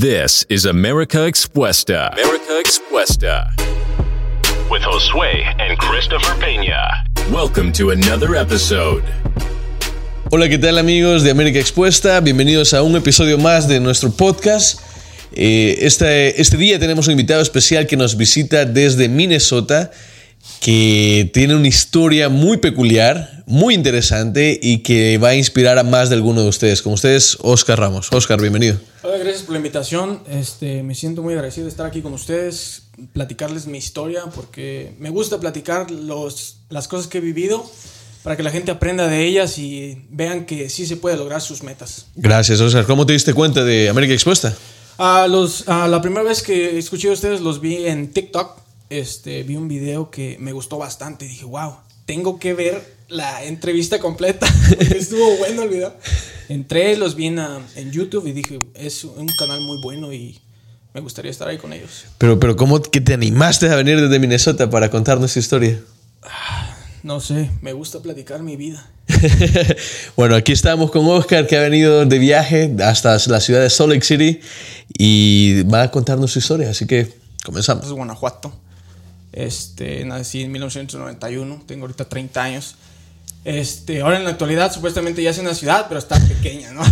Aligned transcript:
This 0.00 0.46
is 0.48 0.64
America 0.64 1.26
Expuesta. 1.26 2.10
America 2.14 2.58
Expuesta. 2.58 3.52
with 4.70 4.80
Josue 4.80 5.44
and 5.60 5.76
Christopher 5.76 6.32
Peña. 6.40 7.04
Welcome 7.30 7.70
to 7.72 7.90
another 7.90 8.34
episode. 8.34 9.04
Hola, 10.32 10.48
¿qué 10.48 10.56
tal 10.56 10.78
amigos 10.78 11.22
de 11.22 11.30
América 11.30 11.58
Expuesta? 11.58 12.18
Bienvenidos 12.20 12.72
a 12.72 12.82
un 12.82 12.96
episodio 12.96 13.36
más 13.36 13.68
de 13.68 13.78
nuestro 13.78 14.10
podcast. 14.10 14.80
Eh, 15.34 15.76
este, 15.82 16.40
este 16.40 16.56
día 16.56 16.78
tenemos 16.78 17.06
un 17.06 17.12
invitado 17.12 17.42
especial 17.42 17.86
que 17.86 17.98
nos 17.98 18.16
visita 18.16 18.64
desde 18.64 19.10
Minnesota, 19.10 19.90
que 20.60 21.30
tiene 21.32 21.54
una 21.54 21.68
historia 21.68 22.28
muy 22.28 22.58
peculiar, 22.58 23.44
muy 23.46 23.74
interesante 23.74 24.58
y 24.62 24.78
que 24.78 25.18
va 25.18 25.28
a 25.30 25.34
inspirar 25.34 25.78
a 25.78 25.84
más 25.84 26.10
de 26.10 26.16
alguno 26.16 26.42
de 26.42 26.48
ustedes. 26.48 26.82
Con 26.82 26.92
ustedes, 26.92 27.38
Oscar 27.40 27.80
Ramos. 27.80 28.12
Oscar, 28.12 28.40
bienvenido. 28.40 28.78
Hola, 29.02 29.16
gracias 29.18 29.42
por 29.42 29.52
la 29.52 29.58
invitación. 29.58 30.22
Este, 30.30 30.82
me 30.82 30.94
siento 30.94 31.22
muy 31.22 31.34
agradecido 31.34 31.64
de 31.64 31.70
estar 31.70 31.86
aquí 31.86 32.02
con 32.02 32.12
ustedes, 32.12 32.82
platicarles 33.12 33.66
mi 33.66 33.78
historia, 33.78 34.24
porque 34.34 34.94
me 34.98 35.10
gusta 35.10 35.40
platicar 35.40 35.90
los, 35.90 36.56
las 36.68 36.88
cosas 36.88 37.06
que 37.06 37.18
he 37.18 37.22
vivido 37.22 37.64
para 38.22 38.36
que 38.36 38.42
la 38.42 38.50
gente 38.50 38.70
aprenda 38.70 39.08
de 39.08 39.24
ellas 39.24 39.58
y 39.58 40.02
vean 40.10 40.44
que 40.44 40.68
sí 40.68 40.86
se 40.86 40.96
puede 40.96 41.16
lograr 41.16 41.40
sus 41.40 41.62
metas. 41.62 42.06
Gracias, 42.16 42.60
Oscar. 42.60 42.84
¿Cómo 42.84 43.06
te 43.06 43.14
diste 43.14 43.32
cuenta 43.32 43.64
de 43.64 43.88
América 43.88 44.12
Expuesta? 44.12 44.54
A 44.98 45.26
los, 45.26 45.66
la 45.66 46.02
primera 46.02 46.22
vez 46.22 46.42
que 46.42 46.78
escuché 46.78 47.08
a 47.08 47.12
ustedes 47.12 47.40
los 47.40 47.62
vi 47.62 47.86
en 47.86 48.12
TikTok. 48.12 48.59
Este, 48.90 49.44
vi 49.44 49.54
un 49.54 49.68
video 49.68 50.10
que 50.10 50.36
me 50.40 50.52
gustó 50.52 50.76
bastante. 50.76 51.24
Dije, 51.24 51.44
wow, 51.44 51.76
tengo 52.06 52.40
que 52.40 52.54
ver 52.54 52.96
la 53.08 53.44
entrevista 53.44 54.00
completa. 54.00 54.48
Estuvo 54.80 55.36
bueno 55.36 55.62
el 55.62 55.68
video. 55.68 55.94
Entré, 56.48 56.96
los 56.96 57.14
vi 57.14 57.26
en, 57.26 57.38
ah, 57.38 57.60
en 57.76 57.92
YouTube 57.92 58.26
y 58.26 58.32
dije, 58.32 58.58
es 58.74 59.04
un 59.04 59.28
canal 59.38 59.60
muy 59.60 59.78
bueno 59.80 60.12
y 60.12 60.40
me 60.92 61.00
gustaría 61.00 61.30
estar 61.30 61.46
ahí 61.46 61.56
con 61.56 61.72
ellos. 61.72 62.06
Pero, 62.18 62.40
pero 62.40 62.56
¿cómo 62.56 62.82
que 62.82 63.00
te 63.00 63.14
animaste 63.14 63.70
a 63.70 63.76
venir 63.76 64.00
desde 64.00 64.18
Minnesota 64.18 64.68
para 64.68 64.90
contarnos 64.90 65.32
tu 65.32 65.38
historia? 65.38 65.80
No 67.04 67.20
sé, 67.20 67.48
me 67.62 67.72
gusta 67.72 68.00
platicar 68.00 68.42
mi 68.42 68.56
vida. 68.56 68.90
bueno, 70.16 70.34
aquí 70.34 70.50
estamos 70.50 70.90
con 70.90 71.06
Oscar 71.08 71.46
que 71.46 71.56
ha 71.56 71.60
venido 71.60 72.04
de 72.06 72.18
viaje 72.18 72.74
hasta 72.82 73.16
la 73.28 73.40
ciudad 73.40 73.62
de 73.62 73.70
Salt 73.70 73.92
Lake 73.92 74.04
City 74.04 74.40
y 74.98 75.62
va 75.62 75.82
a 75.82 75.90
contarnos 75.92 76.32
su 76.32 76.40
historia, 76.40 76.70
así 76.70 76.88
que 76.88 77.14
comenzamos. 77.44 77.86
Es 77.86 77.92
Guanajuato. 77.92 78.52
Este, 79.32 80.04
nací 80.04 80.42
en 80.42 80.52
1991, 80.52 81.62
tengo 81.66 81.82
ahorita 81.82 82.08
30 82.08 82.42
años. 82.42 82.76
Este, 83.44 84.02
ahora 84.02 84.18
en 84.18 84.24
la 84.24 84.30
actualidad 84.30 84.72
supuestamente 84.72 85.22
ya 85.22 85.30
es 85.30 85.38
una 85.38 85.54
ciudad, 85.54 85.86
pero 85.88 85.98
está 85.98 86.20
pequeña, 86.20 86.72
¿no? 86.72 86.82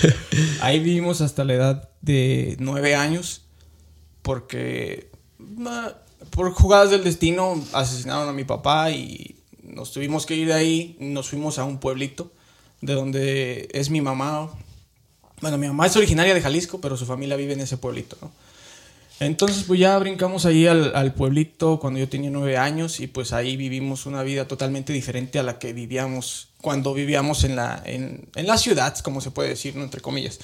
Ahí 0.60 0.78
vivimos 0.78 1.20
hasta 1.20 1.44
la 1.44 1.54
edad 1.54 1.88
de 2.02 2.56
9 2.60 2.94
años 2.94 3.42
porque 4.22 5.10
por 6.30 6.52
jugadas 6.52 6.90
del 6.90 7.02
destino 7.02 7.62
asesinaron 7.72 8.28
a 8.28 8.32
mi 8.32 8.44
papá 8.44 8.90
y 8.90 9.36
nos 9.62 9.92
tuvimos 9.92 10.26
que 10.26 10.34
ir 10.34 10.48
de 10.48 10.54
ahí, 10.54 10.96
nos 11.00 11.30
fuimos 11.30 11.58
a 11.58 11.64
un 11.64 11.78
pueblito 11.78 12.32
de 12.80 12.94
donde 12.94 13.68
es 13.72 13.90
mi 13.90 14.00
mamá. 14.00 14.50
Bueno, 15.40 15.58
mi 15.58 15.66
mamá 15.66 15.86
es 15.86 15.96
originaria 15.96 16.34
de 16.34 16.40
Jalisco, 16.40 16.80
pero 16.80 16.96
su 16.96 17.06
familia 17.06 17.36
vive 17.36 17.52
en 17.54 17.60
ese 17.60 17.76
pueblito, 17.76 18.16
¿no? 18.20 18.30
Entonces, 19.20 19.64
pues 19.66 19.80
ya 19.80 19.98
brincamos 19.98 20.46
ahí 20.46 20.66
al, 20.66 21.14
pueblito 21.14 21.80
cuando 21.80 21.98
yo 21.98 22.08
tenía 22.08 22.30
nueve 22.30 22.56
años 22.56 23.00
y 23.00 23.08
pues 23.08 23.32
ahí 23.32 23.56
vivimos 23.56 24.06
una 24.06 24.22
vida 24.22 24.46
totalmente 24.46 24.92
diferente 24.92 25.38
a 25.40 25.42
la 25.42 25.58
que 25.58 25.72
vivíamos 25.72 26.50
cuando 26.60 26.94
vivíamos 26.94 27.42
en 27.44 27.56
la, 27.56 27.82
en, 27.84 28.28
en 28.36 28.46
la 28.46 28.58
ciudad, 28.58 28.96
como 28.98 29.20
se 29.20 29.30
puede 29.30 29.50
decir, 29.50 29.74
¿no? 29.74 29.82
entre 29.82 30.00
comillas. 30.00 30.38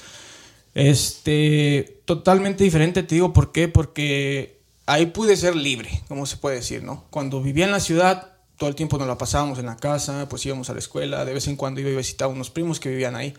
Este, 0.75 2.01
totalmente 2.05 2.65
diferente, 2.65 3.05
te 3.05 3.15
digo, 3.15 3.33
¿por 3.33 3.53
qué? 3.53 3.69
Porque 3.69 4.59
ahí 4.87 5.07
pude 5.07 5.37
ser 5.37 5.55
libre, 5.55 6.03
como 6.09 6.27
se 6.27 6.37
puede 6.37 6.57
decir, 6.57 6.83
¿no? 6.83 7.05
Cuando 7.11 7.41
vivía 7.41 7.65
en 7.65 7.71
la 7.71 7.81
ciudad, 7.81 8.33
todo 8.57 8.69
el 8.69 8.75
tiempo 8.75 8.99
nos 8.99 9.07
la 9.07 9.17
pasábamos 9.17 9.59
en 9.61 9.67
la 9.67 9.77
casa, 9.77 10.29
pues 10.29 10.45
íbamos 10.47 10.71
a 10.71 10.73
la 10.73 10.81
escuela, 10.81 11.25
de 11.25 11.33
vez 11.33 11.47
en 11.47 11.57
cuando 11.57 11.81
iba 11.81 11.91
a 11.91 11.97
visitar 11.97 12.29
unos 12.29 12.51
primos 12.51 12.81
que 12.81 12.89
vivían 12.89 13.15
ahí. 13.15 13.35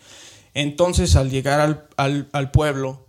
Entonces, 0.53 1.17
al 1.17 1.29
llegar 1.29 1.59
al, 1.97 2.29
al 2.31 2.51
pueblo, 2.51 3.04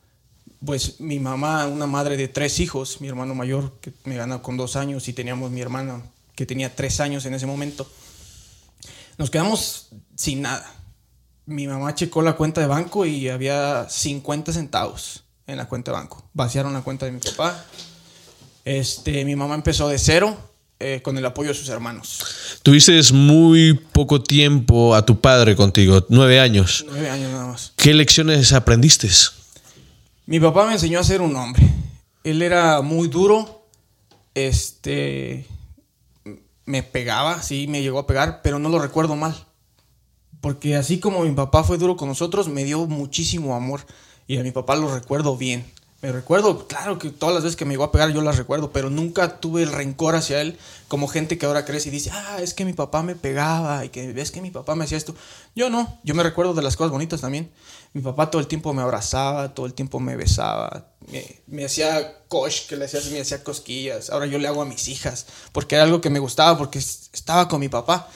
pues 0.66 1.00
mi 1.00 1.18
mamá, 1.18 1.66
una 1.66 1.86
madre 1.86 2.16
de 2.16 2.28
tres 2.28 2.60
hijos, 2.60 3.00
mi 3.00 3.08
hermano 3.08 3.34
mayor 3.34 3.72
que 3.80 3.92
me 4.04 4.16
gana 4.16 4.42
con 4.42 4.56
dos 4.56 4.76
años 4.76 5.08
y 5.08 5.12
teníamos 5.12 5.50
mi 5.50 5.60
hermana 5.60 6.02
que 6.34 6.44
tenía 6.44 6.74
tres 6.74 7.00
años 7.00 7.24
en 7.24 7.34
ese 7.34 7.46
momento, 7.46 7.90
nos 9.16 9.30
quedamos 9.30 9.88
sin 10.14 10.42
nada. 10.42 10.70
Mi 11.46 11.66
mamá 11.66 11.94
checó 11.94 12.22
la 12.22 12.34
cuenta 12.34 12.60
de 12.60 12.66
banco 12.66 13.06
y 13.06 13.28
había 13.28 13.88
50 13.88 14.52
centavos 14.52 15.22
en 15.46 15.56
la 15.56 15.66
cuenta 15.68 15.92
de 15.92 15.96
banco. 15.96 16.28
Vaciaron 16.34 16.72
la 16.72 16.82
cuenta 16.82 17.06
de 17.06 17.12
mi 17.12 17.20
papá. 17.20 17.64
Este, 18.64 19.24
mi 19.24 19.36
mamá 19.36 19.54
empezó 19.54 19.88
de 19.88 19.98
cero 19.98 20.36
eh, 20.80 21.00
con 21.02 21.16
el 21.16 21.24
apoyo 21.24 21.50
de 21.50 21.54
sus 21.54 21.68
hermanos. 21.68 22.20
Tuviste 22.62 23.00
muy 23.12 23.74
poco 23.74 24.22
tiempo 24.22 24.94
a 24.94 25.06
tu 25.06 25.20
padre 25.20 25.54
contigo, 25.54 26.04
nueve 26.08 26.40
años. 26.40 26.84
Nueve 26.88 27.08
años 27.08 27.30
nada 27.30 27.46
más. 27.46 27.72
¿Qué 27.76 27.94
lecciones 27.94 28.52
aprendiste? 28.52 29.08
Mi 30.26 30.40
papá 30.40 30.66
me 30.66 30.72
enseñó 30.72 30.98
a 30.98 31.04
ser 31.04 31.20
un 31.20 31.36
hombre. 31.36 31.62
Él 32.24 32.42
era 32.42 32.82
muy 32.82 33.06
duro. 33.06 33.68
Este. 34.34 35.46
Me 36.64 36.82
pegaba, 36.82 37.42
sí, 37.42 37.68
me 37.68 37.80
llegó 37.80 38.00
a 38.00 38.08
pegar, 38.08 38.42
pero 38.42 38.58
no 38.58 38.68
lo 38.68 38.80
recuerdo 38.80 39.14
mal. 39.14 39.46
Porque 40.40 40.74
así 40.74 40.98
como 40.98 41.20
mi 41.20 41.30
papá 41.30 41.62
fue 41.62 41.78
duro 41.78 41.96
con 41.96 42.08
nosotros, 42.08 42.48
me 42.48 42.64
dio 42.64 42.86
muchísimo 42.86 43.54
amor. 43.54 43.86
Y 44.26 44.38
a 44.38 44.42
mi 44.42 44.50
papá 44.50 44.74
lo 44.74 44.92
recuerdo 44.92 45.36
bien. 45.36 45.64
Me 46.02 46.12
recuerdo, 46.12 46.68
claro 46.68 46.98
que 46.98 47.08
todas 47.10 47.34
las 47.34 47.42
veces 47.42 47.56
que 47.56 47.64
me 47.64 47.72
llegó 47.72 47.84
a 47.84 47.90
pegar 47.90 48.10
yo 48.12 48.20
las 48.20 48.36
recuerdo, 48.36 48.70
pero 48.70 48.90
nunca 48.90 49.40
tuve 49.40 49.62
el 49.62 49.72
rencor 49.72 50.14
hacia 50.14 50.42
él 50.42 50.58
como 50.88 51.08
gente 51.08 51.38
que 51.38 51.46
ahora 51.46 51.64
crece 51.64 51.88
y 51.88 51.92
dice, 51.92 52.10
ah, 52.12 52.36
es 52.40 52.52
que 52.52 52.66
mi 52.66 52.74
papá 52.74 53.02
me 53.02 53.16
pegaba 53.16 53.82
y 53.84 53.88
que 53.88 54.12
ves 54.12 54.30
que 54.30 54.42
mi 54.42 54.50
papá 54.50 54.74
me 54.74 54.84
hacía 54.84 54.98
esto. 54.98 55.14
Yo 55.54 55.70
no, 55.70 55.98
yo 56.04 56.14
me 56.14 56.22
recuerdo 56.22 56.52
de 56.52 56.62
las 56.62 56.76
cosas 56.76 56.92
bonitas 56.92 57.22
también. 57.22 57.50
Mi 57.94 58.02
papá 58.02 58.30
todo 58.30 58.40
el 58.40 58.46
tiempo 58.46 58.74
me 58.74 58.82
abrazaba, 58.82 59.54
todo 59.54 59.64
el 59.64 59.72
tiempo 59.72 59.98
me 59.98 60.16
besaba, 60.16 60.90
me, 61.46 61.64
hacía 61.64 62.18
cosh, 62.28 62.66
que 62.66 62.76
le 62.76 62.84
hacía, 62.84 63.00
me 63.10 63.20
hacía 63.20 63.42
cosquillas. 63.42 64.10
Ahora 64.10 64.26
yo 64.26 64.38
le 64.38 64.48
hago 64.48 64.60
a 64.60 64.66
mis 64.66 64.88
hijas, 64.88 65.26
porque 65.52 65.76
era 65.76 65.84
algo 65.84 66.02
que 66.02 66.10
me 66.10 66.18
gustaba, 66.18 66.58
porque 66.58 66.78
es- 66.78 67.08
estaba 67.14 67.48
con 67.48 67.58
mi 67.58 67.70
papá. 67.70 68.08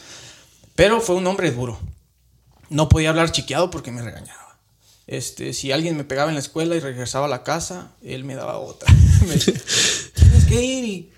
Pero 0.75 1.01
fue 1.01 1.17
un 1.17 1.27
hombre 1.27 1.51
duro. 1.51 1.79
No 2.69 2.89
podía 2.91 3.09
hablar 3.09 3.33
chiqueado 3.33 3.71
porque 3.71 3.91
me 3.91 4.03
regañaba. 4.03 4.40
Este, 5.10 5.54
si 5.54 5.72
alguien 5.72 5.97
me 5.97 6.04
pegaba 6.04 6.31
en 6.31 6.37
la 6.37 6.41
escuela 6.41 6.76
y 6.76 6.81
regresaba 6.81 7.26
a 7.26 7.28
la 7.28 7.43
casa, 7.43 7.91
él 8.00 8.22
me 8.22 8.37
daba 8.37 8.59
otra. 8.59 8.93
me 9.26 9.34
decía, 9.34 9.54
tienes 10.15 10.44
que 10.44 10.62
ir 10.62 10.84
y 10.84 11.10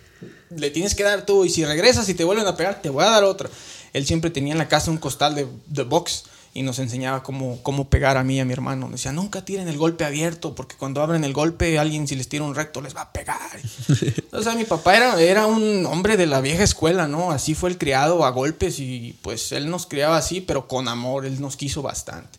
le 0.56 0.70
tienes 0.70 0.94
que 0.94 1.02
dar 1.02 1.26
tú. 1.26 1.44
Y 1.44 1.50
si 1.50 1.62
regresas 1.66 2.08
y 2.08 2.14
te 2.14 2.24
vuelven 2.24 2.46
a 2.46 2.56
pegar, 2.56 2.80
te 2.80 2.88
voy 2.88 3.04
a 3.04 3.10
dar 3.10 3.22
otra. 3.24 3.50
Él 3.92 4.06
siempre 4.06 4.30
tenía 4.30 4.52
en 4.52 4.58
la 4.58 4.66
casa 4.66 4.90
un 4.90 4.96
costal 4.96 5.34
de, 5.34 5.46
de 5.66 5.82
box 5.82 6.24
y 6.54 6.62
nos 6.62 6.78
enseñaba 6.78 7.22
cómo, 7.22 7.58
cómo 7.62 7.90
pegar 7.90 8.16
a 8.16 8.24
mí 8.24 8.36
y 8.36 8.40
a 8.40 8.46
mi 8.46 8.54
hermano. 8.54 8.86
Me 8.86 8.92
decía, 8.92 9.12
nunca 9.12 9.44
tiren 9.44 9.68
el 9.68 9.76
golpe 9.76 10.06
abierto, 10.06 10.54
porque 10.54 10.76
cuando 10.76 11.02
abren 11.02 11.24
el 11.24 11.34
golpe, 11.34 11.78
alguien 11.78 12.08
si 12.08 12.16
les 12.16 12.30
tira 12.30 12.44
un 12.44 12.54
recto 12.54 12.80
les 12.80 12.96
va 12.96 13.02
a 13.02 13.12
pegar. 13.12 13.60
o 14.32 14.42
sea, 14.42 14.54
mi 14.54 14.64
papá 14.64 14.96
era, 14.96 15.20
era 15.20 15.44
un 15.44 15.84
hombre 15.84 16.16
de 16.16 16.26
la 16.26 16.40
vieja 16.40 16.62
escuela, 16.62 17.08
¿no? 17.08 17.30
Así 17.30 17.54
fue 17.54 17.68
el 17.68 17.76
criado 17.76 18.24
a 18.24 18.30
golpes 18.30 18.78
y 18.78 19.18
pues 19.20 19.52
él 19.52 19.68
nos 19.68 19.84
criaba 19.84 20.16
así, 20.16 20.40
pero 20.40 20.66
con 20.66 20.88
amor, 20.88 21.26
él 21.26 21.42
nos 21.42 21.56
quiso 21.56 21.82
bastante. 21.82 22.38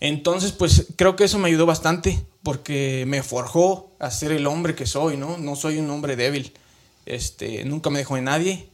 Entonces, 0.00 0.52
pues 0.52 0.86
creo 0.96 1.16
que 1.16 1.24
eso 1.24 1.38
me 1.38 1.48
ayudó 1.48 1.66
bastante 1.66 2.22
porque 2.42 3.04
me 3.06 3.22
forjó 3.22 3.90
a 3.98 4.10
ser 4.10 4.32
el 4.32 4.46
hombre 4.46 4.74
que 4.74 4.86
soy, 4.86 5.16
¿no? 5.16 5.38
No 5.38 5.56
soy 5.56 5.78
un 5.78 5.90
hombre 5.90 6.16
débil. 6.16 6.52
Este, 7.06 7.64
nunca 7.64 7.90
me 7.90 8.00
dejo 8.00 8.16
de 8.16 8.22
nadie. 8.22 8.68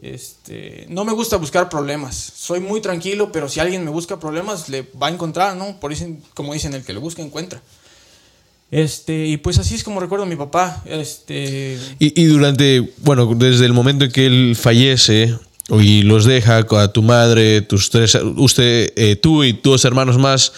Este, 0.00 0.86
no 0.88 1.04
me 1.04 1.12
gusta 1.12 1.36
buscar 1.36 1.68
problemas. 1.68 2.14
Soy 2.14 2.60
muy 2.60 2.80
tranquilo, 2.80 3.30
pero 3.30 3.48
si 3.48 3.60
alguien 3.60 3.84
me 3.84 3.90
busca 3.90 4.18
problemas, 4.18 4.68
le 4.68 4.86
va 5.00 5.08
a 5.08 5.10
encontrar, 5.10 5.56
¿no? 5.56 5.78
Por 5.80 5.92
eso, 5.92 6.06
como 6.34 6.52
dicen, 6.52 6.74
el 6.74 6.84
que 6.84 6.92
lo 6.92 7.00
busca 7.00 7.22
encuentra. 7.22 7.62
Este, 8.70 9.26
y 9.26 9.36
pues 9.36 9.58
así 9.58 9.76
es 9.76 9.84
como 9.84 10.00
recuerdo 10.00 10.24
a 10.24 10.28
mi 10.28 10.36
papá. 10.36 10.82
Este, 10.86 11.78
Y, 11.98 12.20
y 12.20 12.24
durante, 12.24 12.92
bueno, 12.98 13.32
desde 13.34 13.66
el 13.66 13.72
momento 13.72 14.04
en 14.06 14.12
que 14.12 14.26
él 14.26 14.56
fallece 14.58 15.36
y 15.68 16.02
los 16.02 16.24
deja 16.24 16.58
a 16.58 16.92
tu 16.92 17.02
madre, 17.02 17.62
tus 17.62 17.90
tres, 17.90 18.14
usted, 18.36 18.92
eh, 18.96 19.16
tú 19.16 19.44
y 19.44 19.52
dos 19.52 19.84
hermanos 19.84 20.18
más, 20.18 20.52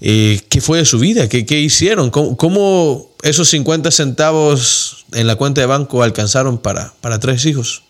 eh, 0.00 0.40
¿qué 0.48 0.60
fue 0.60 0.78
de 0.78 0.84
su 0.84 0.98
vida? 0.98 1.28
¿Qué, 1.28 1.44
qué 1.44 1.60
hicieron? 1.60 2.10
¿Cómo, 2.10 2.36
cómo 2.36 3.10
esos 3.22 3.48
50 3.50 3.90
centavos 3.90 5.04
en 5.12 5.26
la 5.26 5.36
cuenta 5.36 5.60
de 5.60 5.66
banco 5.66 6.02
alcanzaron 6.02 6.58
para, 6.58 6.94
para 7.00 7.18
tres 7.18 7.44
hijos? 7.44 7.82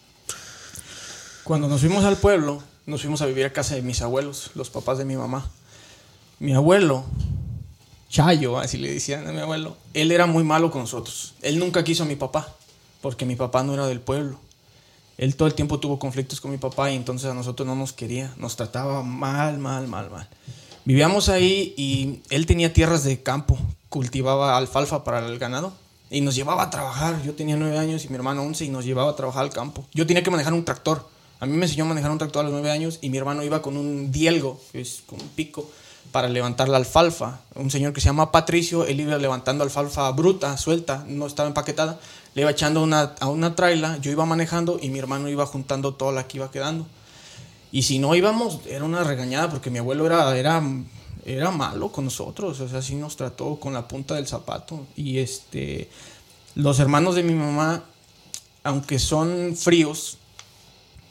Cuando 1.44 1.68
nos 1.68 1.80
fuimos 1.80 2.04
al 2.04 2.16
pueblo, 2.16 2.62
nos 2.86 3.02
fuimos 3.02 3.22
a 3.22 3.26
vivir 3.26 3.44
a 3.44 3.52
casa 3.52 3.76
de 3.76 3.82
mis 3.82 4.02
abuelos, 4.02 4.50
los 4.56 4.70
papás 4.70 4.98
de 4.98 5.04
mi 5.04 5.16
mamá. 5.16 5.48
Mi 6.40 6.52
abuelo, 6.52 7.04
Chayo, 8.10 8.58
así 8.58 8.78
le 8.78 8.92
decían 8.92 9.26
a 9.28 9.32
mi 9.32 9.38
abuelo, 9.38 9.76
él 9.94 10.10
era 10.10 10.26
muy 10.26 10.42
malo 10.42 10.72
con 10.72 10.82
nosotros. 10.82 11.34
Él 11.42 11.60
nunca 11.60 11.84
quiso 11.84 12.02
a 12.02 12.06
mi 12.06 12.16
papá, 12.16 12.56
porque 13.00 13.24
mi 13.24 13.36
papá 13.36 13.62
no 13.62 13.74
era 13.74 13.86
del 13.86 14.00
pueblo. 14.00 14.40
Él 15.18 15.36
todo 15.36 15.48
el 15.48 15.54
tiempo 15.54 15.80
tuvo 15.80 15.98
conflictos 15.98 16.40
con 16.40 16.50
mi 16.50 16.58
papá 16.58 16.90
y 16.90 16.96
entonces 16.96 17.30
a 17.30 17.34
nosotros 17.34 17.66
no 17.66 17.74
nos 17.74 17.92
quería, 17.92 18.34
nos 18.36 18.56
trataba 18.56 19.02
mal, 19.02 19.58
mal, 19.58 19.88
mal, 19.88 20.10
mal. 20.10 20.28
Vivíamos 20.84 21.28
ahí 21.28 21.74
y 21.76 22.20
él 22.30 22.46
tenía 22.46 22.72
tierras 22.72 23.02
de 23.02 23.22
campo 23.22 23.58
cultivaba 23.88 24.58
alfalfa 24.58 25.04
para 25.04 25.26
el 25.26 25.38
ganado 25.38 25.72
y 26.10 26.20
nos 26.20 26.34
llevaba 26.34 26.64
a 26.64 26.70
trabajar. 26.70 27.22
Yo 27.24 27.34
tenía 27.34 27.56
nueve 27.56 27.78
años 27.78 28.04
y 28.04 28.08
mi 28.08 28.14
hermano 28.16 28.42
once 28.42 28.64
y 28.64 28.68
nos 28.68 28.84
llevaba 28.84 29.12
a 29.12 29.16
trabajar 29.16 29.42
al 29.44 29.50
campo. 29.50 29.86
Yo 29.94 30.06
tenía 30.06 30.22
que 30.22 30.30
manejar 30.30 30.52
un 30.52 30.64
tractor. 30.64 31.08
A 31.40 31.46
mí 31.46 31.56
me 31.56 31.64
enseñó 31.64 31.84
a 31.84 31.88
manejar 31.88 32.10
un 32.10 32.18
tractor 32.18 32.40
a 32.40 32.42
los 32.44 32.52
nueve 32.52 32.70
años 32.70 32.98
y 33.00 33.10
mi 33.10 33.16
hermano 33.16 33.42
iba 33.42 33.62
con 33.62 33.76
un 33.76 34.12
dielgo, 34.12 34.60
que 34.72 34.80
es 34.80 35.02
con 35.06 35.20
un 35.20 35.28
pico, 35.28 35.66
para 36.12 36.28
levantar 36.28 36.68
la 36.68 36.76
alfalfa. 36.76 37.40
Un 37.54 37.70
señor 37.70 37.92
que 37.92 38.02
se 38.02 38.06
llama 38.06 38.32
Patricio, 38.32 38.86
él 38.86 39.00
iba 39.00 39.16
levantando 39.18 39.64
alfalfa 39.64 40.10
bruta, 40.12 40.56
suelta, 40.58 41.04
no 41.08 41.26
estaba 41.26 41.48
empaquetada. 41.48 41.98
Le 42.36 42.42
iba 42.42 42.50
echando 42.50 42.82
una, 42.82 43.14
a 43.18 43.28
una 43.28 43.56
traila, 43.56 43.96
yo 43.96 44.10
iba 44.10 44.26
manejando 44.26 44.78
y 44.80 44.90
mi 44.90 44.98
hermano 44.98 45.30
iba 45.30 45.46
juntando 45.46 45.94
toda 45.94 46.12
la 46.12 46.28
que 46.28 46.36
iba 46.36 46.50
quedando. 46.50 46.86
Y 47.72 47.84
si 47.84 47.98
no 47.98 48.14
íbamos, 48.14 48.60
era 48.68 48.84
una 48.84 49.02
regañada 49.04 49.48
porque 49.48 49.70
mi 49.70 49.78
abuelo 49.78 50.04
era, 50.04 50.36
era, 50.36 50.62
era 51.24 51.50
malo 51.50 51.90
con 51.90 52.04
nosotros, 52.04 52.60
o 52.60 52.68
sea, 52.68 52.96
nos 52.98 53.16
trató 53.16 53.56
con 53.56 53.72
la 53.72 53.88
punta 53.88 54.16
del 54.16 54.26
zapato. 54.26 54.86
Y 54.96 55.16
este, 55.16 55.88
los 56.54 56.78
hermanos 56.78 57.14
de 57.14 57.22
mi 57.22 57.32
mamá, 57.32 57.82
aunque 58.64 58.98
son 58.98 59.56
fríos, 59.56 60.18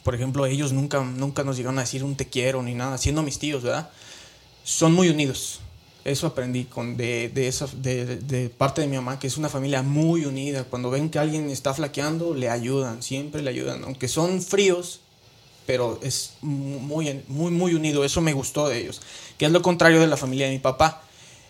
por 0.04 0.14
ejemplo, 0.14 0.46
ellos 0.46 0.74
nunca, 0.74 1.04
nunca 1.04 1.44
nos 1.44 1.58
llegaron 1.58 1.80
a 1.80 1.82
decir 1.82 2.04
un 2.04 2.16
te 2.16 2.30
quiero 2.30 2.62
ni 2.62 2.76
nada, 2.76 3.00
siendo 3.00 3.24
mis 3.24 3.40
tíos, 3.40 3.64
¿verdad? 3.64 3.90
Son 4.64 4.94
muy 4.94 5.10
unidos. 5.10 5.62
Eso 6.06 6.28
aprendí 6.28 6.66
con, 6.66 6.96
de, 6.98 7.30
de, 7.30 7.48
esa, 7.48 7.68
de, 7.74 8.18
de 8.18 8.50
parte 8.50 8.80
de 8.82 8.88
mi 8.88 8.96
mamá, 8.96 9.18
que 9.18 9.26
es 9.26 9.38
una 9.38 9.50
familia 9.50 9.82
muy 9.82 10.26
unida. 10.26 10.64
Cuando 10.64 10.92
ven 10.92 11.10
que 11.10 11.18
alguien 11.18 11.50
está 11.50 11.74
flaqueando, 11.74 12.36
le 12.36 12.48
ayudan, 12.48 13.02
siempre 13.02 13.42
le 13.42 13.50
ayudan. 13.50 13.84
Aunque 13.84 14.08
son 14.08 14.40
fríos, 14.40 15.00
pero 15.66 16.00
es 16.04 16.34
muy, 16.42 17.24
muy, 17.28 17.52
muy 17.52 17.74
unido. 17.74 18.06
Eso 18.06 18.22
me 18.22 18.34
gustó 18.34 18.70
de 18.70 18.82
ellos. 18.82 19.02
Que 19.40 19.46
es 19.48 19.52
lo 19.52 19.64
contrario 19.64 20.00
de 20.00 20.06
la 20.06 20.16
familia 20.16 20.46
de 20.46 20.54
mi 20.54 20.60
papá. 20.60 21.02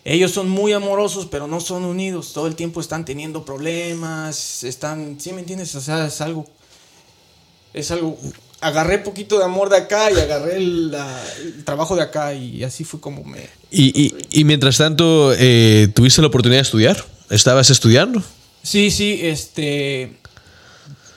Ellos 0.04 0.30
son 0.30 0.48
muy 0.48 0.72
amorosos, 0.72 1.26
pero 1.26 1.46
no 1.46 1.60
son 1.60 1.84
unidos. 1.84 2.32
Todo 2.32 2.46
el 2.46 2.56
tiempo 2.56 2.80
están 2.80 3.04
teniendo 3.04 3.44
problemas, 3.44 4.64
están, 4.64 5.20
¿sí 5.20 5.34
me 5.34 5.40
entiendes? 5.40 5.74
O 5.74 5.82
sea, 5.82 6.06
es 6.06 6.20
algo, 6.22 6.46
es 7.74 7.90
algo. 7.90 8.16
Agarré 8.60 8.98
poquito 8.98 9.38
de 9.38 9.44
amor 9.44 9.68
de 9.68 9.76
acá 9.76 10.10
y 10.10 10.18
agarré 10.18 10.56
el, 10.56 10.90
la- 10.90 11.22
el 11.42 11.64
trabajo 11.64 11.94
de 11.94 12.02
acá 12.02 12.32
y 12.34 12.64
así 12.64 12.84
fue 12.84 13.00
como 13.00 13.22
me. 13.22 13.48
Y, 13.70 14.00
y- 14.00 14.14
y 14.30 14.44
mientras 14.44 14.78
tanto, 14.78 15.32
eh, 15.36 15.88
¿tuviste 15.94 16.20
la 16.22 16.28
oportunidad 16.28 16.58
de 16.60 16.62
estudiar? 16.62 17.04
¿Estabas 17.28 17.68
estudiando? 17.70 18.22
Sí, 18.62 18.90
sí, 18.90 19.20
este. 19.22 20.16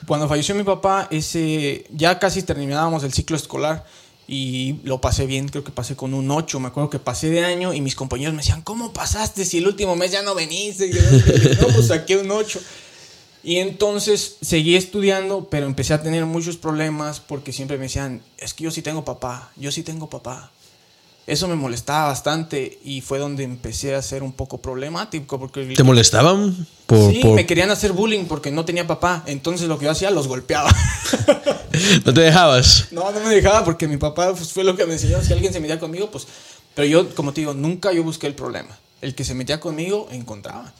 Cuando 0.06 0.28
falleció 0.28 0.54
mi 0.54 0.64
papá, 0.64 1.08
ese 1.10 1.86
ya 1.90 2.18
casi 2.18 2.42
terminábamos 2.42 3.04
el 3.04 3.12
ciclo 3.12 3.36
escolar 3.36 3.84
y 4.26 4.76
lo 4.84 5.00
pasé 5.00 5.24
bien, 5.26 5.48
creo 5.48 5.62
que 5.64 5.70
pasé 5.72 5.94
con 5.96 6.14
un 6.14 6.30
8, 6.30 6.58
me 6.60 6.68
acuerdo 6.68 6.90
que 6.90 6.98
pasé 6.98 7.30
de 7.30 7.44
año 7.44 7.72
y 7.74 7.80
mis 7.80 7.94
compañeros 7.94 8.34
me 8.34 8.42
decían, 8.42 8.62
¿cómo 8.62 8.92
pasaste 8.92 9.44
si 9.44 9.58
el 9.58 9.66
último 9.66 9.96
mes 9.96 10.10
ya 10.12 10.22
no 10.22 10.34
veniste? 10.34 10.88
Y 10.88 10.92
yo, 10.92 11.00
no, 11.60 11.68
pues 11.74 11.86
saqué 11.88 12.16
un 12.16 12.30
8. 12.30 12.60
Y 13.42 13.56
entonces 13.56 14.36
seguí 14.42 14.76
estudiando, 14.76 15.48
pero 15.50 15.66
empecé 15.66 15.94
a 15.94 16.02
tener 16.02 16.26
muchos 16.26 16.56
problemas 16.56 17.20
porque 17.20 17.52
siempre 17.52 17.78
me 17.78 17.84
decían, 17.84 18.22
es 18.38 18.52
que 18.54 18.64
yo 18.64 18.70
sí 18.70 18.82
tengo 18.82 19.04
papá, 19.04 19.50
yo 19.56 19.72
sí 19.72 19.82
tengo 19.82 20.10
papá. 20.10 20.50
Eso 21.26 21.46
me 21.46 21.54
molestaba 21.54 22.08
bastante 22.08 22.80
y 22.84 23.02
fue 23.02 23.18
donde 23.18 23.44
empecé 23.44 23.94
a 23.94 24.02
ser 24.02 24.22
un 24.24 24.32
poco 24.32 24.58
problemático 24.58 25.38
porque 25.38 25.64
¿Te 25.76 25.82
molestaban? 25.84 26.66
Por, 26.86 27.12
sí, 27.12 27.20
por- 27.20 27.36
me 27.36 27.46
querían 27.46 27.70
hacer 27.70 27.92
bullying 27.92 28.24
porque 28.24 28.50
no 28.50 28.64
tenía 28.64 28.86
papá. 28.86 29.22
Entonces 29.26 29.68
lo 29.68 29.78
que 29.78 29.84
yo 29.84 29.92
hacía, 29.92 30.10
los 30.10 30.26
golpeaba. 30.26 30.70
¿No 32.04 32.12
te 32.12 32.20
dejabas? 32.20 32.88
no, 32.90 33.10
no 33.12 33.20
me 33.20 33.34
dejaba 33.34 33.64
porque 33.64 33.86
mi 33.86 33.96
papá 33.96 34.34
pues, 34.34 34.52
fue 34.52 34.64
lo 34.64 34.76
que 34.76 34.86
me 34.86 34.94
enseñó. 34.94 35.22
Si 35.22 35.32
alguien 35.32 35.52
se 35.52 35.60
metía 35.60 35.78
conmigo, 35.78 36.10
pues... 36.10 36.26
Pero 36.74 36.86
yo, 36.88 37.14
como 37.14 37.32
te 37.32 37.42
digo, 37.42 37.54
nunca 37.54 37.92
yo 37.92 38.02
busqué 38.02 38.26
el 38.26 38.34
problema. 38.34 38.76
El 39.00 39.14
que 39.14 39.24
se 39.24 39.34
metía 39.34 39.60
conmigo, 39.60 40.08
encontraba. 40.10 40.72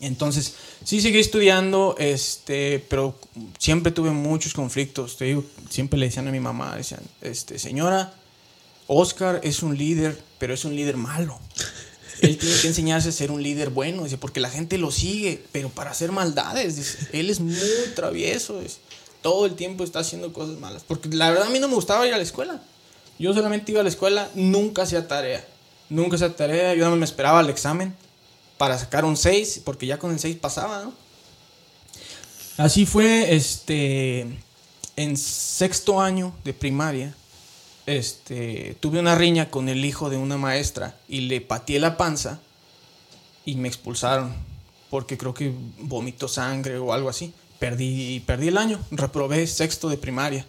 Entonces, 0.00 0.54
sí 0.84 1.00
seguí 1.00 1.18
estudiando, 1.18 1.96
este, 1.98 2.84
pero 2.88 3.18
siempre 3.58 3.92
tuve 3.92 4.10
muchos 4.10 4.54
conflictos. 4.54 5.16
Te 5.16 5.26
digo, 5.26 5.44
siempre 5.70 5.98
le 5.98 6.06
decían 6.06 6.28
a 6.28 6.30
mi 6.30 6.40
mamá, 6.40 6.76
decían, 6.76 7.00
este, 7.20 7.58
señora, 7.58 8.14
Oscar 8.86 9.40
es 9.42 9.62
un 9.62 9.76
líder, 9.76 10.20
pero 10.38 10.54
es 10.54 10.64
un 10.64 10.76
líder 10.76 10.96
malo. 10.96 11.38
Él 12.20 12.36
tiene 12.36 12.56
que 12.60 12.68
enseñarse 12.68 13.10
a 13.10 13.12
ser 13.12 13.30
un 13.30 13.42
líder 13.42 13.70
bueno, 13.70 14.04
dice, 14.04 14.18
porque 14.18 14.40
la 14.40 14.50
gente 14.50 14.78
lo 14.78 14.90
sigue, 14.90 15.44
pero 15.52 15.68
para 15.68 15.90
hacer 15.90 16.10
maldades, 16.10 17.08
él 17.12 17.30
es 17.30 17.38
muy 17.38 17.54
travieso, 17.94 18.60
dice, 18.60 18.78
todo 19.22 19.46
el 19.46 19.54
tiempo 19.54 19.84
está 19.84 20.00
haciendo 20.00 20.32
cosas 20.32 20.58
malas. 20.58 20.84
Porque 20.86 21.08
la 21.10 21.30
verdad 21.30 21.46
a 21.46 21.50
mí 21.50 21.58
no 21.58 21.68
me 21.68 21.74
gustaba 21.74 22.06
ir 22.06 22.14
a 22.14 22.16
la 22.16 22.22
escuela. 22.22 22.62
Yo 23.18 23.34
solamente 23.34 23.72
iba 23.72 23.80
a 23.80 23.84
la 23.84 23.88
escuela, 23.88 24.30
nunca 24.34 24.82
hacía 24.82 25.08
tarea. 25.08 25.46
Nunca 25.90 26.16
hacía 26.16 26.34
tarea, 26.34 26.74
yo 26.74 26.88
más 26.88 26.98
me 26.98 27.04
esperaba 27.04 27.40
al 27.40 27.50
examen 27.50 27.94
para 28.58 28.78
sacar 28.78 29.04
un 29.04 29.16
6, 29.16 29.62
porque 29.64 29.86
ya 29.86 29.98
con 29.98 30.10
el 30.10 30.18
6 30.18 30.36
pasaba, 30.36 30.84
¿no? 30.84 30.92
Así 32.58 32.86
fue, 32.86 33.34
este, 33.34 34.26
en 34.96 35.16
sexto 35.16 36.00
año 36.00 36.34
de 36.44 36.52
primaria, 36.52 37.14
este, 37.86 38.76
tuve 38.80 38.98
una 38.98 39.14
riña 39.14 39.48
con 39.48 39.68
el 39.68 39.84
hijo 39.84 40.10
de 40.10 40.16
una 40.16 40.36
maestra 40.36 40.96
y 41.08 41.22
le 41.22 41.40
pateé 41.40 41.78
la 41.78 41.96
panza 41.96 42.40
y 43.46 43.54
me 43.54 43.68
expulsaron 43.68 44.34
porque 44.90 45.16
creo 45.16 45.34
que 45.34 45.52
vomitó 45.78 46.28
sangre 46.28 46.78
o 46.78 46.92
algo 46.92 47.08
así. 47.08 47.32
Perdí, 47.58 48.20
perdí 48.20 48.48
el 48.48 48.58
año, 48.58 48.80
reprobé 48.90 49.46
sexto 49.46 49.88
de 49.88 49.96
primaria. 49.96 50.46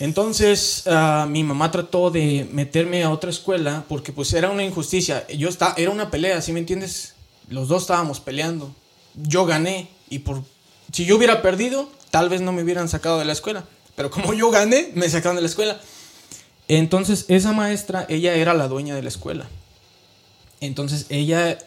Entonces 0.00 0.84
ah, 0.86 1.26
mi 1.28 1.44
mamá 1.44 1.70
trató 1.70 2.10
de 2.10 2.48
meterme 2.52 3.04
a 3.04 3.10
otra 3.10 3.30
escuela 3.30 3.84
porque 3.88 4.12
pues 4.12 4.32
era 4.32 4.50
una 4.50 4.64
injusticia. 4.64 5.26
Yo 5.28 5.48
estaba, 5.48 5.74
era 5.76 5.90
una 5.90 6.10
pelea, 6.10 6.40
¿sí 6.42 6.52
me 6.52 6.60
entiendes? 6.60 7.14
Los 7.48 7.68
dos 7.68 7.82
estábamos 7.82 8.20
peleando. 8.20 8.74
Yo 9.14 9.44
gané 9.44 9.88
y 10.08 10.20
por 10.20 10.42
si 10.92 11.06
yo 11.06 11.16
hubiera 11.16 11.40
perdido, 11.40 11.88
tal 12.10 12.28
vez 12.28 12.42
no 12.42 12.52
me 12.52 12.62
hubieran 12.62 12.88
sacado 12.88 13.18
de 13.18 13.24
la 13.24 13.32
escuela. 13.32 13.64
Pero 13.96 14.10
como 14.10 14.34
yo 14.34 14.50
gané, 14.50 14.90
me 14.94 15.08
sacaron 15.08 15.36
de 15.36 15.42
la 15.42 15.48
escuela. 15.48 15.80
Entonces, 16.68 17.24
esa 17.28 17.52
maestra, 17.52 18.06
ella 18.08 18.34
era 18.34 18.54
la 18.54 18.68
dueña 18.68 18.94
de 18.94 19.02
la 19.02 19.08
escuela. 19.08 19.48
Entonces, 20.60 21.06
ella 21.08 21.58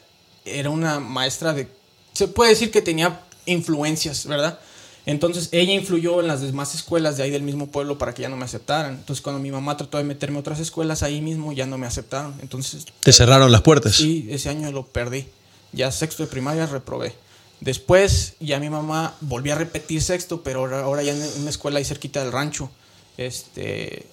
era 0.45 0.69
una 0.69 0.99
maestra 0.99 1.53
de... 1.53 1.67
Se 2.13 2.27
puede 2.27 2.51
decir 2.51 2.71
que 2.71 2.81
tenía 2.81 3.19
influencias, 3.45 4.25
¿verdad? 4.27 4.59
Entonces, 5.05 5.49
ella 5.51 5.73
influyó 5.73 6.19
en 6.19 6.27
las 6.27 6.41
demás 6.41 6.73
escuelas 6.73 7.17
de 7.17 7.23
ahí 7.23 7.29
del 7.29 7.43
mismo 7.43 7.67
pueblo 7.67 7.97
para 7.97 8.13
que 8.13 8.23
ya 8.23 8.29
no 8.29 8.37
me 8.37 8.45
aceptaran. 8.45 8.95
Entonces, 8.95 9.21
cuando 9.21 9.39
mi 9.39 9.51
mamá 9.51 9.77
trató 9.77 9.97
de 9.97 10.03
meterme 10.03 10.37
a 10.37 10.39
otras 10.39 10.59
escuelas 10.59 11.03
ahí 11.03 11.21
mismo, 11.21 11.53
ya 11.53 11.67
no 11.67 11.77
me 11.77 11.85
aceptaron. 11.85 12.33
Entonces, 12.41 12.85
Te 13.01 13.13
cerraron 13.13 13.51
las 13.51 13.61
puertas. 13.61 13.95
Sí, 13.95 14.27
ese 14.29 14.49
año 14.49 14.71
lo 14.71 14.87
perdí. 14.87 15.27
Ya 15.73 15.91
sexto 15.91 16.23
de 16.23 16.29
primaria 16.29 16.65
reprobé. 16.65 17.13
Después 17.61 18.33
ya 18.39 18.59
mi 18.59 18.69
mamá 18.69 19.15
volvió 19.21 19.53
a 19.53 19.57
repetir 19.57 20.01
sexto, 20.01 20.41
pero 20.43 20.65
ahora, 20.75 21.03
ya 21.03 21.13
en 21.13 21.41
una 21.41 21.49
escuela 21.49 21.79
ahí 21.79 21.85
cerquita 21.85 22.21
del 22.21 22.31
rancho. 22.31 22.69
Este, 23.17 24.07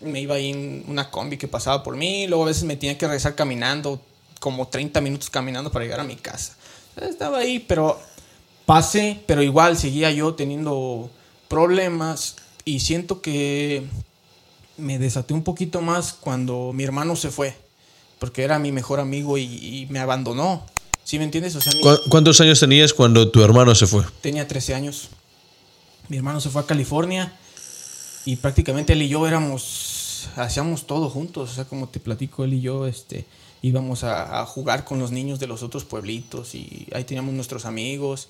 me 0.00 0.20
iba 0.20 0.36
ahí 0.36 0.50
en 0.50 0.84
una 0.88 1.10
combi 1.10 1.36
que 1.36 1.48
pasaba 1.48 1.82
por 1.82 1.96
mí, 1.96 2.26
luego 2.26 2.44
a 2.44 2.46
veces 2.48 2.64
me 2.64 2.76
tenía 2.76 2.96
que 2.96 3.06
regresar 3.06 3.34
caminando, 3.34 4.00
como 4.40 4.68
30 4.68 5.00
minutos 5.00 5.30
caminando 5.30 5.70
para 5.70 5.84
llegar 5.84 6.00
a 6.00 6.04
mi 6.04 6.16
casa. 6.16 6.56
Estaba 6.96 7.38
ahí, 7.38 7.58
pero 7.58 8.00
pasé, 8.66 9.22
pero 9.26 9.42
igual 9.42 9.76
seguía 9.78 10.10
yo 10.10 10.34
teniendo 10.34 11.10
problemas 11.48 12.36
y 12.64 12.80
siento 12.80 13.20
que 13.22 13.84
me 14.76 14.98
desaté 14.98 15.32
un 15.34 15.42
poquito 15.44 15.80
más 15.80 16.12
cuando 16.12 16.72
mi 16.74 16.84
hermano 16.84 17.16
se 17.16 17.30
fue, 17.30 17.56
porque 18.18 18.42
era 18.42 18.58
mi 18.58 18.72
mejor 18.72 19.00
amigo 19.00 19.38
y, 19.38 19.44
y 19.44 19.86
me 19.88 20.00
abandonó. 20.00 20.66
¿Sí 21.04 21.18
me 21.18 21.24
entiendes? 21.24 21.54
O 21.54 21.60
sea, 21.60 21.72
mi- 21.72 21.80
¿Cu- 21.80 22.08
¿Cuántos 22.10 22.40
años 22.40 22.58
tenías 22.60 22.92
cuando 22.92 23.30
tu 23.30 23.42
hermano 23.42 23.74
se 23.74 23.86
fue? 23.86 24.02
tenía 24.20 24.46
13 24.48 24.74
años. 24.74 25.08
Mi 26.08 26.16
hermano 26.16 26.40
se 26.40 26.50
fue 26.50 26.62
a 26.62 26.66
California 26.66 27.32
y 28.24 28.36
prácticamente 28.36 28.92
él 28.92 29.02
y 29.02 29.08
yo 29.08 29.26
éramos, 29.26 30.28
hacíamos 30.36 30.86
todo 30.86 31.08
juntos. 31.08 31.52
O 31.52 31.54
sea, 31.54 31.64
como 31.64 31.88
te 31.88 32.00
platico, 32.00 32.44
él 32.44 32.54
y 32.54 32.60
yo 32.60 32.86
este, 32.88 33.24
íbamos 33.62 34.02
a, 34.04 34.40
a 34.40 34.46
jugar 34.46 34.84
con 34.84 34.98
los 34.98 35.12
niños 35.12 35.38
de 35.38 35.46
los 35.46 35.62
otros 35.62 35.84
pueblitos 35.84 36.54
y 36.56 36.86
ahí 36.92 37.04
teníamos 37.04 37.34
nuestros 37.34 37.64
amigos. 37.64 38.28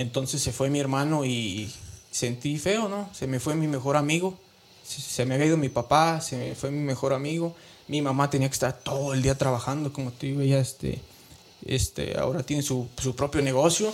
Entonces 0.00 0.40
se 0.40 0.50
fue 0.50 0.70
mi 0.70 0.80
hermano 0.80 1.26
y 1.26 1.70
sentí 2.10 2.56
feo, 2.56 2.88
¿no? 2.88 3.10
Se 3.12 3.26
me 3.26 3.38
fue 3.38 3.54
mi 3.54 3.68
mejor 3.68 3.98
amigo. 3.98 4.34
Se, 4.82 5.26
me 5.26 5.34
había 5.34 5.48
ido 5.48 5.58
mi 5.58 5.68
papá, 5.68 6.22
se 6.22 6.38
me 6.38 6.54
fue 6.54 6.70
mi 6.70 6.78
mejor 6.78 7.12
amigo. 7.12 7.54
Mi 7.86 8.00
mamá 8.00 8.30
tenía 8.30 8.48
que 8.48 8.54
estar 8.54 8.72
todo 8.72 9.12
el 9.12 9.20
día 9.20 9.36
trabajando, 9.36 9.92
como 9.92 10.10
te 10.10 10.28
digo, 10.28 10.40
ella 10.40 10.58
este, 10.58 11.02
este, 11.66 12.18
ahora 12.18 12.42
tiene 12.42 12.62
su, 12.62 12.88
su 12.96 13.14
propio 13.14 13.42
negocio 13.42 13.92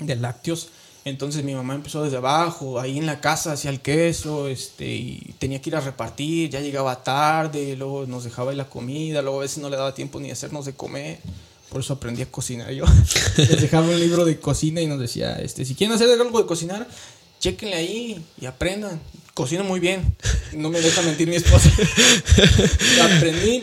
de 0.00 0.16
lácteos. 0.16 0.70
Entonces 1.04 1.44
mi 1.44 1.54
mamá 1.54 1.76
empezó 1.76 2.02
desde 2.02 2.16
abajo, 2.16 2.80
ahí 2.80 2.98
en 2.98 3.06
la 3.06 3.20
casa 3.20 3.52
hacía 3.52 3.70
el 3.70 3.80
queso, 3.80 4.48
este, 4.48 4.92
y 4.92 5.36
tenía 5.38 5.62
que 5.62 5.70
ir 5.70 5.76
a 5.76 5.80
repartir, 5.80 6.50
ya 6.50 6.58
llegaba 6.58 7.04
tarde, 7.04 7.76
luego 7.76 8.06
nos 8.06 8.24
dejaba 8.24 8.50
ahí 8.50 8.56
la 8.56 8.68
comida, 8.68 9.22
luego 9.22 9.38
a 9.38 9.42
veces 9.42 9.58
no 9.58 9.70
le 9.70 9.76
daba 9.76 9.94
tiempo 9.94 10.18
ni 10.18 10.32
hacernos 10.32 10.64
de 10.64 10.72
comer. 10.72 11.20
Por 11.72 11.80
eso 11.80 11.94
aprendí 11.94 12.20
a 12.20 12.30
cocinar 12.30 12.70
yo. 12.70 12.84
Les 13.38 13.62
dejaba 13.62 13.88
un 13.88 13.98
libro 13.98 14.26
de 14.26 14.38
cocina 14.38 14.82
y 14.82 14.86
nos 14.86 15.00
decía, 15.00 15.36
este, 15.36 15.64
si 15.64 15.74
quieren 15.74 15.96
hacer 15.96 16.10
algo 16.20 16.38
de 16.38 16.44
cocinar, 16.44 16.86
chequenle 17.40 17.74
ahí 17.76 18.22
y 18.38 18.44
aprendan. 18.44 19.00
Cocino 19.32 19.64
muy 19.64 19.80
bien. 19.80 20.14
No 20.52 20.68
me 20.68 20.82
deja 20.82 21.00
mentir 21.00 21.28
mi 21.28 21.36
esposa. 21.36 21.70
Aprendí 23.16 23.62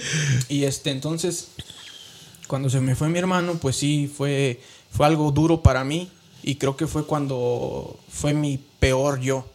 y 0.49 0.63
este, 0.63 0.89
entonces 0.89 1.49
Cuando 2.47 2.67
se 2.71 2.81
me 2.81 2.95
fue 2.95 3.09
mi 3.09 3.19
hermano, 3.19 3.59
pues 3.61 3.75
sí, 3.75 4.11
fue, 4.11 4.59
fue 4.89 5.05
algo 5.05 5.31
duro 5.31 5.61
para 5.61 5.83
mí 5.83 6.09
y 6.41 6.55
creo 6.55 6.75
que 6.75 6.87
fue 6.87 7.05
cuando 7.05 7.99
fue 8.09 8.33
mi 8.33 8.59
peor 8.79 9.19
yo. 9.19 9.45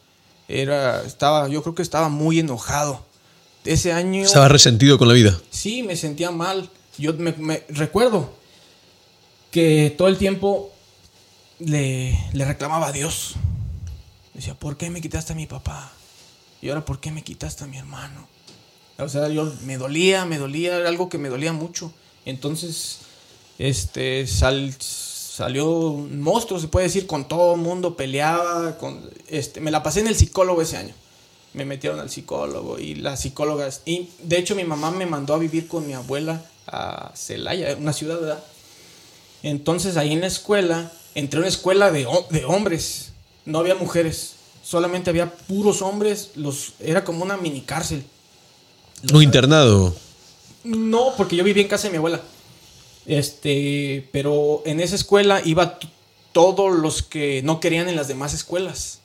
Era, 0.47 1.03
estaba, 1.03 1.49
yo 1.49 1.61
creo 1.63 1.75
que 1.75 1.83
estaba 1.83 2.09
muy 2.09 2.39
enojado. 2.39 3.05
Ese 3.65 3.93
año... 3.93 4.23
Estaba 4.23 4.49
resentido 4.49 4.97
con 4.97 5.09
la 5.09 5.15
vida. 5.15 5.41
Sí, 5.51 5.83
me 5.83 5.97
sentía 5.97 6.31
mal. 6.31 6.71
Yo 6.99 7.15
me, 7.15 7.33
me- 7.33 7.65
recuerdo 7.71 8.44
que 9.55 9.95
todo 9.97 10.09
el 10.09 10.19
tiempo 10.19 10.73
le, 11.61 12.19
le 12.33 12.45
reclamaba 12.45 12.89
a 12.89 12.93
Dios. 12.93 13.35
Decía, 14.33 14.55
¿por 14.55 14.77
qué 14.77 14.91
me 14.91 15.01
quitaste 15.01 15.33
a 15.33 15.37
mi 15.37 15.47
papá? 15.47 15.93
Y 16.61 16.71
ahora, 16.71 16.85
¿por 16.85 16.99
qué 16.99 17.13
me 17.13 17.23
quitaste 17.23 17.63
a 17.63 17.69
mi 17.69 17.79
hermano? 17.79 18.27
O 18.99 19.09
sea, 19.09 19.29
yo 19.29 19.53
me 19.63 19.77
dolía, 19.79 20.25
me 20.25 20.39
dolía, 20.39 20.77
era 20.77 20.89
algo 20.89 21.09
que 21.09 21.19
me 21.19 21.29
dolía 21.29 21.53
mucho. 21.53 21.93
Entonces, 22.27 22.99
este, 23.61 24.27
sal- 24.27 24.75
salió 24.81 25.71
un 25.71 26.21
monstruo, 26.21 26.59
se 26.59 26.67
puede 26.67 26.87
decir, 26.87 27.07
con 27.07 27.29
todo 27.29 27.55
el 27.55 27.61
mundo, 27.61 27.97
peleaba, 27.97 28.77
con, 28.77 29.09
este, 29.29 29.61
me 29.61 29.71
la 29.71 29.85
pasé 29.85 30.01
en 30.01 30.09
el 30.09 30.17
psicólogo 30.17 30.63
ese 30.63 30.79
año. 30.79 30.95
Me 31.53 31.65
metieron 31.65 32.01
al 32.01 32.11
psicólogo 32.11 32.81
y 32.81 32.97
las 32.97 33.21
psicólogas, 33.21 33.83
y 33.85 34.09
de 34.21 34.37
hecho 34.37 34.57
mi 34.57 34.65
mamá 34.65 34.91
me 34.91 35.07
mandó 35.07 35.33
a 35.33 35.39
vivir 35.39 35.69
con 35.69 35.87
mi 35.87 35.93
abuela 35.93 36.43
a 36.67 37.13
Celaya, 37.15 37.77
una 37.77 37.93
ciudad, 37.93 38.21
¿verdad? 38.21 38.43
Entonces 39.45 39.99
ahí 39.99 40.15
en 40.15 40.23
la 40.23 40.27
escuela, 40.27 40.91
entré 41.15 41.37
a 41.37 41.41
una 41.41 41.49
escuela 41.49 41.93
de, 41.93 42.09
de 42.31 42.45
hombres, 42.47 43.13
no 43.45 43.59
había 43.59 43.75
mujeres, 43.75 44.37
solamente 44.63 45.11
había 45.11 45.31
puros 45.37 45.83
hombres, 45.83 46.31
los, 46.35 46.73
era 46.81 47.05
como 47.05 47.23
una 47.23 47.37
mini 47.37 47.61
cárcel. 47.61 48.03
Un 49.13 49.23
internado. 49.23 49.95
No, 50.65 51.13
porque 51.19 51.37
yo 51.37 51.45
vivía 51.45 51.63
en 51.63 51.69
casa 51.69 51.89
de 51.89 51.91
mi 51.91 51.99
abuela. 51.99 52.23
Este, 53.05 54.09
pero 54.13 54.63
en 54.65 54.81
esa 54.81 54.95
escuela 54.95 55.43
iba 55.45 55.79
todos 56.33 56.75
los 56.75 57.03
que 57.03 57.43
no 57.43 57.61
querían 57.61 57.91
en 57.91 57.97
las 57.97 58.09
demás 58.09 58.33
escuelas. 58.33 59.01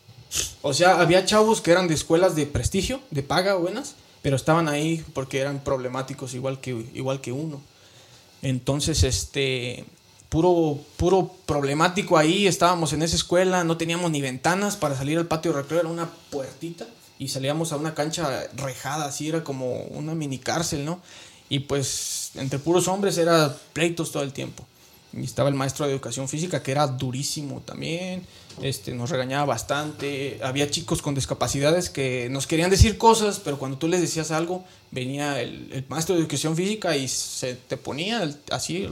O 0.62 0.74
sea, 0.74 1.02
había 1.02 1.26
chavos 1.26 1.60
que 1.60 1.72
eran 1.72 1.90
de 1.90 1.96
escuelas 1.96 2.38
de 2.38 2.46
prestigio, 2.46 3.02
de 3.12 3.24
paga 3.24 3.56
buenas, 3.56 3.96
pero 4.22 4.38
estaban 4.38 4.70
ahí 4.70 5.04
porque 5.14 5.40
eran 5.40 5.62
problemáticos 5.66 6.34
igual 6.34 6.62
que, 6.62 6.86
igual 6.94 7.20
que 7.20 7.34
uno. 7.34 7.62
Entonces, 8.42 9.04
este, 9.04 9.84
puro, 10.30 10.80
puro 10.98 11.32
problemático 11.46 12.18
ahí, 12.18 12.48
estábamos 12.48 12.94
en 12.94 13.02
esa 13.02 13.16
escuela, 13.16 13.64
no 13.64 13.78
teníamos 13.78 14.12
ni 14.12 14.22
ventanas 14.22 14.78
para 14.78 14.96
salir 14.96 15.18
al 15.18 15.28
patio 15.28 15.52
de 15.52 15.62
recreo, 15.62 15.82
era 15.82 15.90
una 15.90 16.10
puertita 16.30 16.88
y 17.18 17.28
salíamos 17.28 17.74
a 17.74 17.78
una 17.78 17.94
cancha 17.94 18.48
rejada, 18.56 19.06
así 19.06 19.28
era 19.28 19.44
como 19.44 19.84
una 19.84 20.16
mini 20.16 20.38
cárcel, 20.38 20.86
¿no? 20.86 21.02
Y 21.50 21.60
pues 21.60 22.32
entre 22.36 22.60
puros 22.60 22.88
hombres 22.88 23.18
era 23.18 23.56
pleitos 23.74 24.12
todo 24.12 24.24
el 24.24 24.32
tiempo. 24.32 24.66
Y 25.12 25.24
estaba 25.24 25.50
el 25.50 25.56
maestro 25.56 25.88
de 25.88 25.92
educación 25.92 26.30
física 26.30 26.62
que 26.62 26.72
era 26.72 26.86
durísimo 26.86 27.62
también, 27.66 28.28
este, 28.62 28.94
nos 28.94 29.10
regañaba 29.10 29.46
bastante. 29.46 30.40
Había 30.44 30.70
chicos 30.70 31.02
con 31.02 31.16
discapacidades 31.16 31.90
que 31.90 32.28
nos 32.30 32.46
querían 32.46 32.70
decir 32.70 33.00
cosas, 33.00 33.40
pero 33.40 33.58
cuando 33.58 33.80
tú 33.80 33.88
les 33.88 34.02
decías 34.02 34.30
algo, 34.30 34.64
venía 34.92 35.42
el, 35.42 35.84
maestro 35.90 36.14
de 36.14 36.22
educación 36.22 36.56
física 36.56 36.96
y 36.96 37.08
se 37.08 37.56
te 37.56 37.76
ponía 37.76 38.30
así, 38.52 38.88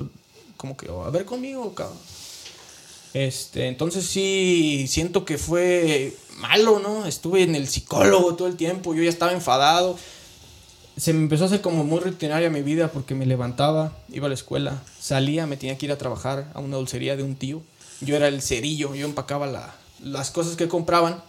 como 0.57 0.75
que, 0.75 0.89
"Oh, 0.89 1.03
a 1.03 1.09
ver 1.09 1.25
conmigo, 1.25 1.73
cabrón. 1.73 1.97
Este, 3.13 3.67
entonces 3.67 4.05
sí 4.05 4.85
siento 4.87 5.25
que 5.25 5.37
fue 5.37 6.15
malo, 6.37 6.79
¿no? 6.79 7.05
Estuve 7.05 7.43
en 7.43 7.55
el 7.55 7.67
psicólogo 7.67 8.35
todo 8.35 8.47
el 8.47 8.55
tiempo, 8.57 8.93
yo 8.93 9.01
ya 9.03 9.09
estaba 9.09 9.31
enfadado. 9.31 9.97
Se 10.97 11.13
me 11.13 11.21
empezó 11.21 11.43
a 11.43 11.47
hacer 11.47 11.61
como 11.61 11.83
muy 11.83 11.99
rutinaria 11.99 12.49
mi 12.49 12.61
vida 12.61 12.91
porque 12.91 13.15
me 13.15 13.25
levantaba, 13.25 13.95
iba 14.09 14.25
a 14.25 14.29
la 14.29 14.35
escuela, 14.35 14.83
salía, 14.99 15.45
me 15.47 15.57
tenía 15.57 15.77
que 15.77 15.85
ir 15.85 15.91
a 15.91 15.97
trabajar 15.97 16.51
a 16.53 16.59
una 16.59 16.77
dulcería 16.77 17.15
de 17.15 17.23
un 17.23 17.35
tío. 17.35 17.61
Yo 18.01 18.15
era 18.15 18.27
el 18.27 18.41
cerillo, 18.41 18.93
yo 18.93 19.05
empacaba 19.05 19.47
la- 19.47 19.75
las 20.03 20.29
cosas 20.31 20.55
que 20.55 20.67
compraban. 20.67 21.23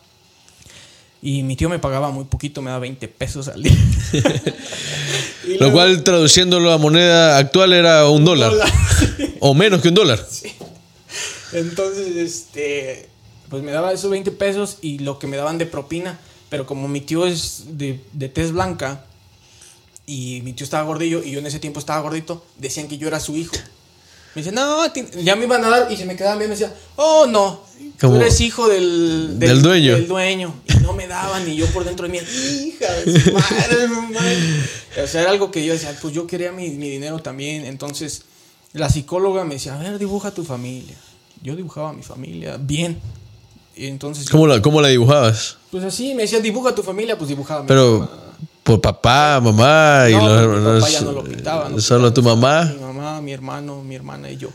Y 1.21 1.43
mi 1.43 1.57
tío 1.57 1.69
me 1.69 1.79
pagaba 1.79 2.11
muy 2.11 2.25
poquito, 2.25 2.63
me 2.63 2.71
daba 2.71 2.81
20 2.81 3.09
pesos 3.09 3.49
al 3.49 3.63
día. 3.63 3.77
Lo 5.61 5.73
cual, 5.73 6.05
traduciendo 6.05 6.61
la 6.61 6.79
moneda 6.79 7.39
actual, 7.39 7.73
era 7.73 8.09
un 8.09 8.25
dólar. 8.25 8.53
O 9.41 9.55
menos 9.55 9.81
que 9.81 9.89
un 9.89 9.95
dólar. 9.95 10.25
Entonces, 11.53 12.17
este, 12.17 13.09
pues 13.49 13.63
me 13.63 13.71
daba 13.71 13.93
esos 13.93 14.11
20 14.11 14.33
pesos 14.33 14.79
y 14.83 14.99
lo 14.99 15.21
que 15.21 15.29
me 15.29 15.37
daban 15.37 15.59
de 15.59 15.67
propina. 15.67 16.19
Pero 16.49 16.67
como 16.67 16.89
mi 16.89 17.01
tío 17.01 17.25
es 17.25 17.65
de, 17.79 18.01
de 18.13 18.29
tez 18.29 18.51
blanca 18.51 19.05
y 20.07 20.41
mi 20.43 20.55
tío 20.55 20.65
estaba 20.65 20.83
gordillo 20.85 21.23
y 21.23 21.31
yo 21.31 21.39
en 21.39 21.47
ese 21.47 21.61
tiempo 21.61 21.79
estaba 21.79 22.01
gordito, 22.01 22.45
decían 22.57 22.89
que 22.89 22.99
yo 22.99 23.07
era 23.07 23.21
su 23.21 23.37
hijo. 23.37 23.55
Me 24.35 24.43
decían, 24.43 24.55
no, 24.55 24.83
ya 25.23 25.35
me 25.37 25.45
iban 25.45 25.65
a 25.65 25.69
dar 25.71 25.91
y 25.93 25.97
se 25.97 26.05
me 26.05 26.15
quedaban 26.17 26.39
y 26.39 26.45
me 26.45 26.49
decían, 26.51 26.73
oh, 26.97 27.27
no, 27.27 27.63
Como- 28.01 28.15
tú 28.15 28.21
eres 28.21 28.41
hijo 28.41 28.69
del, 28.69 29.39
Del 29.39 29.63
dueño. 29.63 29.95
Del 29.95 30.07
dueño. 30.07 30.55
Y 30.69 30.75
no 30.83 30.93
me 30.93 31.07
daban 31.09 31.49
y 31.49 31.57
yo 31.57 31.67
por 31.67 31.85
dentro 31.85 32.07
de 32.07 32.13
mí, 32.13 32.19
hija 32.19 32.93
de 32.93 33.21
su 33.21 33.33
madre, 33.33 33.89
madre". 33.89 34.37
O 35.03 35.07
sea, 35.07 35.23
era 35.23 35.31
algo 35.31 35.51
que 35.51 35.65
yo 35.65 35.73
decía, 35.73 35.97
pues 36.01 36.15
yo 36.15 36.27
quería 36.27 36.53
mi, 36.53 36.71
mi 36.71 36.89
dinero 36.91 37.19
también. 37.21 37.65
Entonces, 37.65 38.23
la 38.75 38.89
psicóloga 38.91 39.45
me 39.45 39.55
decía, 39.55 39.75
a 39.75 39.79
ver, 39.79 39.99
dibuja 39.99 40.31
tu 40.33 40.45
familia. 40.45 40.95
Yo 41.43 41.57
dibujaba 41.57 41.91
a 41.91 41.93
mi 41.93 42.03
familia 42.03 42.57
bien. 42.61 43.01
Y 43.75 43.87
entonces, 43.87 44.25
yo- 44.27 44.31
¿Cómo 44.33 44.47
la, 44.47 44.61
cómo 44.63 44.81
la 44.81 44.89
dibujabas? 44.89 45.57
pues 45.71 45.83
así, 45.85 46.15
me 46.15 46.23
decía, 46.23 46.41
dibuja 46.41 46.75
tu 46.75 46.83
familia, 46.83 47.17
pues 47.17 47.29
dibujaba 47.29 47.61
a 47.61 47.63
mi 47.63 47.69
Pero 47.69 48.09
por 48.65 48.81
papá, 48.81 49.41
mamá 49.43 50.07
y 50.11 50.13
No, 50.15 50.27
los- 50.29 50.49
mi 50.49 50.55
papá 50.65 50.71
los- 50.81 50.93
ya 50.93 51.01
no 51.01 51.13
lo 51.13 51.25
pintaba. 51.25 51.69
no 51.71 51.81
Solo 51.81 52.13
tu 52.13 52.23
mamá. 52.23 52.65
Mi 52.65 52.81
mamá, 53.09 53.21
mi 53.21 53.33
hermano, 53.33 53.83
mi 53.83 53.95
hermana 53.95 54.31
y 54.31 54.37
yo. 54.37 54.51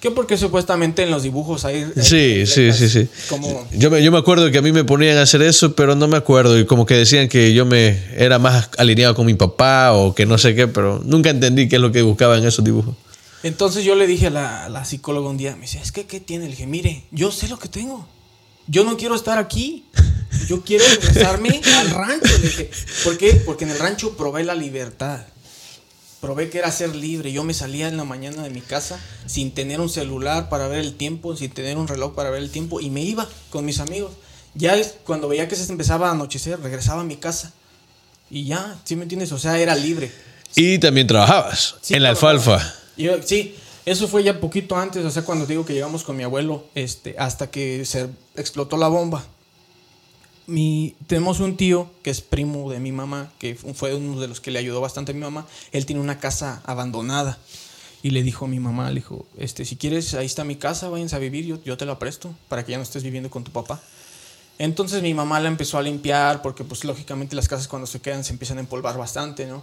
Que 0.00 0.12
porque 0.12 0.36
supuestamente 0.36 1.02
en 1.02 1.10
los 1.10 1.24
dibujos 1.24 1.64
hay... 1.64 1.82
hay 1.82 2.02
Sí, 2.02 2.46
sí, 2.46 2.72
sí, 2.72 2.88
sí. 2.88 3.08
Como... 3.28 3.66
Yo 3.72 3.90
me, 3.90 4.02
yo 4.02 4.12
me 4.12 4.18
acuerdo 4.18 4.48
que 4.52 4.58
a 4.58 4.62
mí 4.62 4.70
me 4.70 4.84
ponían 4.84 5.16
a 5.18 5.22
hacer 5.22 5.42
eso, 5.42 5.74
pero 5.74 5.96
no 5.96 6.06
me 6.06 6.16
acuerdo. 6.16 6.56
Y 6.56 6.66
como 6.66 6.86
que 6.86 6.94
decían 6.94 7.28
que 7.28 7.52
yo 7.52 7.66
me 7.66 8.00
era 8.16 8.38
más 8.38 8.70
alineado 8.78 9.16
con 9.16 9.26
mi 9.26 9.34
papá 9.34 9.92
o 9.94 10.14
que 10.14 10.24
no 10.24 10.38
sé 10.38 10.54
qué, 10.54 10.68
pero 10.68 11.00
nunca 11.04 11.30
entendí 11.30 11.68
qué 11.68 11.76
es 11.76 11.82
lo 11.82 11.90
que 11.90 12.02
buscaba 12.02 12.38
en 12.38 12.46
esos 12.46 12.64
dibujos. 12.64 12.94
Entonces 13.42 13.84
yo 13.84 13.96
le 13.96 14.06
dije 14.06 14.28
a 14.28 14.30
la, 14.30 14.64
a 14.66 14.68
la 14.68 14.84
psicóloga 14.84 15.30
un 15.30 15.36
día, 15.36 15.56
me 15.56 15.62
dice, 15.62 15.80
es 15.82 15.90
que 15.90 16.06
¿qué 16.06 16.20
tiene? 16.20 16.44
Le 16.44 16.52
dije, 16.52 16.66
mire, 16.66 17.04
yo 17.10 17.32
sé 17.32 17.48
lo 17.48 17.58
que 17.58 17.68
tengo. 17.68 18.06
Yo 18.68 18.84
no 18.84 18.96
quiero 18.96 19.16
estar 19.16 19.38
aquí. 19.38 19.84
Yo 20.46 20.62
quiero 20.62 20.84
regresarme 20.86 21.60
al 21.78 21.90
rancho. 21.90 22.38
Le 22.38 22.48
dije, 22.48 22.70
¿por 23.02 23.18
qué? 23.18 23.32
Porque 23.44 23.64
en 23.64 23.70
el 23.70 23.78
rancho 23.78 24.16
probé 24.16 24.44
la 24.44 24.54
libertad. 24.54 25.20
Probé 26.20 26.50
que 26.50 26.58
era 26.58 26.72
ser 26.72 26.96
libre. 26.96 27.30
Yo 27.32 27.44
me 27.44 27.54
salía 27.54 27.88
en 27.88 27.96
la 27.96 28.04
mañana 28.04 28.42
de 28.42 28.50
mi 28.50 28.60
casa 28.60 28.98
sin 29.26 29.52
tener 29.52 29.80
un 29.80 29.88
celular 29.88 30.48
para 30.48 30.66
ver 30.66 30.80
el 30.80 30.94
tiempo, 30.94 31.36
sin 31.36 31.50
tener 31.50 31.76
un 31.76 31.86
reloj 31.86 32.14
para 32.14 32.30
ver 32.30 32.42
el 32.42 32.50
tiempo 32.50 32.80
y 32.80 32.90
me 32.90 33.02
iba 33.02 33.28
con 33.50 33.64
mis 33.64 33.78
amigos. 33.78 34.12
Ya 34.54 34.74
cuando 35.04 35.28
veía 35.28 35.46
que 35.46 35.54
se 35.54 35.70
empezaba 35.70 36.08
a 36.08 36.12
anochecer, 36.12 36.58
regresaba 36.60 37.02
a 37.02 37.04
mi 37.04 37.16
casa. 37.16 37.52
Y 38.30 38.44
ya, 38.46 38.76
¿sí 38.84 38.96
me 38.96 39.04
entiendes? 39.04 39.30
O 39.32 39.38
sea, 39.38 39.58
era 39.58 39.74
libre. 39.76 40.10
Y 40.56 40.78
también 40.78 41.06
trabajabas 41.06 41.76
Sí, 41.82 41.94
en 41.94 42.02
la 42.02 42.08
alfalfa. 42.10 42.74
Yo- 42.96 43.22
sí, 43.22 43.54
eso 43.86 44.08
fue 44.08 44.24
ya 44.24 44.40
poquito 44.40 44.76
antes, 44.76 45.04
o 45.04 45.10
sea, 45.10 45.22
cuando 45.22 45.46
digo 45.46 45.64
que 45.64 45.72
llegamos 45.72 46.02
con 46.02 46.16
mi 46.16 46.24
abuelo, 46.24 46.64
este, 46.74 47.14
hasta 47.18 47.50
que 47.50 47.84
se 47.84 48.08
explotó 48.36 48.76
la 48.76 48.88
bomba. 48.88 49.24
Tenemos 51.06 51.40
un 51.40 51.56
tío 51.58 51.90
que 52.02 52.10
es 52.10 52.22
primo 52.22 52.70
de 52.70 52.80
mi 52.80 52.90
mamá, 52.90 53.30
que 53.38 53.54
fu- 53.54 53.74
fue 53.74 53.94
uno 53.94 54.18
de 54.18 54.28
los 54.28 54.40
que 54.40 54.50
le 54.50 54.58
ayudó 54.58 54.80
bastante 54.80 55.12
a 55.12 55.14
mi 55.14 55.20
mamá. 55.20 55.46
Él 55.72 55.84
tiene 55.84 56.00
una 56.00 56.18
casa 56.18 56.62
abandonada. 56.64 57.38
Y 58.02 58.10
le 58.10 58.22
dijo 58.22 58.44
a 58.44 58.48
mi 58.48 58.60
mamá, 58.60 58.88
le 58.90 58.96
dijo, 58.96 59.26
este, 59.36 59.64
si 59.64 59.76
quieres, 59.76 60.14
ahí 60.14 60.24
está 60.24 60.44
mi 60.44 60.54
casa, 60.56 60.88
váyanse 60.88 61.16
a 61.16 61.18
vivir, 61.18 61.60
yo, 61.64 61.76
te 61.76 61.84
la 61.84 61.98
presto, 61.98 62.32
para 62.48 62.64
que 62.64 62.70
ya 62.72 62.78
no 62.78 62.84
estés 62.84 63.02
viviendo 63.02 63.28
con 63.28 63.42
tu 63.44 63.50
papá. 63.50 63.82
Entonces 64.58 65.02
mi 65.02 65.14
mamá 65.14 65.40
la 65.40 65.48
empezó 65.48 65.78
a 65.78 65.82
limpiar, 65.82 66.40
porque 66.40 66.62
pues 66.64 66.84
lógicamente 66.84 67.34
las 67.36 67.48
casas 67.48 67.66
cuando 67.68 67.86
se 67.86 68.00
quedan 68.00 68.22
se 68.24 68.32
empiezan 68.32 68.58
a 68.58 68.60
empolvar 68.60 68.96
bastante, 68.96 69.46
¿no? 69.46 69.62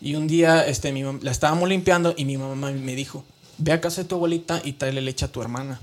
Y 0.00 0.14
un 0.14 0.26
día 0.26 0.66
este, 0.66 0.92
mi 0.92 1.02
la 1.22 1.30
estábamos 1.30 1.68
limpiando 1.68 2.14
y 2.16 2.24
mi 2.26 2.36
mamá 2.36 2.70
me 2.70 2.94
dijo, 2.94 3.24
ve 3.58 3.72
a 3.72 3.80
casa 3.80 4.02
de 4.02 4.08
tu 4.08 4.14
abuelita 4.16 4.60
y 4.62 4.74
tráele 4.74 5.00
leche 5.00 5.24
a 5.24 5.32
tu 5.32 5.40
hermana. 5.40 5.80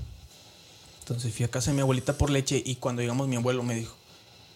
Entonces 1.00 1.34
fui 1.34 1.44
a 1.44 1.48
casa 1.50 1.70
de 1.72 1.74
mi 1.74 1.80
abuelita 1.82 2.16
por 2.16 2.30
leche 2.30 2.62
y 2.64 2.76
cuando 2.76 3.02
llegamos 3.02 3.26
mi 3.26 3.36
abuelo 3.36 3.64
me 3.64 3.74
dijo, 3.74 3.96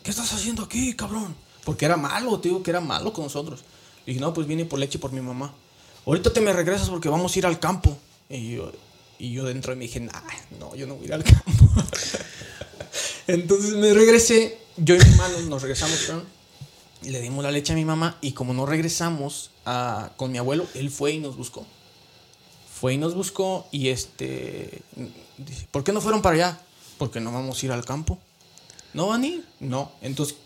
¿qué 0.07 0.13
estás 0.13 0.33
haciendo 0.33 0.63
aquí, 0.63 0.95
cabrón? 0.95 1.35
Porque 1.65 1.85
era 1.85 1.97
malo, 1.97 2.39
te 2.39 2.49
digo 2.49 2.63
que 2.63 2.71
era 2.71 2.81
malo 2.81 3.13
con 3.13 3.25
nosotros. 3.25 3.65
Le 4.07 4.13
dije, 4.13 4.21
no, 4.21 4.33
pues 4.33 4.47
vine 4.47 4.65
por 4.65 4.79
leche 4.79 5.01
por 5.01 5.11
mi 5.11 5.21
mamá. 5.21 5.53
Ahorita 6.07 6.33
te 6.33 6.41
me 6.41 6.53
regresas 6.53 6.89
porque 6.91 7.09
vamos 7.09 7.35
a 7.35 7.39
ir 7.41 7.45
al 7.45 7.59
campo. 7.59 7.99
Y 8.31 8.53
yo, 8.53 8.71
y 9.19 9.33
yo 9.33 9.45
dentro 9.45 9.73
de 9.73 9.77
mí 9.81 9.89
dije, 9.89 9.99
nah, 9.99 10.13
no, 10.61 10.77
yo 10.77 10.87
no 10.87 10.95
voy 10.95 11.07
a 11.07 11.09
ir 11.09 11.15
al 11.15 11.25
campo. 11.25 11.51
Entonces 13.27 13.75
me 13.75 13.93
regresé, 13.93 14.57
yo 14.77 14.95
y 14.95 14.99
mi 14.99 15.11
hermano 15.11 15.41
nos 15.49 15.63
regresamos, 15.63 15.99
perdón, 15.99 16.25
y 17.03 17.11
le 17.11 17.21
dimos 17.21 17.43
la 17.43 17.51
leche 17.51 17.73
a 17.73 17.77
mi 17.77 17.85
mamá 17.85 18.17
y 18.21 18.31
como 18.31 18.55
no 18.55 18.65
regresamos 18.65 19.51
con 20.17 20.31
mi 20.31 20.39
abuelo, 20.39 20.69
él 20.75 20.89
fue 20.89 21.15
y 21.15 21.19
nos 21.19 21.37
buscó. 21.37 21.67
Fue 22.81 22.95
y 22.95 22.97
nos 22.97 23.17
buscó 23.17 23.67
y 23.73 23.89
este, 23.89 24.83
dice, 25.37 25.67
¿por 25.73 25.83
qué 25.83 25.93
no 25.93 26.01
fueron 26.01 26.23
para 26.23 26.37
allá? 26.37 26.61
Porque 26.97 27.19
no 27.19 27.33
vamos 27.33 27.61
a 27.61 27.67
ir 27.67 27.73
al 27.73 27.85
campo. 27.85 28.21
¿No 28.97 29.09
van 29.09 29.23
a 29.23 29.27
ir? 29.27 29.45
No. 29.61 29.93
Entonces 30.01 30.37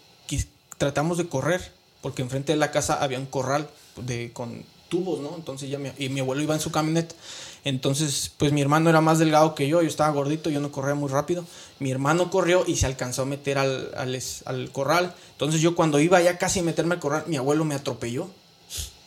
tratamos 0.77 1.19
de 1.19 1.29
correr 1.29 1.73
porque 2.01 2.23
enfrente 2.23 2.53
de 2.53 2.59
la 2.59 2.73
casa 2.73 2.95
había 2.95 3.19
un 3.19 3.27
corral 3.27 3.71
de, 3.97 4.33
con 4.33 4.65
tubos, 4.89 5.21
¿no? 5.21 5.37
Entonces 5.37 5.71
ya 5.71 5.79
mi, 5.79 5.93
y 5.99 6.09
mi 6.09 6.19
abuelo 6.19 6.43
iba 6.43 6.55
en 6.55 6.61
su 6.61 6.73
camioneta. 6.73 7.15
Entonces, 7.63 8.33
pues 8.39 8.51
mi 8.51 8.61
hermano 8.61 8.91
era 8.91 9.01
más 9.01 9.21
delgado 9.21 9.55
que 9.55 9.69
yo, 9.69 9.83
yo 9.83 9.89
estaba 9.89 10.11
gordito, 10.11 10.51
yo 10.51 10.59
no 10.59 10.73
corría 10.73 10.97
muy 10.97 11.09
rápido. 11.09 11.45
Mi 11.79 11.93
hermano 11.93 12.31
corrió 12.31 12.65
y 12.67 12.75
se 12.75 12.87
alcanzó 12.87 13.23
a 13.23 13.27
meter 13.27 13.57
al, 13.57 13.95
al, 13.95 14.73
corral. 14.73 15.15
Entonces 15.33 15.61
yo 15.61 15.77
cuando 15.77 16.01
iba 16.01 16.21
ya 16.21 16.37
casi 16.37 16.59
a 16.59 16.63
meterme 16.65 16.95
al 16.95 17.01
corral, 17.01 17.25
mi 17.29 17.37
abuelo 17.37 17.65
me 17.65 17.77
atropelló 17.77 18.31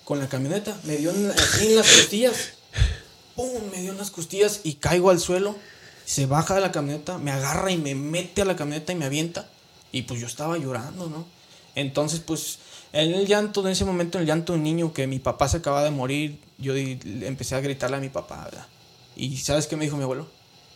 con 0.05 0.19
la 0.19 0.29
camioneta. 0.29 0.79
Me 0.85 0.95
dio 0.95 1.09
en 1.09 1.27
las 1.27 1.91
costillas. 1.91 2.53
¡Pum! 3.35 3.49
Me 3.71 3.81
dio 3.81 3.91
en 3.91 3.97
las 3.97 4.11
costillas 4.11 4.61
y 4.63 4.75
caigo 4.75 5.09
al 5.09 5.19
suelo. 5.19 5.55
Se 6.05 6.25
baja 6.25 6.55
de 6.55 6.61
la 6.61 6.71
camioneta, 6.71 7.17
me 7.17 7.31
agarra 7.31 7.71
y 7.71 7.77
me 7.77 7.95
mete 7.95 8.41
a 8.41 8.45
la 8.45 8.55
camioneta 8.55 8.91
y 8.91 8.95
me 8.95 9.05
avienta. 9.05 9.49
Y 9.91 10.03
pues 10.03 10.19
yo 10.19 10.27
estaba 10.27 10.57
llorando, 10.57 11.07
¿no? 11.07 11.25
Entonces, 11.75 12.19
pues, 12.19 12.59
en 12.91 13.13
el 13.13 13.25
llanto, 13.25 13.61
en 13.61 13.67
ese 13.69 13.85
momento, 13.85 14.17
en 14.17 14.23
el 14.23 14.27
llanto 14.27 14.53
de 14.53 14.59
un 14.59 14.63
niño 14.63 14.93
que 14.93 15.07
mi 15.07 15.19
papá 15.19 15.47
se 15.47 15.57
acaba 15.57 15.83
de 15.83 15.91
morir, 15.91 16.39
yo 16.57 16.75
empecé 16.75 17.55
a 17.55 17.61
gritarle 17.61 17.97
a 17.97 17.99
mi 17.99 18.09
papá, 18.09 18.43
¿verdad? 18.45 18.67
Y 19.15 19.37
¿sabes 19.37 19.67
qué 19.67 19.75
me 19.75 19.85
dijo 19.85 19.97
mi 19.97 20.03
abuelo? 20.03 20.27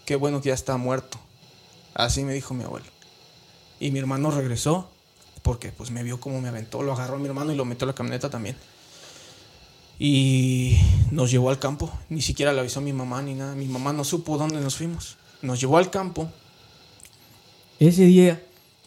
Qué 0.05 0.15
bueno 0.15 0.41
que 0.41 0.50
ya 0.50 0.55
está 0.55 0.77
muerto. 0.77 1.19
Así 1.93 2.24
me 2.24 2.34
dijo 2.34 2.53
mi 2.53 2.63
abuelo. 2.63 2.86
Y 3.79 3.91
mi 3.91 4.00
hermano 4.00 4.31
regresó, 4.31 4.89
porque 5.41 5.72
pues 5.72 5.91
me 5.91 6.03
vio 6.03 6.19
como 6.19 6.41
me 6.41 6.50
aventó, 6.50 6.81
lo 6.84 6.93
agarró 6.93 7.17
mi 7.19 7.27
hermano 7.27 7.51
y 7.51 7.55
lo 7.55 7.65
metió 7.65 7.86
a 7.86 7.88
la 7.88 7.96
camioneta 7.96 8.29
también. 8.29 8.55
Y 10.00 10.77
nos 11.12 11.32
llevó 11.32 11.50
al 11.50 11.60
campo. 11.60 11.92
Ni 12.10 12.22
siquiera 12.22 12.54
le 12.54 12.60
avisó 12.60 12.80
a 12.80 12.84
mi 12.84 12.94
mamá 12.94 13.22
ni 13.22 13.34
nada. 13.34 13.56
Mi 13.56 13.66
mamá 13.66 13.94
no 13.94 14.04
supo 14.04 14.38
dónde 14.38 14.60
nos 14.60 14.75
fuimos. 14.75 15.18
Nos 15.42 15.60
llevó 15.60 15.77
al 15.77 15.89
campo. 15.89 16.30
Ese 17.80 18.04
día 18.06 18.42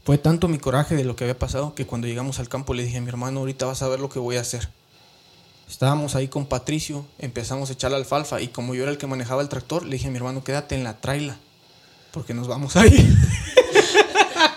fue 0.04 0.18
tanto 0.18 0.48
mi 0.48 0.58
coraje 0.58 0.94
de 0.96 1.04
lo 1.04 1.16
que 1.16 1.24
había 1.24 1.38
pasado 1.38 1.74
que 1.74 1.86
cuando 1.86 2.06
llegamos 2.06 2.38
al 2.38 2.48
campo 2.48 2.74
le 2.74 2.84
dije 2.84 2.98
a 2.98 3.00
mi 3.00 3.08
hermano, 3.08 3.40
ahorita 3.40 3.66
vas 3.66 3.82
a 3.82 3.88
ver 3.88 4.00
lo 4.00 4.08
que 4.08 4.18
voy 4.18 4.36
a 4.36 4.40
hacer. 4.40 4.68
Estábamos 5.68 6.16
ahí 6.16 6.26
con 6.26 6.46
Patricio, 6.46 7.06
empezamos 7.20 7.70
a 7.70 7.74
echar 7.74 7.92
la 7.92 7.96
alfalfa 7.96 8.40
y 8.40 8.48
como 8.48 8.74
yo 8.74 8.82
era 8.82 8.90
el 8.90 8.98
que 8.98 9.06
manejaba 9.06 9.42
el 9.42 9.48
tractor, 9.48 9.84
le 9.84 9.92
dije 9.92 10.08
a 10.08 10.10
mi 10.10 10.16
hermano, 10.16 10.42
quédate 10.42 10.74
en 10.74 10.82
la 10.82 11.00
traila, 11.00 11.36
porque 12.10 12.34
nos 12.34 12.48
vamos 12.48 12.74
a 12.76 12.86
ir. 12.88 13.06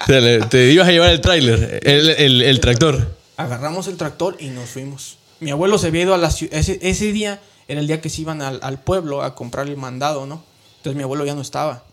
Te, 0.49 0.71
ibas 0.71 0.87
a 0.87 0.91
llevar 0.91 1.09
el 1.11 1.21
tráiler, 1.21 1.79
el, 1.83 2.09
el- 2.09 2.41
el 2.41 2.59
tractor. 2.59 3.15
Agarramos 3.37 3.87
el 3.87 3.95
tractor 3.97 4.37
y 4.39 4.47
nos 4.47 4.69
fuimos. 4.69 5.17
Mi 5.39 5.51
abuelo 5.51 5.77
se 5.77 5.87
había 5.87 6.03
ido 6.03 6.13
a 6.13 6.17
la 6.17 6.31
ciudad. 6.31 6.55
Ese, 6.57 7.11
día 7.11 7.41
era 7.67 7.81
el 7.81 7.87
día 7.87 8.01
que 8.01 8.09
se 8.09 8.21
iban 8.21 8.41
al, 8.41 8.79
pueblo 8.81 9.21
a 9.23 9.35
comprar 9.35 9.67
el 9.67 9.77
mandado, 9.77 10.25
¿no? 10.25 10.43
Entonces 10.77 10.95
mi 10.95 11.03
abuelo 11.03 11.25
ya 11.25 11.35
no 11.35 11.41
estaba. 11.41 11.83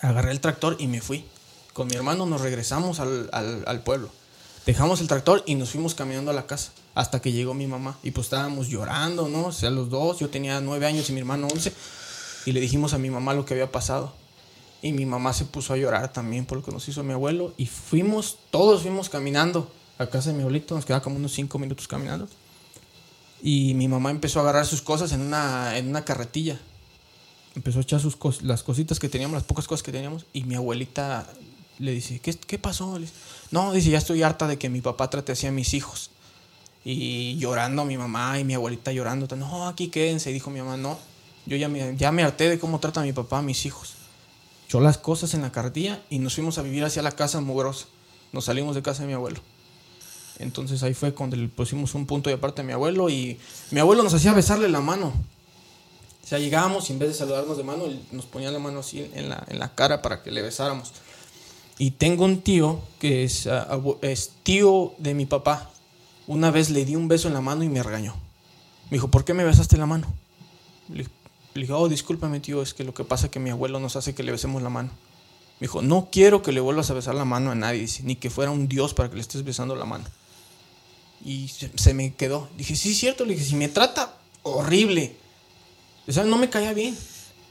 Agarré 0.00 0.32
el 0.32 0.40
tractor 0.40 0.76
y 0.78 0.86
me 0.86 1.00
fui. 1.00 1.24
Con 1.72 1.88
mi 1.88 1.94
hermano 1.94 2.26
nos 2.26 2.40
regresamos 2.40 3.00
al- 3.00 3.30
al 3.32 3.80
pueblo. 3.82 4.10
Dejamos 4.66 5.00
el 5.00 5.08
tractor 5.08 5.42
y 5.46 5.54
nos 5.54 5.70
fuimos 5.70 5.94
caminando 5.94 6.30
a 6.30 6.34
la 6.34 6.46
casa. 6.46 6.72
Hasta 6.94 7.20
que 7.20 7.32
llegó 7.32 7.54
mi 7.54 7.66
mamá. 7.66 7.96
Y 8.02 8.10
pues 8.10 8.26
estábamos 8.26 8.68
llorando, 8.68 9.28
¿no? 9.28 9.46
O 9.46 9.52
sea, 9.52 9.70
los 9.70 9.88
dos. 9.88 10.18
Yo 10.18 10.28
tenía 10.28 10.60
nueve 10.60 10.84
años 10.86 11.08
y 11.08 11.12
mi 11.12 11.20
hermano 11.20 11.46
once. 11.50 11.72
Y 12.44 12.52
le 12.52 12.60
dijimos 12.60 12.92
a 12.92 12.98
mi 12.98 13.08
mamá 13.08 13.34
lo 13.34 13.44
que 13.44 13.54
había 13.54 13.70
pasado. 13.72 14.12
Y 14.82 14.92
mi 14.92 15.06
mamá 15.06 15.32
se 15.32 15.44
puso 15.44 15.72
a 15.72 15.76
llorar 15.76 16.12
también 16.12 16.44
por 16.44 16.58
lo 16.58 16.64
que 16.64 16.70
nos 16.70 16.86
hizo 16.88 17.02
mi 17.02 17.12
abuelo. 17.12 17.54
Y 17.56 17.66
fuimos, 17.66 18.38
todos 18.50 18.82
fuimos 18.82 19.08
caminando 19.08 19.70
a 19.98 20.06
casa 20.06 20.30
de 20.30 20.36
mi 20.36 20.42
abuelito. 20.42 20.74
Nos 20.74 20.84
quedaba 20.84 21.02
como 21.02 21.16
unos 21.16 21.32
cinco 21.32 21.58
minutos 21.58 21.88
caminando. 21.88 22.28
Y 23.42 23.74
mi 23.74 23.88
mamá 23.88 24.10
empezó 24.10 24.40
a 24.40 24.42
agarrar 24.42 24.66
sus 24.66 24.82
cosas 24.82 25.12
en 25.12 25.20
una, 25.20 25.76
en 25.76 25.88
una 25.88 26.04
carretilla. 26.04 26.58
Empezó 27.54 27.78
a 27.78 27.82
echar 27.82 28.00
sus 28.00 28.16
las 28.42 28.62
cositas 28.62 28.98
que 28.98 29.08
teníamos, 29.08 29.34
las 29.34 29.44
pocas 29.44 29.66
cosas 29.66 29.82
que 29.82 29.92
teníamos. 29.92 30.26
Y 30.32 30.44
mi 30.44 30.54
abuelita 30.54 31.26
le 31.78 31.92
dice, 31.92 32.20
¿qué, 32.20 32.34
qué 32.34 32.58
pasó? 32.58 32.98
No, 33.50 33.72
dice, 33.72 33.90
ya 33.90 33.98
estoy 33.98 34.22
harta 34.22 34.46
de 34.46 34.58
que 34.58 34.68
mi 34.68 34.80
papá 34.80 35.10
trate 35.10 35.32
así 35.32 35.46
a 35.46 35.52
mis 35.52 35.74
hijos. 35.74 36.10
Y 36.84 37.36
llorando 37.38 37.84
mi 37.84 37.98
mamá 37.98 38.38
y 38.38 38.44
mi 38.44 38.54
abuelita 38.54 38.92
llorando. 38.92 39.34
No, 39.36 39.68
aquí 39.68 39.88
quédense. 39.88 40.30
Y 40.30 40.34
dijo 40.34 40.50
mi 40.50 40.60
mamá, 40.60 40.76
no. 40.76 40.98
Yo 41.46 41.56
ya 41.56 41.68
me, 41.68 41.96
ya 41.96 42.12
me 42.12 42.22
harté 42.22 42.48
de 42.48 42.58
cómo 42.58 42.78
trata 42.78 43.02
mi 43.02 43.12
papá 43.12 43.38
a 43.38 43.42
mis 43.42 43.64
hijos 43.66 43.98
echó 44.68 44.80
las 44.80 44.98
cosas 44.98 45.32
en 45.32 45.40
la 45.40 45.50
carretilla 45.50 46.02
y 46.10 46.18
nos 46.18 46.34
fuimos 46.34 46.58
a 46.58 46.62
vivir 46.62 46.84
hacia 46.84 47.00
la 47.00 47.12
casa 47.12 47.40
mugrosa. 47.40 47.86
Nos 48.32 48.44
salimos 48.44 48.74
de 48.74 48.82
casa 48.82 49.00
de 49.00 49.08
mi 49.08 49.14
abuelo. 49.14 49.40
Entonces 50.38 50.82
ahí 50.82 50.94
fue 50.94 51.12
cuando 51.12 51.36
le 51.36 51.48
pusimos 51.48 51.94
un 51.94 52.06
punto 52.06 52.30
de 52.30 52.36
aparte 52.36 52.60
a 52.60 52.64
mi 52.64 52.72
abuelo 52.72 53.10
y 53.10 53.38
mi 53.70 53.80
abuelo 53.80 54.02
nos 54.02 54.14
hacía 54.14 54.32
besarle 54.32 54.68
la 54.68 54.80
mano. 54.80 55.12
O 56.22 56.26
sea, 56.26 56.38
llegábamos 56.38 56.90
y 56.90 56.92
en 56.92 56.98
vez 56.98 57.08
de 57.08 57.14
saludarnos 57.14 57.56
de 57.56 57.64
mano, 57.64 57.84
nos 58.12 58.26
ponía 58.26 58.50
la 58.50 58.58
mano 58.58 58.80
así 58.80 59.10
en 59.14 59.28
la, 59.30 59.44
en 59.48 59.58
la 59.58 59.74
cara 59.74 60.02
para 60.02 60.22
que 60.22 60.30
le 60.30 60.42
besáramos. 60.42 60.92
Y 61.78 61.92
tengo 61.92 62.24
un 62.24 62.42
tío 62.42 62.80
que 62.98 63.24
es, 63.24 63.46
ah, 63.46 63.80
es 64.02 64.32
tío 64.42 64.94
de 64.98 65.14
mi 65.14 65.26
papá. 65.26 65.70
Una 66.26 66.50
vez 66.50 66.70
le 66.70 66.84
di 66.84 66.96
un 66.96 67.08
beso 67.08 67.28
en 67.28 67.34
la 67.34 67.40
mano 67.40 67.64
y 67.64 67.68
me 67.68 67.82
regañó. 67.82 68.14
Me 68.90 68.96
dijo, 68.96 69.08
¿por 69.08 69.24
qué 69.24 69.32
me 69.32 69.44
besaste 69.44 69.76
la 69.76 69.86
mano? 69.86 70.06
Le, 70.88 71.04
le 71.54 71.62
dije, 71.62 71.72
oh, 71.72 71.88
discúlpame, 71.88 72.40
tío, 72.40 72.62
es 72.62 72.74
que 72.74 72.84
lo 72.84 72.94
que 72.94 73.04
pasa 73.04 73.26
es 73.26 73.32
que 73.32 73.40
mi 73.40 73.50
abuelo 73.50 73.80
nos 73.80 73.96
hace 73.96 74.14
que 74.14 74.22
le 74.22 74.32
besemos 74.32 74.62
la 74.62 74.70
mano. 74.70 74.90
Me 75.60 75.66
dijo, 75.66 75.82
no 75.82 76.08
quiero 76.12 76.42
que 76.42 76.52
le 76.52 76.60
vuelvas 76.60 76.90
a 76.90 76.94
besar 76.94 77.14
la 77.14 77.24
mano 77.24 77.50
a 77.50 77.54
nadie, 77.54 77.88
ni 78.02 78.16
que 78.16 78.30
fuera 78.30 78.50
un 78.50 78.68
dios 78.68 78.94
para 78.94 79.08
que 79.08 79.16
le 79.16 79.22
estés 79.22 79.44
besando 79.44 79.74
la 79.74 79.84
mano. 79.84 80.04
Y 81.24 81.48
se, 81.48 81.70
se 81.74 81.94
me 81.94 82.14
quedó. 82.14 82.48
Dije, 82.56 82.76
sí, 82.76 82.92
es 82.92 82.98
cierto, 82.98 83.24
le 83.24 83.34
dije, 83.34 83.46
si 83.46 83.56
me 83.56 83.68
trata 83.68 84.14
horrible. 84.42 85.14
O 86.06 86.12
sea, 86.12 86.24
no 86.24 86.38
me 86.38 86.48
caía 86.48 86.72
bien. 86.72 86.96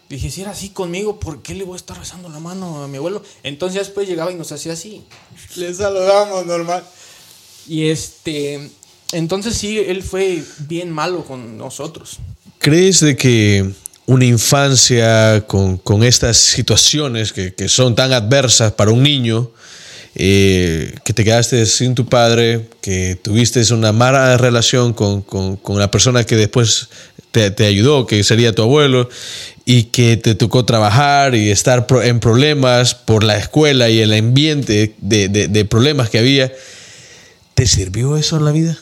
Dije, 0.09 0.31
si 0.31 0.41
era 0.41 0.51
así 0.51 0.69
conmigo, 0.69 1.19
¿por 1.19 1.41
qué 1.41 1.53
le 1.53 1.65
voy 1.65 1.73
a 1.73 1.77
estar 1.77 1.99
besando 1.99 2.29
la 2.29 2.39
mano 2.39 2.83
a 2.83 2.87
mi 2.87 2.97
abuelo? 2.97 3.21
Entonces 3.43 3.75
ya 3.75 3.81
después 3.81 4.07
llegaba 4.07 4.31
y 4.31 4.35
nos 4.35 4.51
hacía 4.51 4.73
así. 4.73 5.03
Le 5.55 5.73
saludábamos 5.73 6.45
normal. 6.45 6.83
Y 7.67 7.89
este, 7.89 8.69
entonces 9.11 9.55
sí, 9.55 9.77
él 9.77 10.01
fue 10.01 10.43
bien 10.59 10.91
malo 10.91 11.25
con 11.25 11.57
nosotros. 11.57 12.19
¿Crees 12.59 13.01
de 13.01 13.17
que 13.17 13.69
una 14.05 14.23
infancia 14.23 15.45
con, 15.45 15.77
con 15.77 16.03
estas 16.03 16.37
situaciones 16.37 17.33
que, 17.33 17.53
que 17.53 17.67
son 17.67 17.93
tan 17.93 18.13
adversas 18.13 18.71
para 18.71 18.91
un 18.91 19.03
niño, 19.03 19.51
eh, 20.19 20.95
que 21.05 21.13
te 21.13 21.23
quedaste 21.23 21.65
sin 21.67 21.93
tu 21.93 22.07
padre, 22.07 22.67
que 22.81 23.15
tuviste 23.21 23.61
una 23.71 23.91
mala 23.91 24.35
relación 24.37 24.93
con, 24.93 25.21
con- 25.21 25.57
con 25.57 25.77
la 25.77 25.91
persona 25.91 26.23
que 26.25 26.35
después 26.35 26.89
te, 27.31 27.51
te 27.51 27.65
ayudó, 27.67 28.07
que 28.07 28.23
sería 28.23 28.53
tu 28.55 28.63
abuelo, 28.63 29.09
y 29.63 29.83
que 29.83 30.17
te 30.17 30.33
tocó 30.33 30.65
trabajar 30.65 31.35
y 31.35 31.51
estar 31.51 31.85
en 32.03 32.19
problemas 32.19 32.95
por 32.95 33.23
la 33.23 33.37
escuela 33.37 33.89
y 33.89 33.99
el 33.99 34.11
ambiente 34.13 34.95
de, 34.97 35.27
de- 35.29 35.47
de 35.49 35.65
problemas 35.65 36.09
que 36.09 36.17
había, 36.19 36.51
¿te 37.53 37.67
sirvió 37.67 38.17
eso 38.17 38.37
en 38.37 38.45
la 38.45 38.51
vida? 38.51 38.77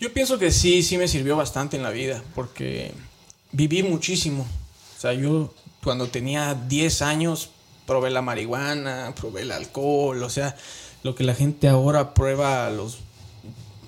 Yo 0.00 0.12
pienso 0.12 0.38
que 0.38 0.50
sí, 0.50 0.82
sí 0.82 0.96
me 0.98 1.06
sirvió 1.06 1.36
bastante 1.36 1.76
en 1.76 1.82
la 1.82 1.90
vida, 1.90 2.22
porque 2.34 2.92
viví 3.52 3.82
muchísimo. 3.82 4.48
O 4.96 5.00
sea, 5.00 5.12
yo 5.12 5.54
cuando 5.84 6.08
tenía 6.08 6.54
10 6.68 7.02
años 7.02 7.50
probé 7.90 8.10
la 8.10 8.22
marihuana, 8.22 9.12
probé 9.20 9.42
el 9.42 9.50
alcohol, 9.50 10.22
o 10.22 10.30
sea, 10.30 10.54
lo 11.02 11.16
que 11.16 11.24
la 11.24 11.34
gente 11.34 11.66
ahora 11.66 12.14
prueba 12.14 12.64
a 12.68 12.70
los... 12.70 12.98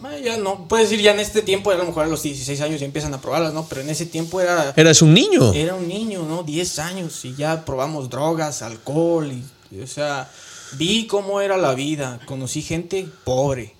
Ah, 0.03 0.17
Ya 0.19 0.37
no, 0.39 0.67
puedes 0.67 0.91
decir 0.91 1.05
ya 1.05 1.13
en 1.13 1.21
este 1.21 1.41
tiempo, 1.41 1.71
a 1.71 1.77
lo 1.77 1.85
mejor 1.85 2.03
a 2.07 2.09
los 2.09 2.25
16 2.25 2.61
años 2.63 2.81
ya 2.81 2.87
empiezan 2.87 3.15
a 3.15 3.21
probarlas, 3.21 3.53
¿no? 3.55 3.65
Pero 3.69 3.83
en 3.83 3.91
ese 3.91 4.05
tiempo 4.07 4.41
era... 4.41 4.75
Eras 4.77 5.03
un 5.03 5.15
niño. 5.15 5.53
Era 5.53 5.77
un 5.77 5.87
niño, 5.87 6.25
¿no? 6.25 6.43
10 6.43 6.81
años 6.81 7.25
y 7.25 7.37
ya 7.37 7.65
probamos 7.65 8.11
drogas, 8.11 8.63
alcohol 8.63 9.31
y, 9.71 9.81
o 9.81 9.87
sea, 9.87 10.29
vi 10.73 11.07
cómo 11.07 11.41
era 11.41 11.57
la 11.57 11.73
vida, 11.75 12.19
conocí 12.27 12.61
gente 12.61 13.07
pobre, 13.23 13.77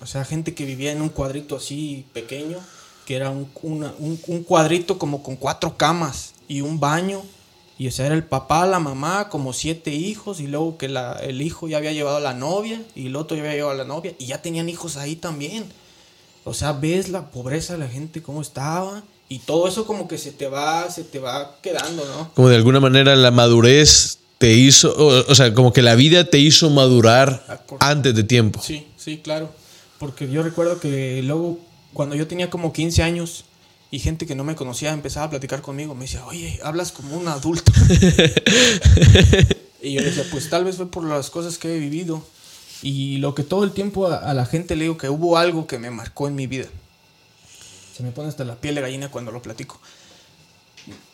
o 0.00 0.06
sea, 0.06 0.24
gente 0.24 0.54
que 0.54 0.64
vivía 0.66 0.92
en 0.92 1.02
un 1.02 1.08
cuadrito 1.08 1.56
así 1.56 2.06
pequeño, 2.12 2.58
que 3.06 3.16
era 3.16 3.30
un, 3.30 3.50
una- 3.62 3.92
un- 3.98 4.20
un 4.28 4.44
cuadrito 4.44 5.00
como 5.00 5.24
con 5.24 5.34
cuatro 5.34 5.76
camas 5.76 6.34
y 6.46 6.60
un 6.60 6.78
baño, 6.78 7.24
y 7.78 7.86
o 7.88 7.92
sea, 7.92 8.06
era 8.06 8.14
el 8.14 8.24
papá, 8.24 8.66
la 8.66 8.80
mamá, 8.80 9.28
como 9.28 9.52
siete 9.52 9.92
hijos, 9.92 10.40
y 10.40 10.46
luego 10.48 10.76
que 10.78 10.88
la- 10.88 11.12
el 11.22 11.40
hijo 11.42 11.68
ya 11.68 11.76
había 11.78 11.92
llevado 11.92 12.16
a 12.16 12.20
la 12.20 12.34
novia, 12.34 12.82
y 12.94 13.06
el 13.06 13.16
otro 13.16 13.36
ya 13.36 13.42
había 13.44 13.54
llevado 13.54 13.74
a 13.74 13.78
la 13.78 13.84
novia, 13.84 14.12
y 14.18 14.26
ya 14.26 14.42
tenían 14.42 14.68
hijos 14.68 14.96
ahí 14.96 15.16
también. 15.16 15.64
O 16.44 16.54
sea, 16.54 16.72
ves 16.72 17.08
la 17.08 17.30
pobreza 17.30 17.74
de 17.74 17.80
la 17.80 17.88
gente, 17.88 18.22
cómo 18.22 18.40
estaba. 18.42 19.02
Y 19.28 19.40
todo 19.40 19.68
eso 19.68 19.86
como 19.86 20.08
que 20.08 20.16
se 20.16 20.32
te 20.32 20.48
va, 20.48 20.90
se 20.90 21.04
te 21.04 21.18
va 21.18 21.56
quedando, 21.62 22.02
¿no? 22.06 22.30
como 22.34 22.48
de 22.48 22.56
alguna 22.56 22.80
manera 22.80 23.14
la 23.14 23.30
madurez 23.30 24.18
te 24.38 24.54
hizo, 24.54 24.90
o, 24.96 25.30
o 25.30 25.34
sea, 25.34 25.52
como 25.52 25.72
que 25.72 25.82
la 25.82 25.94
vida 25.96 26.24
te 26.24 26.38
hizo 26.38 26.70
madurar 26.70 27.44
Ah, 27.48 27.60
antes 27.90 28.14
de 28.14 28.22
tiempo. 28.24 28.60
Sí, 28.62 28.86
sí, 28.96 29.18
claro. 29.18 29.50
Porque 29.98 30.30
yo 30.30 30.42
recuerdo 30.42 30.80
que 30.80 31.20
luego, 31.24 31.58
cuando 31.92 32.14
yo 32.14 32.26
tenía 32.26 32.48
como 32.48 32.72
15 32.72 33.02
años 33.02 33.44
y 33.90 34.00
gente 34.00 34.26
que 34.26 34.34
no 34.34 34.44
me 34.44 34.54
conocía 34.54 34.92
empezaba 34.92 35.26
a 35.26 35.30
platicar 35.30 35.62
conmigo, 35.62 35.94
me 35.94 36.02
decía, 36.02 36.24
oye, 36.26 36.60
hablas 36.62 36.92
como 36.92 37.16
un 37.16 37.28
adulto. 37.28 37.72
y 39.82 39.94
yo 39.94 40.00
le 40.00 40.08
decía, 40.08 40.26
pues 40.30 40.50
tal 40.50 40.64
vez 40.64 40.76
fue 40.76 40.90
por 40.90 41.04
las 41.04 41.30
cosas 41.30 41.56
que 41.56 41.74
he 41.74 41.78
vivido. 41.78 42.22
Y 42.82 43.16
lo 43.16 43.34
que 43.34 43.42
todo 43.42 43.64
el 43.64 43.72
tiempo 43.72 44.06
a, 44.06 44.18
a 44.18 44.34
la 44.34 44.46
gente 44.46 44.76
le 44.76 44.84
digo 44.84 44.98
que 44.98 45.08
hubo 45.08 45.38
algo 45.38 45.66
que 45.66 45.78
me 45.78 45.90
marcó 45.90 46.28
en 46.28 46.34
mi 46.34 46.46
vida. 46.46 46.66
Se 47.96 48.02
me 48.02 48.12
pone 48.12 48.28
hasta 48.28 48.44
la 48.44 48.56
piel 48.56 48.74
de 48.74 48.82
gallina 48.82 49.10
cuando 49.10 49.32
lo 49.32 49.42
platico. 49.42 49.80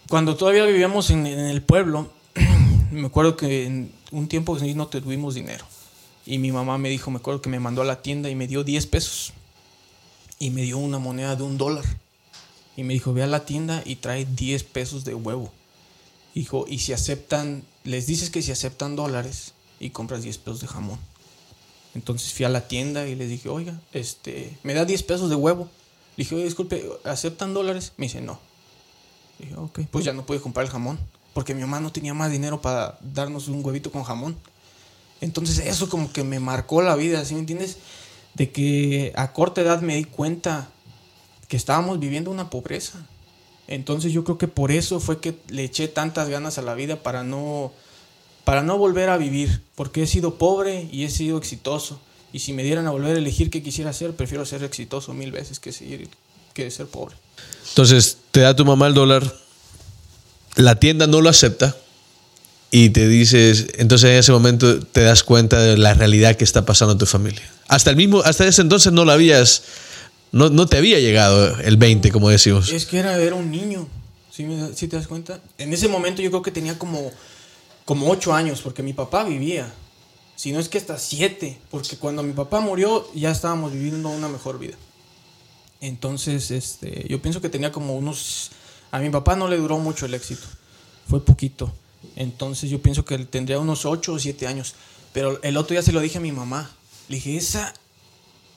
Cuando 0.08 0.36
todavía 0.36 0.66
vivíamos 0.66 1.10
en, 1.10 1.26
en 1.26 1.46
el 1.46 1.62
pueblo, 1.62 2.10
me 2.90 3.06
acuerdo 3.06 3.36
que 3.36 3.66
en 3.66 3.92
un 4.10 4.28
tiempo 4.28 4.58
no 4.58 4.88
tuvimos 4.88 5.34
dinero. 5.34 5.64
Y 6.26 6.38
mi 6.38 6.52
mamá 6.52 6.76
me 6.76 6.88
dijo, 6.88 7.10
me 7.10 7.18
acuerdo 7.18 7.40
que 7.40 7.50
me 7.50 7.60
mandó 7.60 7.82
a 7.82 7.84
la 7.84 8.02
tienda 8.02 8.28
y 8.30 8.34
me 8.34 8.46
dio 8.46 8.64
10 8.64 8.86
pesos. 8.86 9.32
Y 10.38 10.50
me 10.50 10.62
dio 10.62 10.78
una 10.78 10.98
moneda 10.98 11.36
de 11.36 11.44
un 11.44 11.56
dólar. 11.56 11.84
Y 12.76 12.82
me 12.82 12.92
dijo, 12.92 13.12
ve 13.12 13.22
a 13.22 13.26
la 13.26 13.44
tienda 13.44 13.82
y 13.84 13.96
trae 13.96 14.24
10 14.24 14.64
pesos 14.64 15.04
de 15.04 15.14
huevo. 15.14 15.52
Dijo, 16.34 16.64
y 16.68 16.78
si 16.78 16.92
aceptan, 16.92 17.64
les 17.84 18.06
dices 18.06 18.30
que 18.30 18.42
si 18.42 18.50
aceptan 18.50 18.96
dólares 18.96 19.54
y 19.78 19.90
compras 19.90 20.22
10 20.22 20.38
pesos 20.38 20.60
de 20.60 20.66
jamón. 20.66 20.98
Entonces 21.94 22.32
fui 22.32 22.44
a 22.44 22.48
la 22.48 22.66
tienda 22.66 23.06
y 23.06 23.14
les 23.14 23.28
dije, 23.28 23.48
oiga, 23.48 23.80
este, 23.92 24.56
me 24.64 24.74
da 24.74 24.84
10 24.84 25.02
pesos 25.04 25.30
de 25.30 25.36
huevo. 25.36 25.68
Le 26.16 26.24
dije, 26.24 26.34
oye, 26.34 26.44
disculpe, 26.44 26.84
¿aceptan 27.04 27.54
dólares? 27.54 27.92
Me 27.96 28.06
dice, 28.06 28.20
no. 28.20 28.40
Dije, 29.38 29.54
ok, 29.54 29.80
pues 29.90 30.04
ya 30.04 30.12
no 30.12 30.26
pude 30.26 30.40
comprar 30.40 30.66
el 30.66 30.72
jamón. 30.72 30.98
Porque 31.32 31.54
mi 31.54 31.60
mamá 31.60 31.80
no 31.80 31.92
tenía 31.92 32.14
más 32.14 32.30
dinero 32.30 32.60
para 32.60 32.98
darnos 33.00 33.48
un 33.48 33.64
huevito 33.64 33.92
con 33.92 34.02
jamón. 34.02 34.36
Entonces 35.20 35.60
eso 35.60 35.88
como 35.88 36.12
que 36.12 36.24
me 36.24 36.40
marcó 36.40 36.82
la 36.82 36.96
vida, 36.96 37.24
¿sí 37.24 37.34
me 37.34 37.40
entiendes? 37.40 37.78
De 38.34 38.50
que 38.50 39.12
a 39.16 39.32
corta 39.32 39.60
edad 39.60 39.80
me 39.80 39.96
di 39.96 40.04
cuenta 40.04 40.68
estábamos 41.56 42.00
viviendo 42.00 42.30
una 42.30 42.50
pobreza. 42.50 43.06
Entonces 43.66 44.12
yo 44.12 44.24
creo 44.24 44.38
que 44.38 44.48
por 44.48 44.70
eso 44.70 45.00
fue 45.00 45.20
que 45.20 45.36
le 45.48 45.64
eché 45.64 45.88
tantas 45.88 46.28
ganas 46.28 46.58
a 46.58 46.62
la 46.62 46.74
vida 46.74 46.96
para 47.02 47.24
no 47.24 47.72
para 48.44 48.62
no 48.62 48.76
volver 48.76 49.08
a 49.08 49.16
vivir, 49.16 49.62
porque 49.74 50.02
he 50.02 50.06
sido 50.06 50.34
pobre 50.34 50.86
y 50.92 51.04
he 51.04 51.10
sido 51.10 51.38
exitoso. 51.38 51.98
Y 52.32 52.40
si 52.40 52.52
me 52.52 52.62
dieran 52.62 52.86
a 52.86 52.90
volver 52.90 53.16
a 53.16 53.18
elegir 53.18 53.48
qué 53.48 53.62
quisiera 53.62 53.90
hacer, 53.90 54.12
prefiero 54.12 54.44
ser 54.44 54.62
exitoso 54.62 55.14
mil 55.14 55.32
veces 55.32 55.60
que, 55.60 55.72
seguir, 55.72 56.10
que 56.52 56.70
ser 56.70 56.86
pobre. 56.86 57.16
Entonces, 57.70 58.18
te 58.32 58.40
da 58.40 58.54
tu 58.54 58.64
mamá 58.64 58.86
el 58.86 58.94
dólar, 58.94 59.34
la 60.56 60.78
tienda 60.78 61.06
no 61.06 61.20
lo 61.20 61.30
acepta 61.30 61.74
y 62.70 62.90
te 62.90 63.08
dices, 63.08 63.68
entonces 63.78 64.10
en 64.10 64.16
ese 64.16 64.32
momento 64.32 64.80
te 64.80 65.02
das 65.02 65.22
cuenta 65.22 65.60
de 65.60 65.78
la 65.78 65.94
realidad 65.94 66.36
que 66.36 66.44
está 66.44 66.66
pasando 66.66 66.92
en 66.92 66.98
tu 66.98 67.06
familia. 67.06 67.48
Hasta 67.68 67.90
el 67.90 67.96
mismo, 67.96 68.20
hasta 68.24 68.46
ese 68.46 68.62
entonces 68.62 68.92
no 68.92 69.04
lo 69.04 69.12
habías, 69.12 69.62
no, 70.34 70.50
no 70.50 70.66
te 70.66 70.76
había 70.76 70.98
llegado 70.98 71.60
el 71.60 71.76
20, 71.76 72.10
como 72.10 72.28
decimos. 72.28 72.72
Es 72.72 72.86
que 72.86 72.98
era, 72.98 73.16
era 73.18 73.36
un 73.36 73.52
niño, 73.52 73.86
¿sí, 74.32 74.44
¿sí 74.74 74.88
te 74.88 74.96
das 74.96 75.06
cuenta? 75.06 75.40
En 75.58 75.72
ese 75.72 75.86
momento 75.86 76.22
yo 76.22 76.30
creo 76.30 76.42
que 76.42 76.50
tenía 76.50 76.76
como, 76.76 77.12
como 77.84 78.10
8 78.10 78.34
años, 78.34 78.60
porque 78.60 78.82
mi 78.82 78.92
papá 78.92 79.22
vivía. 79.22 79.72
Si 80.34 80.50
no 80.50 80.58
es 80.58 80.68
que 80.68 80.78
hasta 80.78 80.98
7, 80.98 81.56
porque 81.70 81.96
cuando 81.98 82.24
mi 82.24 82.32
papá 82.32 82.58
murió 82.58 83.08
ya 83.14 83.30
estábamos 83.30 83.72
viviendo 83.72 84.08
una 84.08 84.26
mejor 84.26 84.58
vida. 84.58 84.74
Entonces, 85.80 86.50
este, 86.50 87.06
yo 87.08 87.22
pienso 87.22 87.40
que 87.40 87.48
tenía 87.48 87.70
como 87.70 87.94
unos... 87.94 88.50
A 88.90 88.98
mi 88.98 89.10
papá 89.10 89.36
no 89.36 89.46
le 89.46 89.56
duró 89.56 89.78
mucho 89.78 90.04
el 90.04 90.14
éxito, 90.14 90.46
fue 91.08 91.24
poquito. 91.24 91.72
Entonces 92.16 92.70
yo 92.70 92.82
pienso 92.82 93.04
que 93.04 93.18
tendría 93.18 93.60
unos 93.60 93.86
8 93.86 94.12
o 94.12 94.18
7 94.18 94.48
años. 94.48 94.74
Pero 95.12 95.40
el 95.44 95.56
otro 95.56 95.74
día 95.74 95.82
se 95.82 95.92
lo 95.92 96.00
dije 96.00 96.18
a 96.18 96.20
mi 96.20 96.32
mamá. 96.32 96.72
Le 97.08 97.16
dije, 97.16 97.36
esa... 97.36 97.72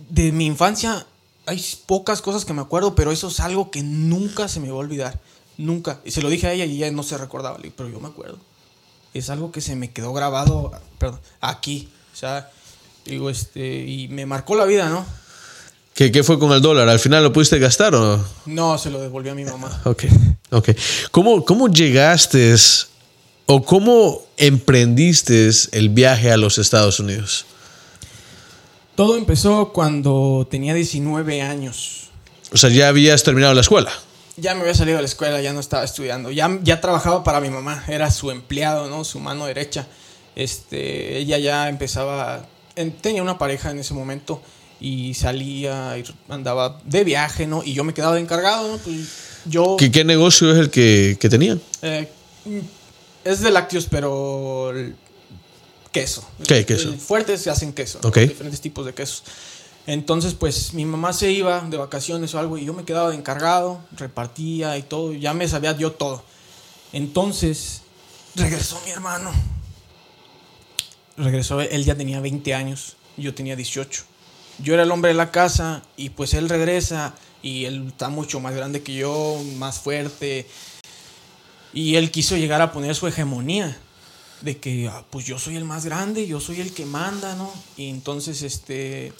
De 0.09 0.31
mi 0.31 0.45
infancia 0.45 1.05
hay 1.47 1.63
pocas 1.85 2.21
cosas 2.21 2.43
que 2.43 2.53
me 2.53 2.61
acuerdo, 2.61 2.93
pero 2.93 3.11
eso 3.11 3.29
es 3.29 3.39
algo 3.39 3.71
que 3.71 3.81
nunca 3.81 4.49
se 4.49 4.59
me 4.59 4.67
va 4.67 4.75
a 4.75 4.79
olvidar. 4.79 5.19
Nunca. 5.57 6.01
Y 6.03 6.11
se 6.11 6.21
lo 6.21 6.29
dije 6.29 6.45
a 6.45 6.53
ella 6.53 6.65
y 6.65 6.75
ella 6.75 6.91
no 6.91 7.03
se 7.03 7.17
recordaba. 7.17 7.57
Pero 7.75 7.89
yo 7.89 7.99
me 8.01 8.09
acuerdo. 8.09 8.37
Es 9.13 9.29
algo 9.29 9.51
que 9.51 9.61
se 9.61 9.75
me 9.75 9.91
quedó 9.91 10.13
grabado, 10.13 10.71
perdón, 10.99 11.21
aquí. 11.39 11.87
O 12.13 12.17
sea, 12.17 12.51
digo, 13.05 13.29
este, 13.29 13.85
y 13.85 14.09
me 14.09 14.25
marcó 14.25 14.55
la 14.55 14.65
vida, 14.65 14.89
¿no? 14.89 15.05
¿Qué, 15.93 16.11
¿Qué, 16.11 16.21
fue 16.21 16.37
con 16.37 16.51
el 16.51 16.61
dólar? 16.61 16.89
¿Al 16.89 16.99
final 16.99 17.23
lo 17.23 17.33
pudiste 17.33 17.57
gastar 17.57 17.95
o 17.95 18.17
no? 18.17 18.25
No, 18.45 18.77
se 18.77 18.91
lo 18.91 18.99
devolvió 18.99 19.31
a 19.31 19.35
mi 19.35 19.45
mamá. 19.45 19.81
Ok, 19.85 20.03
ok. 20.51 20.69
¿Cómo, 21.11 21.45
cómo 21.45 21.69
llegaste 21.69 22.53
o 23.45 23.63
cómo 23.63 24.21
emprendiste 24.35 25.49
el 25.71 25.89
viaje 25.89 26.29
a 26.29 26.37
los 26.37 26.57
Estados 26.57 26.99
Unidos? 26.99 27.45
Todo 28.97 29.15
empezó 29.15 29.73
cuando 29.73 30.47
tenía 30.49 30.73
19 30.73 31.43
años. 31.43 32.09
O 32.51 32.57
sea, 32.57 32.71
ya 32.71 32.87
habías 32.87 33.21
terminado 33.21 33.53
la 33.53 33.61
escuela. 33.61 33.91
Ya 34.37 34.55
me 34.55 34.61
había 34.61 34.73
salido 34.73 34.95
de 34.95 35.03
la 35.03 35.07
escuela, 35.07 35.39
ya 35.39 35.53
no 35.53 35.59
estaba 35.59 35.83
estudiando. 35.83 36.31
Ya, 36.31 36.57
ya 36.63 36.81
trabajaba 36.81 37.23
para 37.23 37.39
mi 37.39 37.51
mamá, 37.51 37.83
era 37.87 38.09
su 38.09 38.31
empleado, 38.31 38.89
¿no? 38.89 39.03
Su 39.03 39.19
mano 39.19 39.45
derecha. 39.45 39.85
Este, 40.35 41.19
ella 41.19 41.37
ya 41.37 41.69
empezaba, 41.69 42.47
tenía 43.01 43.21
una 43.21 43.37
pareja 43.37 43.69
en 43.69 43.77
ese 43.77 43.93
momento 43.93 44.41
y 44.79 45.13
salía 45.13 45.95
y 45.99 46.03
andaba 46.27 46.79
de 46.83 47.03
viaje, 47.03 47.45
¿no? 47.45 47.61
Y 47.63 47.73
yo 47.73 47.83
me 47.83 47.93
quedaba 47.93 48.15
de 48.15 48.21
encargado, 48.21 48.67
¿no? 48.67 48.77
Pues 48.79 49.09
yo... 49.45 49.75
¿Qué, 49.77 49.91
qué 49.91 50.05
negocio 50.05 50.51
es 50.51 50.57
el 50.57 50.71
que, 50.71 51.17
que 51.19 51.29
tenían? 51.29 51.61
Eh, 51.83 52.09
es 53.23 53.41
de 53.41 53.51
lácteos, 53.51 53.85
pero 53.91 54.73
queso. 55.99 56.27
¿Qué 56.47 56.65
queso? 56.65 56.89
El 56.89 56.99
fuerte 56.99 57.37
se 57.37 57.49
hacen 57.49 57.73
queso. 57.73 57.99
Diferentes 57.99 58.61
tipos 58.61 58.85
de 58.85 58.93
quesos. 58.93 59.23
Entonces, 59.87 60.33
pues 60.33 60.73
mi 60.73 60.85
mamá 60.85 61.13
se 61.13 61.31
iba 61.31 61.61
de 61.61 61.77
vacaciones 61.77 62.35
o 62.35 62.39
algo 62.39 62.57
y 62.57 62.65
yo 62.65 62.73
me 62.73 62.83
quedaba 62.83 63.09
de 63.09 63.15
encargado, 63.15 63.81
repartía 63.95 64.77
y 64.77 64.83
todo, 64.83 65.13
ya 65.13 65.33
me 65.33 65.47
sabía 65.47 65.75
yo 65.77 65.93
todo. 65.93 66.23
Entonces, 66.91 67.81
regresó 68.35 68.81
mi 68.83 68.91
hermano. 68.91 69.31
Regresó, 71.15 71.61
él 71.61 71.85
ya 71.85 71.95
tenía 71.95 72.19
20 72.19 72.53
años, 72.53 72.97
yo 73.15 73.33
tenía 73.33 73.55
18. 73.55 74.03
Yo 74.59 74.73
era 74.73 74.83
el 74.83 74.91
hombre 74.91 75.09
de 75.09 75.15
la 75.15 75.31
casa 75.31 75.83
y 75.95 76.09
pues 76.09 76.33
él 76.33 76.49
regresa 76.49 77.15
y 77.41 77.65
él 77.65 77.87
está 77.87 78.09
mucho 78.09 78.39
más 78.39 78.53
grande 78.53 78.83
que 78.83 78.93
yo, 78.93 79.41
más 79.55 79.79
fuerte. 79.79 80.47
Y 81.73 81.95
él 81.95 82.11
quiso 82.11 82.35
llegar 82.35 82.61
a 82.61 82.73
poner 82.73 82.93
su 82.93 83.07
hegemonía 83.07 83.77
de 84.41 84.57
que 84.57 84.87
ah, 84.87 85.03
pues 85.09 85.25
yo 85.25 85.39
soy 85.39 85.55
el 85.55 85.65
más 85.65 85.85
grande, 85.85 86.27
yo 86.27 86.39
soy 86.39 86.61
el 86.61 86.73
que 86.73 86.85
manda, 86.85 87.35
¿no? 87.35 87.51
Y 87.75 87.89
entonces 87.89 88.41
este 88.41 89.13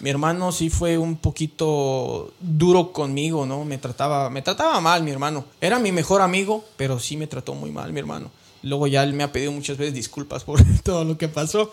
mi 0.00 0.10
hermano 0.10 0.50
sí 0.52 0.70
fue 0.70 0.98
un 0.98 1.16
poquito 1.16 2.32
duro 2.40 2.92
conmigo, 2.92 3.46
¿no? 3.46 3.64
Me 3.64 3.78
trataba 3.78 4.30
me 4.30 4.42
trataba 4.42 4.80
mal 4.80 5.02
mi 5.02 5.10
hermano. 5.10 5.44
Era 5.60 5.78
mi 5.78 5.92
mejor 5.92 6.20
amigo, 6.20 6.64
pero 6.76 6.98
sí 6.98 7.16
me 7.16 7.26
trató 7.26 7.54
muy 7.54 7.70
mal 7.70 7.92
mi 7.92 8.00
hermano. 8.00 8.30
Luego 8.62 8.86
ya 8.86 9.02
él 9.02 9.12
me 9.12 9.22
ha 9.22 9.30
pedido 9.32 9.52
muchas 9.52 9.76
veces 9.76 9.94
disculpas 9.94 10.44
por 10.44 10.60
todo 10.82 11.04
lo 11.04 11.18
que 11.18 11.28
pasó. 11.28 11.70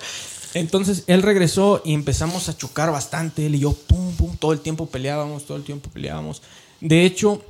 Entonces 0.53 1.05
él 1.07 1.23
regresó 1.23 1.81
y 1.85 1.93
empezamos 1.93 2.49
a 2.49 2.57
chocar 2.57 2.91
bastante. 2.91 3.45
Él 3.45 3.55
y 3.55 3.59
yo, 3.59 3.73
pum, 3.73 4.13
pum, 4.15 4.35
todo 4.37 4.51
el 4.51 4.59
tiempo 4.59 4.87
peleábamos, 4.87 5.45
todo 5.45 5.57
el 5.57 5.63
tiempo 5.63 5.89
peleábamos. 5.89 6.41
De 6.81 7.05
hecho, 7.05 7.41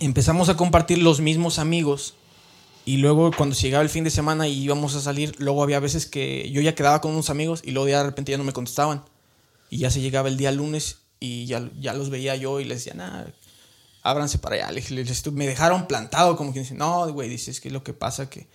empezamos 0.00 0.48
a 0.48 0.56
compartir 0.56 0.98
los 0.98 1.20
mismos 1.20 1.58
amigos. 1.58 2.14
Y 2.84 2.96
luego 2.96 3.30
cuando 3.36 3.54
llegaba 3.54 3.82
el 3.82 3.88
fin 3.88 4.04
de 4.04 4.10
semana 4.10 4.48
y 4.48 4.60
íbamos 4.60 4.94
a 4.96 5.00
salir, 5.00 5.34
luego 5.38 5.62
había 5.62 5.78
veces 5.78 6.06
que 6.06 6.50
yo 6.50 6.60
ya 6.60 6.74
quedaba 6.74 7.00
con 7.00 7.12
unos 7.12 7.30
amigos 7.30 7.62
y 7.64 7.70
luego 7.70 7.88
ya 7.88 7.98
de 7.98 8.04
repente 8.04 8.32
ya 8.32 8.38
no 8.38 8.44
me 8.44 8.52
contestaban. 8.52 9.04
Y 9.70 9.78
ya 9.78 9.90
se 9.90 10.00
llegaba 10.00 10.28
el 10.28 10.36
día 10.36 10.50
lunes 10.50 10.98
y 11.20 11.46
ya, 11.46 11.70
ya 11.78 11.94
los 11.94 12.10
veía 12.10 12.34
yo 12.36 12.58
y 12.58 12.64
les 12.64 12.78
decía, 12.78 12.94
nada, 12.94 13.32
ábranse 14.02 14.38
para 14.38 14.56
allá. 14.56 14.72
Les, 14.72 14.90
les, 14.90 15.32
me 15.32 15.46
dejaron 15.46 15.86
plantado 15.86 16.36
como 16.36 16.52
que 16.52 16.60
dicen, 16.60 16.78
no, 16.78 17.10
güey, 17.12 17.28
dices 17.28 17.60
que 17.60 17.70
lo 17.70 17.84
que 17.84 17.92
pasa 17.92 18.28
que 18.28 18.48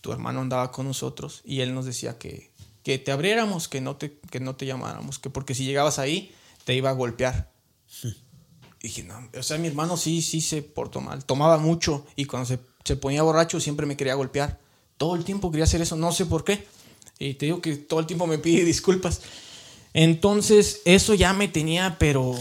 tu 0.00 0.12
hermano 0.12 0.40
andaba 0.40 0.70
con 0.70 0.86
nosotros 0.86 1.42
y 1.44 1.60
él 1.60 1.74
nos 1.74 1.84
decía 1.84 2.18
que, 2.18 2.52
que 2.82 2.98
te 2.98 3.12
abriéramos, 3.12 3.68
que 3.68 3.80
no 3.80 3.96
te, 3.96 4.18
que 4.30 4.40
no 4.40 4.56
te 4.56 4.66
llamáramos, 4.66 5.18
que 5.18 5.30
porque 5.30 5.54
si 5.54 5.64
llegabas 5.64 5.98
ahí 5.98 6.34
te 6.64 6.74
iba 6.74 6.90
a 6.90 6.94
golpear. 6.94 7.52
Sí. 7.86 8.16
Y 8.80 8.88
dije, 8.88 9.04
no, 9.04 9.28
o 9.38 9.42
sea, 9.42 9.58
mi 9.58 9.68
hermano 9.68 9.96
sí, 9.96 10.22
sí 10.22 10.40
se 10.40 10.62
portó 10.62 11.00
mal, 11.00 11.24
tomaba 11.24 11.58
mucho 11.58 12.04
y 12.16 12.24
cuando 12.24 12.46
se, 12.46 12.58
se, 12.84 12.96
ponía 12.96 13.22
borracho 13.22 13.60
siempre 13.60 13.86
me 13.86 13.96
quería 13.96 14.14
golpear. 14.14 14.58
Todo 14.96 15.16
el 15.16 15.24
tiempo 15.24 15.50
quería 15.50 15.64
hacer 15.64 15.80
eso, 15.82 15.96
no 15.96 16.12
sé 16.12 16.26
por 16.26 16.44
qué. 16.44 16.66
Y 17.18 17.34
te 17.34 17.46
digo 17.46 17.60
que 17.60 17.76
todo 17.76 18.00
el 18.00 18.06
tiempo 18.06 18.26
me 18.26 18.38
pide 18.38 18.64
disculpas. 18.64 19.20
Entonces, 19.94 20.80
eso 20.84 21.14
ya 21.14 21.32
me 21.32 21.48
tenía, 21.48 21.96
pero 21.98 22.34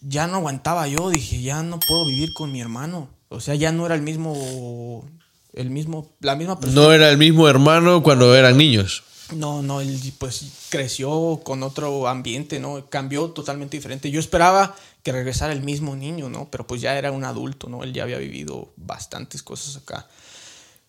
ya 0.00 0.26
no 0.26 0.36
aguantaba 0.36 0.86
yo, 0.88 1.10
dije, 1.10 1.42
ya 1.42 1.62
no 1.62 1.80
puedo 1.80 2.06
vivir 2.06 2.32
con 2.32 2.52
mi 2.52 2.60
hermano. 2.60 3.08
O 3.28 3.40
sea, 3.40 3.54
ya 3.54 3.72
no 3.72 3.86
era 3.86 3.94
el 3.94 4.02
mismo, 4.02 5.04
el 5.52 5.70
mismo, 5.70 6.10
la 6.20 6.36
misma 6.36 6.58
persona. 6.58 6.80
No 6.80 6.92
era 6.92 7.10
el 7.10 7.18
mismo 7.18 7.48
hermano 7.48 8.02
cuando 8.02 8.34
eran 8.34 8.56
niños. 8.56 9.04
No, 9.34 9.62
no, 9.62 9.80
él 9.80 10.12
pues 10.18 10.44
creció 10.70 11.40
con 11.44 11.62
otro 11.62 12.08
ambiente, 12.08 12.58
¿no? 12.58 12.86
Cambió 12.88 13.30
totalmente 13.30 13.76
diferente. 13.76 14.10
Yo 14.10 14.18
esperaba 14.18 14.74
que 15.02 15.12
regresara 15.12 15.52
el 15.52 15.62
mismo 15.62 15.96
niño, 15.96 16.28
¿no? 16.28 16.50
Pero 16.50 16.66
pues 16.66 16.80
ya 16.80 16.96
era 16.98 17.12
un 17.12 17.24
adulto, 17.24 17.68
¿no? 17.68 17.84
Él 17.84 17.92
ya 17.92 18.02
había 18.02 18.18
vivido 18.18 18.72
bastantes 18.76 19.42
cosas 19.42 19.76
acá. 19.76 20.08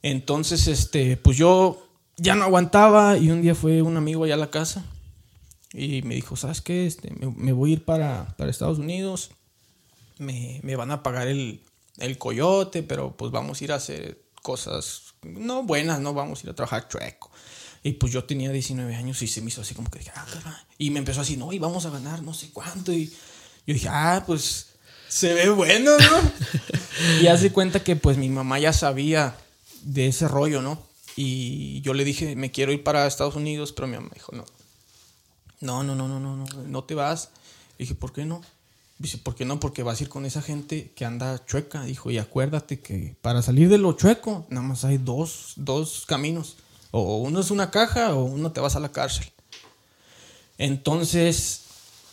Entonces, 0.01 0.67
este, 0.67 1.17
pues 1.17 1.37
yo 1.37 1.87
ya 2.17 2.35
no 2.35 2.43
aguantaba 2.43 3.17
y 3.17 3.29
un 3.29 3.41
día 3.41 3.55
fue 3.55 3.81
un 3.81 3.97
amigo 3.97 4.23
allá 4.23 4.33
a 4.33 4.37
la 4.37 4.51
casa 4.51 4.83
y 5.73 6.01
me 6.01 6.15
dijo, 6.15 6.35
¿sabes 6.35 6.61
qué? 6.61 6.85
Este, 6.85 7.11
me, 7.11 7.53
voy 7.53 7.71
a 7.71 7.73
ir 7.73 7.85
para, 7.85 8.35
para 8.37 8.49
Estados 8.49 8.79
Unidos, 8.79 9.31
me, 10.17 10.59
me, 10.63 10.75
van 10.75 10.91
a 10.91 11.03
pagar 11.03 11.27
el, 11.27 11.61
el 11.97 12.17
coyote, 12.17 12.83
pero 12.83 13.15
pues 13.15 13.31
vamos 13.31 13.61
a 13.61 13.63
ir 13.63 13.71
a 13.71 13.75
hacer 13.75 14.21
cosas 14.41 15.11
no 15.23 15.63
buenas, 15.63 15.99
no 15.99 16.13
vamos 16.13 16.39
a 16.39 16.47
ir 16.47 16.49
a 16.51 16.55
trabajar 16.55 16.87
chueco. 16.87 17.29
Y 17.83 17.93
pues 17.93 18.11
yo 18.11 18.23
tenía 18.25 18.51
19 18.51 18.95
años 18.95 19.21
y 19.21 19.27
se 19.27 19.41
me 19.41 19.47
hizo 19.47 19.61
así 19.61 19.73
como 19.73 19.89
que 19.89 19.99
dije, 19.99 20.11
ah, 20.15 20.25
caray. 20.31 20.53
Y 20.77 20.91
me 20.91 20.99
empezó 20.99 21.21
así, 21.21 21.37
no, 21.37 21.51
y 21.51 21.59
vamos 21.59 21.85
a 21.85 21.89
ganar 21.89 22.21
no 22.21 22.33
sé 22.33 22.51
cuánto. 22.51 22.91
Y 22.91 23.11
yo 23.65 23.73
dije, 23.73 23.87
ah, 23.89 24.23
pues 24.25 24.67
se 25.07 25.33
ve 25.33 25.49
bueno, 25.49 25.97
¿no? 25.97 26.31
y 27.21 27.27
hace 27.27 27.51
cuenta 27.51 27.83
que 27.83 27.95
pues 27.95 28.17
mi 28.17 28.29
mamá 28.29 28.59
ya 28.59 28.73
sabía 28.73 29.35
de 29.83 30.07
ese 30.07 30.27
rollo, 30.27 30.61
¿no? 30.61 30.81
Y 31.15 31.81
yo 31.81 31.93
le 31.93 32.03
dije, 32.03 32.35
me 32.35 32.51
quiero 32.51 32.71
ir 32.71 32.83
para 32.83 33.05
Estados 33.07 33.35
Unidos, 33.35 33.73
pero 33.73 33.87
mi 33.87 33.95
mamá 33.95 34.09
dijo, 34.13 34.31
no. 34.33 34.45
No, 35.59 35.83
no, 35.83 35.95
no, 35.95 36.07
no, 36.07 36.19
no, 36.19 36.37
no, 36.37 36.45
no 36.45 36.83
te 36.83 36.95
vas. 36.95 37.29
Y 37.77 37.83
dije, 37.83 37.95
¿por 37.95 38.13
qué 38.13 38.25
no? 38.25 38.41
Dice, 38.97 39.17
¿por 39.17 39.35
qué 39.35 39.45
no? 39.45 39.59
Porque 39.59 39.83
vas 39.83 39.99
a 39.99 40.03
ir 40.03 40.09
con 40.09 40.25
esa 40.25 40.41
gente 40.41 40.91
que 40.95 41.05
anda 41.05 41.43
chueca. 41.45 41.83
Dijo, 41.83 42.11
y 42.11 42.17
acuérdate 42.17 42.79
que 42.79 43.15
para 43.21 43.41
salir 43.41 43.67
de 43.69 43.77
lo 43.77 43.93
chueco, 43.93 44.45
nada 44.49 44.65
más 44.65 44.85
hay 44.85 44.97
dos, 44.97 45.53
dos 45.55 46.05
caminos. 46.07 46.57
O 46.91 47.17
uno 47.17 47.39
es 47.39 47.51
una 47.51 47.71
caja 47.71 48.13
o 48.15 48.23
uno 48.23 48.51
te 48.51 48.59
vas 48.59 48.75
a 48.75 48.79
la 48.79 48.91
cárcel. 48.91 49.31
Entonces, 50.57 51.63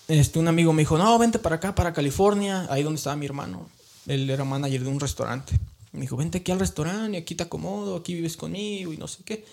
este, 0.09 0.39
un 0.39 0.49
amigo 0.49 0.73
me 0.73 0.83
dijo, 0.83 0.99
no, 0.99 1.19
vente 1.19 1.39
para 1.39 1.57
acá, 1.57 1.75
para 1.75 1.93
California, 1.93 2.67
ahí 2.71 2.83
donde 2.83 2.99
estaba 2.99 3.17
mi 3.17 3.27
hermano. 3.27 3.69
Él 4.07 4.29
era 4.31 4.45
manager 4.45 4.83
de 4.83 4.89
un 4.89 5.01
restaurante. 5.01 5.59
Me 5.93 6.01
dijo, 6.03 6.17
vente 6.17 6.39
aquí 6.39 6.51
al 6.51 6.59
restaurante, 6.59 7.19
aquí 7.19 7.35
te 7.35 7.45
acomodo, 7.45 7.97
aquí 7.97 8.15
vives 8.15 8.37
conmigo 8.37 8.93
y 8.93 8.97
no 8.97 9.07
sé 9.07 9.23
qué. 9.25 9.45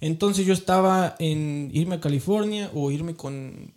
Entonces 0.00 0.46
yo 0.46 0.54
estaba 0.54 1.16
en 1.18 1.70
irme 1.72 1.96
a 1.96 2.00
California 2.00 2.70
o 2.74 2.90
irme 2.90 3.14
con, 3.14 3.72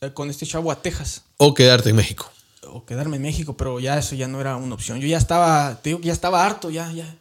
eh, 0.00 0.10
con 0.12 0.30
este 0.30 0.46
chavo 0.46 0.70
a 0.70 0.80
Texas 0.80 1.22
O 1.38 1.54
quedarte 1.54 1.90
en 1.90 1.96
México. 1.96 2.30
o 2.68 2.84
quedarme 2.86 3.16
en 3.16 3.22
México, 3.22 3.56
pero 3.56 3.80
ya 3.80 3.98
eso 3.98 4.14
ya 4.14 4.28
no 4.28 4.40
era 4.40 4.56
una 4.56 4.74
opción. 4.74 5.00
Yo 5.00 5.08
ya 5.08 5.18
estaba, 5.18 5.80
te 5.82 5.90
digo 5.90 6.00
que 6.00 6.06
ya 6.06 6.12
estaba 6.12 6.46
harto, 6.46 6.70
ya, 6.70 6.90
ya. 6.92 7.16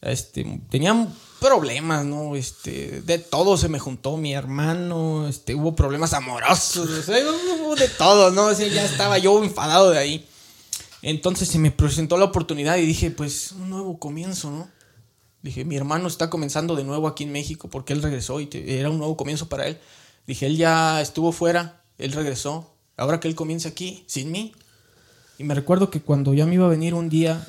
Este, 0.00 0.60
tenía 0.70 1.08
problemas, 1.40 2.04
¿no? 2.04 2.36
Este, 2.36 3.02
de 3.02 3.18
todo 3.18 3.56
se 3.56 3.68
me 3.68 3.78
juntó 3.78 4.16
mi 4.16 4.32
hermano, 4.34 5.28
este, 5.28 5.54
hubo 5.54 5.74
problemas 5.74 6.12
amorosos, 6.14 6.88
o 6.88 7.02
sea, 7.02 7.16
hubo 7.62 7.76
de 7.76 7.88
todo, 7.88 8.30
¿no? 8.30 8.46
O 8.46 8.54
sea, 8.54 8.66
ya 8.68 8.84
estaba 8.84 9.18
yo 9.18 9.42
enfadado 9.42 9.90
de 9.90 9.98
ahí. 9.98 10.28
Entonces 11.02 11.48
se 11.48 11.58
me 11.58 11.70
presentó 11.70 12.16
la 12.16 12.24
oportunidad 12.24 12.76
y 12.78 12.86
dije, 12.86 13.10
pues, 13.10 13.52
un 13.52 13.68
nuevo 13.68 13.98
comienzo, 13.98 14.50
¿no? 14.50 14.68
Dije, 15.42 15.66
mi 15.66 15.76
hermano 15.76 16.08
está 16.08 16.30
comenzando 16.30 16.74
de 16.76 16.84
nuevo 16.84 17.06
aquí 17.06 17.24
en 17.24 17.32
México 17.32 17.68
porque 17.68 17.92
él 17.92 18.02
regresó 18.02 18.40
y 18.40 18.46
te- 18.46 18.80
era 18.80 18.88
un 18.88 18.96
nuevo 18.96 19.14
comienzo 19.16 19.46
para 19.50 19.66
él. 19.66 19.78
Dije, 20.26 20.46
él 20.46 20.56
ya 20.56 21.02
estuvo 21.02 21.32
fuera, 21.32 21.82
él 21.98 22.12
regresó, 22.12 22.74
ahora 22.96 23.20
que 23.20 23.28
él 23.28 23.34
comienza 23.34 23.68
aquí, 23.68 24.04
sin 24.06 24.32
mí. 24.32 24.54
Y 25.38 25.44
me 25.44 25.54
recuerdo 25.54 25.90
que 25.90 26.00
cuando 26.00 26.32
ya 26.32 26.46
me 26.46 26.54
iba 26.54 26.64
a 26.64 26.70
venir 26.70 26.94
un 26.94 27.10
día, 27.10 27.46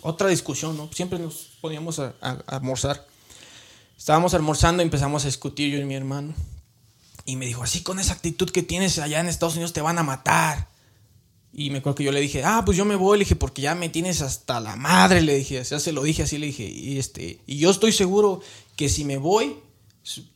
otra 0.00 0.28
discusión, 0.30 0.78
¿no? 0.78 0.88
Siempre 0.94 1.18
nos 1.18 1.48
poníamos 1.60 1.98
a, 1.98 2.14
a- 2.22 2.42
a 2.46 2.56
almorzar. 2.56 3.04
Estábamos 3.96 4.34
almorzando 4.34 4.82
y 4.82 4.84
empezamos 4.84 5.24
a 5.24 5.28
discutir 5.28 5.72
yo 5.72 5.78
y 5.78 5.84
mi 5.84 5.94
hermano. 5.94 6.34
Y 7.24 7.36
me 7.36 7.46
dijo, 7.46 7.62
así 7.62 7.82
con 7.82 7.98
esa 7.98 8.12
actitud 8.12 8.50
que 8.50 8.62
tienes 8.62 8.98
allá 8.98 9.20
en 9.20 9.28
Estados 9.28 9.54
Unidos 9.54 9.72
te 9.72 9.80
van 9.80 9.98
a 9.98 10.02
matar. 10.02 10.68
Y 11.52 11.70
me 11.70 11.78
acuerdo 11.78 11.96
que 11.96 12.04
yo 12.04 12.12
le 12.12 12.20
dije, 12.20 12.44
ah, 12.44 12.62
pues 12.64 12.76
yo 12.76 12.84
me 12.84 12.96
voy, 12.96 13.18
le 13.18 13.24
dije, 13.24 13.34
porque 13.34 13.62
ya 13.62 13.74
me 13.74 13.88
tienes 13.88 14.20
hasta 14.20 14.60
la 14.60 14.76
madre, 14.76 15.22
le 15.22 15.36
dije, 15.36 15.60
o 15.60 15.64
sea, 15.64 15.80
se 15.80 15.90
lo 15.90 16.02
dije 16.02 16.22
así, 16.22 16.36
le 16.36 16.46
dije, 16.46 16.64
y 16.64 16.98
este, 16.98 17.40
y 17.46 17.56
yo 17.56 17.70
estoy 17.70 17.92
seguro 17.92 18.42
que 18.76 18.90
si 18.90 19.04
me 19.04 19.16
voy, 19.16 19.56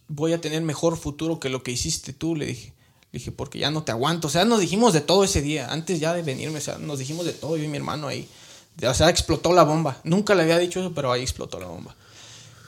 voy 0.09 0.33
a 0.33 0.41
tener 0.41 0.63
mejor 0.63 0.97
futuro 0.97 1.39
que 1.39 1.51
lo 1.51 1.63
que 1.63 1.71
hiciste 1.71 2.13
tú, 2.13 2.35
le 2.35 2.47
dije. 2.47 2.73
Le 3.13 3.19
dije, 3.19 3.33
porque 3.33 3.59
ya 3.59 3.71
no 3.71 3.83
te 3.83 3.93
aguanto. 3.93 4.29
O 4.29 4.31
sea, 4.31 4.45
nos 4.45 4.61
dijimos 4.61 4.93
de 4.93 5.01
todo 5.01 5.23
ese 5.23 5.43
día, 5.43 5.71
antes 5.71 6.01
ya 6.01 6.15
de 6.15 6.23
venirme, 6.23 6.59
o 6.59 6.63
sea, 6.63 6.79
nos 6.79 6.99
dijimos 6.99 7.27
de 7.27 7.33
todo, 7.33 7.57
yo 7.57 7.65
y 7.65 7.69
mi 7.69 7.77
hermano 7.77 8.09
ahí. 8.09 8.27
O 8.83 8.95
sea, 8.95 9.11
explotó 9.11 9.53
la 9.53 9.65
bomba. 9.65 10.01
Nunca 10.05 10.35
le 10.35 10.43
había 10.43 10.59
dicho 10.59 10.81
eso, 10.81 10.93
pero 10.95 11.13
ahí 11.13 11.23
explotó 11.23 11.61
la 11.61 11.67
bomba. 11.67 11.95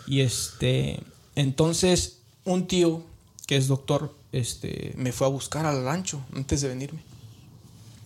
Y 0.07 0.21
este, 0.21 1.01
entonces, 1.35 2.19
un 2.45 2.67
tío 2.67 3.03
que 3.47 3.57
es 3.57 3.69
doctor, 3.69 4.15
este, 4.33 4.93
me 4.97 5.13
fue 5.13 5.27
a 5.27 5.31
buscar 5.31 5.67
al 5.67 5.85
rancho 5.85 6.25
antes 6.35 6.61
de 6.61 6.69
venirme. 6.69 7.03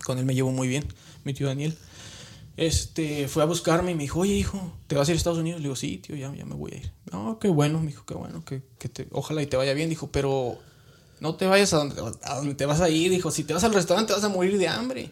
Con 0.04 0.18
él 0.18 0.24
me 0.24 0.34
llevo 0.34 0.52
muy 0.52 0.68
bien, 0.68 0.84
mi 1.24 1.34
tío 1.34 1.46
Daniel. 1.46 1.76
Este, 2.56 3.28
fue 3.28 3.42
a 3.42 3.46
buscarme 3.46 3.90
y 3.90 3.94
me 3.94 4.04
dijo, 4.04 4.20
oye, 4.20 4.34
hijo, 4.34 4.72
¿te 4.86 4.94
vas 4.94 5.08
a 5.08 5.10
ir 5.10 5.16
a 5.16 5.18
Estados 5.18 5.38
Unidos? 5.38 5.60
Le 5.60 5.64
digo, 5.64 5.76
sí, 5.76 5.98
tío, 5.98 6.16
ya, 6.16 6.30
me 6.30 6.54
voy 6.54 6.72
a 6.72 6.76
ir. 6.76 6.92
No, 7.12 7.38
qué 7.38 7.48
bueno, 7.48 7.80
me 7.80 7.88
dijo, 7.88 8.04
qué 8.06 8.14
bueno, 8.14 8.44
que, 8.44 8.62
que 8.78 8.88
te, 8.88 9.08
ojalá 9.12 9.42
y 9.42 9.46
te 9.46 9.56
vaya 9.56 9.74
bien. 9.74 9.90
Dijo, 9.90 10.08
pero 10.10 10.58
no 11.20 11.34
te 11.34 11.46
vayas 11.46 11.74
a 11.74 11.84
donde 11.84 12.54
te 12.54 12.66
vas 12.66 12.80
a 12.80 12.88
ir. 12.88 13.10
Dijo, 13.10 13.30
si 13.30 13.44
te 13.44 13.52
vas 13.52 13.64
al 13.64 13.74
restaurante 13.74 14.12
vas 14.12 14.24
a 14.24 14.28
morir 14.28 14.56
de 14.58 14.68
hambre. 14.68 15.10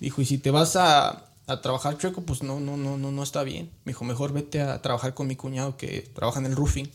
Dijo, 0.00 0.22
y 0.22 0.24
si 0.24 0.38
te 0.38 0.50
vas 0.50 0.76
a, 0.76 1.27
a 1.48 1.62
trabajar 1.62 1.96
chueco, 1.96 2.22
pues 2.22 2.42
no, 2.42 2.60
no, 2.60 2.76
no, 2.76 2.98
no, 2.98 3.10
no 3.10 3.22
está 3.22 3.42
bien. 3.42 3.70
Me 3.84 3.90
dijo, 3.90 4.04
mejor 4.04 4.32
vete 4.32 4.60
a 4.60 4.80
trabajar 4.82 5.14
con 5.14 5.26
mi 5.26 5.34
cuñado 5.34 5.76
que 5.76 6.08
trabaja 6.14 6.38
en 6.38 6.46
el 6.46 6.54
roofing. 6.54 6.88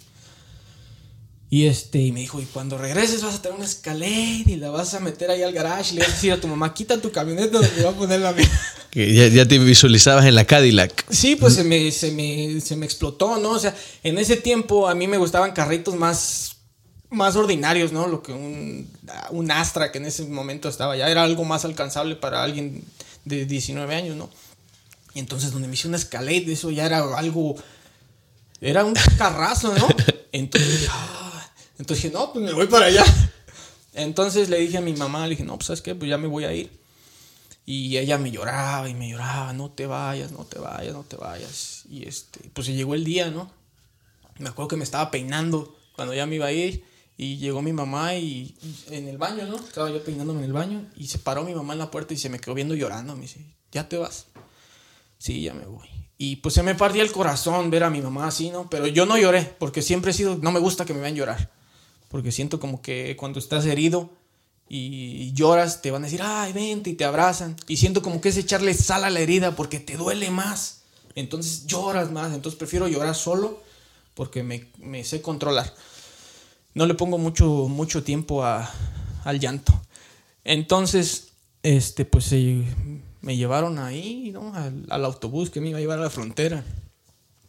Y 1.50 1.68
este, 1.68 2.00
y 2.00 2.12
me 2.12 2.22
dijo, 2.22 2.40
y 2.40 2.46
cuando 2.46 2.78
regreses 2.78 3.24
vas 3.24 3.36
a 3.36 3.42
tener 3.42 3.58
una 3.58 3.66
Escalade 3.66 4.44
y 4.46 4.56
la 4.56 4.70
vas 4.70 4.94
a 4.94 5.00
meter 5.00 5.32
ahí 5.32 5.42
al 5.44 5.54
garage. 5.54 5.94
Le 5.94 6.02
vas 6.02 6.10
a 6.10 6.14
decir 6.14 6.32
a 6.34 6.40
tu 6.40 6.48
mamá, 6.48 6.74
quita 6.74 7.02
tu 7.02 7.12
camioneta 7.12 7.60
donde 7.60 7.84
voy 7.84 7.94
a 7.94 7.98
poner 7.98 8.20
la 8.22 8.32
mía. 8.32 8.50
Que 8.94 9.12
ya, 9.12 9.28
ya 9.28 9.48
te 9.48 9.58
visualizabas 9.58 10.24
en 10.26 10.36
la 10.36 10.46
Cadillac. 10.46 11.04
Sí, 11.10 11.36
pues 11.36 11.56
se 11.56 11.64
me, 11.64 11.90
se, 11.92 12.12
me, 12.12 12.62
se 12.62 12.76
me 12.76 12.86
explotó, 12.86 13.40
¿no? 13.40 13.50
O 13.50 13.60
sea, 13.60 13.76
en 14.04 14.20
ese 14.20 14.38
tiempo 14.38 14.88
a 14.88 14.94
mí 14.94 15.08
me 15.08 15.18
gustaban 15.18 15.52
carritos 15.52 15.96
más, 15.96 16.58
más 17.10 17.36
ordinarios, 17.36 17.92
¿no? 17.92 18.08
Lo 18.08 18.22
que 18.22 18.34
un, 18.34 18.88
un 19.32 19.50
Astra 19.50 19.92
que 19.92 19.98
en 19.98 20.06
ese 20.06 20.26
momento 20.26 20.70
estaba 20.70 20.96
ya 20.96 21.10
era 21.10 21.24
algo 21.24 21.44
más 21.44 21.66
alcanzable 21.66 22.16
para 22.16 22.44
alguien 22.44 22.84
de 23.26 23.46
19 23.46 23.96
años, 23.96 24.16
¿no? 24.16 24.30
Y 25.14 25.20
entonces 25.20 25.52
donde 25.52 25.68
me 25.68 25.76
hice 25.76 25.88
una 25.88 25.98
Escalade, 25.98 26.52
eso 26.52 26.72
ya 26.72 26.86
era 26.86 27.00
algo... 27.18 27.56
Era 28.62 28.86
un 28.86 28.94
carrazo, 29.18 29.76
¿no? 29.76 29.88
Entonces, 30.32 30.88
"Ah". 30.90 31.52
entonces 31.78 32.04
dije, 32.06 32.14
no, 32.16 32.32
pues 32.34 32.44
me 32.46 32.54
voy 32.54 32.68
para 32.68 32.86
allá. 32.88 33.04
Entonces 33.94 34.50
le 34.50 34.58
dije 34.60 34.78
a 34.78 34.82
mi 34.82 34.94
mamá, 34.94 35.24
le 35.28 35.32
dije, 35.32 35.44
no, 35.44 35.56
pues 35.58 35.68
sabes 35.68 35.82
qué, 35.82 35.94
pues 35.94 36.10
ya 36.10 36.18
me 36.18 36.28
voy 36.28 36.46
a 36.46 36.54
ir. 36.54 36.72
Y 37.66 37.98
ella 37.98 38.18
me 38.18 38.32
lloraba 38.32 38.90
y 38.90 38.94
me 38.94 39.10
lloraba, 39.10 39.54
no 39.54 39.70
te 39.70 39.86
vayas, 39.86 40.32
no 40.32 40.46
te 40.46 40.60
vayas, 40.60 40.94
no 40.94 41.04
te 41.04 41.16
vayas. 41.18 41.84
Y 41.90 42.08
este, 42.08 42.50
pues 42.54 42.68
llegó 42.68 42.96
el 42.96 43.04
día, 43.04 43.30
¿no? 43.30 43.52
Me 44.40 44.50
acuerdo 44.50 44.70
que 44.70 44.78
me 44.78 44.84
estaba 44.84 45.12
peinando 45.12 45.78
cuando 45.96 46.14
ya 46.14 46.26
me 46.26 46.36
iba 46.36 46.48
a 46.48 46.52
ir 46.52 46.84
y 47.18 47.38
llegó 47.38 47.62
mi 47.62 47.72
mamá 47.74 48.16
y, 48.16 48.56
y 48.64 48.96
en 48.96 49.08
el 49.08 49.18
baño, 49.18 49.46
¿no? 49.46 49.58
Estaba 49.58 49.92
yo 49.92 50.04
peinándome 50.04 50.40
en 50.40 50.46
el 50.46 50.54
baño 50.54 50.90
y 50.96 51.08
se 51.08 51.20
paró 51.20 51.44
mi 51.44 51.54
mamá 51.54 51.74
en 51.74 51.80
la 51.80 51.92
puerta 51.92 52.14
y 52.14 52.18
se 52.18 52.30
me 52.30 52.40
quedó 52.40 52.56
viendo 52.56 52.74
llorando. 52.76 53.16
Me 53.16 53.22
dice, 53.24 53.46
¿ya 53.72 53.88
te 53.88 53.98
vas? 53.98 54.26
Sí, 55.24 55.42
ya 55.42 55.54
me 55.54 55.66
voy. 55.66 55.88
Y 56.18 56.36
pues 56.36 56.54
se 56.54 56.64
me 56.64 56.76
partía 56.76 57.02
el 57.02 57.14
corazón 57.14 57.70
ver 57.72 57.86
a 57.86 57.90
mi 57.90 58.02
mamá 58.02 58.28
así, 58.28 58.50
¿no? 58.50 58.70
Pero 58.70 58.88
yo 58.88 59.06
no 59.06 59.18
lloré 59.18 59.56
porque 59.58 59.82
siempre 59.82 60.12
he 60.12 60.14
sido, 60.14 60.38
no 60.42 60.52
me 60.52 60.60
gusta 60.60 60.84
que 60.84 60.94
me 60.94 61.00
vean 61.00 61.16
llorar. 61.16 61.50
Porque 62.10 62.34
siento 62.34 62.60
como 62.60 62.82
que 62.82 63.16
cuando 63.16 63.40
estás 63.40 63.66
herido 63.66 64.10
y 64.68 65.32
lloras, 65.32 65.82
te 65.82 65.92
van 65.92 66.02
a 66.04 66.08
decir, 66.08 66.20
ay, 66.22 66.52
vente 66.52 66.90
y 66.90 66.96
te 66.96 67.06
abrazan. 67.06 67.56
Y 67.70 67.78
siento 67.78 68.02
como 68.02 68.20
que 68.20 68.28
es 68.28 68.36
echarle 68.38 68.74
sal 68.74 69.06
a 69.06 69.10
la 69.10 69.22
herida 69.22 69.56
porque 69.56 69.80
te 69.80 69.96
duele 69.96 70.30
más. 70.30 70.82
Entonces 71.16 71.68
lloras 71.68 72.12
más. 72.12 72.34
Entonces 72.34 72.60
prefiero 72.60 72.90
llorar 72.90 73.16
solo 73.16 73.64
porque 74.16 74.44
me, 74.44 75.04
sé 75.06 75.22
controlar. 75.22 75.74
No 76.74 76.86
le 76.86 76.96
pongo 76.96 77.18
mucho, 77.18 77.46
mucho 77.70 78.04
tiempo 78.04 78.44
a- 78.44 78.70
al 79.24 79.40
llanto. 79.40 79.72
Entonces, 80.44 81.30
este, 81.64 82.04
pues 82.04 82.26
se- 82.26 82.66
me 83.24 83.38
llevaron 83.38 83.80
ahí, 83.80 84.32
¿no? 84.34 84.54
Al, 84.54 84.86
al 84.90 85.06
autobús 85.06 85.50
que 85.50 85.62
me 85.62 85.70
iba 85.70 85.78
a 85.78 85.82
llevar 85.82 85.98
a 85.98 86.04
la 86.04 86.10
frontera. 86.10 86.64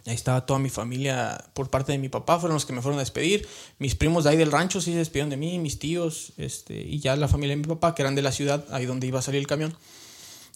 Ahí 0.06 0.14
estaba 0.14 0.46
toda 0.46 0.60
mi 0.60 0.70
familia 0.70 1.44
por 1.52 1.68
parte 1.68 1.92
de 1.92 1.98
mi 1.98 2.08
papá, 2.08 2.38
fueron 2.38 2.54
los 2.54 2.64
que 2.64 2.72
me 2.72 2.80
fueron 2.80 2.98
a 2.98 3.02
despedir. 3.02 3.48
Mis 3.78 3.94
primos 3.94 4.24
de 4.24 4.30
ahí 4.30 4.37
del 4.37 4.52
rancho 4.52 4.80
sí 4.80 4.92
se 4.92 4.98
despidieron 4.98 5.30
de 5.30 5.37
mí, 5.37 5.58
mis 5.58 5.78
tíos, 5.78 6.32
este, 6.37 6.80
y 6.80 7.00
ya 7.00 7.16
la 7.16 7.26
familia 7.26 7.56
de 7.56 7.62
mi 7.62 7.66
papá, 7.66 7.94
que 7.94 8.02
eran 8.02 8.14
de 8.14 8.22
la 8.22 8.30
ciudad, 8.30 8.64
ahí 8.70 8.87
donde 8.87 9.06
iba 9.06 9.18
a 9.18 9.22
salir 9.22 9.40
el 9.40 9.46
camión, 9.46 9.74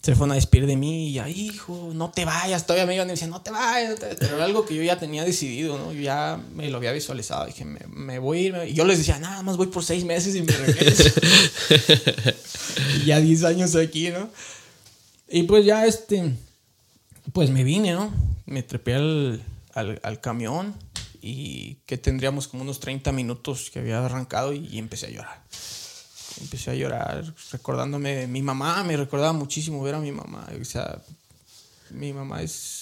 se 0.01 0.15
fueron 0.15 0.31
a 0.31 0.35
despedir 0.35 0.67
de 0.67 0.77
mí 0.77 1.09
y 1.09 1.13
ya, 1.13 1.27
hijo, 1.27 1.91
no 1.93 2.11
te 2.11 2.23
vayas. 2.23 2.65
Todavía 2.65 2.85
me 2.85 2.95
iban 2.95 3.07
y 3.07 3.11
decían, 3.11 3.31
no 3.31 3.41
te 3.41 3.51
vayas. 3.51 3.99
Pero 3.99 4.35
era 4.35 4.45
algo 4.45 4.65
que 4.65 4.75
yo 4.75 4.83
ya 4.83 4.97
tenía 4.97 5.25
decidido, 5.25 5.77
¿no? 5.77 5.91
Yo 5.91 5.99
ya 5.99 6.39
me 6.53 6.69
lo 6.69 6.77
había 6.77 6.93
visualizado. 6.93 7.45
Dije, 7.47 7.65
me, 7.65 7.81
me 7.87 8.17
voy 8.17 8.37
a 8.37 8.41
ir. 8.41 8.69
Y 8.69 8.73
yo 8.75 8.85
les 8.85 8.99
decía, 8.99 9.19
nada 9.19 9.41
más 9.41 9.57
voy 9.57 9.67
por 9.67 9.83
seis 9.83 10.05
meses 10.05 10.35
y 10.35 10.41
me 10.43 10.53
regreso. 10.53 11.03
y 13.01 13.07
ya 13.07 13.19
10 13.19 13.43
años 13.43 13.75
aquí, 13.75 14.09
¿no? 14.09 14.29
Y 15.31 15.43
pues 15.43 15.65
ya 15.65 15.85
este, 15.85 16.33
pues 17.33 17.49
me 17.49 17.63
vine, 17.63 17.93
¿no? 17.93 18.11
Me 18.45 18.63
trepé 18.63 18.95
al, 18.95 19.43
al, 19.73 20.21
camión 20.21 20.75
y 21.21 21.75
que 21.85 21.97
tendríamos 21.97 22.47
como 22.47 22.63
unos 22.63 22.79
30 22.79 23.11
minutos 23.11 23.69
que 23.69 23.79
había 23.79 24.03
arrancado 24.03 24.53
y, 24.53 24.67
y 24.67 24.79
empecé 24.79 25.07
a 25.07 25.11
llorar. 25.11 25.43
Empecé 26.41 26.71
a 26.71 26.75
llorar 26.75 27.33
recordándome 27.51 28.15
de 28.15 28.27
mi 28.27 28.41
mamá, 28.41 28.83
me 28.83 28.97
recordaba 28.97 29.33
muchísimo 29.33 29.83
ver 29.83 29.95
a 29.95 29.99
mi 29.99 30.11
mamá. 30.11 30.47
O 30.59 30.65
sea, 30.65 31.01
mi 31.91 32.13
mamá 32.13 32.41
es 32.41 32.79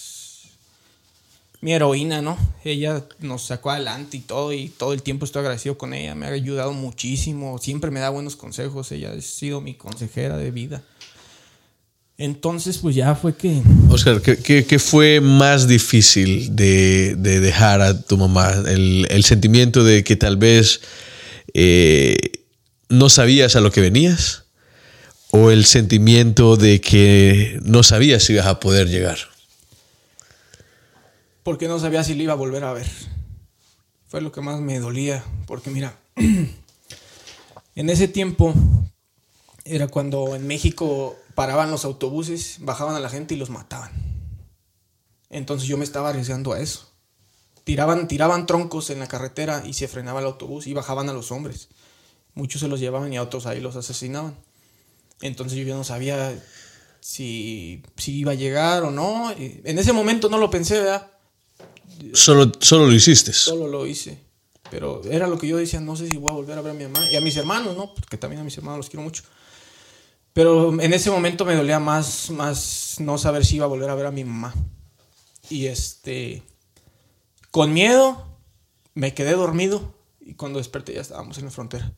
mi 1.59 1.73
heroína, 1.73 2.21
¿no? 2.21 2.37
Ella 2.63 3.03
nos 3.19 3.43
sacó 3.43 3.71
adelante 3.71 4.17
y 4.17 4.19
todo, 4.21 4.53
y 4.53 4.69
todo 4.69 4.93
el 4.93 5.01
tiempo 5.01 5.25
estoy 5.25 5.41
agradecido 5.41 5.77
con 5.77 5.93
ella, 5.93 6.13
me 6.13 6.27
ha 6.27 6.29
ayudado 6.29 6.71
muchísimo, 6.73 7.57
siempre 7.57 7.89
me 7.89 7.99
da 7.99 8.09
buenos 8.09 8.35
consejos, 8.35 8.91
ella 8.91 9.11
ha 9.11 9.21
sido 9.21 9.59
mi 9.59 9.73
consejera 9.73 10.37
de 10.37 10.51
vida. 10.51 10.83
Entonces, 12.19 12.79
pues 12.79 12.95
ya 12.95 13.13
fue 13.15 13.35
que... 13.35 13.61
Oscar, 13.89 14.21
¿qué, 14.21 14.37
qué- 14.37 14.65
qué 14.65 14.79
fue 14.79 15.21
más 15.21 15.67
difícil 15.67 16.55
de, 16.55 17.15
de 17.15 17.39
dejar 17.39 17.81
a 17.81 18.01
tu 18.01 18.17
mamá? 18.17 18.51
El, 18.67 19.05
el 19.11 19.23
sentimiento 19.23 19.83
de 19.83 20.03
que 20.03 20.15
tal 20.15 20.35
vez 20.37 20.81
eh, 21.53 22.17
no 22.89 23.09
sabías 23.09 23.55
a 23.55 23.61
lo 23.61 23.71
que 23.71 23.81
venías 23.81 24.45
o 25.29 25.51
el 25.51 25.65
sentimiento 25.65 26.55
de 26.57 26.81
que 26.81 27.59
no 27.63 27.83
sabías 27.83 28.23
si 28.23 28.33
ibas 28.33 28.47
a 28.47 28.59
poder 28.59 28.87
llegar. 28.89 29.17
porque 31.43 31.67
no 31.67 31.79
sabía 31.79 32.03
si 32.03 32.13
le 32.15 32.23
iba 32.23 32.33
a 32.33 32.37
volver 32.37 32.63
a 32.63 32.73
ver. 32.73 32.87
Fue 34.07 34.21
lo 34.21 34.31
que 34.31 34.41
más 34.41 34.59
me 34.59 34.79
dolía, 34.79 35.23
porque 35.45 35.69
mira, 35.69 35.95
en 37.75 37.89
ese 37.89 38.07
tiempo 38.07 38.53
era 39.67 39.87
cuando 39.87 40.35
en 40.35 40.47
México 40.47 41.15
paraban 41.35 41.71
los 41.71 41.85
autobuses, 41.85 42.57
bajaban 42.59 42.95
a 42.95 42.99
la 42.99 43.09
gente 43.09 43.33
y 43.33 43.37
los 43.37 43.49
mataban. 43.49 43.91
Entonces 45.29 45.67
yo 45.67 45.77
me 45.77 45.83
estaba 45.83 46.09
arriesgando 46.09 46.53
a 46.53 46.59
eso. 46.59 46.91
Tiraban, 47.63 48.07
tiraban 48.07 48.45
troncos 48.45 48.89
en 48.89 48.99
la 48.99 49.07
carretera 49.07 49.63
y 49.65 49.73
se 49.73 49.87
frenaba 49.87 50.21
el 50.21 50.25
autobús 50.25 50.67
y 50.67 50.73
bajaban 50.73 51.09
a 51.09 51.13
los 51.13 51.31
hombres. 51.31 51.67
Muchos 52.33 52.61
se 52.61 52.67
los 52.67 52.79
llevaban 52.79 53.11
y 53.11 53.17
a 53.17 53.23
otros 53.23 53.45
ahí 53.45 53.59
los 53.59 53.75
asesinaban. 53.75 54.35
Entonces 55.21 55.57
yo 55.57 55.65
ya 55.65 55.75
no 55.75 55.83
sabía 55.83 56.41
si, 56.99 57.83
si 57.97 58.19
iba 58.19 58.31
a 58.31 58.35
llegar 58.35 58.83
o 58.83 58.91
no. 58.91 59.31
En 59.37 59.79
ese 59.79 59.91
momento 59.91 60.29
no 60.29 60.37
lo 60.37 60.49
pensé, 60.49 60.79
¿verdad? 60.79 61.11
Solo, 62.13 62.51
solo 62.59 62.87
lo 62.87 62.93
hiciste. 62.93 63.33
Solo 63.33 63.67
lo 63.67 63.85
hice. 63.85 64.19
Pero 64.69 65.01
era 65.09 65.27
lo 65.27 65.37
que 65.37 65.47
yo 65.47 65.57
decía, 65.57 65.79
no 65.79 65.95
sé 65.95 66.07
si 66.09 66.17
voy 66.17 66.29
a 66.29 66.33
volver 66.33 66.57
a 66.57 66.61
ver 66.61 66.71
a 66.71 66.75
mi 66.75 66.83
mamá. 66.83 67.09
Y 67.11 67.15
a 67.15 67.21
mis 67.21 67.35
hermanos, 67.37 67.75
¿no? 67.75 67.93
Porque 67.93 68.17
también 68.17 68.41
a 68.41 68.43
mis 68.43 68.57
hermanos 68.57 68.77
los 68.77 68.89
quiero 68.89 69.03
mucho. 69.03 69.23
Pero 70.37 70.79
en 70.79 70.93
ese 70.93 71.09
momento 71.09 71.45
me 71.45 71.55
dolía 71.55 71.79
más, 71.79 72.29
más 72.29 72.97
no 72.99 73.17
saber 73.17 73.43
si 73.43 73.55
iba 73.55 73.65
a 73.65 73.69
volver 73.69 73.89
a 73.89 73.95
ver 73.95 74.05
a 74.05 74.11
mi 74.11 74.23
mamá. 74.23 74.53
Y 75.49 75.65
este, 75.65 76.43
con 77.49 77.73
miedo, 77.73 78.37
me 78.93 79.15
quedé 79.15 79.31
dormido. 79.31 79.95
Y 80.21 80.35
cuando 80.35 80.59
desperté 80.59 80.93
ya 80.93 81.01
estábamos 81.01 81.39
en 81.39 81.45
la 81.45 81.49
frontera. 81.49 81.91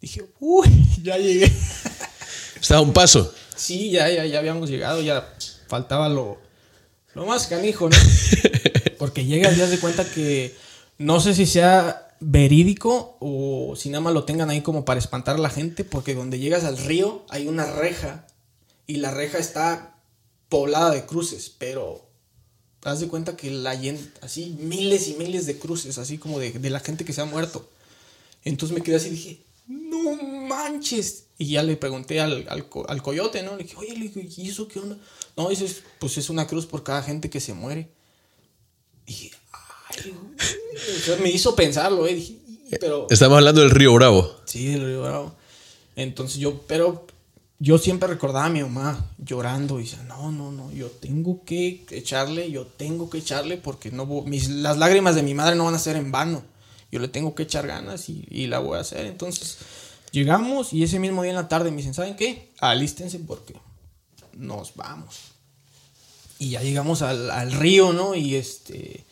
Dije, 0.00 0.24
uy, 0.40 0.66
ya 1.04 1.16
llegué. 1.18 1.52
Estaba 2.60 2.80
un 2.80 2.92
paso. 2.92 3.32
Sí, 3.54 3.92
ya, 3.92 4.10
ya, 4.10 4.26
ya 4.26 4.40
habíamos 4.40 4.68
llegado, 4.68 5.00
ya 5.00 5.32
faltaba 5.68 6.08
lo, 6.08 6.40
lo 7.14 7.26
más 7.26 7.46
canijo, 7.46 7.88
¿no? 7.88 7.96
Porque 8.98 9.24
llegas 9.24 9.56
y 9.56 9.60
das 9.60 9.70
de 9.70 9.78
cuenta 9.78 10.04
que 10.04 10.52
no 10.98 11.20
sé 11.20 11.32
si 11.32 11.46
sea 11.46 12.11
verídico 12.24 13.16
o 13.20 13.74
si 13.76 13.88
nada 13.90 14.00
más 14.00 14.14
lo 14.14 14.24
tengan 14.24 14.48
ahí 14.50 14.60
como 14.62 14.84
para 14.84 15.00
espantar 15.00 15.36
a 15.36 15.40
la 15.40 15.50
gente, 15.50 15.84
porque 15.84 16.14
donde 16.14 16.38
llegas 16.38 16.64
al 16.64 16.78
río 16.78 17.24
hay 17.28 17.48
una 17.48 17.66
reja 17.66 18.26
y 18.86 18.96
la 18.96 19.10
reja 19.10 19.38
está 19.38 19.96
poblada 20.48 20.90
de 20.90 21.04
cruces, 21.04 21.52
pero 21.58 22.06
haz 22.84 23.00
de 23.00 23.08
cuenta 23.08 23.36
que 23.36 23.50
la 23.50 23.78
así 24.20 24.56
miles 24.60 25.08
y 25.08 25.14
miles 25.14 25.46
de 25.46 25.58
cruces, 25.58 25.98
así 25.98 26.18
como 26.18 26.38
de, 26.38 26.52
de 26.52 26.70
la 26.70 26.80
gente 26.80 27.04
que 27.04 27.12
se 27.12 27.20
ha 27.20 27.24
muerto. 27.26 27.68
Entonces 28.44 28.76
me 28.76 28.82
quedé 28.82 28.96
así 28.96 29.08
y 29.08 29.10
dije, 29.12 29.42
no 29.66 30.16
manches. 30.22 31.24
Y 31.38 31.46
ya 31.50 31.62
le 31.62 31.76
pregunté 31.76 32.20
al, 32.20 32.46
al, 32.48 32.68
co- 32.68 32.88
al 32.88 33.02
coyote, 33.02 33.42
¿no? 33.42 33.56
Le 33.56 33.64
dije, 33.64 33.76
oye, 33.76 34.12
¿y 34.36 34.48
eso 34.48 34.68
qué 34.68 34.78
onda? 34.80 34.96
No, 35.36 35.48
dices, 35.48 35.82
pues 35.98 36.18
es 36.18 36.28
una 36.30 36.46
cruz 36.46 36.66
por 36.66 36.82
cada 36.82 37.02
gente 37.02 37.30
que 37.30 37.40
se 37.40 37.54
muere. 37.54 37.88
Dije, 39.06 39.30
me 41.20 41.30
hizo 41.30 41.54
pensarlo, 41.54 42.06
¿eh? 42.06 42.14
Dije, 42.14 42.32
"Y- 42.70 42.76
pero... 42.80 43.06
Estamos 43.10 43.38
hablando 43.38 43.60
del 43.60 43.70
Río 43.70 43.92
Bravo. 43.94 44.30
Sí, 44.44 44.66
del 44.66 44.84
Río 44.86 45.02
Bravo. 45.02 45.34
Entonces 45.96 46.38
yo, 46.38 46.62
pero 46.66 47.06
yo 47.58 47.78
siempre 47.78 48.08
recordaba 48.08 48.46
a 48.46 48.50
mi 48.50 48.62
mamá 48.62 49.10
llorando 49.18 49.78
y 49.78 49.84
decía, 49.84 50.02
no, 50.04 50.32
no, 50.32 50.50
no, 50.50 50.72
yo 50.72 50.88
tengo 50.88 51.44
que 51.44 51.84
echarle, 51.90 52.50
yo 52.50 52.66
tengo 52.66 53.08
que 53.10 53.18
echarle 53.18 53.56
porque 53.58 53.90
no 53.90 54.06
mis, 54.26 54.48
las 54.48 54.78
lágrimas 54.78 55.14
de 55.14 55.22
mi 55.22 55.34
madre 55.34 55.54
no 55.54 55.64
van 55.66 55.74
a 55.74 55.78
ser 55.78 55.96
en 55.96 56.10
vano. 56.10 56.42
Yo 56.90 56.98
le 56.98 57.08
tengo 57.08 57.34
que 57.34 57.44
echar 57.44 57.66
ganas 57.66 58.08
y, 58.08 58.26
y 58.30 58.46
la 58.48 58.58
voy 58.58 58.78
a 58.78 58.80
hacer. 58.80 59.06
Entonces 59.06 59.58
llegamos 60.10 60.72
y 60.72 60.82
ese 60.82 60.98
mismo 60.98 61.22
día 61.22 61.30
en 61.30 61.36
la 61.36 61.48
tarde 61.48 61.70
me 61.70 61.78
dicen, 61.78 61.94
¿saben 61.94 62.16
qué? 62.16 62.52
Alístense 62.58 63.18
porque 63.20 63.54
nos 64.34 64.74
vamos. 64.74 65.16
Y 66.38 66.50
ya 66.50 66.62
llegamos 66.62 67.02
al, 67.02 67.30
al 67.30 67.52
río, 67.52 67.92
¿no? 67.92 68.14
Y 68.14 68.34
este 68.34 69.04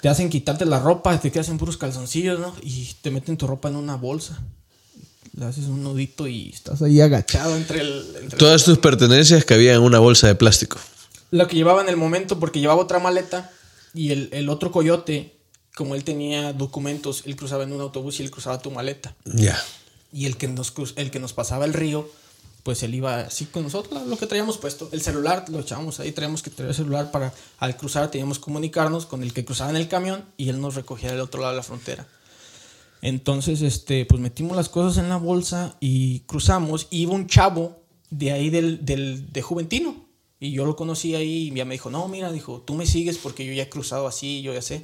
te 0.00 0.08
hacen 0.08 0.30
quitarte 0.30 0.64
la 0.66 0.78
ropa, 0.80 1.18
te 1.20 1.30
quedas 1.30 1.48
en 1.48 1.58
puros 1.58 1.76
calzoncillos, 1.76 2.38
¿no? 2.40 2.54
Y 2.62 2.88
te 3.02 3.10
meten 3.10 3.36
tu 3.36 3.46
ropa 3.46 3.68
en 3.68 3.76
una 3.76 3.96
bolsa. 3.96 4.40
Le 5.36 5.44
haces 5.44 5.66
un 5.66 5.82
nudito 5.82 6.26
y 6.26 6.50
estás 6.50 6.82
ahí 6.82 7.00
agachado 7.00 7.56
entre 7.56 7.80
el... 7.80 8.16
entre 8.22 8.38
Todas 8.38 8.64
tus 8.64 8.78
pertenencias 8.78 9.44
cabían 9.44 9.76
en 9.76 9.82
una 9.82 9.98
bolsa 9.98 10.26
de 10.26 10.34
plástico. 10.34 10.78
Lo 11.30 11.46
que 11.46 11.54
llevaba 11.56 11.82
en 11.82 11.88
el 11.88 11.96
momento, 11.96 12.40
porque 12.40 12.58
llevaba 12.60 12.80
otra 12.82 12.98
maleta 12.98 13.50
y 13.94 14.10
el, 14.10 14.28
el 14.32 14.48
otro 14.48 14.72
coyote, 14.72 15.36
como 15.76 15.94
él 15.94 16.02
tenía 16.02 16.52
documentos, 16.52 17.22
él 17.26 17.36
cruzaba 17.36 17.62
en 17.64 17.72
un 17.72 17.80
autobús 17.80 18.18
y 18.18 18.24
él 18.24 18.30
cruzaba 18.30 18.60
tu 18.60 18.70
maleta. 18.72 19.14
Ya. 19.24 19.62
Y 20.12 20.26
el 20.26 20.36
que 20.36 20.48
nos, 20.48 20.74
cruz- 20.74 20.94
el 20.96 21.12
que 21.12 21.20
nos 21.20 21.32
pasaba 21.32 21.64
el 21.64 21.72
río, 21.74 22.10
pues 22.62 22.82
él 22.82 22.94
iba 22.94 23.20
así 23.20 23.46
con 23.46 23.62
nosotros, 23.62 24.06
lo 24.06 24.16
que 24.16 24.26
traíamos 24.26 24.58
puesto. 24.58 24.88
El 24.92 25.00
celular 25.00 25.44
lo 25.48 25.60
echábamos 25.60 26.00
ahí, 26.00 26.12
traíamos 26.12 26.42
que 26.42 26.50
traer 26.50 26.70
el 26.70 26.76
celular 26.76 27.10
para 27.10 27.32
al 27.58 27.76
cruzar 27.76 28.10
teníamos 28.10 28.38
que 28.38 28.44
comunicarnos 28.44 29.06
con 29.06 29.22
el 29.22 29.32
que 29.32 29.44
cruzaba 29.44 29.70
en 29.70 29.76
el 29.76 29.88
camión 29.88 30.24
y 30.36 30.48
él 30.48 30.60
nos 30.60 30.74
recogía 30.74 31.10
del 31.10 31.20
otro 31.20 31.40
lado 31.40 31.52
de 31.52 31.56
la 31.56 31.62
frontera. 31.62 32.06
Entonces, 33.02 33.62
este, 33.62 34.04
pues 34.04 34.20
metimos 34.20 34.56
las 34.56 34.68
cosas 34.68 35.02
en 35.02 35.08
la 35.08 35.16
bolsa 35.16 35.76
y 35.80 36.20
cruzamos. 36.20 36.86
Y 36.90 37.02
iba 37.02 37.12
un 37.12 37.26
chavo 37.26 37.82
de 38.10 38.32
ahí 38.32 38.50
del, 38.50 38.84
del, 38.84 39.32
de 39.32 39.42
Juventino. 39.42 40.08
Y 40.38 40.52
yo 40.52 40.64
lo 40.64 40.76
conocí 40.76 41.14
ahí 41.14 41.48
y 41.48 41.54
ya 41.54 41.64
me 41.64 41.74
dijo, 41.74 41.90
no, 41.90 42.08
mira, 42.08 42.32
dijo, 42.32 42.62
tú 42.62 42.74
me 42.74 42.86
sigues 42.86 43.18
porque 43.18 43.44
yo 43.44 43.52
ya 43.52 43.64
he 43.64 43.68
cruzado 43.68 44.06
así, 44.06 44.42
yo 44.42 44.54
ya 44.54 44.62
sé. 44.62 44.82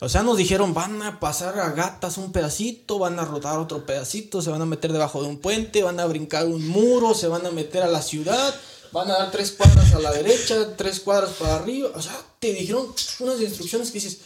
O 0.00 0.08
sea, 0.08 0.22
nos 0.22 0.36
dijeron, 0.36 0.74
van 0.74 1.02
a 1.02 1.18
pasar 1.18 1.58
a 1.58 1.70
gatas 1.70 2.18
un 2.18 2.30
pedacito, 2.30 2.98
van 3.00 3.18
a 3.18 3.24
rodar 3.24 3.58
otro 3.58 3.84
pedacito, 3.84 4.40
se 4.40 4.50
van 4.50 4.62
a 4.62 4.66
meter 4.66 4.92
debajo 4.92 5.22
de 5.22 5.28
un 5.28 5.38
puente, 5.38 5.82
van 5.82 5.98
a 5.98 6.06
brincar 6.06 6.46
un 6.46 6.68
muro, 6.68 7.14
se 7.14 7.26
van 7.26 7.44
a 7.46 7.50
meter 7.50 7.82
a 7.82 7.88
la 7.88 8.00
ciudad, 8.00 8.54
van 8.92 9.10
a 9.10 9.18
dar 9.18 9.30
tres 9.32 9.52
cuadras 9.52 9.92
a 9.94 9.98
la 9.98 10.12
derecha, 10.12 10.76
tres 10.76 11.00
cuadras 11.00 11.30
para 11.32 11.56
arriba. 11.56 11.90
O 11.96 12.00
sea, 12.00 12.16
te 12.38 12.52
dijeron 12.54 12.86
unas 13.18 13.40
instrucciones 13.40 13.90
que 13.90 13.98
dices, 13.98 14.20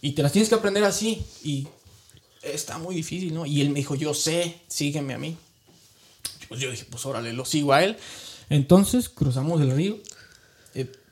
y 0.00 0.12
te 0.12 0.22
las 0.22 0.32
tienes 0.32 0.48
que 0.48 0.54
aprender 0.54 0.84
así. 0.84 1.24
Y 1.42 1.66
está 2.42 2.78
muy 2.78 2.94
difícil, 2.94 3.34
¿no? 3.34 3.46
Y 3.46 3.60
él 3.60 3.70
me 3.70 3.80
dijo, 3.80 3.94
yo 3.94 4.14
sé, 4.14 4.60
sígueme 4.68 5.14
a 5.14 5.18
mí. 5.18 5.36
Pues 6.48 6.60
yo 6.60 6.70
dije, 6.70 6.86
pues 6.88 7.04
órale, 7.04 7.32
lo 7.32 7.44
sigo 7.44 7.72
a 7.72 7.82
él. 7.82 7.96
Entonces 8.48 9.08
cruzamos 9.08 9.60
el 9.60 9.72
río. 9.72 9.98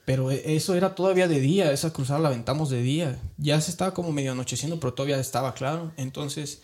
Pero 0.07 0.31
eso 0.31 0.77
era 0.77 0.95
todavía 0.95 1.27
de 1.27 1.41
día, 1.41 1.73
esa 1.73 1.93
cruzada 1.93 2.21
la 2.21 2.29
aventamos 2.29 2.71
de 2.71 2.81
día. 2.81 3.19
Ya 3.39 3.61
se 3.61 3.73
estaba 3.73 3.93
como 3.93 4.13
medio 4.13 4.31
anocheciendo, 4.31 4.79
pero 4.79 4.95
todavía 4.95 5.19
estaba 5.19 5.53
claro. 5.53 5.91
Entonces, 5.97 6.61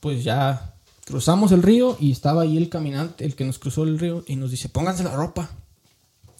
pues 0.00 0.24
ya 0.24 0.74
cruzamos 1.06 1.52
el 1.52 1.62
río 1.62 1.96
y 2.00 2.10
estaba 2.10 2.42
ahí 2.42 2.56
el 2.56 2.68
caminante, 2.68 3.24
el 3.24 3.36
que 3.36 3.44
nos 3.44 3.60
cruzó 3.60 3.84
el 3.84 3.96
río, 3.96 4.24
y 4.26 4.34
nos 4.34 4.50
dice, 4.50 4.68
pónganse 4.68 5.04
la 5.04 5.14
ropa. 5.14 5.50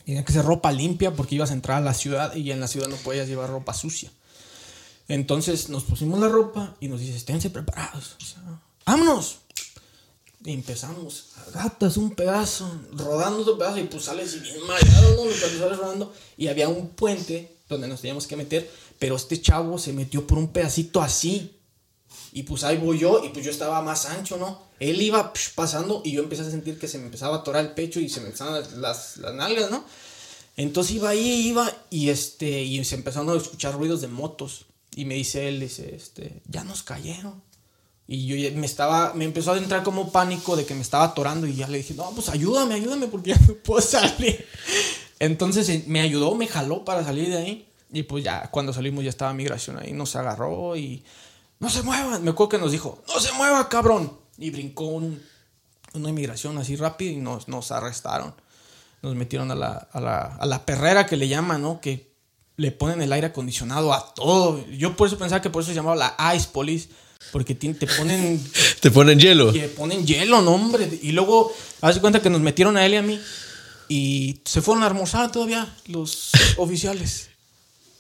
Tiene 0.05 0.25
que 0.25 0.33
ser 0.33 0.45
ropa 0.45 0.73
limpia 0.73 1.15
porque 1.15 1.37
ibas 1.37 1.53
a 1.53 1.55
entrar 1.55 1.79
a 1.79 1.85
la 1.85 1.95
ciudad 1.95 2.35
y 2.35 2.51
en 2.51 2.59
la 2.59 2.67
ciudad 2.67 2.89
no 2.89 2.97
podías 2.97 3.29
llevar 3.29 3.49
ropa 3.49 3.73
sucia. 3.73 4.11
Entonces 5.07 5.69
nos 5.69 5.85
pusimos 5.85 6.19
la 6.19 6.29
ropa 6.29 6.75
y 6.81 6.89
nos 6.89 6.99
dice, 6.99 7.17
esténse 7.17 7.51
preparados. 7.51 8.17
¡Vámonos! 8.85 9.39
Y 10.43 10.55
empezamos, 10.55 11.33
gatas, 11.53 11.99
un 11.99 12.15
pedazo, 12.15 12.71
rodando 12.93 13.43
otro 13.43 13.59
pedazo 13.59 13.79
y 13.79 13.85
pues 13.85 14.05
sales 14.05 14.35
y 14.35 14.41
bien 14.41 14.67
mareado, 14.67 15.25
¿no? 15.25 15.31
Sales 15.31 15.79
rodando. 15.79 16.15
Y 16.39 16.49
había 16.49 16.69
un 16.69 16.89
puente 16.89 17.57
donde 17.69 17.89
nos 17.89 18.01
teníamos 18.01 18.27
que 18.27 18.37
meter, 18.37 18.71
pero 18.99 19.17
este 19.17 19.41
chavo 19.41 19.79
se 19.79 19.93
metió 19.93 20.27
por 20.27 20.39
un 20.39 20.49
pedacito 20.49 21.03
así. 21.03 21.57
Y 22.33 22.45
pues 22.45 22.65
ahí 22.65 22.79
voy 22.79 22.99
yo, 22.99 23.23
y 23.25 23.29
pues 23.31 23.45
yo 23.45 23.51
estaba 23.51 23.83
más 23.83 24.07
ancho, 24.07 24.37
¿no? 24.37 24.63
Él 24.79 25.03
iba 25.03 25.33
pasando 25.55 26.01
y 26.05 26.13
yo 26.13 26.23
empecé 26.23 26.43
a 26.43 26.51
sentir 26.51 26.79
que 26.79 26.89
se 26.89 26.99
me 26.99 27.05
empezaba 27.05 27.37
a 27.37 27.41
atorar 27.41 27.65
el 27.65 27.73
pecho 27.73 28.01
y 28.01 28.09
se 28.09 28.21
me 28.21 28.27
empezaban 28.27 28.55
las, 28.55 28.73
las, 28.73 29.17
las 29.19 29.35
nalgas, 29.35 29.71
¿no? 29.71 29.85
Entonces 30.57 30.97
iba 30.97 31.11
ahí, 31.11 31.49
iba, 31.49 31.71
y 31.91 32.09
este, 32.09 32.63
y 32.63 32.83
se 32.85 32.95
empezaron 32.95 33.29
a 33.31 33.37
escuchar 33.37 33.75
ruidos 33.75 34.01
de 34.01 34.09
motos. 34.09 34.67
Y 34.95 35.05
me 35.05 35.15
dice 35.15 35.49
él, 35.49 35.61
dice, 35.61 35.95
este, 35.95 36.43
ya 36.49 36.65
nos 36.65 36.83
cayeron. 36.83 37.43
Y 38.13 38.27
yo 38.27 38.57
me 38.59 38.67
estaba, 38.67 39.15
me 39.15 39.25
empezó 39.25 39.53
a 39.53 39.57
entrar 39.59 39.85
como 39.85 40.11
pánico 40.11 40.57
de 40.57 40.67
que 40.67 40.75
me 40.75 40.81
estaba 40.81 41.05
atorando 41.05 41.47
y 41.47 41.55
ya 41.55 41.69
le 41.69 41.79
dije, 41.79 41.95
no, 41.95 42.11
pues 42.11 42.29
ayúdame, 42.29 42.75
ayúdame 42.75 43.07
porque 43.07 43.31
ya 43.31 43.39
no 43.47 43.55
puedo 43.55 43.81
salir. 43.81 44.45
Entonces 45.21 45.69
eh, 45.69 45.85
me 45.87 46.01
ayudó, 46.01 46.35
me 46.35 46.49
jaló 46.49 46.85
para 46.85 47.05
salir 47.05 47.29
de 47.29 47.37
ahí. 47.39 47.69
Y 47.93 48.03
pues 48.03 48.25
ya 48.25 48.51
cuando 48.51 48.73
salimos 48.73 49.05
ya 49.05 49.11
estaba 49.11 49.33
migración 49.33 49.79
ahí, 49.79 49.93
nos 49.93 50.17
agarró 50.17 50.75
y 50.77 51.05
no 51.61 51.71
se 51.71 51.83
muevan. 51.83 52.25
Me 52.25 52.31
acuerdo 52.31 52.49
que 52.49 52.59
nos 52.59 52.73
dijo, 52.73 53.01
no 53.07 53.21
se 53.21 53.31
mueva, 53.35 53.69
cabrón. 53.69 54.13
Y 54.39 54.51
brincó 54.51 54.87
un- 54.87 55.23
una 55.95 56.09
inmigración 56.09 56.59
así 56.59 56.75
rápido 56.75 57.13
y 57.13 57.17
nos, 57.19 57.47
nos 57.47 57.71
arrestaron. 57.71 58.35
Nos 59.03 59.15
metieron 59.15 59.53
a 59.53 59.55
la, 59.55 59.89
a, 59.93 60.01
la, 60.01 60.21
a 60.37 60.47
la 60.47 60.67
perrera 60.67 61.07
que 61.07 61.17
le 61.17 61.29
llaman, 61.29 61.63
¿no? 61.63 61.81
Que 61.81 62.13
le 62.57 62.73
ponen 62.73 63.03
el 63.03 63.13
aire 63.13 63.29
acondicionado 63.29 63.93
a 63.93 64.15
todo. 64.15 64.65
Yo 64.69 64.97
por 64.97 65.07
eso 65.07 65.17
pensaba 65.17 65.41
que 65.41 65.51
por 65.51 65.63
eso 65.63 65.71
se 65.71 65.77
llamaba 65.77 65.95
la 66.19 66.35
Ice 66.35 66.49
Police. 66.53 66.89
Porque 67.33 67.55
te 67.55 67.87
ponen 67.87 68.43
Te 68.81 68.91
ponen 68.91 69.19
hielo. 69.19 69.53
le 69.53 69.69
ponen 69.69 70.07
hielo, 70.07 70.43
no, 70.43 70.53
hombre. 70.53 70.89
Y 71.03 71.13
luego, 71.13 71.53
haz 71.81 71.97
de 71.97 72.01
cuenta 72.01 72.21
que 72.21 72.31
nos 72.31 72.41
metieron 72.41 72.77
a 72.77 72.85
él 72.87 72.95
y 72.95 72.97
a 72.97 73.03
mí. 73.03 73.21
Y 73.89 74.41
se 74.45 74.63
fueron 74.63 74.83
a 74.83 74.87
almorzar 74.87 75.31
todavía 75.31 75.73
los 75.87 76.31
oficiales. 76.57 77.29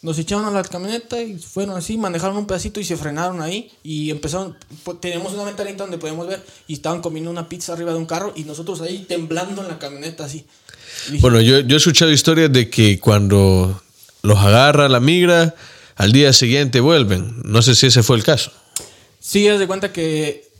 Nos 0.02 0.18
echaron 0.18 0.46
a 0.46 0.50
la 0.50 0.62
camioneta 0.64 1.20
y 1.20 1.36
fueron 1.38 1.76
así, 1.76 1.98
manejaron 1.98 2.38
un 2.38 2.46
pedacito 2.46 2.80
y 2.80 2.84
se 2.84 2.96
frenaron 2.96 3.42
ahí. 3.42 3.70
Y 3.82 4.10
empezaron, 4.10 4.56
pues, 4.82 5.00
teníamos 5.00 5.34
una 5.34 5.44
ventanita 5.44 5.84
donde 5.84 5.98
podíamos 5.98 6.26
ver. 6.26 6.44
Y 6.66 6.74
estaban 6.74 7.02
comiendo 7.02 7.30
una 7.30 7.48
pizza 7.48 7.74
arriba 7.74 7.92
de 7.92 7.98
un 7.98 8.06
carro 8.06 8.32
y 8.34 8.44
nosotros 8.44 8.80
ahí 8.80 9.04
temblando 9.06 9.62
en 9.62 9.68
la 9.68 9.78
camioneta 9.78 10.24
así. 10.24 10.46
Bueno, 11.20 11.40
yo, 11.40 11.60
yo 11.60 11.76
he 11.76 11.78
escuchado 11.78 12.10
historias 12.10 12.50
de 12.52 12.70
que 12.70 12.98
cuando 12.98 13.82
los 14.22 14.38
agarra 14.38 14.88
la 14.88 15.00
migra, 15.00 15.54
al 15.96 16.12
día 16.12 16.32
siguiente 16.32 16.80
vuelven. 16.80 17.42
No 17.44 17.60
sé 17.60 17.74
si 17.74 17.86
ese 17.86 18.02
fue 18.02 18.16
el 18.16 18.24
caso. 18.24 18.52
Sí, 19.30 19.46
haz 19.46 19.60
de 19.60 19.68
cuenta 19.68 19.92
que 19.92 20.50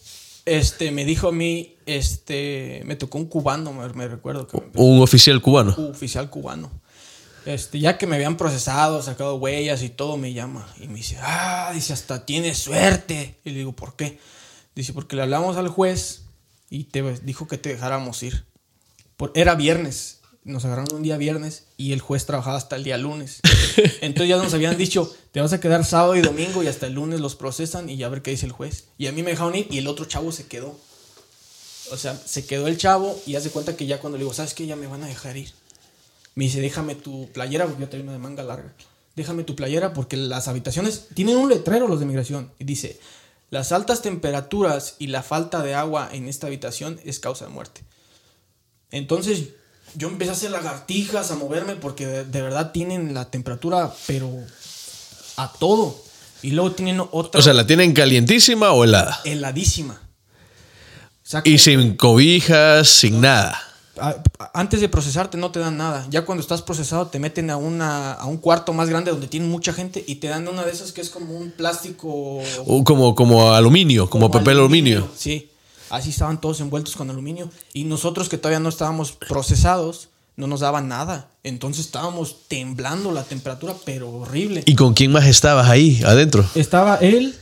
este, 0.45 0.93
me 0.93 1.05
dijo 1.05 1.27
a 1.27 1.33
mí 1.33 1.75
este, 1.87 2.83
me 2.85 2.95
tocó 2.95 3.19
un 3.19 3.25
cubano, 3.25 3.73
me, 3.73 4.07
recuerdo. 4.07 4.47
Un 4.77 5.03
oficial 5.03 5.43
cubano. 5.43 5.75
un 5.77 5.91
oficial 5.91 6.31
cubano. 6.31 6.71
Este, 7.47 7.81
ya 7.81 7.99
que 7.99 8.07
me 8.07 8.15
habían 8.15 8.37
procesado, 8.37 9.03
sacado 9.03 9.35
huellas 9.35 9.83
y 9.83 9.89
todo, 9.89 10.17
me 10.17 10.35
llama 10.35 10.73
y 10.79 10.87
me 10.87 10.99
dice, 10.99 11.19
ah, 11.21 11.73
dice, 11.75 11.93
hasta 11.93 12.25
tienes 12.25 12.59
suerte. 12.59 13.41
Y 13.45 13.51
le 13.51 13.59
digo, 13.59 13.73
¿por 13.73 13.97
qué? 13.97 14.21
Dice, 14.77 14.93
porque 14.93 15.17
le 15.17 15.23
hablamos 15.23 15.57
al 15.57 15.67
juez 15.67 16.27
y 16.69 16.85
te 16.85 17.03
dijo 17.25 17.49
que 17.49 17.59
te 17.59 17.71
dejáramos 17.71 18.23
ir. 18.23 18.45
Por, 19.17 19.33
era 19.35 19.57
viernes, 19.57 20.20
nos 20.45 20.65
agarraron 20.65 20.95
un 20.95 21.03
día 21.03 21.17
viernes 21.17 21.65
y 21.77 21.93
el 21.93 22.01
juez 22.01 22.25
trabajaba 22.25 22.57
hasta 22.57 22.77
el 22.77 22.85
día 22.85 22.97
lunes. 22.97 23.41
Entonces 24.01 24.29
ya 24.29 24.37
nos 24.37 24.55
habían 24.55 24.77
dicho, 24.77 25.15
te 25.33 25.41
vas 25.41 25.53
a 25.53 25.61
quedar 25.61 25.85
sábado 25.85 26.17
y 26.17 26.23
domingo 26.23 26.63
y 26.63 26.67
hasta 26.67 26.87
el 26.87 26.95
lunes 26.95 27.21
los 27.21 27.37
procesan 27.37 27.91
y 27.91 27.97
ya 27.97 28.07
a 28.07 28.11
ver 28.11 28.23
qué 28.23 28.31
dice 28.31 28.47
el 28.47 28.53
juez. 28.53 28.87
Y 28.97 29.07
a 29.07 29.13
mí 29.13 29.23
me 29.23 29.31
dejaron 29.31 29.55
ir 29.55 29.67
y 29.71 29.79
el 29.79 29.87
otro 29.87 30.07
chavo 30.07 30.33
se 30.33 30.47
quedó. 30.47 30.79
O 31.93 31.97
sea, 31.97 32.17
se 32.17 32.47
quedó 32.47 32.69
el 32.69 32.79
chavo 32.79 33.21
y 33.27 33.35
hace 33.35 33.51
cuenta 33.51 33.77
que 33.77 33.87
ya 33.87 34.01
cuando 34.01 34.17
le 34.17 34.25
digo, 34.25 34.33
¿sabes 34.33 34.55
qué? 34.55 34.67
Ya 34.67 34.77
me 34.77 34.87
van 34.87 35.03
a 35.03 35.09
dejar 35.09 35.37
ir. 35.37 35.53
Me 36.35 36.45
dice, 36.45 36.61
déjame 36.61 36.95
tu 36.95 37.29
playera, 37.33 37.67
porque 37.67 37.83
yo 37.83 37.89
tengo 37.89 38.05
una 38.05 38.13
de 38.13 38.19
manga 38.19 38.43
larga. 38.43 38.73
Déjame 39.17 39.43
tu 39.43 39.57
playera 39.57 39.93
porque 39.93 40.17
las 40.17 40.47
habitaciones 40.47 41.09
tienen 41.15 41.37
un 41.37 41.49
letrero 41.49 41.89
los 41.89 41.99
de 41.99 42.07
migración. 42.07 42.53
Y 42.59 42.65
dice, 42.65 42.99
las 43.51 43.73
altas 43.73 44.03
temperaturas 44.03 44.95
y 44.99 45.09
la 45.09 45.23
falta 45.23 45.63
de 45.63 45.75
agua 45.75 46.09
en 46.13 46.29
esta 46.29 46.47
habitación 46.47 47.01
es 47.05 47.19
causa 47.19 47.47
de 47.47 47.51
muerte. 47.51 47.83
Entonces 48.93 49.51
yo 49.97 50.09
empecé 50.09 50.31
a 50.31 50.35
hacer 50.35 50.51
lagartijas, 50.51 51.31
a 51.31 51.37
moverme, 51.37 51.77
porque 51.77 52.07
de, 52.07 52.25
de 52.25 52.43
verdad 52.43 52.73
tienen 52.73 53.15
la 53.15 53.31
temperatura, 53.31 53.93
pero 54.07 54.31
a 55.37 55.53
todo. 55.59 55.97
Y 56.43 56.53
luego 56.53 56.73
tienen 56.73 57.01
otra 57.11 57.39
O 57.39 57.43
sea, 57.43 57.53
¿la 57.53 57.67
tienen 57.67 57.93
calientísima 57.93 58.73
o 58.73 58.85
helada? 58.85 59.21
heladísima. 59.25 60.01
O 61.23 61.29
sea, 61.31 61.43
Y 61.45 61.59
sin 61.59 61.97
cobijas, 61.97 62.89
sin 62.89 63.21
nada. 63.21 63.61
antes 64.55 64.81
de 64.81 64.89
procesarte 64.89 65.37
no 65.37 65.51
te 65.51 65.61
dan 65.61 65.77
nada. 65.77 66.07
Ya 66.11 66.25
cuando 66.25 66.41
estás 66.41 66.63
procesado 66.63 67.09
te 67.09 67.19
meten 67.19 67.51
a, 67.51 67.57
una, 67.57 68.13
a 68.15 68.25
un 68.27 68.39
cuarto 68.39 68.73
más 68.73 68.89
grande 68.89 69.11
donde 69.11 69.29
tiene 69.29 69.47
mucha 69.47 69.73
gente 69.73 70.03
y 70.07 70.17
te 70.17 70.29
dan 70.29 70.49
una 70.49 70.65
de 70.65 70.73
esas 70.73 70.93
que 70.93 71.03
es 71.03 71.11
como 71.11 71.35
un 71.37 71.51
plástico. 71.51 72.41
O 72.67 72.85
como, 72.85 73.15
como 73.15 73.53
aluminio, 73.53 74.09
como, 74.09 74.31
papel 74.31 74.59
aluminio. 74.59 75.09
Sí, 75.17 75.51
así 75.91 76.11
estaban 76.11 76.41
todos 76.41 76.61
envueltos 76.61 76.97
con 76.97 77.11
aluminio. 77.11 77.51
Y 77.73 77.85
nosotros 77.85 78.29
que 78.29 78.39
todavía 78.39 78.61
no 78.61 78.69
estábamos 78.69 79.13
procesados, 79.13 80.09
no 80.37 80.47
nos 80.47 80.61
daban 80.61 80.89
nada. 80.89 81.29
Entonces 81.45 81.87
estábamos 81.87 82.49
temblando 82.49 83.13
la 83.13 83.25
temperatura, 83.25 83.75
pero 83.85 84.11
horrible. 84.11 84.63
¿Y 84.67 84.75
con 84.75 84.95
quién 84.95 85.13
más 85.13 85.27
estabas 85.27 85.69
ahí, 85.69 86.01
adentro? 86.05 86.45
Estaba 86.55 86.97
él, 86.97 87.37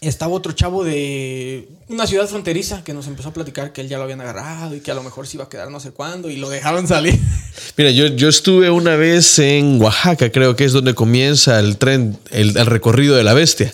estaba 0.00 0.32
otro 0.32 0.52
chavo 0.52 0.84
de 0.84 1.68
una 1.88 2.06
ciudad 2.06 2.26
fronteriza 2.28 2.84
que 2.84 2.94
nos 2.94 3.06
empezó 3.06 3.30
a 3.30 3.32
platicar 3.32 3.72
que 3.72 3.80
él 3.80 3.88
ya 3.88 3.98
lo 3.98 4.04
habían 4.04 4.20
agarrado 4.20 4.76
y 4.76 4.80
que 4.80 4.90
a 4.90 4.94
lo 4.94 5.02
mejor 5.02 5.26
se 5.26 5.36
iba 5.36 5.44
a 5.44 5.48
quedar 5.48 5.70
no 5.70 5.80
sé 5.80 5.90
cuándo 5.90 6.30
y 6.30 6.36
lo 6.36 6.48
dejaron 6.48 6.86
salir. 6.86 7.18
Mira, 7.76 7.90
yo, 7.90 8.06
yo 8.06 8.28
estuve 8.28 8.70
una 8.70 8.96
vez 8.96 9.38
en 9.38 9.80
Oaxaca, 9.80 10.30
creo 10.30 10.54
que 10.56 10.64
es 10.64 10.72
donde 10.72 10.94
comienza 10.94 11.58
el 11.58 11.78
tren, 11.78 12.18
el, 12.30 12.56
el 12.56 12.66
recorrido 12.66 13.16
de 13.16 13.24
la 13.24 13.34
bestia. 13.34 13.72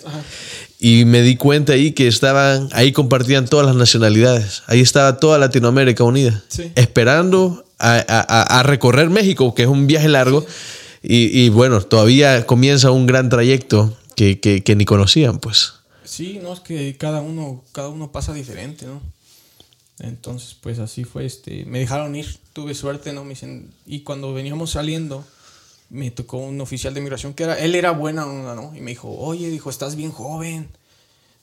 Y 0.87 1.03
me 1.05 1.23
di 1.23 1.35
cuenta 1.35 1.73
ahí 1.73 1.93
que 1.93 2.07
estaban, 2.07 2.69
ahí 2.73 2.91
compartían 2.91 3.47
todas 3.47 3.65
las 3.65 3.75
nacionalidades. 3.75 4.61
Ahí 4.67 4.81
estaba 4.81 5.17
toda 5.17 5.39
Latinoamérica 5.39 6.03
unida, 6.03 6.43
Sí. 6.47 6.71
esperando 6.75 7.65
a, 7.79 7.93
a- 8.07 8.59
a 8.59 8.63
recorrer 8.63 9.09
México, 9.09 9.55
que 9.55 9.63
es 9.63 9.67
un 9.67 9.87
viaje 9.87 10.07
largo. 10.09 10.45
Y, 11.01 11.39
y 11.39 11.49
bueno, 11.49 11.81
todavía 11.81 12.45
comienza 12.45 12.91
un 12.91 13.07
gran 13.07 13.29
trayecto 13.29 13.97
que, 14.15 14.39
que- 14.39 14.63
que 14.63 14.75
ni 14.75 14.85
conocían, 14.85 15.39
pues. 15.39 15.73
Sí, 16.03 16.39
no, 16.43 16.53
es 16.53 16.59
que 16.59 16.95
cada 16.97 17.21
uno, 17.21 17.63
cada 17.71 17.89
uno 17.89 18.11
pasa 18.11 18.31
diferente, 18.33 18.85
¿no? 18.85 19.01
Entonces, 19.99 20.55
pues 20.61 20.77
así 20.79 21.03
fue, 21.03 21.25
este, 21.25 21.65
me 21.65 21.79
dejaron 21.79 22.15
ir, 22.15 22.27
tuve 22.53 22.75
suerte, 22.75 23.11
¿no? 23.11 23.23
Me 23.23 23.29
dicen, 23.31 23.71
y 23.87 24.01
cuando 24.01 24.33
veníamos 24.33 24.71
saliendo, 24.71 25.25
me 25.89 26.11
tocó 26.11 26.37
un 26.37 26.59
oficial 26.61 26.93
de 26.93 27.01
migración 27.01 27.33
que 27.33 27.43
era, 27.43 27.57
él 27.59 27.75
era 27.75 27.91
buena 27.91 28.25
onda, 28.25 28.55
¿no? 28.55 28.75
Y 28.75 28.81
me 28.81 28.91
dijo, 28.91 29.09
oye, 29.09 29.49
dijo, 29.49 29.69
estás 29.69 29.95
bien 29.95 30.11
joven, 30.11 30.69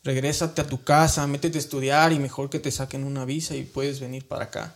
regrésate 0.04 0.60
a 0.60 0.66
tu 0.66 0.82
casa, 0.82 1.26
métete 1.26 1.58
a 1.58 1.60
estudiar 1.60 2.12
y 2.12 2.18
mejor 2.18 2.50
que 2.50 2.58
te 2.58 2.70
saquen 2.70 3.04
una 3.04 3.24
visa 3.24 3.54
y 3.54 3.62
puedes 3.62 4.00
venir 4.00 4.26
para 4.26 4.44
acá. 4.44 4.74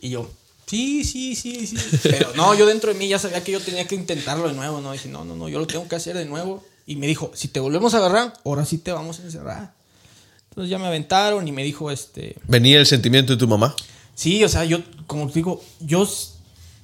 Y 0.00 0.10
yo, 0.10 0.28
sí, 0.66 1.04
sí, 1.04 1.36
sí, 1.36 1.66
sí. 1.66 1.76
Pero 2.02 2.32
no, 2.34 2.54
yo 2.54 2.66
dentro 2.66 2.92
de 2.92 2.98
mí 2.98 3.08
ya 3.08 3.18
sabía 3.18 3.44
que 3.44 3.52
yo 3.52 3.60
tenía 3.60 3.86
que 3.86 3.94
intentarlo 3.94 4.48
de 4.48 4.54
nuevo, 4.54 4.80
¿no? 4.80 4.92
Dije, 4.92 5.08
no, 5.08 5.24
no, 5.24 5.36
no, 5.36 5.48
yo 5.48 5.58
lo 5.58 5.66
tengo 5.66 5.86
que 5.88 5.96
hacer 5.96 6.16
de 6.16 6.24
nuevo. 6.24 6.64
Y 6.84 6.96
me 6.96 7.06
dijo, 7.06 7.30
si 7.34 7.46
te 7.48 7.60
volvemos 7.60 7.94
a 7.94 7.98
agarrar, 7.98 8.34
ahora 8.44 8.64
sí 8.64 8.78
te 8.78 8.90
vamos 8.90 9.20
a 9.20 9.22
encerrar. 9.22 9.72
Entonces 10.50 10.68
ya 10.68 10.78
me 10.78 10.86
aventaron 10.86 11.46
y 11.46 11.52
me 11.52 11.62
dijo, 11.62 11.90
este, 11.90 12.36
Venía 12.48 12.78
el 12.80 12.86
sentimiento 12.86 13.32
de 13.32 13.38
tu 13.38 13.46
mamá. 13.46 13.74
sí, 14.14 14.42
o 14.42 14.48
sea, 14.48 14.64
yo, 14.64 14.80
como 15.06 15.28
te 15.28 15.34
digo, 15.34 15.62
yo, 15.80 16.06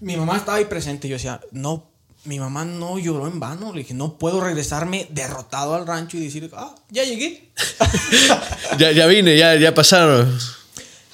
mi 0.01 0.17
mamá 0.17 0.37
estaba 0.37 0.59
ahí 0.59 0.65
presente. 0.65 1.09
Yo 1.09 1.17
decía, 1.17 1.41
no, 1.53 1.91
mi 2.25 2.39
mamá 2.39 2.65
no 2.65 2.99
lloró 2.99 3.27
en 3.27 3.41
vano. 3.41 3.73
Le 3.73 3.81
dije, 3.81 3.95
no 3.95 4.19
puedo 4.19 4.41
regresarme 4.41 5.07
derrotado 5.11 5.75
al 5.75 5.87
rancho 5.87 6.17
y 6.17 6.21
decir, 6.21 6.51
ah, 6.55 6.75
ya 6.91 7.05
llegué. 7.05 7.51
Ya, 8.79 8.93
ya 8.93 9.07
vine, 9.07 9.37
ya, 9.37 9.57
ya 9.57 9.75
pasaron. 9.75 10.39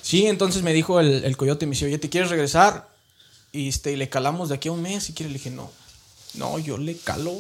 Sí, 0.02 0.26
entonces 0.26 0.62
me 0.62 0.72
dijo 0.72 1.00
el, 1.00 1.24
el 1.24 1.36
coyote, 1.36 1.66
me 1.66 1.70
dice, 1.70 1.86
oye, 1.86 1.98
¿te 1.98 2.10
quieres 2.10 2.30
regresar? 2.30 2.88
Y 3.52 3.68
este, 3.68 3.92
y 3.92 3.96
le 3.96 4.08
calamos 4.08 4.48
de 4.48 4.56
aquí 4.56 4.68
a 4.68 4.72
un 4.72 4.82
mes, 4.82 5.04
si 5.04 5.12
quieres. 5.14 5.32
Le 5.32 5.38
dije, 5.38 5.50
no, 5.50 5.70
no, 6.34 6.58
yo 6.58 6.76
le 6.76 6.96
calo 6.96 7.38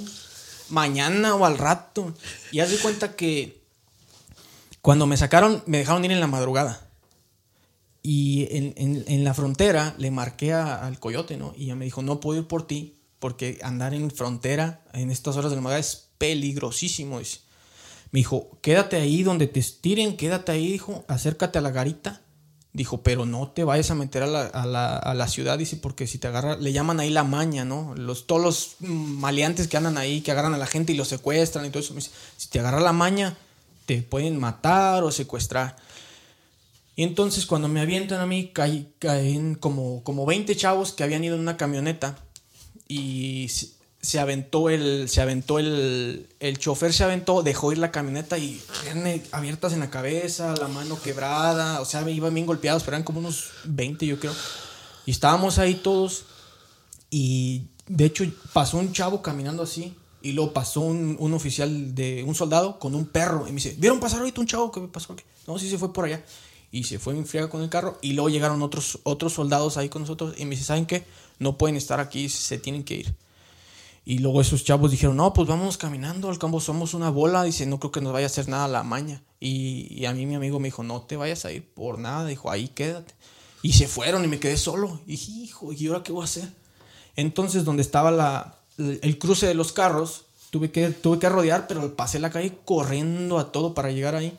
mañana 0.68 1.34
o 1.34 1.44
al 1.44 1.58
rato. 1.58 2.14
Y 2.52 2.60
haz 2.60 2.70
de 2.70 2.78
cuenta 2.78 3.16
que 3.16 3.60
cuando 4.80 5.06
me 5.06 5.16
sacaron, 5.16 5.62
me 5.66 5.78
dejaron 5.78 6.04
ir 6.04 6.12
en 6.12 6.20
la 6.20 6.26
madrugada. 6.26 6.83
Y 8.06 8.46
en, 8.54 8.74
en- 8.76 9.24
la 9.24 9.32
frontera 9.32 9.94
le 9.96 10.10
marqué 10.10 10.52
a- 10.52 10.86
al 10.86 11.00
coyote, 11.00 11.38
¿no? 11.38 11.54
Y 11.56 11.66
ya 11.66 11.74
me 11.74 11.86
dijo, 11.86 12.02
no 12.02 12.20
puedo 12.20 12.38
ir 12.40 12.46
por 12.46 12.66
ti, 12.66 12.98
porque 13.18 13.58
andar 13.62 13.94
en 13.94 14.10
frontera 14.10 14.82
en 14.92 15.10
estas 15.10 15.36
horas 15.38 15.50
de 15.50 15.60
la 15.60 15.78
es 15.78 16.08
peligrosísimo, 16.18 17.18
dice. 17.18 17.38
Me 18.10 18.18
dijo, 18.20 18.58
quédate 18.60 18.96
ahí 18.96 19.22
donde 19.22 19.46
te 19.46 19.58
estiren, 19.58 20.18
quédate 20.18 20.52
ahí, 20.52 20.70
dijo, 20.72 21.04
acércate 21.08 21.58
a 21.58 21.62
la 21.62 21.70
garita. 21.70 22.20
Dijo, 22.74 23.02
pero 23.02 23.24
no 23.24 23.48
te 23.48 23.64
vayas 23.64 23.90
a 23.90 23.94
meter 23.94 24.22
a 24.24 24.26
la, 24.26 24.42
a 24.48 24.66
la- 24.66 24.98
a 24.98 25.14
la 25.14 25.26
ciudad, 25.26 25.56
dice, 25.56 25.76
porque 25.78 26.06
si 26.06 26.18
te 26.18 26.26
agarra, 26.26 26.56
le 26.56 26.72
llaman 26.72 27.00
ahí 27.00 27.08
la 27.08 27.24
maña, 27.24 27.64
¿no? 27.64 27.94
Los, 27.96 28.26
todos 28.26 28.42
los 28.42 28.76
maleantes 28.80 29.66
que 29.66 29.78
andan 29.78 29.96
ahí, 29.96 30.20
que 30.20 30.30
agarran 30.30 30.52
a 30.52 30.58
la 30.58 30.66
gente 30.66 30.92
y 30.92 30.96
los 30.96 31.08
secuestran 31.08 31.64
y 31.64 31.70
todo 31.70 31.80
eso. 31.80 31.94
Me 31.94 32.00
dice, 32.00 32.10
si 32.36 32.48
te 32.48 32.58
agarra 32.60 32.80
la 32.80 32.92
maña, 32.92 33.34
te 33.86 34.02
pueden 34.02 34.38
matar 34.38 35.04
o 35.04 35.10
secuestrar. 35.10 35.76
Y 36.96 37.02
entonces 37.02 37.46
cuando 37.46 37.68
me 37.68 37.80
avientan 37.80 38.20
a 38.20 38.26
mí, 38.26 38.52
caí- 38.54 38.92
caen 38.98 39.54
como, 39.56 40.02
como 40.04 40.26
20 40.26 40.54
chavos 40.56 40.92
que 40.92 41.02
habían 41.02 41.24
ido 41.24 41.34
en 41.34 41.40
una 41.40 41.56
camioneta 41.56 42.16
y 42.86 43.48
se, 43.48 43.70
se 44.00 44.20
aventó 44.20 44.68
el 44.70 45.08
se 45.08 45.20
aventó 45.22 45.58
el 45.58 46.28
el 46.38 46.58
chofer 46.58 46.92
se 46.92 47.02
aventó 47.02 47.42
dejó 47.42 47.72
ir 47.72 47.78
la 47.78 47.90
camioneta 47.90 48.36
y 48.38 48.62
abiertas 49.32 49.72
en 49.72 49.80
la 49.80 49.88
cabeza 49.90 50.54
la 50.60 50.68
mano 50.68 51.00
quebrada 51.00 51.80
o 51.80 51.86
sea 51.86 52.08
iban 52.10 52.34
bien 52.34 52.46
golpeados 52.46 52.82
pero 52.82 52.96
eran 52.96 53.04
como 53.04 53.20
unos 53.20 53.50
20 53.64 54.06
yo 54.06 54.20
creo. 54.20 54.34
Y 55.06 55.10
estábamos 55.10 55.58
ahí 55.58 55.74
todos 55.76 56.24
y 57.10 57.68
de 57.88 58.04
hecho 58.04 58.24
pasó 58.52 58.78
un 58.78 58.92
chavo 58.92 59.22
caminando 59.22 59.62
así 59.62 59.94
y 60.22 60.32
luego 60.32 60.52
pasó 60.52 60.80
un, 60.80 61.16
un 61.18 61.34
oficial 61.34 61.94
de 61.94 62.22
un 62.24 62.34
soldado 62.34 62.78
con 62.78 62.94
un 62.94 63.06
perro 63.06 63.42
y 63.46 63.50
me 63.50 63.56
dice 63.56 63.74
vieron 63.78 64.00
pasar 64.00 64.20
ahorita 64.20 64.40
un 64.40 64.46
chavo 64.46 64.70
que 64.70 64.80
pasó 64.82 65.12
aquí 65.14 65.24
no 65.46 65.58
sí 65.58 65.68
se 65.70 65.78
fue 65.78 65.92
por 65.92 66.04
allá 66.06 66.22
y 66.74 66.84
se 66.84 66.98
fue 66.98 67.14
en 67.14 67.24
friega 67.24 67.48
con 67.48 67.62
el 67.62 67.70
carro 67.70 67.98
y 68.02 68.14
luego 68.14 68.28
llegaron 68.28 68.60
otros 68.62 68.98
otros 69.04 69.32
soldados 69.32 69.76
ahí 69.76 69.88
con 69.88 70.02
nosotros 70.02 70.34
y 70.36 70.44
me 70.44 70.50
dice 70.50 70.64
saben 70.64 70.86
qué 70.86 71.04
no 71.38 71.56
pueden 71.56 71.76
estar 71.76 72.00
aquí 72.00 72.28
se 72.28 72.58
tienen 72.58 72.82
que 72.82 72.94
ir 72.96 73.14
y 74.06 74.18
luego 74.18 74.42
esos 74.42 74.64
chavos 74.64 74.90
dijeron, 74.90 75.16
no, 75.16 75.32
pues 75.32 75.48
vamos 75.48 75.78
caminando, 75.78 76.28
al 76.28 76.38
campo 76.38 76.60
somos 76.60 76.92
una 76.92 77.08
bola. 77.08 77.42
Dice, 77.42 77.64
no 77.64 77.78
creo 77.80 77.90
que 77.90 78.02
nos 78.02 78.12
vaya 78.12 78.26
a 78.26 78.28
hacer 78.28 78.48
nada 78.48 78.68
la 78.68 78.82
maña. 78.82 79.22
Y, 79.40 79.86
y 79.90 80.04
a 80.04 80.12
mí 80.12 80.26
mi 80.26 80.34
amigo 80.34 80.60
me 80.60 80.68
dijo, 80.68 80.82
no 80.82 81.00
te 81.02 81.16
vayas 81.16 81.46
a 81.46 81.52
ir 81.52 81.66
por 81.72 81.98
nada. 81.98 82.26
Dijo, 82.26 82.50
ahí 82.50 82.68
quédate. 82.68 83.14
Y 83.62 83.72
se 83.72 83.88
fueron 83.88 84.22
y 84.22 84.28
me 84.28 84.38
quedé 84.38 84.58
solo. 84.58 85.00
Y 85.06 85.12
dije, 85.12 85.32
hijo, 85.32 85.72
¿y 85.72 85.86
ahora 85.86 86.02
qué 86.02 86.12
voy 86.12 86.20
a 86.20 86.24
hacer? 86.24 86.50
Entonces, 87.16 87.64
donde 87.64 87.80
estaba 87.80 88.10
la, 88.10 88.58
el 88.76 89.18
cruce 89.18 89.46
de 89.46 89.54
los 89.54 89.72
carros, 89.72 90.26
tuve 90.50 90.70
que, 90.70 90.90
tuve 90.90 91.18
que 91.18 91.30
rodear, 91.30 91.66
pero 91.66 91.96
pasé 91.96 92.18
la 92.18 92.28
calle 92.28 92.58
corriendo 92.66 93.38
a 93.38 93.52
todo 93.52 93.72
para 93.72 93.90
llegar 93.90 94.14
ahí. 94.14 94.36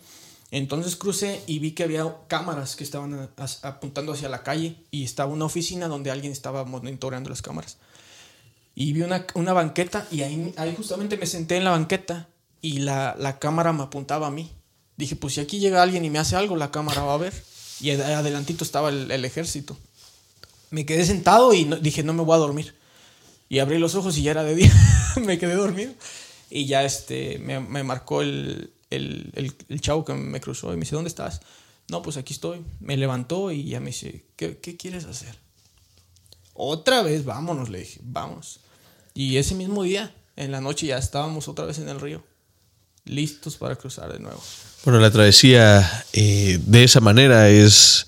Entonces 0.52 0.96
crucé 0.96 1.42
y 1.48 1.60
vi 1.60 1.72
que 1.72 1.84
había 1.84 2.06
cámaras 2.28 2.76
que 2.76 2.84
estaban 2.84 3.30
apuntando 3.64 4.14
hacia 4.14 4.30
la 4.30 4.44
calle 4.44 4.76
y 4.92 5.04
estaba 5.04 5.32
una 5.34 5.46
oficina 5.46 5.88
donde 5.88 6.12
alguien 6.12 6.32
estaba 6.32 6.64
monitoreando 6.66 7.30
las 7.30 7.42
cámaras. 7.42 7.78
Y 8.76 8.94
vi 8.94 9.02
una, 9.02 9.26
una 9.34 9.54
banqueta 9.54 10.08
y 10.12 10.22
ahí, 10.22 10.54
ahí 10.58 10.74
justamente 10.76 11.18
me 11.18 11.26
senté 11.26 11.58
en 11.58 11.64
la 11.64 11.72
banqueta 11.72 12.28
y 12.62 12.80
la, 12.80 13.16
la 13.18 13.40
cámara 13.40 13.74
me 13.74 13.84
apuntaba 13.84 14.28
a 14.28 14.32
mí. 14.32 14.52
Dije, 14.98 15.16
pues 15.16 15.34
si 15.34 15.42
aquí 15.42 15.60
llega 15.60 15.82
alguien 15.82 16.06
y 16.06 16.10
me 16.10 16.20
hace 16.20 16.36
algo, 16.36 16.56
la 16.56 16.72
cámara 16.72 17.04
va 17.04 17.16
a 17.16 17.18
ver. 17.18 17.34
Y 17.82 17.92
ad- 17.92 18.02
adelantito 18.02 18.64
estaba 18.64 18.90
el, 18.90 19.26
ejército. 19.26 19.78
Me 20.70 20.86
quedé 20.86 21.06
sentado 21.06 21.54
y 21.54 21.66
dije, 21.82 22.04
no 22.04 22.14
me 22.14 22.24
voy 22.24 22.36
a 22.36 22.40
dormir. 22.40 22.76
Y 23.50 23.60
abrí 23.60 23.78
los 23.78 23.96
ojos 23.96 24.18
y 24.18 24.24
ya 24.24 24.32
era 24.32 24.44
de 24.44 24.56
día. 24.56 24.72
me 25.22 25.38
quedé 25.38 25.56
dormido. 25.56 25.94
Y 26.50 26.66
ya 26.66 26.84
este, 26.84 27.40
me 27.40 27.84
marcó 27.84 28.22
el, 28.22 28.72
el, 28.96 29.54
el- 29.70 29.82
chavo 29.82 30.04
que 30.06 30.14
me 30.14 30.40
cruzó 30.42 30.72
y 30.74 30.76
me 30.78 30.82
dice, 30.82 30.96
¿dónde 30.96 31.10
estás? 31.10 31.42
No, 31.90 32.02
pues 32.02 32.18
aquí 32.18 32.34
estoy. 32.34 32.62
Me 32.80 32.98
levantó 32.98 33.52
y 33.52 33.66
ya 33.66 33.80
me 33.80 33.88
dice, 33.88 34.26
¿qué, 34.36 34.58
quieres 34.78 35.06
hacer? 35.06 35.36
Otra 36.54 37.02
vez, 37.02 37.26
vámonos, 37.26 37.70
le 37.70 37.80
dije, 37.80 38.00
vamos. 38.04 38.60
Y 39.14 39.38
ese 39.38 39.56
mismo 39.56 39.84
día, 39.84 40.14
en 40.36 40.52
la 40.52 40.62
noche, 40.62 40.88
ya 40.88 40.98
estábamos 40.98 41.48
otra 41.48 41.66
vez 41.66 41.80
en 41.80 41.90
el 41.90 42.00
río, 42.00 42.24
listos 43.06 43.58
para 43.58 43.76
cruzar 43.76 44.12
de 44.12 44.20
nuevo. 44.20 44.42
Bueno, 44.84 45.00
la 45.00 45.12
travesía 45.12 46.06
eh, 46.14 46.60
de 46.66 46.84
esa 46.84 47.02
manera 47.02 47.50
es, 47.50 48.08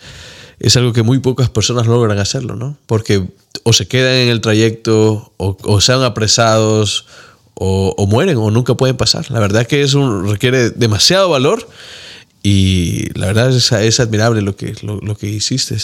es 0.60 0.78
algo 0.78 0.94
que 0.94 1.04
muy 1.04 1.20
pocas 1.20 1.50
personas 1.50 1.88
logran 1.88 2.20
hacerlo, 2.20 2.56
¿no? 2.56 2.78
Porque 2.86 3.28
o 3.64 3.74
se 3.74 3.88
quedan 3.88 4.16
en 4.16 4.30
el 4.30 4.42
trayecto, 4.42 5.34
o 5.38 5.82
sean 5.82 6.04
apresados, 6.04 7.06
o, 7.60 7.94
o 7.98 8.08
mueren, 8.08 8.38
o 8.38 8.52
nunca 8.52 8.76
pueden 8.76 8.98
pasar. 8.98 9.30
La 9.32 9.40
verdad 9.40 9.66
que 9.66 9.82
es 9.82 9.94
un, 9.94 10.30
requiere 10.30 10.70
demasiado 10.70 11.30
valor 11.30 11.68
y 12.44 13.10
la 13.18 13.28
verdad 13.28 13.50
es, 13.50 13.72
es 13.72 14.00
admirable 14.00 14.42
lo 14.42 14.56
que, 14.56 14.76
lo, 14.82 15.00
lo 15.00 15.18
que 15.18 15.28
hiciste. 15.28 15.78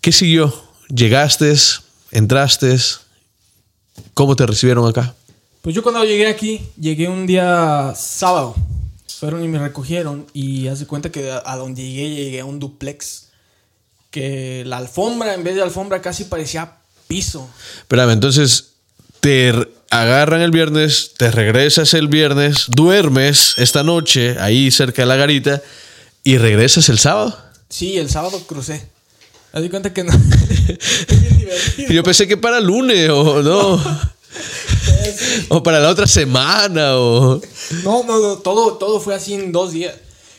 ¿Qué 0.00 0.12
siguió? 0.12 0.54
¿Llegaste? 0.88 1.54
¿Entraste? 2.10 2.76
¿Cómo 4.14 4.36
te 4.36 4.46
recibieron 4.46 4.88
acá? 4.88 5.14
Pues 5.62 5.74
yo 5.74 5.82
cuando 5.82 6.04
llegué 6.04 6.26
aquí, 6.26 6.60
llegué 6.78 7.08
un 7.08 7.26
día 7.26 7.92
sábado. 7.96 8.54
Fueron 9.18 9.44
y 9.44 9.48
me 9.48 9.60
recogieron 9.60 10.26
y 10.32 10.66
hace 10.66 10.86
cuenta 10.86 11.12
que 11.12 11.30
a, 11.30 11.56
donde 11.56 11.82
llegué, 11.82 12.14
llegué 12.14 12.40
a 12.40 12.44
un 12.44 12.58
duplex. 12.58 13.28
Que 14.10 14.64
la 14.66 14.78
alfombra, 14.78 15.34
en 15.34 15.44
vez 15.44 15.54
de 15.54 15.62
alfombra, 15.62 16.02
casi 16.02 16.24
parecía 16.24 16.78
piso. 17.06 17.48
Espérame, 17.78 18.10
entonces 18.10 18.72
te 19.20 19.52
agarran 19.92 20.40
el 20.40 20.50
viernes, 20.50 21.12
te 21.18 21.30
regresas 21.30 21.92
el 21.92 22.08
viernes, 22.08 22.64
duermes 22.68 23.54
esta 23.58 23.82
noche 23.82 24.36
ahí 24.40 24.70
cerca 24.70 25.02
de 25.02 25.06
la 25.06 25.16
garita 25.16 25.62
y 26.24 26.38
regresas 26.38 26.88
el 26.88 26.98
sábado. 26.98 27.38
Sí, 27.68 27.98
el 27.98 28.08
sábado 28.08 28.40
crucé. 28.46 28.88
Haz 29.52 29.68
cuenta 29.68 29.92
que 29.92 30.02
no. 30.02 30.12
Es 30.68 31.20
bien 31.20 31.38
divertido. 31.38 31.92
Yo 31.92 32.02
pensé 32.02 32.26
que 32.26 32.38
para 32.38 32.58
lunes 32.58 33.10
o 33.10 33.42
no. 33.42 34.12
O 35.50 35.62
para 35.62 35.78
la 35.78 35.90
otra 35.90 36.06
semana 36.06 36.96
o... 36.96 37.38
No, 37.84 38.02
no, 38.04 38.18
no, 38.18 38.38
todo, 38.38 38.78
todo 38.78 38.98
fue 38.98 39.14
así 39.14 39.34
en 39.34 39.52
dos 39.52 39.72
días. 39.72 39.94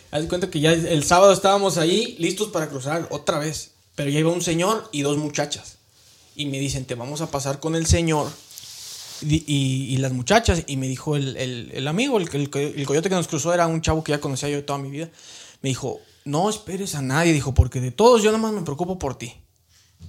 Haz 0.09 0.25
cuenta 0.25 0.49
que 0.49 0.61
ya 0.61 0.73
el 0.73 1.03
sábado 1.03 1.31
estábamos 1.31 1.77
ahí 1.77 2.15
listos 2.17 2.47
para 2.47 2.69
cruzar 2.69 3.07
otra 3.11 3.37
vez. 3.37 3.69
Pero 3.93 4.09
ya 4.09 4.19
iba 4.19 4.31
un 4.31 4.41
señor 4.41 4.89
y 4.91 5.03
dos 5.03 5.17
muchachas. 5.17 5.75
Y 6.35 6.47
me 6.47 6.57
dicen, 6.57 6.85
te 6.85 6.95
vamos 6.95 7.21
a 7.21 7.29
pasar 7.29 7.59
con 7.59 7.75
el 7.75 7.85
señor 7.85 8.31
y, 9.27 9.97
las 9.97 10.13
muchachas. 10.13 10.63
Y 10.67 10.77
me 10.77 10.87
dijo 10.87 11.15
el, 11.15 11.35
el- 11.37 11.87
amigo, 11.87 12.17
el, 12.17 12.29
el, 12.33 12.85
coyote 12.85 13.09
que 13.09 13.15
nos 13.15 13.27
cruzó 13.27 13.53
era 13.53 13.67
un 13.67 13.81
chavo 13.81 14.03
que 14.03 14.11
ya 14.11 14.19
conocía 14.19 14.49
yo 14.49 14.63
toda 14.63 14.79
mi 14.79 14.89
vida. 14.89 15.09
Me 15.61 15.69
dijo, 15.69 15.99
no 16.25 16.49
esperes 16.49 16.95
a 16.95 17.01
nadie, 17.01 17.33
dijo, 17.33 17.53
porque 17.53 17.79
de 17.81 17.91
todos 17.91 18.23
yo 18.23 18.31
nada 18.31 18.41
más 18.41 18.53
me 18.53 18.61
preocupo 18.61 18.99
por 18.99 19.17
ti. 19.17 19.33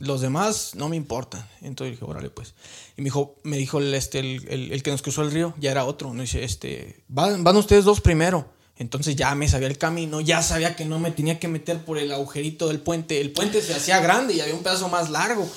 Los 0.01 0.21
demás 0.21 0.75
no 0.75 0.89
me 0.89 0.97
importan. 0.97 1.47
Entonces 1.63 1.93
dije, 1.95 2.05
órale, 2.05 2.31
pues. 2.31 2.55
Y 2.97 3.03
me 3.03 3.07
dijo, 3.07 3.37
me 3.45 3.57
dijo 3.57 3.79
el, 3.79 3.95
este, 3.95 4.19
el, 4.19 4.83
que 4.83 4.91
nos 4.91 5.03
cruzó 5.03 5.23
el 5.23 5.31
río, 5.31 5.55
ya 5.59 5.71
era 5.71 5.85
otro. 5.85 6.13
Me 6.13 6.23
dice, 6.23 6.43
este, 6.43 7.05
van, 7.09 7.45
van 7.45 7.57
ustedes 7.57 7.85
dos 7.85 8.01
primero. 8.01 8.49
Entonces 8.77 9.15
ya 9.15 9.33
me 9.37 9.49
sabía 9.49 9.69
el 9.69 9.79
camino, 9.79 10.21
ya 10.21 10.43
sabía 10.43 10.75
que 10.75 10.85
no 10.85 10.99
me 10.99 11.13
tenía 11.13 11.39
que 11.39 11.47
meter 11.47 11.85
por 11.85 11.97
el 11.97 12.11
agujerito 12.13 12.67
del 12.67 12.81
puente. 12.81 13.21
El 13.21 13.31
puente 13.31 13.63
se 13.63 13.73
hacía 13.73 14.01
grande 14.01 14.35
y 14.35 14.41
había 14.41 14.55
un 14.55 14.65
pedazo 14.65 14.89
más 14.89 15.11
largo. 15.11 15.49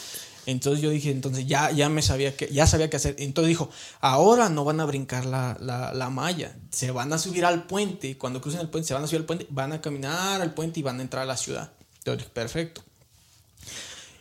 Entonces 0.48 0.82
yo 0.82 0.89
dije, 0.89 1.12
entonces 1.12 1.45
ya, 1.45 1.72
ya 1.72 1.89
me 1.89 2.02
sabía 2.02 2.36
que, 2.36 2.48
ya 2.48 2.66
sabía 2.66 2.89
qué 2.89 2.95
hacer. 2.95 3.18
Entonces 3.20 3.50
dijo, 3.50 3.70
ahora 4.00 4.48
no 4.48 4.64
van 4.64 4.80
a 4.80 4.86
brincar 4.86 5.26
la, 5.26 5.58
la, 5.60 5.93
la 5.93 6.10
malla, 6.10 6.56
se 6.72 6.89
van 6.91 7.12
a 7.12 7.18
subir 7.18 7.43
al 7.43 7.68
puente. 7.68 8.18
Cuando 8.18 8.39
crucen 8.39 8.62
el 8.62 8.70
puente, 8.70 8.88
se 8.88 8.93
van 8.93 9.04
a 9.04 9.08
subir 9.08 9.20
al 9.20 9.26
puente, 9.26 9.45
van 9.50 9.74
a 9.74 9.82
caminar 9.82 10.41
al 10.41 10.54
puente 10.54 10.80
y 10.80 10.84
van 10.84 11.00
a 11.00 11.02
entrar 11.02 11.24
a 11.24 11.26
la 11.26 11.36
ciudad. 11.36 11.74
Entonces 11.98 12.20
dije, 12.20 12.32
perfecto. 12.34 12.82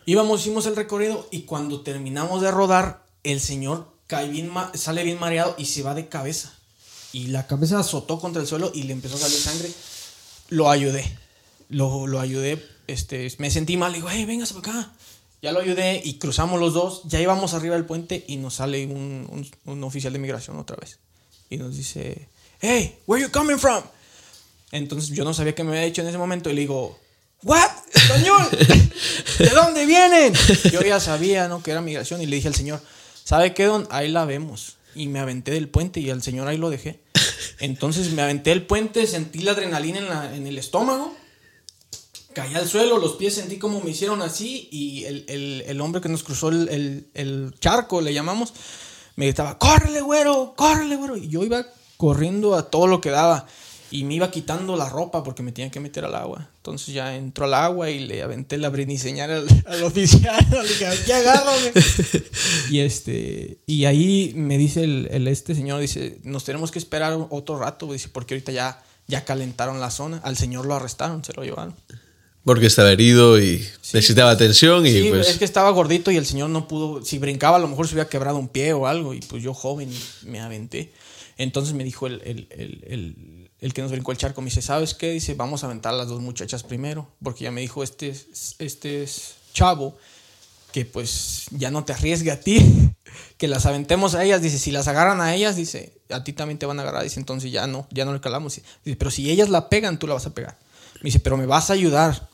Íbamos, 0.05 0.41
hicimos 0.41 0.67
el 0.67 0.75
recorrido 0.75 1.29
y 1.31 1.43
cuando 1.43 1.83
terminamos 1.83 2.43
de 2.43 2.51
rodar, 2.51 3.05
el 3.23 3.39
señor 3.39 3.93
cae 4.09 4.29
bien 4.29 4.51
sale 4.75 5.05
bien 5.05 5.21
mareado 5.21 5.55
y 5.57 5.67
se 5.67 5.85
va 5.85 5.95
de 5.95 6.09
cabeza. 6.09 6.53
Y 7.13 7.29
la 7.29 7.47
cabeza 7.47 7.79
azotó 7.79 8.19
contra 8.19 8.43
el 8.43 8.49
suelo 8.49 8.73
y 8.75 8.83
le 8.83 8.93
empezó 8.93 9.15
a 9.15 9.21
salir 9.21 9.39
sangre. 9.39 9.71
Lo 10.49 10.71
ayudé. 10.71 11.05
Lo, 11.69 12.09
lo 12.09 12.19
ayudé. 12.19 12.67
Este, 12.89 13.33
me 13.39 13.49
sentí 13.53 13.77
mal. 13.77 13.93
Le 13.93 13.99
digo, 13.99 14.09
hey, 14.11 14.25
véngase 14.25 14.55
para 14.55 14.81
acá. 14.81 14.93
Ya 15.47 15.53
lo 15.53 15.61
ayudé 15.61 16.03
y 16.05 16.15
cruzamos 16.19 16.59
los 16.59 16.75
dos. 16.75 17.03
Ya 17.05 17.21
íbamos 17.21 17.55
arriba 17.55 17.77
del 17.77 17.85
puente 17.85 18.25
y 18.27 18.37
nos 18.37 18.55
sale 18.55 18.85
un, 18.87 19.29
un- 19.31 19.49
un 19.65 19.85
oficial 19.85 20.13
de 20.13 20.19
migración 20.19 20.59
otra 20.59 20.77
vez. 20.77 20.99
Y 21.49 21.57
nos 21.57 21.77
dice, 21.77 22.27
hey, 22.61 22.99
where 23.07 23.23
you 23.25 23.31
coming 23.31 23.57
from? 23.57 23.85
Entonces 24.73 25.11
yo 25.17 25.23
no 25.23 25.33
sabía 25.33 25.55
qué 25.55 25.63
me 25.63 25.71
había 25.71 25.83
dicho 25.83 26.03
en 26.03 26.09
ese 26.09 26.19
momento 26.19 26.51
y 26.51 26.55
le 26.55 26.63
digo, 26.63 26.99
¿What? 27.45 27.71
¡Español! 27.95 28.49
¿De 29.39 29.49
dónde 29.51 29.87
vienen? 29.87 30.35
Yo 30.73 30.81
ya 30.83 30.99
sabía, 30.99 31.47
¿no? 31.47 31.63
Que 31.63 31.71
era 31.71 31.81
migración 31.81 32.21
y 32.21 32.27
le 32.27 32.35
dije 32.37 32.49
al 32.49 32.55
señor, 32.57 32.81
¿sabe 33.23 33.55
qué, 33.55 33.67
don? 33.67 33.87
Ahí 33.91 34.09
la 34.11 34.25
vemos. 34.25 34.79
Y 34.97 35.07
me 35.07 35.21
aventé 35.21 35.53
del 35.53 35.69
puente 35.69 36.01
y 36.01 36.11
al 36.11 36.23
señor 36.25 36.49
ahí 36.49 36.57
lo 36.57 36.71
dejé. 36.71 36.99
Entonces 37.61 38.11
me 38.11 38.23
aventé 38.23 38.51
del 38.51 38.67
puente, 38.67 39.07
sentí 39.07 39.39
la 39.41 39.53
adrenalina 39.53 39.99
en, 40.01 40.09
la- 40.09 40.35
en 40.35 40.47
el 40.49 40.59
estómago, 40.59 41.16
caí 42.37 42.55
al 42.55 42.69
suelo, 42.69 42.99
los 42.99 43.13
pies 43.15 43.35
sentí 43.37 43.57
como 43.59 43.81
me 43.81 43.91
hicieron 43.93 44.21
así 44.21 44.69
y 44.71 45.05
el, 45.05 45.25
el- 45.27 45.65
el 45.67 45.81
hombre 45.81 46.03
que 46.03 46.11
nos 46.11 46.23
cruzó 46.23 46.51
el, 46.51 47.09
el- 47.15 47.55
charco, 47.61 48.03
le 48.03 48.13
llamamos, 48.13 48.53
me 49.17 49.25
gritaba, 49.25 49.57
córrele, 49.59 50.03
güero, 50.03 50.53
córrele, 50.55 50.97
güero. 50.97 51.17
Y 51.17 51.29
yo 51.29 51.43
iba 51.45 51.65
corriendo 51.97 52.55
a 52.55 52.69
todo 52.71 52.89
lo 52.89 53.01
que 53.01 53.09
daba 53.09 53.47
y 53.91 54.05
me 54.05 54.13
iba 54.17 54.31
quitando 54.31 54.77
la 54.77 54.91
ropa 54.91 55.23
porque 55.25 55.43
me 55.43 55.51
tenía 55.53 55.71
que 55.71 55.81
meter 55.81 56.05
al 56.05 56.15
agua. 56.15 56.51
Entonces 56.59 56.93
ya 56.93 57.17
entró 57.17 57.47
al 57.47 57.55
agua 57.55 57.89
y 57.89 58.01
le 58.01 58.23
aventé 58.23 58.59
la 58.59 58.69
briniseñal 58.69 59.31
al, 59.31 59.47
al 59.67 59.83
oficial. 59.85 60.47
Le 60.51 60.69
dije, 60.69 60.87
aquí 60.89 61.13
agárrame. 61.13 61.73
y 62.71 62.81
este, 62.81 63.57
y 63.65 63.87
ahí 63.87 64.33
me 64.37 64.59
dice 64.59 64.85
el, 64.85 65.09
el 65.11 65.27
este 65.27 65.55
señor, 65.55 65.81
dice, 65.81 66.19
nos 66.23 66.45
tenemos 66.45 66.71
que 66.71 66.79
esperar 66.79 67.17
otro 67.31 67.59
rato, 67.59 67.91
dice, 67.91 68.11
porque 68.11 68.35
ahorita 68.35 68.53
ya, 68.53 68.83
ya 69.07 69.25
calentaron 69.25 69.81
la 69.81 69.91
zona. 69.91 70.21
Al 70.23 70.37
señor 70.37 70.67
lo 70.67 70.75
arrestaron, 70.75 71.25
se 71.25 71.33
lo 71.33 71.43
llevaron. 71.43 71.75
Porque 72.47 72.67
estaba 72.67 72.91
herido 72.93 73.39
y 73.41 73.59
necesitaba 73.93 74.31
atención 74.31 74.87
y 74.87 74.93
Sí, 74.93 75.07
pues... 75.11 75.29
es 75.29 75.37
que 75.37 75.45
estaba 75.45 75.69
gordito 75.71 76.11
y 76.13 76.17
el 76.17 76.25
señor 76.25 76.49
no 76.49 76.67
pudo. 76.69 77.05
Si 77.05 77.19
brincaba, 77.19 77.57
a 77.57 77.61
lo 77.61 77.67
mejor 77.69 77.89
se 77.89 77.95
hubiera 77.95 78.09
quebrado 78.09 78.39
un 78.39 78.47
pie 78.49 78.73
o 78.73 78.87
algo. 78.87 79.13
Y 79.15 79.21
pues 79.21 79.43
yo, 79.43 79.53
joven, 79.53 79.91
me 80.23 80.41
aventé. 80.41 80.93
Entonces 81.39 81.75
me 81.75 81.83
dijo 81.83 82.07
el, 82.07 82.23
el- 82.25 82.47
el- 82.51 82.85
el- 82.87 83.51
el 83.59 83.75
que 83.75 83.83
nos 83.83 83.91
brincó 83.91 84.13
el 84.13 84.19
charco: 84.19 84.41
Me 84.43 84.47
dice, 84.51 84.63
¿sabes 84.63 84.95
qué? 84.95 85.11
Dice, 85.11 85.35
vamos 85.35 85.65
a 85.65 85.67
aventar 85.67 85.93
a 85.93 85.97
las 85.97 86.07
dos 86.09 86.21
muchachas 86.23 86.63
primero. 86.63 87.11
Porque 87.23 87.43
ya 87.45 87.51
me 87.51 87.61
dijo 87.63 87.83
este, 87.83 88.15
este 88.61 89.03
es 89.03 89.35
chavo 89.53 89.99
que 90.73 90.85
pues 90.85 91.47
ya 91.51 91.71
no 91.73 91.85
te 91.85 91.93
arriesgue 91.93 92.31
a 92.31 92.41
ti. 92.41 92.59
Que 93.39 93.49
las 93.49 93.67
aventemos 93.67 94.15
a 94.15 94.25
ellas. 94.25 94.41
Dice, 94.43 94.59
si 94.59 94.71
las 94.71 94.89
agarran 94.89 95.21
a 95.21 95.35
ellas, 95.35 95.57
dice, 95.57 95.93
a 96.11 96.23
ti 96.23 96.33
también 96.33 96.59
te 96.59 96.67
van 96.67 96.79
a 96.79 96.83
agarrar. 96.83 97.03
Dice, 97.03 97.19
entonces 97.21 97.51
ya 97.51 97.67
no, 97.67 97.87
ya 97.91 98.05
no 98.05 98.13
le 98.13 98.21
calamos. 98.21 98.61
Dice, 98.85 98.97
pero 98.97 99.11
si 99.11 99.31
ellas 99.31 99.49
la 99.49 99.69
pegan, 99.69 99.99
tú 99.99 100.07
la 100.07 100.15
vas 100.15 100.27
a 100.27 100.35
pegar. 100.35 100.57
Me 100.97 101.09
dice, 101.09 101.19
pero 101.21 101.37
me 101.37 101.47
vas 101.47 101.71
a 101.71 101.75
ayudar. 101.75 102.29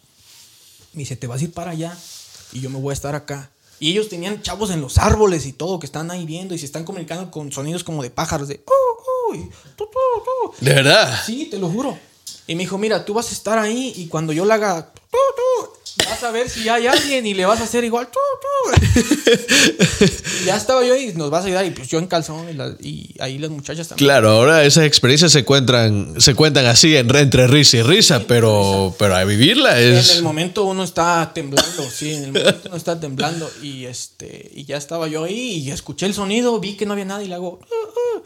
Me 0.92 1.00
dice, 1.00 1.16
te 1.16 1.26
vas 1.26 1.40
a 1.40 1.44
ir 1.44 1.52
para 1.52 1.70
allá 1.72 1.96
y 2.52 2.60
yo 2.60 2.70
me 2.70 2.78
voy 2.78 2.90
a 2.90 2.94
estar 2.94 3.14
acá. 3.14 3.50
Y 3.80 3.90
ellos 3.90 4.08
tenían 4.08 4.42
chavos 4.42 4.70
en 4.70 4.80
los 4.80 4.98
árboles 4.98 5.46
y 5.46 5.52
todo, 5.52 5.78
que 5.80 5.86
están 5.86 6.10
ahí 6.10 6.24
viendo 6.24 6.54
y 6.54 6.58
se 6.58 6.66
están 6.66 6.84
comunicando 6.84 7.30
con 7.30 7.50
sonidos 7.50 7.82
como 7.82 8.02
de 8.02 8.10
pájaros, 8.10 8.46
de... 8.46 8.62
"Oh, 8.66 9.02
oh", 9.30 9.34
y 9.34 9.38
"Tu, 9.76 9.84
tu, 9.86 9.86
tu". 9.86 10.64
De 10.64 10.72
verdad. 10.74 11.20
Sí, 11.26 11.46
te 11.50 11.58
lo 11.58 11.68
juro. 11.68 11.98
Y 12.52 12.54
me 12.54 12.64
dijo, 12.64 12.76
mira, 12.76 13.02
tú 13.06 13.14
vas 13.14 13.30
a 13.30 13.32
estar 13.32 13.58
ahí 13.58 13.94
y 13.96 14.08
cuando 14.08 14.34
yo 14.34 14.44
la 14.44 14.54
haga... 14.56 14.92
Vas 16.06 16.22
a 16.22 16.30
ver 16.30 16.50
si 16.50 16.68
hay 16.68 16.86
alguien 16.86 17.24
y 17.26 17.32
le 17.32 17.46
vas 17.46 17.60
a 17.60 17.64
hacer 17.64 17.82
igual... 17.82 18.08
Y 20.42 20.44
ya 20.46 20.56
estaba 20.56 20.84
yo 20.84 20.94
y 20.94 21.14
nos 21.14 21.30
vas 21.30 21.44
a 21.44 21.46
ayudar 21.46 21.64
y 21.64 21.70
pues 21.70 21.88
yo 21.88 21.98
en 21.98 22.06
calzón 22.06 22.48
y, 22.50 22.52
la- 22.52 22.76
y 22.78 23.14
ahí 23.20 23.38
las 23.38 23.50
muchachas 23.50 23.88
también. 23.88 24.06
Claro, 24.06 24.30
ahora 24.30 24.64
esas 24.64 24.84
experiencias 24.84 25.32
se 25.32 25.44
cuentan, 25.46 26.20
se 26.20 26.34
cuentan 26.34 26.66
así 26.66 26.94
en, 26.94 27.14
entre 27.16 27.46
risa 27.46 27.78
y 27.78 27.82
risa, 27.82 28.24
pero, 28.26 28.94
pero 28.98 29.16
a 29.16 29.24
vivirla 29.24 29.80
En 29.80 29.94
es... 29.94 30.16
el 30.16 30.22
momento 30.22 30.64
uno 30.64 30.84
está 30.84 31.30
temblando, 31.34 31.90
sí, 31.90 32.12
en 32.12 32.24
el 32.24 32.32
momento 32.32 32.60
uno 32.68 32.76
está 32.76 33.00
temblando 33.00 33.50
y 33.62 33.86
este 33.86 34.50
y 34.54 34.64
ya 34.66 34.76
estaba 34.76 35.08
yo 35.08 35.24
ahí 35.24 35.54
y 35.64 35.70
escuché 35.70 36.04
el 36.04 36.12
sonido, 36.14 36.58
vi 36.60 36.74
que 36.76 36.84
no 36.84 36.92
había 36.92 37.06
nadie 37.06 37.24
y 37.24 37.28
le 37.28 37.34
hago 37.34 37.60
"Uh, 37.60 38.18
uh", 38.18 38.22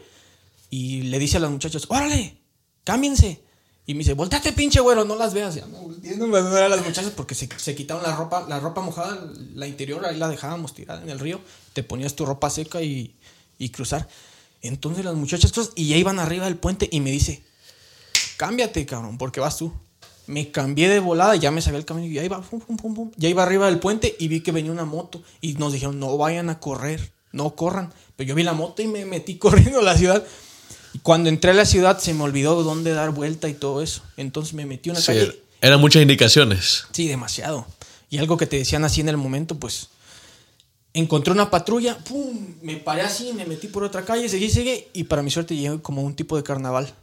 y 0.69 1.03
le 1.03 1.17
dice 1.17 1.37
a 1.37 1.39
las 1.39 1.49
muchachas, 1.51 1.83
"Órale, 1.87 2.35
cámbiense." 2.83 3.46
Y 3.87 3.93
me 3.93 3.99
dice, 3.99 4.13
"Volteate, 4.13 4.51
pinche 4.51 4.79
güero, 4.81 5.05
no 5.05 5.15
las 5.15 5.33
veas." 5.33 5.55
Ya 5.55 5.65
me 5.65 6.37
a 6.37 6.69
las 6.69 6.85
muchachas 6.85 7.11
porque 7.15 7.33
se, 7.33 7.49
se 7.57 7.73
quitaron 7.73 8.03
la 8.03 8.15
ropa, 8.15 8.45
la 8.47 8.59
ropa 8.59 8.81
mojada, 8.81 9.27
la 9.55 9.65
interior 9.65 10.05
ahí 10.05 10.17
la 10.17 10.27
dejábamos 10.27 10.73
tirada 10.73 11.01
en 11.01 11.09
el 11.09 11.19
río, 11.19 11.39
te 11.73 11.83
ponías 11.83 12.13
tu 12.13 12.25
ropa 12.25 12.49
seca 12.49 12.81
y, 12.81 13.15
y 13.57 13.69
cruzar. 13.69 14.07
Entonces 14.61 15.05
las 15.05 15.15
muchachas 15.15 15.71
y 15.75 15.87
ya 15.87 15.97
iban 15.97 16.19
arriba 16.19 16.45
del 16.45 16.57
puente 16.57 16.89
y 16.91 16.99
me 16.99 17.11
dice, 17.11 17.43
cámbiate, 18.37 18.85
cabrón, 18.85 19.17
porque 19.17 19.39
vas 19.39 19.57
tú. 19.57 19.73
Me 20.25 20.51
cambié 20.51 20.89
de 20.89 20.99
volada, 20.99 21.35
ya 21.35 21.51
me 21.51 21.61
sabía 21.61 21.79
el 21.79 21.85
camino 21.85 22.07
y 22.07 22.13
ya 22.13 22.23
iba, 22.23 22.41
pum, 22.41 22.59
pum, 22.59 22.75
pum, 22.75 22.93
pum. 22.93 23.11
ya 23.15 23.29
iba 23.29 23.43
arriba 23.43 23.67
del 23.67 23.79
puente 23.79 24.13
y 24.19 24.27
vi 24.27 24.41
que 24.41 24.51
venía 24.51 24.71
una 24.71 24.83
moto 24.83 25.23
y 25.39 25.53
nos 25.53 25.71
dijeron, 25.71 25.99
no 25.99 26.17
vayan 26.17 26.49
a 26.49 26.59
correr, 26.59 27.13
no 27.31 27.55
corran. 27.55 27.93
Pero 28.17 28.27
yo 28.29 28.35
vi 28.35 28.43
la 28.43 28.53
moto 28.53 28.81
y 28.81 28.87
me 28.87 29.05
metí 29.05 29.37
corriendo 29.37 29.79
a 29.79 29.83
la 29.83 29.97
ciudad. 29.97 30.25
Cuando 31.03 31.29
entré 31.29 31.51
a 31.51 31.53
la 31.53 31.65
ciudad 31.65 31.99
se 31.99 32.13
me 32.13 32.23
olvidó 32.23 32.63
dónde 32.63 32.91
dar 32.93 33.11
vuelta 33.11 33.49
y 33.49 33.53
todo 33.53 33.81
eso. 33.81 34.01
Entonces 34.17 34.53
me 34.53 34.65
metí 34.65 34.89
una 34.89 34.99
Sí, 34.99 35.07
calle 35.07 35.41
Eran 35.61 35.79
muchas 35.81 36.01
indicaciones. 36.01 36.85
Sí, 36.91 37.07
demasiado. 37.07 37.65
Y 38.09 38.19
algo 38.19 38.37
que 38.37 38.45
te 38.45 38.57
decían 38.57 38.83
así 38.85 39.01
en 39.01 39.09
el 39.09 39.17
momento, 39.17 39.55
pues 39.59 39.89
encontré 40.93 41.33
una 41.33 41.49
patrulla, 41.49 41.97
pum, 41.97 42.55
me 42.61 42.77
paré 42.77 43.01
así, 43.01 43.31
me 43.33 43.45
metí 43.45 43.67
por 43.67 43.83
otra 43.83 44.03
calle, 44.05 44.29
seguí, 44.29 44.49
seguí, 44.49 44.85
y 44.93 45.03
para 45.03 45.21
mi 45.21 45.29
suerte 45.29 45.55
llegué 45.55 45.79
como 45.81 46.01
un 46.01 46.15
tipo 46.15 46.37
de 46.37 46.43
carnaval. 46.43 46.93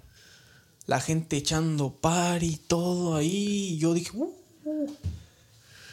La 0.87 1.01
gente 1.01 1.37
echando 1.37 1.91
par 1.93 2.43
y 2.43 2.57
todo 2.57 3.17
ahí, 3.17 3.75
y 3.75 3.79
yo 3.79 3.95
dije, 3.95 4.11
"Uh, 4.15 4.33
uh". 4.65 4.91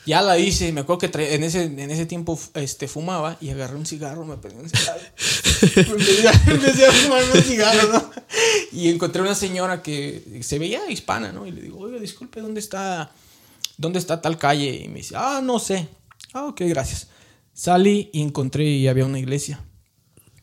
Ya 0.05 0.21
la 0.21 0.37
hice, 0.39 0.71
me 0.71 0.81
acuerdo 0.81 1.11
que 1.11 1.33
en, 1.35 1.43
ese, 1.43 1.63
en 1.63 1.91
ese 1.91 2.05
tiempo 2.05 2.39
este, 2.55 2.87
fumaba 2.87 3.37
y 3.39 3.49
agarré 3.49 3.75
un 3.75 3.85
cigarro, 3.85 4.25
me 4.25 4.37
prendí 4.37 4.63
un 4.63 4.69
cigarro. 4.69 4.99
empecé, 5.75 6.27
a, 6.27 6.31
empecé 6.47 6.85
a 6.87 6.91
fumar 6.91 7.23
un 7.23 7.41
cigarro, 7.41 7.93
¿no? 7.93 8.11
Y 8.71 8.89
encontré 8.89 9.21
una 9.21 9.35
señora 9.35 9.83
que 9.83 10.41
se 10.41 10.57
veía 10.57 10.89
hispana, 10.89 11.31
¿no? 11.31 11.45
Y 11.45 11.51
le 11.51 11.61
digo, 11.61 11.79
oiga, 11.79 11.99
disculpe, 11.99 12.41
¿dónde 12.41 12.59
está, 12.59 13.11
¿dónde 13.77 13.99
está 13.99 14.21
tal 14.21 14.37
calle? 14.37 14.81
Y 14.83 14.87
me 14.87 14.95
dice, 14.95 15.15
ah, 15.17 15.39
no 15.43 15.59
sé. 15.59 15.87
Ah, 16.33 16.45
ok, 16.45 16.61
gracias. 16.65 17.07
Salí 17.53 18.09
y 18.13 18.21
encontré 18.21 18.63
y 18.63 18.87
había 18.87 19.05
una 19.05 19.19
iglesia. 19.19 19.63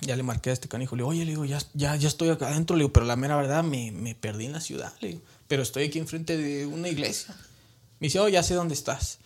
Ya 0.03 0.15
le 0.15 0.23
marqué 0.23 0.51
a 0.51 0.53
este 0.53 0.69
canijo, 0.69 0.95
le 0.95 1.01
digo, 1.01 1.11
oye, 1.11 1.25
le 1.25 1.33
digo, 1.33 1.45
ya, 1.45 1.59
ya, 1.75 1.97
ya 1.97 2.07
estoy 2.07 2.29
acá 2.29 2.47
adentro, 2.47 2.77
le 2.77 2.83
digo, 2.83 2.93
pero 2.93 3.07
la 3.07 3.17
mera 3.17 3.37
verdad 3.37 3.65
me, 3.65 3.91
me 3.91 4.15
perdí 4.15 4.47
en 4.47 4.53
la 4.53 4.61
ciudad, 4.61 4.93
le 5.01 5.09
digo, 5.09 5.21
pero 5.49 5.63
estoy 5.63 5.85
aquí 5.85 5.99
enfrente 5.99 6.37
de 6.37 6.67
una 6.67 6.89
iglesia. 6.89 7.35
Me 7.99 8.07
dice, 8.07 8.21
oh, 8.21 8.29
ya 8.29 8.45
sé 8.45 8.55
dónde 8.55 8.75
estás. 8.75 9.19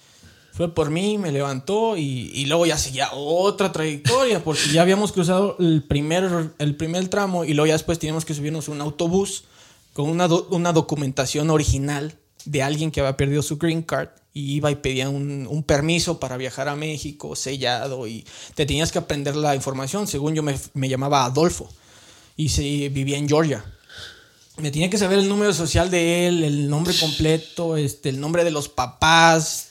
Fue 0.53 0.73
por 0.75 0.91
mí, 0.91 1.17
me 1.17 1.33
levantó 1.33 1.97
y, 1.97 2.31
y 2.35 2.45
luego 2.45 2.67
ya 2.67 2.77
seguía 2.77 3.09
otra 3.13 3.73
trayectoria, 3.73 4.45
porque 4.45 4.61
ya 4.71 4.83
habíamos 4.83 5.11
cruzado 5.13 5.57
el 5.59 5.83
primer, 5.83 6.51
el 6.59 6.77
primer 6.77 7.09
tramo 7.09 7.45
y 7.45 7.55
luego 7.55 7.69
ya 7.69 7.73
después 7.73 7.99
teníamos 7.99 8.27
que 8.27 8.35
subirnos 8.35 8.69
un 8.69 8.81
autobús 8.83 9.45
con 9.95 10.11
una, 10.11 10.29
do- 10.29 10.47
una 10.51 10.73
documentación 10.73 11.49
original 11.49 12.15
de 12.45 12.63
alguien 12.63 12.91
que 12.91 13.01
había 13.01 13.17
perdido 13.17 13.41
su 13.43 13.57
green 13.57 13.83
card 13.83 14.09
y 14.35 14.55
iba 14.57 14.71
y 14.71 14.77
pedía 14.77 15.09
un, 15.09 15.47
un 15.49 15.63
permiso 15.63 16.21
para 16.21 16.37
viajar 16.37 16.69
a 16.69 16.77
México 16.77 17.35
sellado 17.35 18.07
y 18.07 18.27
te 18.55 18.67
tenías 18.67 18.93
que 18.93 18.99
aprender 18.99 19.37
la 19.37 19.55
información. 19.55 20.07
Según 20.07 20.35
yo 20.35 20.43
me, 20.43 20.55
me 20.75 20.89
llamaba 20.89 21.25
Adolfo 21.25 21.69
y 22.37 22.51
se, 22.51 22.89
vivía 22.91 23.17
en 23.17 23.29
Georgia. 23.29 23.65
Me 24.59 24.71
tenía 24.71 24.91
que 24.91 24.99
saber 24.99 25.19
el 25.19 25.29
número 25.31 25.55
social 25.55 25.91
de 25.91 26.27
él, 26.29 26.45
el 26.45 26.69
nombre 26.69 26.95
completo, 26.99 27.77
este, 27.79 28.11
el 28.11 28.21
nombre 28.21 28.45
de 28.45 28.51
los 28.51 28.69
papás, 28.69 29.69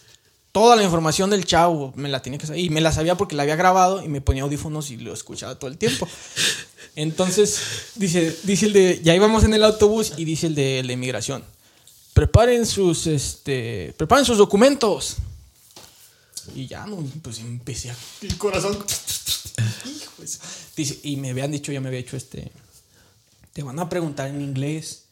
toda 0.51 0.75
la 0.75 0.83
información 0.83 1.29
del 1.29 1.45
chavo, 1.45 1.93
me 1.95 2.09
la 2.09 2.21
tenía 2.21 2.37
que 2.39 2.45
saber. 2.47 2.61
Y 2.61 2.69
me 2.69 2.81
la 2.81 2.91
sabía 2.91 3.15
porque 3.15 3.35
la 3.35 3.43
había 3.43 3.55
grabado 3.55 4.03
y 4.03 4.07
me 4.07 4.21
ponía 4.21 4.43
audífonos 4.43 4.89
y 4.91 4.97
lo 4.97 5.13
escuchaba 5.13 5.55
todo 5.57 5.69
el 5.69 5.77
tiempo. 5.77 6.07
Entonces, 6.95 7.59
dice, 7.95 8.37
dice 8.43 8.65
el 8.65 8.73
de, 8.73 9.01
ya 9.03 9.15
íbamos 9.15 9.43
en 9.43 9.53
el 9.53 9.63
autobús 9.63 10.13
y 10.17 10.25
dice 10.25 10.47
el 10.47 10.55
de 10.55 10.83
la 10.83 10.91
inmigración, 10.93 11.43
preparen 12.13 12.65
sus, 12.65 13.07
este, 13.07 13.93
preparen 13.97 14.25
sus 14.25 14.37
documentos. 14.37 15.15
Y 16.55 16.67
ya, 16.67 16.85
no, 16.85 16.97
pues 17.21 17.39
empecé 17.39 17.91
a, 17.91 17.95
el 18.23 18.37
corazón, 18.37 18.73
hijo 19.85 20.11
de 20.21 20.27
su- 20.27 20.39
dice, 20.75 20.99
y 21.03 21.15
me 21.15 21.29
habían 21.29 21.51
dicho, 21.51 21.71
ya 21.71 21.79
me 21.79 21.87
había 21.87 21.99
hecho 21.99 22.17
este, 22.17 22.51
te 23.53 23.63
van 23.63 23.79
a 23.79 23.87
preguntar 23.87 24.27
en 24.27 24.41
inglés, 24.41 25.03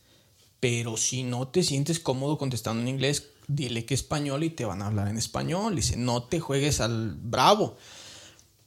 pero 0.60 0.98
si 0.98 1.24
no 1.24 1.48
te 1.48 1.64
sientes 1.64 2.00
cómodo 2.00 2.38
contestando 2.38 2.82
en 2.82 2.88
inglés, 2.90 3.24
dile 3.50 3.84
que 3.84 3.94
español 3.96 4.44
y 4.46 4.50
te 4.52 4.64
van 4.64 4.82
a 4.82 4.86
hablar 4.88 5.10
en 5.10 5.18
español. 5.18 5.76
Dice, 5.76 5.98
no 5.98 6.24
te 6.24 6.40
juegues 6.40 6.80
al 6.80 7.16
bravo. 7.16 7.76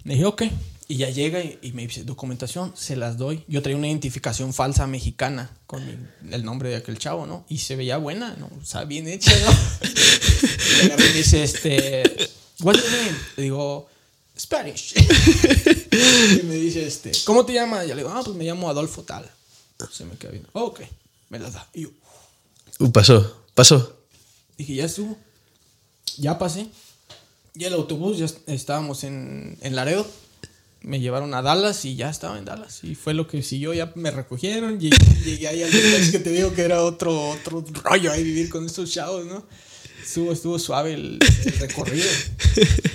Le 0.05 0.15
dije, 0.15 0.27
ok. 0.27 0.43
Y 0.89 0.97
ya 0.97 1.09
llega 1.09 1.41
y, 1.43 1.59
y 1.63 1.73
me 1.73 1.87
dice, 1.87 2.05
documentación, 2.05 2.73
se 2.77 2.97
las 2.97 3.17
doy. 3.17 3.45
Yo 3.49 3.63
traía 3.63 3.79
una 3.79 3.87
identificación 3.89 4.53
falsa 4.53 4.87
mexicana 4.87 5.51
con 5.67 5.87
mi- 5.87 5.97
el 6.35 6.45
nombre 6.45 6.69
de 6.69 6.77
aquel 6.77 6.99
chavo, 6.99 7.25
¿no? 7.27 7.47
Y 7.49 7.59
se 7.59 7.77
veía 7.77 7.97
buena, 7.97 8.37
¿no? 8.39 8.51
O 8.61 8.65
sea, 8.65 8.85
bien 8.85 9.09
hecha, 9.09 9.33
¿no? 9.39 9.51
y 10.85 11.01
me 11.01 11.09
dice, 11.15 11.43
este, 11.45 12.03
what's 12.61 12.83
your 12.83 12.91
name? 12.93 13.19
Le 13.37 13.43
digo, 13.45 13.89
Spanish. 14.39 14.95
y 16.43 16.43
me 16.45 16.57
dice, 16.57 16.87
este, 16.87 17.13
¿cómo 17.25 17.47
te 17.47 17.55
llamas? 17.55 17.85
Y 17.85 17.89
le 17.89 17.95
digo, 17.97 18.11
ah, 18.11 18.21
pues 18.25 18.37
me 18.37 18.45
llamo 18.45 18.69
Adolfo 18.69 19.03
Tal. 19.03 19.31
Se 19.91 20.05
me 20.05 20.17
queda. 20.17 20.33
"Oh, 20.53 20.65
ok, 20.67 20.81
me 21.31 21.39
las 21.39 21.55
da. 21.55 21.67
Y 21.75 21.83
yo, 21.83 21.89
Uh, 22.79 22.91
pasó, 22.91 23.45
pasó. 23.55 24.02
Dije, 24.63 24.75
ya 24.77 24.85
estuvo. 24.87 25.19
Ya 26.19 26.39
pasé. 26.39 26.67
Ya 27.55 27.67
el 27.69 27.75
autobús, 27.75 28.19
ya 28.19 28.25
est- 28.27 28.49
estábamos 28.49 29.05
en, 29.05 29.59
en 29.61 29.75
Laredo. 29.77 30.07
Me 30.83 30.99
llevaron 31.01 31.33
a 31.35 31.43
Dallas 31.43 31.85
y 31.85 31.95
ya 31.97 32.11
estaba 32.11 32.39
en 32.39 32.45
Dallas. 32.45 32.81
Y 32.83 32.95
fue 32.95 33.15
lo 33.15 33.27
que 33.29 33.43
siguió. 33.43 33.73
Ya 33.75 33.93
me 33.95 34.11
recogieron. 34.11 34.81
Llegué, 34.81 34.97
llegué 35.25 35.49
ahí 35.49 35.63
al 35.63 35.71
duplex 35.71 36.11
que 36.11 36.19
te 36.19 36.31
digo 36.31 36.53
que 36.55 36.63
era 36.63 36.83
otro, 36.83 37.31
otro 37.31 37.65
rollo 37.85 38.11
ahí 38.13 38.23
vivir 38.25 38.49
con 38.49 38.67
estos 38.67 38.91
chavos, 38.91 39.27
¿no? 39.27 39.45
Estuvo, 40.03 40.33
estuvo 40.33 40.59
suave 40.59 40.95
el, 40.95 41.19
el 41.45 41.53
recorrido. 41.59 42.09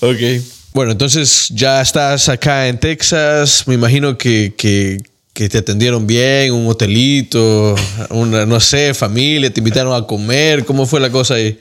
Ok. 0.00 0.42
Bueno, 0.74 0.92
entonces 0.92 1.48
ya 1.50 1.80
estás 1.80 2.28
acá 2.28 2.68
en 2.68 2.78
Texas. 2.78 3.64
Me 3.66 3.74
imagino 3.74 4.18
que, 4.18 4.54
que- 4.56 4.98
que 5.36 5.50
te 5.50 5.58
atendieron 5.58 6.06
bien, 6.06 6.50
un 6.54 6.66
hotelito, 6.66 7.74
una, 8.08 8.46
no 8.46 8.58
sé, 8.58 8.94
familia, 8.94 9.52
te 9.52 9.60
invitaron 9.60 9.92
a 9.92 10.06
comer. 10.06 10.64
¿Cómo 10.64 10.86
fue 10.86 10.98
la 10.98 11.12
cosa 11.12 11.34
ahí? 11.34 11.60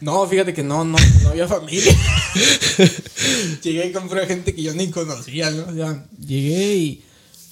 No, 0.00 0.24
fíjate 0.28 0.54
que 0.54 0.62
no, 0.62 0.84
no, 0.84 0.96
no 1.24 1.28
había 1.28 1.48
familia. 1.48 1.92
llegué 3.64 3.88
y 3.88 3.92
compré 3.92 4.28
gente 4.28 4.54
que 4.54 4.62
yo 4.62 4.72
ni 4.74 4.90
conocía, 4.90 5.50
¿no? 5.50 5.64
O 5.64 5.74
sea, 5.74 6.06
llegué 6.24 6.76
y 6.76 7.04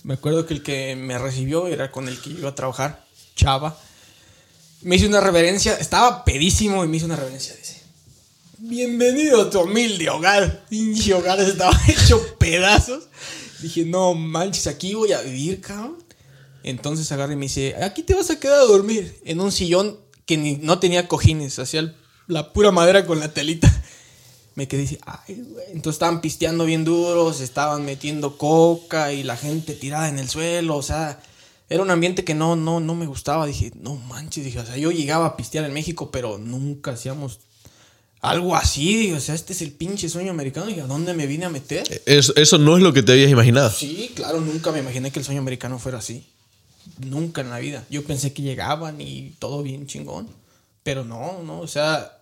me 0.05 0.15
acuerdo 0.15 0.47
que 0.47 0.55
el 0.55 0.63
que 0.63 0.95
me 0.95 1.19
recibió 1.19 1.67
era 1.67 1.91
con 1.91 2.07
el 2.07 2.21
que 2.21 2.31
iba 2.31 2.51
a 2.51 2.55
trabajar, 2.55 3.05
Chava. 3.35 3.77
Me 4.83 4.95
hizo 4.95 5.09
una 5.09 5.21
reverencia, 5.21 5.75
estaba 5.75 6.25
pedísimo 6.25 6.85
y 6.85 6.89
me 6.89 6.99
hizo 6.99 7.07
una 7.07 7.17
reverencia. 7.17 7.57
Dice: 7.57 7.83
Bienvenido 8.59 9.43
a 9.43 9.51
tu 9.51 9.59
humilde 9.59 10.09
hogar. 10.09 10.67
Pinche 10.69 11.15
hogar 11.15 11.41
estaba 11.41 11.77
hecho 11.89 12.37
pedazos. 12.39 13.09
Dije: 13.61 13.85
No 13.85 14.15
manches, 14.15 14.67
aquí 14.67 14.95
voy 14.95 15.13
a 15.13 15.21
vivir, 15.21 15.61
cabrón. 15.61 15.97
Entonces 16.63 17.11
agarra 17.13 17.33
y 17.33 17.37
me 17.37 17.47
dice: 17.47 17.77
Aquí 17.83 18.03
te 18.03 18.15
vas 18.15 18.31
a 18.31 18.39
quedar 18.39 18.61
a 18.61 18.65
dormir 18.65 19.19
en 19.25 19.41
un 19.41 19.53
sillón 19.53 19.99
que 20.27 20.37
no 20.61 20.79
tenía 20.79 21.09
cojines, 21.09 21.59
hacía 21.59 21.95
la 22.27 22.53
pura 22.53 22.71
madera 22.71 23.07
con 23.07 23.19
la 23.19 23.33
telita. 23.33 23.73
Me 24.55 24.67
quedé 24.67 24.85
así, 24.85 24.99
ay, 25.07 25.43
güey. 25.49 25.67
Entonces 25.69 25.95
estaban 25.95 26.21
pisteando 26.21 26.65
bien 26.65 26.85
duros, 26.85 27.41
estaban 27.41 27.85
metiendo 27.85 28.37
coca 28.37 29.13
y 29.13 29.23
la 29.23 29.37
gente 29.37 29.73
tirada 29.75 30.09
en 30.09 30.19
el 30.19 30.29
suelo, 30.29 30.77
o 30.77 30.83
sea, 30.83 31.21
era 31.69 31.83
un 31.83 31.91
ambiente 31.91 32.25
que 32.25 32.35
no, 32.35 32.57
no, 32.57 32.81
no 32.81 32.95
me 32.95 33.07
gustaba. 33.07 33.47
Dije, 33.47 33.73
no 33.77 33.95
manches, 33.95 34.45
dije, 34.45 34.59
o 34.59 34.67
sea, 34.67 34.77
yo 34.77 34.91
llegaba 34.91 35.27
a 35.27 35.37
pistear 35.37 35.65
en 35.65 35.73
México, 35.73 36.11
pero 36.11 36.39
nunca 36.39 36.91
hacíamos 36.91 37.41
algo 38.21 38.57
así. 38.57 39.13
O 39.13 39.21
sea, 39.21 39.35
este 39.35 39.53
es 39.53 39.63
el 39.63 39.73
pinche 39.73 40.09
sueño 40.09 40.31
americano. 40.31 40.67
Dije, 40.67 40.81
¿a 40.83 40.87
dónde 40.87 41.15
me 41.15 41.27
vine 41.27 41.45
a 41.47 41.51
meter? 41.51 42.03
Eso, 42.07 42.35
eso 42.37 42.59
no 42.59 42.77
es 42.77 42.83
lo 42.83 42.93
que 42.93 43.03
te 43.03 43.13
habías 43.13 43.31
imaginado. 43.31 43.71
Sí, 43.71 44.11
claro, 44.15 44.41
nunca 44.41 44.73
me 44.73 44.81
imaginé 44.81 45.11
que 45.11 45.19
el 45.19 45.25
sueño 45.25 45.41
americano 45.41 45.79
fuera 45.79 45.99
así. 45.99 46.25
Nunca 47.05 47.43
en 47.43 47.51
la 47.51 47.59
vida. 47.59 47.85
Yo 47.91 48.03
pensé 48.05 48.33
que 48.33 48.43
llegaban 48.43 49.01
y 49.01 49.35
todo 49.39 49.63
bien 49.63 49.87
chingón. 49.87 50.29
Pero 50.83 51.05
no, 51.05 51.43
no, 51.45 51.61
o 51.61 51.67
sea, 51.69 52.13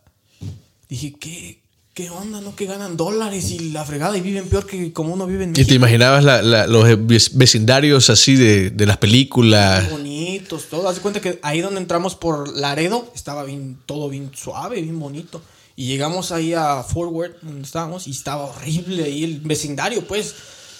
dije, 0.89 1.15
¿qué, 1.21 1.61
qué 1.95 2.11
onda? 2.11 2.41
¿No? 2.41 2.57
Que 2.57 2.67
ganan 2.67 2.97
dólares 2.97 3.51
y 3.53 3.71
la 3.71 3.85
fregada 3.85 4.19
y 4.19 4.21
viven 4.21 4.49
peor 4.49 4.67
que 4.67 4.93
como 4.93 5.15
uno 5.15 5.27
vive 5.27 5.45
en 5.45 5.51
¿Y 5.51 5.55
te 5.55 5.61
México. 5.61 5.75
imaginabas 5.77 6.25
la- 6.25 6.43
la- 6.43 6.67
los 6.67 6.85
vec- 6.85 7.31
vecindarios 7.35 8.11
así 8.11 8.35
de, 8.35 8.71
de 8.71 8.87
las 8.87 8.97
películas? 8.97 9.89
Bonitos, 9.91 10.65
todo. 10.69 10.89
Haz 10.89 10.99
cuenta 10.99 11.21
que 11.21 11.39
ahí 11.43 11.61
donde 11.61 11.81
entramos 11.81 12.17
por 12.17 12.49
Laredo 12.57 13.11
estaba 13.15 13.45
bien, 13.45 13.79
todo 13.87 14.09
bien 14.09 14.33
suave, 14.35 14.83
bien 14.83 14.99
bonito. 14.99 15.41
Y 15.77 15.87
llegamos 15.87 16.33
ahí 16.33 16.55
a 16.55 16.83
Forward, 16.83 17.37
donde 17.43 17.63
estábamos, 17.63 18.09
y 18.09 18.11
estaba 18.11 18.45
horrible 18.45 19.05
ahí 19.05 19.25
el 19.25 19.41
vecindario, 19.41 20.07
pues. 20.07 20.35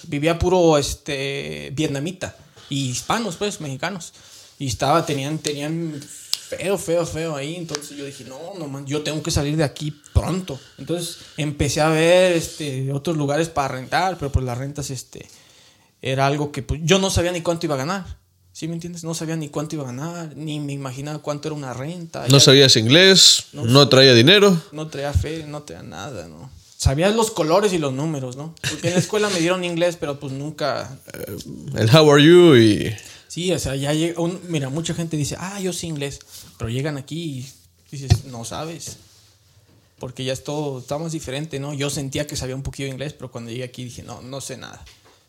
Vivía 0.07 0.39
puro 0.39 0.77
este 0.77 1.71
vietnamita. 1.73 2.35
Y 2.69 2.89
hispanos, 2.89 3.35
pues, 3.35 3.61
mexicanos. 3.61 4.13
Y 4.57 4.67
estaba, 4.67 5.05
tenían, 5.05 5.37
tenían 5.37 6.01
feo, 6.01 6.77
feo, 6.77 7.05
feo 7.05 7.35
ahí. 7.35 7.55
Entonces 7.55 7.95
yo 7.95 8.05
dije, 8.05 8.23
no, 8.23 8.53
no 8.57 8.67
man, 8.67 8.85
yo 8.85 9.03
tengo 9.03 9.21
que 9.21 9.31
salir 9.31 9.55
de 9.57 9.63
aquí 9.63 9.93
pronto. 10.13 10.59
Entonces 10.77 11.19
empecé 11.37 11.81
a 11.81 11.89
ver 11.89 12.33
este, 12.33 12.91
otros 12.91 13.17
lugares 13.17 13.49
para 13.49 13.67
rentar, 13.67 14.17
pero 14.17 14.31
pues 14.31 14.45
las 14.45 14.57
rentas, 14.57 14.89
este, 14.89 15.27
era 16.01 16.25
algo 16.25 16.51
que 16.51 16.63
pues, 16.63 16.81
yo 16.83 16.99
no 16.99 17.09
sabía 17.09 17.31
ni 17.31 17.41
cuánto 17.41 17.65
iba 17.65 17.75
a 17.75 17.79
ganar. 17.79 18.17
¿Sí 18.57 18.67
me 18.67 18.73
entiendes? 18.73 19.03
No 19.03 19.13
sabía 19.13 19.35
ni 19.35 19.49
cuánto 19.49 19.75
iba 19.75 19.83
a 19.83 19.87
ganar, 19.93 20.35
ni 20.35 20.59
me 20.59 20.73
imaginaba 20.73 21.19
cuánto 21.19 21.47
era 21.47 21.53
una 21.53 21.75
renta. 21.75 22.27
No 22.27 22.39
sabías 22.39 22.75
inglés, 22.75 23.49
no 23.53 23.87
traía 23.87 24.15
dinero. 24.15 24.59
No 24.71 24.87
traía 24.87 25.13
fe, 25.13 25.45
no 25.47 25.61
traía 25.61 25.83
nada, 25.83 26.27
¿no? 26.27 26.49
Sabías 26.75 27.13
los 27.15 27.29
colores 27.29 27.71
y 27.73 27.77
los 27.77 27.93
números, 27.93 28.35
¿no? 28.35 28.55
Porque 28.67 28.87
en 28.87 28.95
la 28.95 28.99
escuela 28.99 29.29
me 29.29 29.39
dieron 29.41 29.63
inglés, 29.63 29.95
pero 29.99 30.19
pues 30.19 30.33
nunca... 30.33 30.97
El 31.75 31.95
how 31.95 32.11
are 32.11 32.23
you 32.23 32.55
y... 32.55 32.95
Sí, 33.27 33.51
o 33.51 33.59
sea, 33.59 33.75
ya 33.75 33.93
llega... 33.93 34.19
un- 34.19 34.39
mira, 34.47 34.69
mucha 34.69 34.95
gente 34.95 35.17
dice, 35.17 35.35
ah, 35.39 35.59
yo 35.59 35.71
sé 35.71 35.85
inglés. 35.85 36.17
Pero 36.57 36.71
llegan 36.71 36.97
aquí 36.97 37.45
y 37.91 37.95
dices, 37.95 38.25
no 38.25 38.43
sabes. 38.43 38.97
Porque 39.99 40.23
ya 40.23 40.33
es 40.33 40.43
todo, 40.43 40.79
está 40.79 40.97
más 40.97 41.11
diferente, 41.11 41.59
¿no? 41.59 41.75
Yo 41.75 41.91
sentía 41.91 42.25
que 42.25 42.35
sabía 42.35 42.55
un 42.55 42.63
poquito 42.63 42.85
de 42.85 42.89
inglés, 42.89 43.13
pero 43.13 43.29
cuando 43.31 43.51
llegué 43.51 43.65
aquí 43.65 43.83
dije, 43.83 44.01
no, 44.01 44.23
no 44.23 44.41
sé 44.41 44.57
nada. 44.57 44.83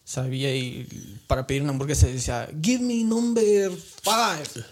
Sabía 0.09 0.57
y 0.57 0.89
para 1.27 1.47
pedir 1.47 1.61
una 1.61 1.73
hamburguesa 1.73 2.07
decía, 2.07 2.49
give 2.63 2.83
me 2.83 3.05
number 3.05 3.71
five. 4.03 4.65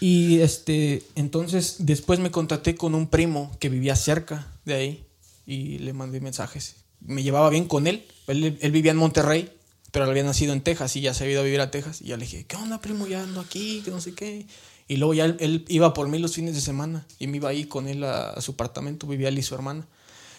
Y 0.00 0.40
este, 0.40 1.04
entonces 1.14 1.76
después 1.78 2.18
me 2.18 2.32
contacté 2.32 2.74
con 2.74 2.96
un 2.96 3.06
primo 3.06 3.56
que 3.60 3.68
vivía 3.68 3.94
cerca 3.94 4.48
de 4.64 4.74
ahí 4.74 5.04
y 5.46 5.78
le 5.78 5.92
mandé 5.92 6.20
mensajes. 6.20 6.74
Me 6.98 7.22
llevaba 7.22 7.50
bien 7.50 7.66
con 7.68 7.86
él. 7.86 8.04
Él, 8.26 8.58
él 8.60 8.72
vivía 8.72 8.90
en 8.90 8.96
Monterrey, 8.96 9.48
pero 9.92 10.06
él 10.06 10.10
había 10.10 10.24
nacido 10.24 10.52
en 10.54 10.60
Texas 10.60 10.96
y 10.96 11.02
ya 11.02 11.14
se 11.14 11.22
había 11.22 11.34
ido 11.34 11.42
a 11.42 11.44
vivir 11.44 11.60
a 11.60 11.70
Texas. 11.70 12.00
Y 12.02 12.06
ya 12.06 12.16
le 12.16 12.24
dije, 12.24 12.44
¿qué 12.44 12.56
onda, 12.56 12.80
primo? 12.80 13.06
Ya 13.06 13.22
ando 13.22 13.40
aquí, 13.40 13.82
que 13.84 13.92
no 13.92 14.00
sé 14.00 14.12
qué. 14.12 14.44
Y 14.88 14.96
luego 14.96 15.14
ya 15.14 15.26
él, 15.26 15.36
él 15.38 15.64
iba 15.68 15.94
por 15.94 16.08
mí 16.08 16.18
los 16.18 16.34
fines 16.34 16.56
de 16.56 16.60
semana 16.60 17.06
y 17.20 17.28
me 17.28 17.36
iba 17.36 17.48
ahí 17.48 17.66
con 17.66 17.86
él 17.86 18.02
a, 18.02 18.30
a 18.30 18.40
su 18.40 18.50
apartamento, 18.50 19.06
vivía 19.06 19.28
él 19.28 19.38
y 19.38 19.42
su 19.44 19.54
hermana. 19.54 19.86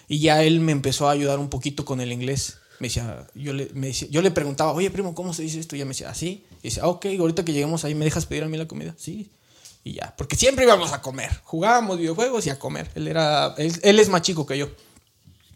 Y 0.10 0.20
ya 0.20 0.44
él 0.44 0.60
me 0.60 0.74
empezó 0.74 1.08
a 1.08 1.12
ayudar 1.12 1.40
un 1.40 1.50
poquito 1.50 1.86
con 1.86 2.02
el 2.02 2.12
inglés. 2.12 2.58
Me 2.84 2.90
decía, 2.90 3.26
yo 3.34 3.54
le, 3.54 3.70
me 3.74 3.88
decía, 3.88 4.10
yo 4.12 4.22
le 4.22 4.30
preguntaba, 4.30 4.74
oye, 4.74 4.92
primo, 4.92 5.16
¿cómo 5.16 5.34
se 5.34 5.42
dice 5.42 5.58
esto? 5.58 5.78
Y 5.78 5.80
ya 5.80 5.86
me 5.86 5.92
decía, 5.92 6.10
así. 6.10 6.44
Y 6.62 6.78
ah, 6.82 6.88
ok, 6.90 7.06
ahorita 7.18 7.46
que 7.46 7.54
lleguemos 7.54 7.86
ahí, 7.86 7.96
¿me 7.96 8.04
dejas 8.04 8.26
pedir 8.26 8.44
a 8.44 8.50
mí 8.50 8.58
la 8.58 8.68
comida? 8.68 8.94
Sí. 8.98 9.32
Y 9.86 9.94
ya, 9.94 10.14
porque 10.18 10.36
siempre 10.36 10.66
íbamos 10.66 10.92
a 10.92 11.02
comer. 11.02 11.32
Jugábamos 11.46 11.98
videojuegos 11.98 12.46
y 12.46 12.50
a 12.50 12.60
comer. 12.60 12.92
Él, 12.96 13.08
era, 13.08 13.56
él, 13.58 13.74
él 13.84 14.00
es 14.02 14.10
más 14.10 14.22
chico 14.22 14.46
que 14.46 14.58
yo, 14.58 14.68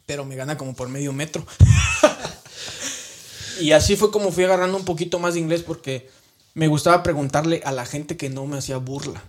pero 0.06 0.24
me 0.24 0.38
gana 0.38 0.58
como 0.58 0.74
por 0.74 0.88
medio 0.88 1.12
metro. 1.12 1.46
y 3.60 3.74
así 3.74 3.98
fue 3.98 4.10
como 4.10 4.32
fui 4.32 4.46
agarrando 4.46 4.78
un 4.78 4.86
poquito 4.86 5.20
más 5.20 5.34
de 5.34 5.42
inglés 5.42 5.64
porque 5.64 6.10
me 6.54 6.70
gustaba 6.70 7.04
preguntarle 7.04 7.62
a 7.66 7.74
la 7.74 7.86
gente 7.86 8.16
que 8.16 8.30
no 8.30 8.46
me 8.46 8.58
hacía 8.58 8.78
burla. 8.78 9.22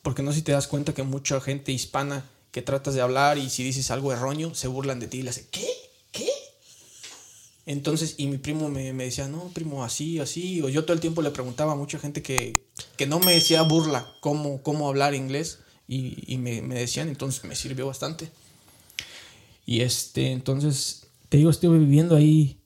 Porque 0.00 0.22
no 0.22 0.32
sé 0.32 0.38
si 0.38 0.44
te 0.44 0.52
das 0.52 0.66
cuenta 0.66 0.94
que 0.94 1.02
mucha 1.02 1.42
gente 1.42 1.72
hispana 1.72 2.24
que 2.52 2.62
tratas 2.62 2.94
de 2.94 3.02
hablar 3.02 3.36
y 3.36 3.50
si 3.50 3.62
dices 3.64 3.90
algo 3.90 4.14
erróneo, 4.14 4.54
se 4.54 4.66
burlan 4.66 4.98
de 4.98 5.08
ti 5.08 5.18
y 5.18 5.22
le 5.24 5.30
hacen, 5.30 5.46
¿qué? 5.50 5.68
¿Qué? 6.10 6.30
Entonces, 7.66 8.16
y 8.18 8.26
mi 8.26 8.36
primo 8.38 8.68
me, 8.68 8.92
decía, 8.92 9.26
no, 9.26 9.50
primo, 9.54 9.84
así, 9.84 10.18
así. 10.18 10.60
O 10.62 10.68
yo 10.68 10.84
todo 10.84 10.92
el 10.92 11.00
tiempo 11.00 11.22
le 11.22 11.30
preguntaba 11.30 11.72
a 11.72 11.76
mucha 11.76 11.98
gente 11.98 12.22
que, 12.22 12.66
que 12.96 13.06
no 13.06 13.20
me 13.20 13.32
decía 13.32 13.62
burla 13.62 14.06
cómo, 14.20 14.62
cómo 14.62 14.88
hablar 14.88 15.14
inglés. 15.14 15.60
Y, 15.88 16.32
y 16.32 16.38
me, 16.38 16.62
me, 16.62 16.74
decían, 16.74 17.08
entonces 17.08 17.44
me 17.44 17.56
sirvió 17.56 17.86
bastante. 17.86 18.28
Y 19.66 19.80
este, 19.80 20.32
entonces, 20.32 21.06
te 21.28 21.38
digo, 21.38 21.50
estuve 21.50 21.78
viviendo 21.78 22.16
ahí 22.16 22.58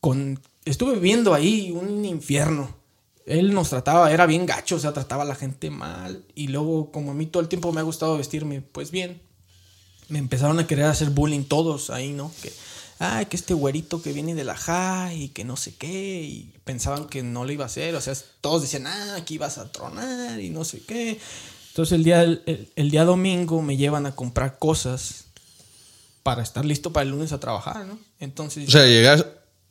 con. 0.00 0.40
Estuve 0.64 0.94
viviendo 0.94 1.34
ahí 1.34 1.72
un 1.72 2.04
infierno. 2.04 2.76
Él 3.26 3.54
nos 3.54 3.70
trataba, 3.70 4.12
era 4.12 4.26
bien 4.26 4.46
gacho, 4.46 4.76
o 4.76 4.78
sea, 4.78 4.92
trataba 4.92 5.22
a 5.22 5.26
la 5.26 5.34
gente 5.34 5.70
mal. 5.70 6.24
Y 6.34 6.48
luego, 6.48 6.92
como 6.92 7.10
a 7.10 7.14
mí 7.14 7.26
todo 7.26 7.42
el 7.42 7.48
tiempo 7.48 7.72
me 7.72 7.80
ha 7.80 7.84
gustado 7.84 8.16
vestirme, 8.16 8.60
pues 8.60 8.90
bien, 8.90 9.20
me 10.08 10.18
empezaron 10.18 10.58
a 10.58 10.66
querer 10.66 10.86
hacer 10.86 11.10
bullying 11.10 11.44
todos 11.44 11.90
ahí, 11.90 12.12
¿no? 12.12 12.30
Que, 12.42 12.52
ay, 12.98 13.26
que 13.26 13.36
este 13.36 13.54
güerito 13.54 14.02
que 14.02 14.12
viene 14.12 14.34
de 14.34 14.44
la 14.44 14.56
high 14.56 15.24
y 15.24 15.28
que 15.28 15.44
no 15.44 15.56
sé 15.56 15.74
qué, 15.74 16.22
y 16.22 16.52
pensaban 16.64 17.06
que 17.06 17.22
no 17.22 17.44
lo 17.44 17.52
iba 17.52 17.64
a 17.64 17.66
hacer, 17.66 17.94
o 17.94 18.00
sea, 18.00 18.14
todos 18.40 18.62
decían, 18.62 18.86
ah, 18.86 19.16
aquí 19.16 19.38
vas 19.38 19.58
a 19.58 19.70
tronar 19.70 20.40
y 20.40 20.50
no 20.50 20.64
sé 20.64 20.80
qué. 20.80 21.18
Entonces 21.68 21.92
el 21.92 22.04
día, 22.04 22.22
el, 22.22 22.70
el 22.76 22.90
día 22.90 23.04
domingo 23.04 23.60
me 23.62 23.76
llevan 23.76 24.06
a 24.06 24.14
comprar 24.14 24.58
cosas 24.58 25.24
para 26.22 26.42
estar 26.42 26.64
listo 26.64 26.92
para 26.92 27.04
el 27.04 27.10
lunes 27.10 27.32
a 27.32 27.40
trabajar, 27.40 27.84
¿no? 27.84 27.98
Entonces... 28.18 28.66
O 28.68 28.70
sea, 28.70 28.86
llegas 28.86 29.26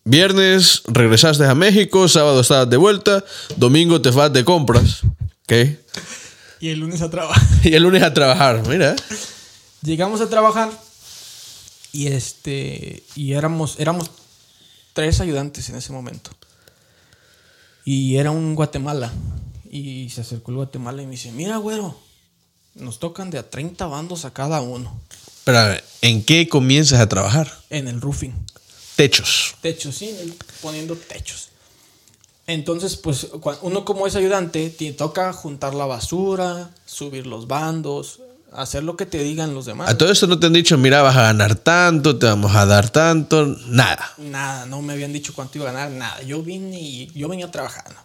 viernes, 0.05 0.83
regresaste 0.87 1.45
a 1.45 1.55
México, 1.55 2.07
sábado 2.07 2.41
estabas 2.41 2.69
de 2.69 2.77
vuelta, 2.77 3.23
domingo 3.57 4.01
te 4.01 4.11
vas 4.11 4.31
de 4.31 4.45
compras, 4.45 5.01
¿ok? 5.43 5.53
Y 6.59 6.69
el 6.69 6.79
lunes 6.79 7.01
a 7.01 7.09
trabajar. 7.09 7.43
Y 7.63 7.73
el 7.73 7.83
lunes 7.83 8.03
a 8.03 8.13
trabajar, 8.13 8.65
mira. 8.69 8.95
Llegamos 9.81 10.21
a 10.21 10.29
trabajar 10.29 10.71
y 11.93 12.07
este 12.07 13.03
y 13.15 13.33
éramos 13.33 13.79
éramos 13.79 14.11
tres 14.91 15.21
ayudantes 15.21 15.69
en 15.69 15.75
ese 15.75 15.93
momento. 15.93 16.31
Y 17.85 18.17
era 18.17 18.31
un 18.31 18.55
Guatemala 18.55 19.13
y 19.69 20.09
se 20.09 20.21
acercó 20.21 20.51
el 20.51 20.57
Guatemala 20.57 21.01
y 21.01 21.05
me 21.05 21.11
dice, 21.11 21.31
"Mira, 21.31 21.57
güero, 21.57 21.97
nos 22.75 22.99
tocan 22.99 23.29
de 23.29 23.37
a 23.37 23.49
30 23.49 23.85
bandos 23.85 24.25
a 24.25 24.33
cada 24.33 24.61
uno." 24.61 24.99
Pero 25.45 25.77
¿en 26.01 26.23
qué 26.23 26.49
comienzas 26.49 26.99
a 26.99 27.07
trabajar? 27.07 27.51
En 27.69 27.87
el 27.87 28.01
roofing. 28.01 28.33
Techos. 28.95 29.55
Techos, 29.61 29.95
sí, 29.95 30.35
poniendo 30.61 30.95
techos. 30.95 31.49
Entonces, 32.47 32.97
pues 32.97 33.27
uno 33.61 33.85
como 33.85 34.07
es 34.07 34.15
ayudante, 34.15 34.69
te 34.69 34.91
toca 34.93 35.31
juntar 35.31 35.73
la 35.73 35.85
basura, 35.85 36.71
subir 36.85 37.25
los 37.25 37.47
bandos, 37.47 38.19
hacer 38.55 38.83
lo 38.83 38.95
que 38.95 39.05
te 39.05 39.23
digan 39.23 39.53
los 39.53 39.65
demás. 39.65 39.89
A 39.89 39.97
todo 39.97 40.11
esto 40.11 40.27
no 40.27 40.39
te 40.39 40.47
han 40.47 40.53
dicho, 40.53 40.77
mira, 40.77 41.01
vas 41.01 41.15
a 41.15 41.23
ganar 41.23 41.55
tanto, 41.55 42.17
te 42.17 42.25
vamos 42.25 42.55
a 42.55 42.65
dar 42.65 42.89
tanto, 42.89 43.45
nada. 43.67 44.11
Nada, 44.17 44.65
no 44.65 44.81
me 44.81 44.93
habían 44.93 45.13
dicho 45.13 45.33
cuánto 45.33 45.57
iba 45.57 45.69
a 45.69 45.73
ganar, 45.73 45.91
nada. 45.91 46.21
Yo 46.23 46.41
vine 46.41 46.79
y 46.79 47.11
yo 47.13 47.27
venía 47.27 47.49
trabajando. 47.51 47.99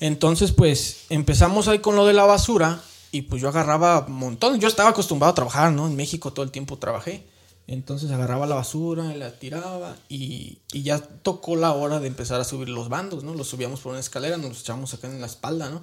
Entonces, 0.00 0.52
pues 0.52 1.04
empezamos 1.08 1.68
ahí 1.68 1.78
con 1.78 1.96
lo 1.96 2.06
de 2.06 2.12
la 2.12 2.24
basura 2.24 2.80
y 3.12 3.22
pues 3.22 3.40
yo 3.40 3.48
agarraba 3.48 4.04
un 4.06 4.14
montón. 4.14 4.60
Yo 4.60 4.68
estaba 4.68 4.90
acostumbrado 4.90 5.32
a 5.32 5.34
trabajar, 5.34 5.72
¿no? 5.72 5.86
En 5.86 5.96
México 5.96 6.32
todo 6.32 6.44
el 6.44 6.50
tiempo 6.50 6.78
trabajé. 6.78 7.24
Entonces 7.68 8.10
agarraba 8.12 8.46
la 8.46 8.54
basura, 8.54 9.14
la 9.16 9.32
tiraba 9.32 9.96
y, 10.08 10.58
y, 10.72 10.82
ya 10.82 11.00
tocó 11.00 11.56
la 11.56 11.72
hora 11.72 11.98
de 11.98 12.06
empezar 12.06 12.40
a 12.40 12.44
subir 12.44 12.68
los 12.68 12.88
bandos, 12.88 13.24
¿no? 13.24 13.34
Los 13.34 13.48
subíamos 13.48 13.80
por 13.80 13.90
una 13.90 14.00
escalera, 14.00 14.36
nos 14.36 14.50
los 14.50 14.60
echábamos 14.60 14.94
acá 14.94 15.08
en 15.08 15.20
la 15.20 15.26
espalda, 15.26 15.68
¿no? 15.68 15.82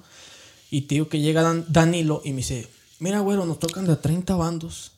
Y 0.70 0.82
te 0.82 0.94
digo 0.94 1.08
que 1.08 1.20
llega 1.20 1.42
Dan, 1.42 1.66
Danilo 1.68 2.22
y 2.24 2.30
me 2.30 2.38
dice, 2.38 2.68
mira, 2.98 3.20
güero, 3.20 3.46
nos 3.46 3.58
tocan 3.58 3.86
de 3.86 3.96
30 3.96 4.34
bandos. 4.36 4.92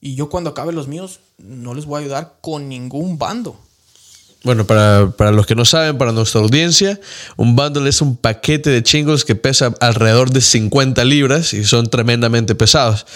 Y 0.00 0.16
yo 0.16 0.28
cuando 0.28 0.50
acabe 0.50 0.72
los 0.72 0.88
míos, 0.88 1.20
no 1.38 1.74
les 1.74 1.86
voy 1.86 1.98
a 1.98 2.04
ayudar 2.04 2.38
con 2.40 2.68
ningún 2.68 3.18
bando. 3.18 3.56
Bueno, 4.44 4.66
para, 4.66 5.12
para, 5.16 5.30
los 5.30 5.46
que 5.46 5.54
no 5.54 5.64
saben, 5.64 5.98
para 5.98 6.10
nuestra 6.10 6.40
audiencia, 6.40 6.98
un 7.36 7.54
bundle 7.54 7.88
es 7.88 8.02
un 8.02 8.16
paquete 8.16 8.70
de 8.70 8.82
chingos 8.82 9.24
que 9.24 9.36
pesa 9.36 9.72
alrededor 9.80 10.30
de 10.30 10.40
50 10.40 11.04
libras 11.04 11.54
y 11.54 11.64
son 11.64 11.88
tremendamente 11.88 12.56
pesados. 12.56 13.06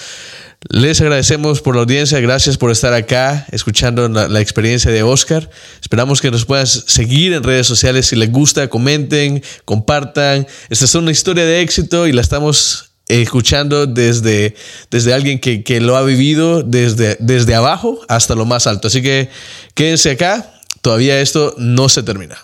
Les 0.68 1.00
agradecemos 1.00 1.60
por 1.60 1.74
la 1.74 1.82
audiencia, 1.82 2.20
gracias 2.20 2.56
por 2.56 2.70
estar 2.70 2.92
acá 2.92 3.46
escuchando 3.50 4.08
la, 4.08 4.28
la, 4.28 4.40
experiencia 4.40 4.90
de 4.90 5.02
Oscar. 5.02 5.50
Esperamos 5.80 6.20
que 6.20 6.30
nos 6.30 6.44
puedas 6.44 6.84
seguir 6.86 7.32
en 7.32 7.42
redes 7.42 7.66
sociales 7.66 8.06
si 8.06 8.16
les 8.16 8.30
gusta, 8.30 8.68
comenten, 8.68 9.42
compartan. 9.64 10.46
Esta 10.70 10.84
es 10.84 10.94
una 10.94 11.10
historia 11.10 11.44
de 11.44 11.60
éxito 11.60 12.06
y 12.06 12.12
la 12.12 12.20
estamos 12.20 12.95
escuchando 13.08 13.86
desde, 13.86 14.54
desde 14.90 15.14
alguien 15.14 15.38
que, 15.38 15.62
que 15.62 15.80
lo 15.80 15.96
ha 15.96 16.02
vivido 16.02 16.62
desde, 16.62 17.16
desde 17.20 17.54
abajo 17.54 18.00
hasta 18.08 18.34
lo 18.34 18.44
más 18.44 18.66
alto. 18.66 18.88
Así 18.88 19.02
que 19.02 19.30
quédense 19.74 20.12
acá, 20.12 20.60
todavía 20.80 21.20
esto 21.20 21.54
no 21.58 21.88
se 21.88 22.02
termina. 22.02 22.38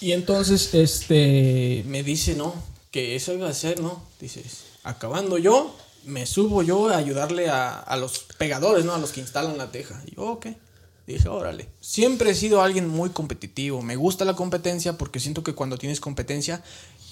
Y 0.00 0.12
entonces 0.12 0.74
este 0.74 1.84
me 1.86 2.02
dice, 2.02 2.34
¿no? 2.34 2.54
Que 2.90 3.16
eso 3.16 3.32
iba 3.32 3.48
a 3.48 3.54
ser, 3.54 3.80
¿no? 3.80 4.02
Dices, 4.20 4.64
acabando 4.82 5.38
yo, 5.38 5.76
me 6.04 6.26
subo 6.26 6.62
yo 6.62 6.88
a 6.88 6.98
ayudarle 6.98 7.48
a, 7.48 7.78
a, 7.78 7.96
los 7.96 8.18
pegadores, 8.36 8.84
¿no? 8.84 8.94
A 8.94 8.98
los 8.98 9.12
que 9.12 9.20
instalan 9.20 9.56
la 9.56 9.70
teja. 9.70 10.02
Yo, 10.14 10.24
ok. 10.24 10.48
Dije, 11.06 11.28
órale. 11.28 11.68
Siempre 11.80 12.30
he 12.30 12.34
sido 12.34 12.62
alguien 12.62 12.88
muy 12.88 13.10
competitivo. 13.10 13.82
Me 13.82 13.96
gusta 13.96 14.24
la 14.24 14.34
competencia 14.34 14.96
porque 14.98 15.20
siento 15.20 15.42
que 15.42 15.54
cuando 15.54 15.76
tienes 15.76 16.00
competencia 16.00 16.62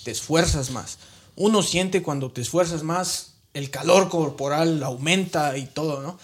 te 0.04 0.10
esfuerzas 0.10 0.70
más. 0.70 0.98
Uno 1.36 1.62
siente 1.62 2.02
cuando 2.02 2.30
te 2.30 2.40
esfuerzas 2.40 2.82
más, 2.82 3.34
el 3.54 3.70
calor 3.70 4.08
corporal 4.08 4.82
aumenta 4.82 5.56
y 5.56 5.66
todo, 5.66 6.02
¿no? 6.02 6.18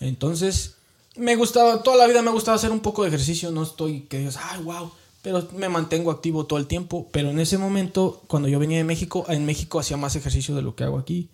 Entonces, 0.00 0.76
me 1.16 1.36
gustaba, 1.36 1.82
toda 1.82 1.96
la 1.96 2.06
vida 2.06 2.22
me 2.22 2.30
gustaba 2.30 2.56
hacer 2.56 2.70
un 2.70 2.80
poco 2.80 3.02
de 3.02 3.08
ejercicio. 3.08 3.50
No 3.50 3.62
estoy 3.62 4.02
que 4.02 4.18
digas, 4.18 4.38
ay, 4.40 4.62
wow. 4.62 4.90
Pero 5.22 5.48
me 5.54 5.68
mantengo 5.68 6.10
activo 6.10 6.46
todo 6.46 6.58
el 6.58 6.66
tiempo. 6.66 7.08
Pero 7.12 7.30
en 7.30 7.38
ese 7.38 7.58
momento, 7.58 8.22
cuando 8.26 8.48
yo 8.48 8.58
venía 8.58 8.78
de 8.78 8.84
México, 8.84 9.24
en 9.28 9.46
México 9.46 9.78
hacía 9.78 9.96
más 9.96 10.16
ejercicio 10.16 10.54
de 10.54 10.62
lo 10.62 10.74
que 10.74 10.84
hago 10.84 10.98
aquí 10.98 11.28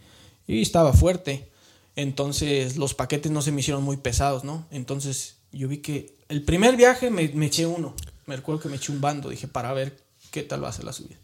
y 0.46 0.60
estaba 0.60 0.92
fuerte. 0.92 1.48
Entonces 1.96 2.76
los 2.76 2.94
paquetes 2.94 3.32
no 3.32 3.42
se 3.42 3.52
me 3.52 3.60
hicieron 3.60 3.82
muy 3.82 3.96
pesados, 3.96 4.44
¿no? 4.44 4.66
Entonces 4.70 5.36
yo 5.52 5.68
vi 5.68 5.78
que 5.78 6.14
el 6.28 6.42
primer 6.42 6.76
viaje 6.76 7.10
me, 7.10 7.28
me, 7.28 7.46
eché 7.46 7.66
uno. 7.66 7.94
Me 8.26 8.36
recuerdo 8.36 8.60
que 8.60 8.68
me 8.68 8.76
eché 8.76 8.92
un 8.92 9.00
bando, 9.00 9.30
dije, 9.30 9.48
para 9.48 9.72
ver 9.72 9.98
qué 10.30 10.42
tal 10.42 10.62
va 10.62 10.68
a 10.68 10.72
ser 10.72 10.84
la 10.84 10.92
subida. 10.92 11.16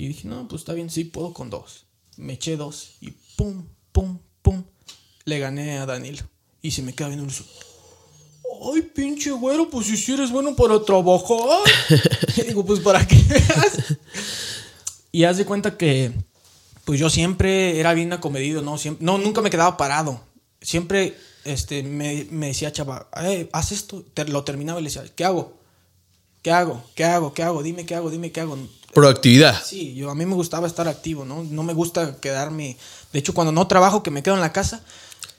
Y 0.00 0.08
dije, 0.08 0.26
no, 0.26 0.48
pues 0.48 0.62
está 0.62 0.72
bien, 0.72 0.88
sí, 0.88 1.04
puedo 1.04 1.34
con 1.34 1.50
dos. 1.50 1.84
Me 2.16 2.32
eché 2.32 2.56
dos 2.56 2.92
y 3.02 3.10
pum, 3.36 3.66
pum, 3.92 4.18
pum. 4.40 4.64
Le 5.26 5.38
gané 5.38 5.76
a 5.76 5.84
Danilo. 5.84 6.22
Y 6.62 6.70
se 6.70 6.80
me 6.80 6.94
queda 6.94 7.08
viendo 7.08 7.26
eso. 7.26 7.44
Ay, 8.74 8.80
pinche 8.80 9.30
güero, 9.30 9.68
pues 9.68 9.88
si 9.88 10.12
eres 10.12 10.30
bueno 10.30 10.56
para 10.56 10.82
trabajar. 10.82 11.60
y 12.34 12.40
digo, 12.48 12.64
pues 12.64 12.80
para 12.80 13.06
qué 13.06 13.22
y 15.12 15.24
haz 15.24 15.36
de 15.36 15.44
cuenta 15.44 15.76
que 15.76 16.12
pues 16.86 16.98
yo 16.98 17.10
siempre 17.10 17.78
era 17.78 17.92
bien 17.92 18.14
acomedido, 18.14 18.62
¿no? 18.62 18.78
Siempre, 18.78 19.04
no, 19.04 19.18
nunca 19.18 19.42
me 19.42 19.50
quedaba 19.50 19.76
parado. 19.76 20.22
Siempre 20.62 21.14
este, 21.44 21.82
me, 21.82 22.26
me 22.30 22.46
decía, 22.46 22.72
chava, 22.72 23.10
eh, 23.22 23.50
haz 23.52 23.72
esto. 23.72 24.02
Lo 24.28 24.44
terminaba 24.44 24.80
y 24.80 24.84
le 24.84 24.88
decía, 24.88 25.04
¿qué 25.14 25.26
hago? 25.26 25.60
¿Qué 26.40 26.52
hago? 26.52 26.82
¿Qué 26.94 27.04
hago? 27.04 27.34
¿Qué 27.34 27.42
hago? 27.42 27.62
Dime 27.62 27.84
qué 27.84 27.94
hago, 27.94 28.08
dime 28.08 28.32
qué 28.32 28.40
hago. 28.40 28.56
Proactividad. 28.94 29.62
Sí, 29.64 29.94
yo, 29.94 30.10
a 30.10 30.14
mí 30.14 30.26
me 30.26 30.34
gustaba 30.34 30.66
estar 30.66 30.88
activo, 30.88 31.24
¿no? 31.24 31.44
No 31.44 31.62
me 31.62 31.74
gusta 31.74 32.16
quedarme. 32.20 32.76
De 33.12 33.18
hecho, 33.18 33.34
cuando 33.34 33.52
no 33.52 33.66
trabajo, 33.66 34.02
que 34.02 34.10
me 34.10 34.22
quedo 34.22 34.34
en 34.34 34.40
la 34.40 34.52
casa, 34.52 34.82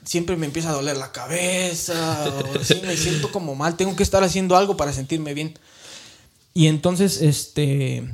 siempre 0.04 0.36
me 0.36 0.46
empieza 0.46 0.70
a 0.70 0.74
doler 0.74 0.96
la 0.96 1.12
cabeza. 1.12 2.24
o 2.28 2.84
me 2.86 2.96
siento 2.96 3.30
como 3.30 3.54
mal. 3.54 3.76
Tengo 3.76 3.94
que 3.94 4.02
estar 4.02 4.22
haciendo 4.24 4.56
algo 4.56 4.76
para 4.76 4.92
sentirme 4.92 5.34
bien. 5.34 5.58
Y 6.54 6.66
entonces, 6.66 7.20
este 7.22 8.08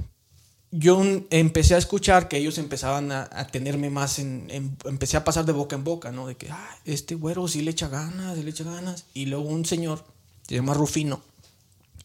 yo 0.71 1.03
empecé 1.31 1.75
a 1.77 1.79
escuchar 1.79 2.29
que 2.29 2.37
ellos 2.37 2.59
empezaban 2.59 3.11
a, 3.11 3.27
a 3.33 3.47
tenerme 3.47 3.89
más 3.89 4.19
en, 4.19 4.49
en- 4.51 4.77
Empecé 4.85 5.17
a 5.17 5.25
pasar 5.25 5.47
de 5.47 5.53
boca 5.53 5.75
en 5.77 5.83
boca, 5.85 6.13
¿no? 6.13 6.27
De 6.27 6.37
que, 6.37 6.51
ah, 6.51 6.77
este 6.85 7.15
güero 7.15 7.49
sí 7.49 7.63
le 7.63 7.71
echa 7.71 7.89
ganas, 7.89 8.37
sí 8.37 8.43
le 8.43 8.51
echa 8.51 8.65
ganas. 8.65 9.05
Y 9.15 9.27
luego 9.27 9.45
un 9.49 9.65
señor, 9.65 10.05
se 10.47 10.57
llama 10.57 10.75
Rufino, 10.75 11.23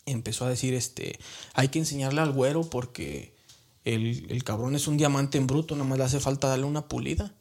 empezó 0.06 0.45
a 0.45 0.49
decir, 0.49 0.74
este, 0.74 1.20
hay 1.54 1.70
que 1.70 1.80
enseñarle 1.80 2.22
al 2.22 2.32
güero 2.32 2.64
porque 2.70 3.34
el, 3.86 4.26
el 4.30 4.43
cabrón 4.43 4.76
es 4.76 4.88
un 4.88 4.97
diamante 4.97 5.38
en 5.38 5.47
bruto, 5.47 5.76
nada 5.76 5.88
más 5.88 5.97
le 5.97 6.04
hace 6.06 6.20
falta 6.20 6.47
darle 6.47 6.66
una 6.66 6.88
pulida. 6.88 7.34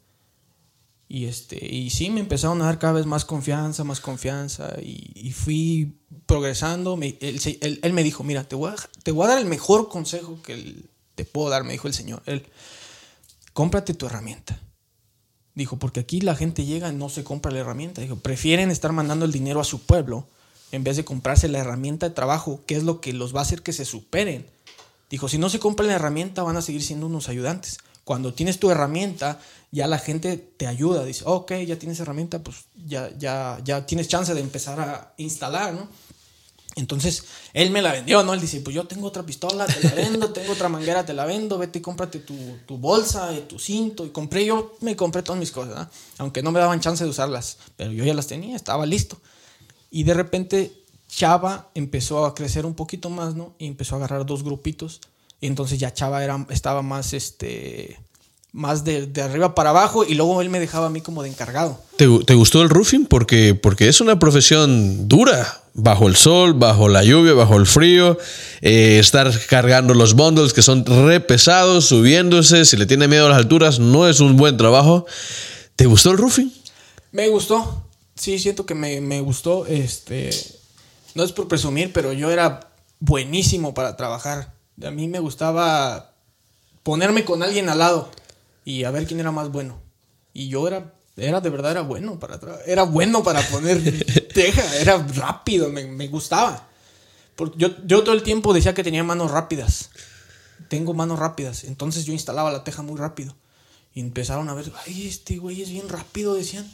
Y, 1.09 1.25
este, 1.25 1.63
y 1.63 1.89
sí, 1.91 2.09
me 2.09 2.21
empezaron 2.21 2.61
a 2.61 2.65
dar 2.65 2.79
cada 2.79 2.93
vez 2.93 3.05
más 3.05 3.23
confianza, 3.23 3.83
más 3.83 3.99
confianza. 3.99 4.73
Y, 4.81 5.31
fui 5.31 5.97
progresando. 6.25 6.97
Me- 6.97 7.17
él, 7.21 7.39
él- 7.83 7.93
me 7.93 8.03
dijo, 8.03 8.23
mira, 8.23 8.45
te 8.47 8.55
voy, 8.55 8.71
a, 8.71 8.75
te 9.03 9.11
voy 9.11 9.25
a 9.25 9.29
dar 9.29 9.37
el 9.37 9.45
mejor 9.45 9.89
consejo 9.89 10.41
que 10.41 10.75
te 11.13 11.25
puedo 11.25 11.49
dar, 11.49 11.65
me 11.65 11.73
dijo 11.73 11.87
el 11.87 11.93
Señor. 11.93 12.23
Él, 12.25 12.47
cómprate 13.51 13.93
tu 13.93 14.07
herramienta. 14.07 14.59
Dijo, 15.53 15.77
porque 15.77 15.99
aquí 15.99 16.19
la 16.21 16.35
gente 16.35 16.65
llega 16.65 16.89
y 16.91 16.95
no 16.95 17.09
se 17.09 17.23
compra 17.23 17.51
la 17.51 17.59
herramienta. 17.59 18.01
Dijo, 18.01 18.15
prefieren 18.15 18.71
estar 18.71 18.91
mandando 18.91 19.25
el 19.25 19.31
dinero 19.31 19.59
a 19.59 19.65
su 19.65 19.83
pueblo 19.83 20.27
en 20.73 20.83
vez 20.83 20.97
de 20.97 21.05
comprarse 21.05 21.47
la 21.47 21.59
herramienta 21.59 22.09
de 22.09 22.15
trabajo, 22.15 22.61
que 22.65 22.75
es 22.75 22.83
lo 22.83 22.99
que 22.99 23.13
los 23.13 23.33
va 23.33 23.39
a 23.39 23.43
hacer 23.43 23.61
que 23.61 23.73
se 23.73 23.85
superen. 23.85 24.47
Dijo, 25.07 25.29
si 25.29 25.37
no 25.37 25.49
se 25.49 25.59
compra 25.59 25.85
la 25.85 25.93
herramienta, 25.93 26.41
van 26.41 26.57
a 26.57 26.63
seguir 26.63 26.81
siendo 26.81 27.05
unos 27.05 27.29
ayudantes. 27.29 27.77
Cuando 28.03 28.33
tienes 28.33 28.59
tu 28.59 28.71
herramienta, 28.71 29.39
ya 29.71 29.85
la 29.87 29.99
gente 29.99 30.35
te 30.37 30.65
ayuda. 30.65 31.05
Dice, 31.05 31.23
ok, 31.27 31.53
ya 31.67 31.77
tienes 31.77 31.99
herramienta, 31.99 32.41
pues 32.41 32.65
ya, 32.87 33.11
ya, 33.19 33.59
ya 33.63 33.85
tienes 33.85 34.07
chance 34.07 34.33
de 34.33 34.41
empezar 34.41 34.79
a 34.79 35.13
instalar, 35.17 35.75
¿no? 35.75 35.87
Entonces, 36.75 37.25
él 37.53 37.69
me 37.69 37.83
la 37.83 37.91
vendió, 37.91 38.23
¿no? 38.23 38.33
Él 38.33 38.41
dice, 38.41 38.59
pues 38.61 38.75
yo 38.75 38.87
tengo 38.87 39.05
otra 39.05 39.21
pistola, 39.21 39.67
te 39.67 39.79
la 39.79 39.93
vendo, 39.95 40.33
tengo 40.33 40.53
otra 40.53 40.69
manguera, 40.69 41.05
te 41.05 41.13
la 41.13 41.25
vendo, 41.25 41.59
vete 41.59 41.77
y 41.77 41.81
cómprate 41.83 42.17
tu, 42.17 42.35
tu 42.65 42.79
bolsa, 42.79 43.29
tu 43.47 43.59
cinto. 43.59 44.07
Y 44.07 44.09
compré, 44.09 44.43
yo 44.43 44.75
me 44.81 44.95
compré 44.95 45.21
todas 45.21 45.39
mis 45.39 45.51
cosas, 45.51 45.75
¿no? 45.75 45.89
Aunque 46.17 46.41
no 46.41 46.51
me 46.51 46.59
daban 46.59 46.79
chance 46.79 47.03
de 47.03 47.11
usarlas, 47.11 47.59
pero 47.77 47.91
yo 47.91 48.03
ya 48.03 48.15
las 48.15 48.25
tenía, 48.25 48.55
estaba 48.55 48.87
listo. 48.87 49.21
Y 49.95 50.03
de 50.03 50.15
repente 50.15 50.71
Chava 51.07 51.69
empezó 51.75 52.25
a 52.25 52.33
crecer 52.33 52.65
un 52.65 52.73
poquito 52.73 53.09
más, 53.11 53.35
¿no? 53.35 53.53
Y 53.59 53.67
empezó 53.67 53.93
a 53.93 53.97
agarrar 53.99 54.25
dos 54.25 54.43
grupitos. 54.43 54.99
Y 55.39 55.45
entonces 55.45 55.77
ya 55.79 55.93
Chava 55.93 56.23
era, 56.23 56.45
estaba 56.49 56.81
más, 56.81 57.13
este, 57.13 57.99
más 58.53 58.83
de, 58.83 59.05
de 59.05 59.21
arriba 59.21 59.53
para 59.53 59.69
abajo 59.69 60.03
y 60.03 60.15
luego 60.15 60.41
él 60.41 60.49
me 60.49 60.59
dejaba 60.59 60.87
a 60.87 60.89
mí 60.89 61.01
como 61.01 61.21
de 61.21 61.29
encargado. 61.29 61.79
¿Te, 61.97 62.07
gu- 62.09 62.25
te 62.25 62.33
gustó 62.33 62.63
el 62.63 62.69
roofing? 62.69 63.05
Porque, 63.05 63.53
porque 63.53 63.87
es 63.87 64.01
una 64.01 64.17
profesión 64.17 65.07
dura. 65.07 65.59
Bajo 65.75 66.07
el 66.07 66.15
sol, 66.15 66.53
bajo 66.53 66.87
la 66.87 67.03
lluvia, 67.03 67.33
bajo 67.33 67.57
el 67.57 67.65
frío. 67.67 68.17
eh, 68.61 68.97
estar 68.99 69.31
cargando 69.47 69.93
los 69.95 70.13
bundles 70.15 70.53
que 70.53 70.61
son 70.63 70.85
re 70.85 71.19
pesados, 71.19 71.85
subiéndose. 71.85 72.65
Si 72.65 72.77
le 72.77 72.85
tiene 72.87 73.07
miedo 73.07 73.25
a 73.27 73.29
las 73.29 73.37
alturas, 73.39 73.77
no 73.79 74.07
es 74.07 74.19
un 74.19 74.37
buen 74.37 74.55
trabajo. 74.57 75.05
¿Te 75.75 75.85
gustó 75.87 76.11
el 76.11 76.17
roofing? 76.17 76.51
Me 77.11 77.27
gustó. 77.29 77.83
Sí, 78.15 78.39
siento 78.39 78.65
que 78.65 78.75
me, 78.75 79.01
me 79.01 79.21
gustó. 79.21 79.65
Este. 79.65 80.29
No 81.15 81.23
es 81.23 81.31
por 81.31 81.47
presumir, 81.47 81.93
pero 81.93 82.13
yo 82.13 82.31
era 82.31 82.71
buenísimo 82.99 83.73
para 83.73 83.95
trabajar. 83.95 84.53
A 84.83 84.91
mí 84.91 85.07
me 85.07 85.19
gustaba 85.19 86.13
ponerme 86.83 87.25
con 87.25 87.43
alguien 87.43 87.69
al 87.69 87.79
lado 87.79 88.09
y 88.65 88.83
a 88.83 88.91
ver 88.91 89.05
quién 89.07 89.19
era 89.19 89.31
más 89.31 89.51
bueno. 89.51 89.81
Y 90.33 90.49
yo 90.49 90.67
era, 90.67 90.93
era 91.15 91.41
de 91.41 91.49
verdad, 91.49 91.71
era 91.71 91.81
bueno 91.81 92.19
para 92.19 92.39
Era 92.65 92.83
bueno 92.83 93.23
para 93.23 93.41
poner 93.49 93.81
teja, 94.33 94.77
era 94.77 94.97
rápido, 94.97 95.69
me, 95.69 95.85
me 95.85 96.07
gustaba. 96.07 96.67
Porque 97.35 97.57
yo, 97.57 97.69
yo 97.85 98.03
todo 98.03 98.15
el 98.15 98.23
tiempo 98.23 98.53
decía 98.53 98.73
que 98.73 98.83
tenía 98.83 99.03
manos 99.03 99.31
rápidas. 99.31 99.89
Tengo 100.69 100.93
manos 100.93 101.19
rápidas. 101.19 101.63
Entonces 101.63 102.05
yo 102.05 102.13
instalaba 102.13 102.51
la 102.51 102.63
teja 102.63 102.81
muy 102.81 102.97
rápido. 102.97 103.35
Y 103.93 103.99
empezaron 103.99 104.49
a 104.49 104.53
ver, 104.55 104.71
ay, 104.85 105.07
este 105.07 105.37
güey 105.37 105.61
es 105.61 105.69
bien 105.69 105.89
rápido, 105.89 106.33
decían. 106.33 106.69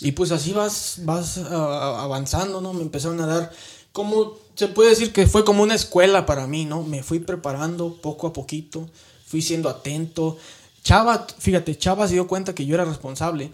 Y 0.00 0.12
pues 0.12 0.32
así 0.32 0.52
vas, 0.52 0.96
vas 1.02 1.38
ah, 1.38 2.02
avanzando, 2.02 2.60
¿no? 2.60 2.72
Me 2.72 2.82
empezaron 2.82 3.20
a 3.20 3.26
dar, 3.26 3.52
como 3.92 4.38
se 4.54 4.68
puede 4.68 4.90
decir 4.90 5.12
que 5.12 5.26
fue 5.26 5.44
como 5.44 5.62
una 5.62 5.74
escuela 5.74 6.26
para 6.26 6.46
mí, 6.46 6.64
¿no? 6.64 6.82
Me 6.82 7.02
fui 7.02 7.18
preparando 7.20 7.94
poco 8.00 8.26
a 8.26 8.32
poquito, 8.32 8.88
fui 9.26 9.42
siendo 9.42 9.68
atento. 9.68 10.38
Chava, 10.82 11.26
fíjate, 11.38 11.76
Chava 11.76 12.08
se 12.08 12.14
dio 12.14 12.26
cuenta 12.26 12.54
que 12.54 12.64
yo 12.64 12.74
era 12.74 12.84
responsable, 12.84 13.52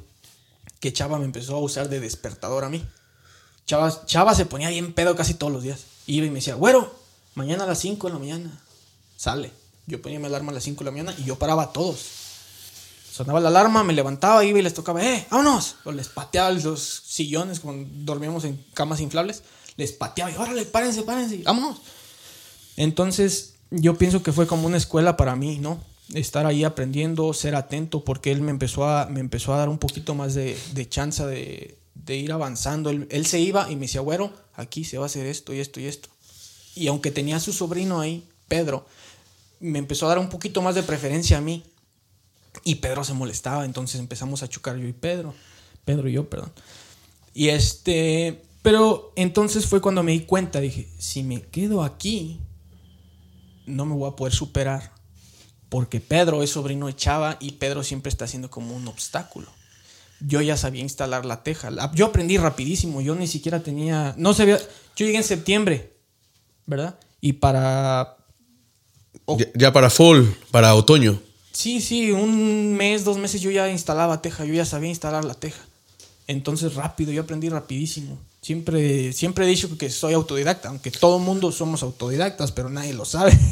que 0.78 0.92
Chava 0.92 1.18
me 1.18 1.24
empezó 1.24 1.56
a 1.56 1.60
usar 1.60 1.88
de 1.88 2.00
despertador 2.00 2.64
a 2.64 2.68
mí. 2.68 2.84
Chava, 3.66 4.04
Chava 4.06 4.34
se 4.34 4.46
ponía 4.46 4.70
bien 4.70 4.92
pedo 4.92 5.16
casi 5.16 5.34
todos 5.34 5.52
los 5.52 5.62
días. 5.64 5.80
Iba 6.06 6.26
y 6.26 6.30
me 6.30 6.36
decía, 6.36 6.54
güero, 6.54 6.94
mañana 7.34 7.64
a 7.64 7.66
las 7.66 7.80
5 7.80 8.06
de 8.06 8.12
la 8.12 8.18
mañana 8.20 8.60
sale. 9.16 9.50
Yo 9.86 10.00
ponía 10.00 10.20
mi 10.20 10.26
alarma 10.26 10.52
a 10.52 10.54
las 10.54 10.64
5 10.64 10.78
de 10.78 10.84
la 10.84 10.90
mañana 10.92 11.14
y 11.18 11.24
yo 11.24 11.36
paraba 11.36 11.64
a 11.64 11.72
todos. 11.72 12.25
Sonaba 13.16 13.40
la 13.40 13.48
alarma, 13.48 13.82
me 13.82 13.94
levantaba, 13.94 14.44
iba 14.44 14.58
y 14.58 14.62
les 14.62 14.74
tocaba, 14.74 15.02
¡eh, 15.02 15.26
vámonos! 15.30 15.76
O 15.84 15.92
les 15.92 16.08
pateaba 16.08 16.50
los 16.50 17.02
sillones, 17.06 17.60
cuando 17.60 17.88
dormíamos 18.04 18.44
en 18.44 18.62
camas 18.74 19.00
inflables, 19.00 19.42
les 19.78 19.92
pateaba 19.92 20.30
y, 20.30 20.36
órale, 20.36 20.66
párense, 20.66 21.02
párense, 21.02 21.40
vámonos. 21.42 21.80
Entonces, 22.76 23.54
yo 23.70 23.96
pienso 23.96 24.22
que 24.22 24.32
fue 24.32 24.46
como 24.46 24.66
una 24.66 24.76
escuela 24.76 25.16
para 25.16 25.34
mí, 25.34 25.58
¿no? 25.58 25.82
Estar 26.12 26.44
ahí 26.44 26.62
aprendiendo, 26.62 27.32
ser 27.32 27.54
atento, 27.54 28.04
porque 28.04 28.32
él 28.32 28.42
me 28.42 28.50
empezó 28.50 28.86
a, 28.86 29.06
me 29.06 29.20
empezó 29.20 29.54
a 29.54 29.56
dar 29.56 29.70
un 29.70 29.78
poquito 29.78 30.14
más 30.14 30.34
de, 30.34 30.58
de 30.74 30.86
chance 30.86 31.24
de, 31.24 31.78
de 31.94 32.16
ir 32.16 32.32
avanzando. 32.32 32.90
Él, 32.90 33.08
él 33.10 33.24
se 33.24 33.40
iba 33.40 33.70
y 33.70 33.76
me 33.76 33.86
decía, 33.86 34.02
güero, 34.02 34.30
aquí 34.56 34.84
se 34.84 34.98
va 34.98 35.04
a 35.04 35.06
hacer 35.06 35.24
esto 35.24 35.54
y 35.54 35.60
esto 35.60 35.80
y 35.80 35.86
esto. 35.86 36.10
Y 36.74 36.88
aunque 36.88 37.10
tenía 37.10 37.36
a 37.36 37.40
su 37.40 37.54
sobrino 37.54 37.98
ahí, 37.98 38.28
Pedro, 38.46 38.84
me 39.58 39.78
empezó 39.78 40.04
a 40.04 40.10
dar 40.10 40.18
un 40.18 40.28
poquito 40.28 40.60
más 40.60 40.74
de 40.74 40.82
preferencia 40.82 41.38
a 41.38 41.40
mí. 41.40 41.64
Y 42.64 42.76
Pedro 42.76 43.04
se 43.04 43.14
molestaba, 43.14 43.64
entonces 43.64 44.00
empezamos 44.00 44.42
a 44.42 44.48
chocar 44.48 44.76
yo 44.76 44.86
y 44.86 44.92
Pedro. 44.92 45.34
Pedro 45.84 46.08
y 46.08 46.12
yo, 46.12 46.28
perdón. 46.28 46.52
Y 47.32 47.48
este, 47.48 48.42
pero 48.62 49.12
entonces 49.14 49.66
fue 49.66 49.80
cuando 49.80 50.02
me 50.02 50.12
di 50.12 50.20
cuenta, 50.20 50.60
dije, 50.60 50.88
si 50.98 51.22
me 51.22 51.42
quedo 51.42 51.84
aquí, 51.84 52.40
no 53.66 53.86
me 53.86 53.94
voy 53.94 54.10
a 54.10 54.16
poder 54.16 54.32
superar. 54.32 54.92
Porque 55.68 56.00
Pedro 56.00 56.42
es 56.42 56.50
sobrino 56.50 56.86
de 56.86 56.96
Chava 56.96 57.36
y 57.40 57.52
Pedro 57.52 57.82
siempre 57.82 58.08
está 58.08 58.24
haciendo 58.24 58.50
como 58.50 58.74
un 58.74 58.88
obstáculo. 58.88 59.48
Yo 60.20 60.40
ya 60.40 60.56
sabía 60.56 60.82
instalar 60.82 61.26
la 61.26 61.42
teja. 61.42 61.70
Yo 61.94 62.06
aprendí 62.06 62.38
rapidísimo, 62.38 63.00
yo 63.00 63.14
ni 63.14 63.26
siquiera 63.26 63.62
tenía, 63.62 64.14
no 64.16 64.32
sabía, 64.32 64.58
yo 64.58 65.04
llegué 65.04 65.18
en 65.18 65.24
septiembre, 65.24 65.96
¿verdad? 66.64 66.98
Y 67.20 67.34
para. 67.34 68.16
Ya, 69.38 69.46
ya 69.54 69.72
para 69.72 69.90
fall, 69.90 70.34
para 70.50 70.74
otoño. 70.74 71.20
Sí, 71.56 71.80
sí, 71.80 72.12
un 72.12 72.74
mes, 72.74 73.02
dos 73.02 73.16
meses 73.16 73.40
yo 73.40 73.50
ya 73.50 73.70
instalaba 73.70 74.20
teja, 74.20 74.44
yo 74.44 74.52
ya 74.52 74.66
sabía 74.66 74.90
instalar 74.90 75.24
la 75.24 75.32
teja. 75.32 75.62
Entonces 76.26 76.74
rápido, 76.74 77.12
yo 77.12 77.22
aprendí 77.22 77.48
rapidísimo. 77.48 78.18
Siempre, 78.42 79.14
siempre 79.14 79.46
he 79.46 79.48
dicho 79.48 79.78
que 79.78 79.88
soy 79.88 80.12
autodidacta, 80.12 80.68
aunque 80.68 80.90
todo 80.90 81.18
mundo 81.18 81.50
somos 81.52 81.82
autodidactas, 81.82 82.52
pero 82.52 82.68
nadie 82.68 82.92
lo 82.92 83.06
sabe. 83.06 83.32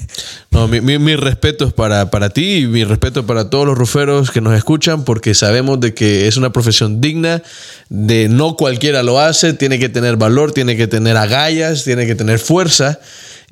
No, 0.50 0.68
mi, 0.68 0.80
mi, 0.80 1.00
mi 1.00 1.16
respeto 1.16 1.66
es 1.66 1.72
para, 1.72 2.10
para 2.10 2.30
ti 2.30 2.58
y 2.58 2.66
mi 2.68 2.84
respeto 2.84 3.26
para 3.26 3.50
todos 3.50 3.66
los 3.66 3.76
ruferos 3.76 4.30
que 4.30 4.40
nos 4.40 4.54
escuchan 4.54 5.04
porque 5.04 5.34
sabemos 5.34 5.80
de 5.80 5.94
que 5.94 6.28
es 6.28 6.36
una 6.36 6.52
profesión 6.52 7.00
digna, 7.00 7.42
de 7.88 8.28
no 8.28 8.56
cualquiera 8.56 9.02
lo 9.02 9.18
hace, 9.18 9.54
tiene 9.54 9.80
que 9.80 9.88
tener 9.88 10.16
valor, 10.16 10.52
tiene 10.52 10.76
que 10.76 10.86
tener 10.86 11.16
agallas, 11.16 11.82
tiene 11.82 12.06
que 12.06 12.14
tener 12.14 12.38
fuerza 12.38 13.00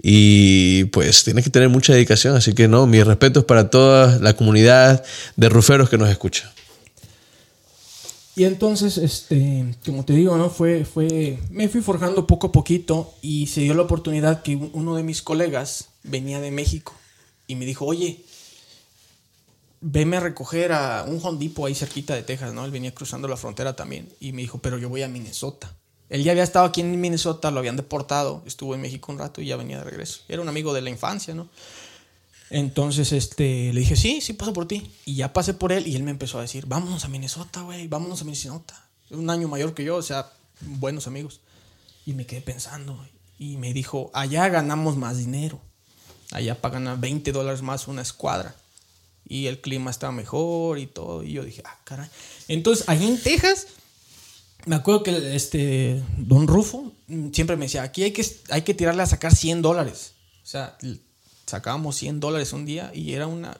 y 0.00 0.84
pues 0.84 1.24
tiene 1.24 1.42
que 1.42 1.50
tener 1.50 1.68
mucha 1.68 1.92
dedicación. 1.92 2.36
Así 2.36 2.54
que 2.54 2.68
no, 2.68 2.86
mi 2.86 3.02
respeto 3.02 3.40
es 3.40 3.46
para 3.46 3.70
toda 3.70 4.18
la 4.20 4.34
comunidad 4.36 5.04
de 5.36 5.48
ruferos 5.48 5.88
que 5.90 5.98
nos 5.98 6.08
escucha. 6.08 6.52
Y 8.34 8.44
entonces, 8.44 8.96
este, 8.96 9.66
como 9.84 10.04
te 10.06 10.14
digo, 10.14 10.36
¿no? 10.38 10.48
Fue, 10.48 10.86
fue, 10.86 11.38
me 11.50 11.68
fui 11.68 11.82
forjando 11.82 12.26
poco 12.26 12.46
a 12.46 12.52
poquito 12.52 13.12
y 13.20 13.48
se 13.48 13.60
dio 13.60 13.74
la 13.74 13.82
oportunidad 13.82 14.42
que 14.42 14.56
un- 14.56 14.70
uno 14.72 14.96
de 14.96 15.02
mis 15.02 15.20
colegas 15.20 15.88
venía 16.02 16.40
de 16.40 16.50
México 16.50 16.94
y 17.46 17.56
me 17.56 17.66
dijo, 17.66 17.84
oye, 17.84 18.24
veme 19.82 20.16
a 20.16 20.20
recoger 20.20 20.72
a 20.72 21.04
un 21.06 21.20
Hondipo 21.22 21.66
ahí 21.66 21.74
cerquita 21.74 22.14
de 22.14 22.22
Texas, 22.22 22.54
¿no? 22.54 22.64
Él 22.64 22.70
venía 22.70 22.94
cruzando 22.94 23.28
la 23.28 23.36
frontera 23.36 23.76
también 23.76 24.08
y 24.18 24.32
me 24.32 24.40
dijo, 24.40 24.58
pero 24.62 24.78
yo 24.78 24.88
voy 24.88 25.02
a 25.02 25.08
Minnesota. 25.08 25.74
Él 26.12 26.22
ya 26.24 26.32
había 26.32 26.42
estado 26.42 26.66
aquí 26.66 26.82
en 26.82 27.00
Minnesota, 27.00 27.50
lo 27.50 27.58
habían 27.58 27.76
deportado, 27.76 28.42
estuvo 28.44 28.74
en 28.74 28.82
México 28.82 29.10
un 29.10 29.18
rato 29.18 29.40
y 29.40 29.46
ya 29.46 29.56
venía 29.56 29.78
de 29.78 29.84
regreso. 29.84 30.20
Era 30.28 30.42
un 30.42 30.48
amigo 30.50 30.74
de 30.74 30.82
la 30.82 30.90
infancia, 30.90 31.34
¿no? 31.34 31.48
Entonces, 32.50 33.12
este, 33.12 33.72
le 33.72 33.80
dije, 33.80 33.96
sí, 33.96 34.20
sí 34.20 34.34
paso 34.34 34.52
por 34.52 34.68
ti. 34.68 34.92
Y 35.06 35.14
ya 35.14 35.32
pasé 35.32 35.54
por 35.54 35.72
él 35.72 35.86
y 35.86 35.96
él 35.96 36.02
me 36.02 36.10
empezó 36.10 36.36
a 36.36 36.42
decir, 36.42 36.66
vámonos 36.66 37.06
a 37.06 37.08
Minnesota, 37.08 37.62
güey, 37.62 37.88
vámonos 37.88 38.20
a 38.20 38.24
Minnesota. 38.24 38.86
Es 39.08 39.16
un 39.16 39.30
año 39.30 39.48
mayor 39.48 39.72
que 39.72 39.84
yo, 39.84 39.96
o 39.96 40.02
sea, 40.02 40.30
buenos 40.60 41.06
amigos. 41.06 41.40
Y 42.04 42.12
me 42.12 42.26
quedé 42.26 42.42
pensando. 42.42 43.02
Y 43.38 43.56
me 43.56 43.72
dijo, 43.72 44.10
allá 44.12 44.50
ganamos 44.50 44.98
más 44.98 45.16
dinero. 45.16 45.62
Allá 46.30 46.60
pagan 46.60 46.88
a 46.88 46.94
20 46.94 47.32
dólares 47.32 47.62
más 47.62 47.88
una 47.88 48.02
escuadra. 48.02 48.54
Y 49.26 49.46
el 49.46 49.62
clima 49.62 49.90
está 49.90 50.12
mejor 50.12 50.78
y 50.78 50.86
todo. 50.86 51.22
Y 51.22 51.32
yo 51.32 51.42
dije, 51.42 51.62
ah, 51.64 51.78
caray. 51.84 52.10
Entonces, 52.48 52.86
allí 52.86 53.06
en 53.06 53.18
Texas, 53.18 53.68
me 54.66 54.76
acuerdo 54.76 55.02
que 55.02 55.34
este, 55.34 56.02
Don 56.16 56.46
Rufo 56.46 56.92
siempre 57.32 57.56
me 57.56 57.66
decía, 57.66 57.82
aquí 57.82 58.02
hay 58.02 58.12
que, 58.12 58.24
hay 58.50 58.62
que 58.62 58.74
tirarle 58.74 59.02
a 59.02 59.06
sacar 59.06 59.34
100 59.34 59.62
dólares. 59.62 60.14
O 60.42 60.46
sea, 60.46 60.76
sacábamos 61.46 61.96
100 61.96 62.20
dólares 62.20 62.52
un 62.52 62.64
día 62.64 62.90
y 62.94 63.12
era 63.12 63.26
una 63.26 63.56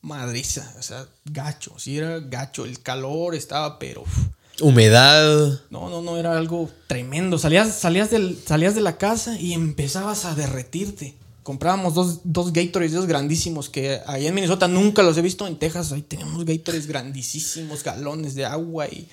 madriza, 0.00 0.74
o 0.78 0.82
sea, 0.82 1.06
gacho, 1.24 1.74
sí 1.78 1.98
era 1.98 2.20
gacho, 2.20 2.64
el 2.64 2.80
calor 2.82 3.34
estaba, 3.34 3.78
pero... 3.78 4.02
uf, 4.02 4.18
Humedad. 4.60 5.60
no, 5.70 5.88
no, 5.88 6.02
no, 6.02 6.18
era 6.18 6.36
algo 6.36 6.68
tremendo. 6.88 7.38
Salías, 7.38 7.78
salías, 7.78 8.10
del, 8.10 8.36
salías 8.44 8.74
de 8.74 8.80
la 8.80 8.98
casa 8.98 9.38
y 9.38 9.52
empezabas 9.52 10.24
a 10.24 10.34
derretirte. 10.34 11.14
Comprábamos 11.44 11.94
dos, 11.94 12.20
dos 12.24 12.52
Gatorades 12.52 12.90
de 12.90 12.98
esos 12.98 13.08
grandísimos 13.08 13.68
que 13.68 14.00
allá 14.04 14.28
en 14.28 14.34
Minnesota 14.34 14.66
nunca 14.66 15.04
los 15.04 15.16
he 15.16 15.22
visto. 15.22 15.46
En 15.46 15.58
Texas 15.58 15.92
ahí 15.92 16.02
teníamos 16.02 16.44
Gatorades 16.44 16.88
grandísimos, 16.88 17.84
galones 17.84 18.34
de 18.34 18.46
agua 18.46 18.88
y... 18.88 19.08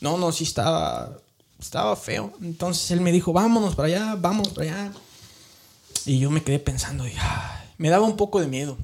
No, 0.00 0.16
no, 0.18 0.32
sí 0.32 0.44
estaba... 0.44 1.18
Estaba 1.58 1.96
feo. 1.96 2.32
Entonces 2.42 2.90
él 2.90 3.00
me 3.00 3.12
dijo, 3.12 3.32
vámonos 3.32 3.74
para 3.74 3.88
allá, 3.88 4.14
vámonos 4.14 4.52
para 4.52 4.66
allá. 4.66 4.92
Y 6.04 6.18
yo 6.18 6.30
me 6.30 6.42
quedé 6.42 6.58
pensando, 6.58 7.04
me 7.78 7.88
daba 7.88 8.06
un 8.06 8.16
poco 8.16 8.40
de 8.40 8.46
miedo. 8.46 8.76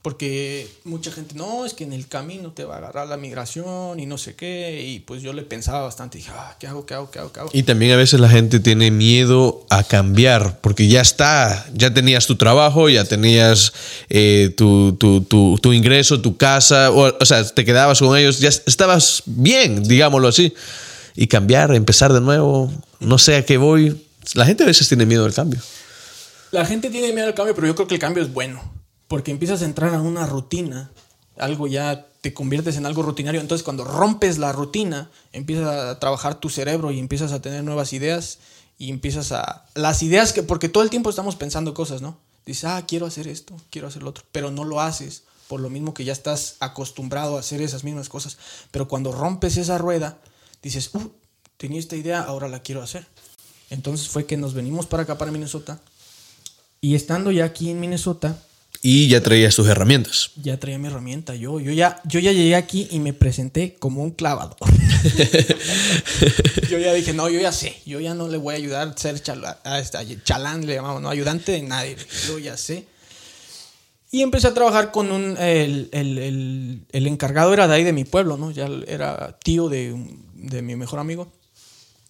Porque 0.00 0.68
mucha 0.84 1.10
gente, 1.10 1.34
no, 1.34 1.66
es 1.66 1.74
que 1.74 1.82
en 1.82 1.92
el 1.92 2.06
camino 2.06 2.52
te 2.52 2.64
va 2.64 2.76
a 2.76 2.78
agarrar 2.78 3.08
la 3.08 3.16
migración 3.16 3.98
y 3.98 4.06
no 4.06 4.16
sé 4.16 4.36
qué. 4.36 4.84
Y 4.86 5.00
pues 5.00 5.22
yo 5.22 5.32
le 5.32 5.42
pensaba 5.42 5.80
bastante. 5.82 6.18
Dije, 6.18 6.30
"Ah, 6.32 6.56
¿qué 6.60 6.68
hago, 6.68 6.86
qué 6.86 6.94
hago, 6.94 7.10
qué 7.10 7.18
hago, 7.18 7.32
qué 7.32 7.40
hago? 7.40 7.50
Y 7.52 7.64
también 7.64 7.92
a 7.92 7.96
veces 7.96 8.20
la 8.20 8.28
gente 8.28 8.60
tiene 8.60 8.92
miedo 8.92 9.66
a 9.70 9.82
cambiar, 9.82 10.60
porque 10.60 10.86
ya 10.86 11.00
está, 11.00 11.66
ya 11.74 11.92
tenías 11.92 12.26
tu 12.28 12.36
trabajo, 12.36 12.88
ya 12.88 13.04
tenías 13.04 13.72
eh, 14.08 14.54
tu, 14.56 14.92
tu- 14.96 15.22
tu- 15.22 15.58
tu 15.60 15.72
ingreso, 15.72 16.20
tu 16.20 16.36
casa, 16.36 16.92
o, 16.92 17.12
o 17.20 17.24
sea, 17.26 17.44
te 17.44 17.64
quedabas 17.64 17.98
con 17.98 18.16
ellos, 18.16 18.38
ya 18.38 18.48
estabas 18.50 19.24
bien, 19.26 19.82
digámoslo 19.82 20.28
así. 20.28 20.54
Y 21.16 21.26
cambiar, 21.26 21.74
empezar 21.74 22.12
de 22.12 22.20
nuevo, 22.20 22.72
no 23.00 23.18
sé 23.18 23.34
a 23.36 23.44
qué 23.44 23.56
voy. 23.56 24.00
La 24.34 24.46
gente 24.46 24.62
a 24.62 24.66
veces 24.66 24.86
tiene 24.88 25.04
miedo 25.06 25.24
al 25.24 25.34
cambio. 25.34 25.60
La 26.52 26.64
gente 26.64 26.88
tiene 26.88 27.12
miedo 27.12 27.26
al 27.26 27.34
cambio, 27.34 27.54
pero 27.56 27.66
yo 27.66 27.74
creo 27.74 27.88
que 27.88 27.94
el 27.96 28.00
cambio 28.00 28.22
es 28.22 28.32
bueno. 28.32 28.77
Porque 29.08 29.30
empiezas 29.30 29.62
a 29.62 29.64
entrar 29.64 29.94
a 29.94 30.00
una 30.00 30.26
rutina, 30.26 30.90
algo 31.36 31.66
ya 31.66 32.06
te 32.20 32.34
conviertes 32.34 32.76
en 32.76 32.86
algo 32.86 33.02
rutinario. 33.02 33.40
Entonces, 33.40 33.64
cuando 33.64 33.84
rompes 33.84 34.38
la 34.38 34.52
rutina, 34.52 35.10
empiezas 35.32 35.66
a 35.66 35.98
trabajar 35.98 36.36
tu 36.36 36.50
cerebro 36.50 36.90
y 36.90 36.98
empiezas 36.98 37.32
a 37.32 37.40
tener 37.40 37.64
nuevas 37.64 37.92
ideas 37.92 38.38
y 38.78 38.90
empiezas 38.90 39.32
a. 39.32 39.66
Las 39.74 40.02
ideas 40.02 40.32
que. 40.32 40.42
Porque 40.42 40.68
todo 40.68 40.82
el 40.82 40.90
tiempo 40.90 41.10
estamos 41.10 41.36
pensando 41.36 41.74
cosas, 41.74 42.02
¿no? 42.02 42.18
Dices, 42.46 42.64
ah, 42.64 42.84
quiero 42.86 43.06
hacer 43.06 43.28
esto, 43.28 43.54
quiero 43.70 43.88
hacer 43.88 44.02
lo 44.02 44.10
otro, 44.10 44.24
pero 44.32 44.50
no 44.50 44.64
lo 44.64 44.80
haces 44.80 45.24
por 45.48 45.60
lo 45.60 45.70
mismo 45.70 45.94
que 45.94 46.04
ya 46.04 46.12
estás 46.12 46.56
acostumbrado 46.60 47.36
a 47.36 47.40
hacer 47.40 47.60
esas 47.62 47.82
mismas 47.82 48.08
cosas. 48.08 48.38
Pero 48.70 48.86
cuando 48.86 49.12
rompes 49.12 49.56
esa 49.56 49.78
rueda, 49.78 50.18
dices, 50.62 50.94
uh, 50.94 51.10
tenía 51.56 51.80
esta 51.80 51.96
idea, 51.96 52.20
ahora 52.20 52.48
la 52.48 52.62
quiero 52.62 52.82
hacer. 52.82 53.06
Entonces 53.70 54.08
fue 54.08 54.26
que 54.26 54.36
nos 54.36 54.54
venimos 54.54 54.86
para 54.86 55.02
acá, 55.02 55.18
para 55.18 55.32
Minnesota. 55.32 55.80
Y 56.80 56.94
estando 56.94 57.32
ya 57.32 57.46
aquí 57.46 57.70
en 57.70 57.80
Minnesota, 57.80 58.40
Y 58.80 59.08
ya 59.08 59.20
traías 59.22 59.56
tus 59.56 59.66
herramientas. 59.66 60.30
ya 60.36 60.56
traía 60.60 60.78
mi 60.78 60.86
herramienta. 60.86 61.34
Yo, 61.34 61.58
yo, 61.58 61.72
ya, 61.72 62.00
yo 62.04 62.20
ya 62.20 62.30
llegué 62.30 62.54
aquí 62.54 62.86
y 62.92 63.00
me 63.00 63.12
presenté 63.12 63.74
como 63.74 64.04
un 64.04 64.12
clavador. 64.12 64.56
yo 66.70 66.78
ya 66.78 66.92
dije, 66.92 67.12
no, 67.12 67.28
yo 67.28 67.40
ya 67.40 67.52
sé. 67.52 67.74
Yo 67.86 68.00
ya 68.00 68.14
no 68.14 68.28
le 68.28 68.36
voy 68.38 68.54
a 68.54 68.58
ayudar 68.58 68.88
a 68.88 68.96
ser 68.96 69.20
chala- 69.22 69.58
a 69.64 69.78
esta- 69.80 70.04
chalán, 70.22 70.66
le 70.66 70.74
llamamos, 70.74 71.02
no, 71.02 71.08
ayudante 71.10 71.52
de 71.52 71.62
nadie. 71.62 71.96
Yo 72.28 72.38
ya 72.38 72.56
sé. 72.56 72.86
Y 74.10 74.22
empecé 74.22 74.46
a 74.46 74.54
trabajar 74.54 74.90
con 74.90 75.10
un. 75.10 75.36
El, 75.38 75.88
el- 75.92 76.18
el- 76.18 76.80
el 76.92 77.06
encargado 77.06 77.52
era 77.52 77.68
de 77.68 77.74
ahí 77.74 77.84
de 77.84 77.92
mi 77.92 78.04
pueblo, 78.04 78.36
¿no? 78.36 78.50
Ya 78.50 78.68
era 78.86 79.38
tío 79.42 79.68
de, 79.68 79.94
de 80.34 80.62
mi 80.62 80.76
mejor 80.76 80.98
amigo. 80.98 81.30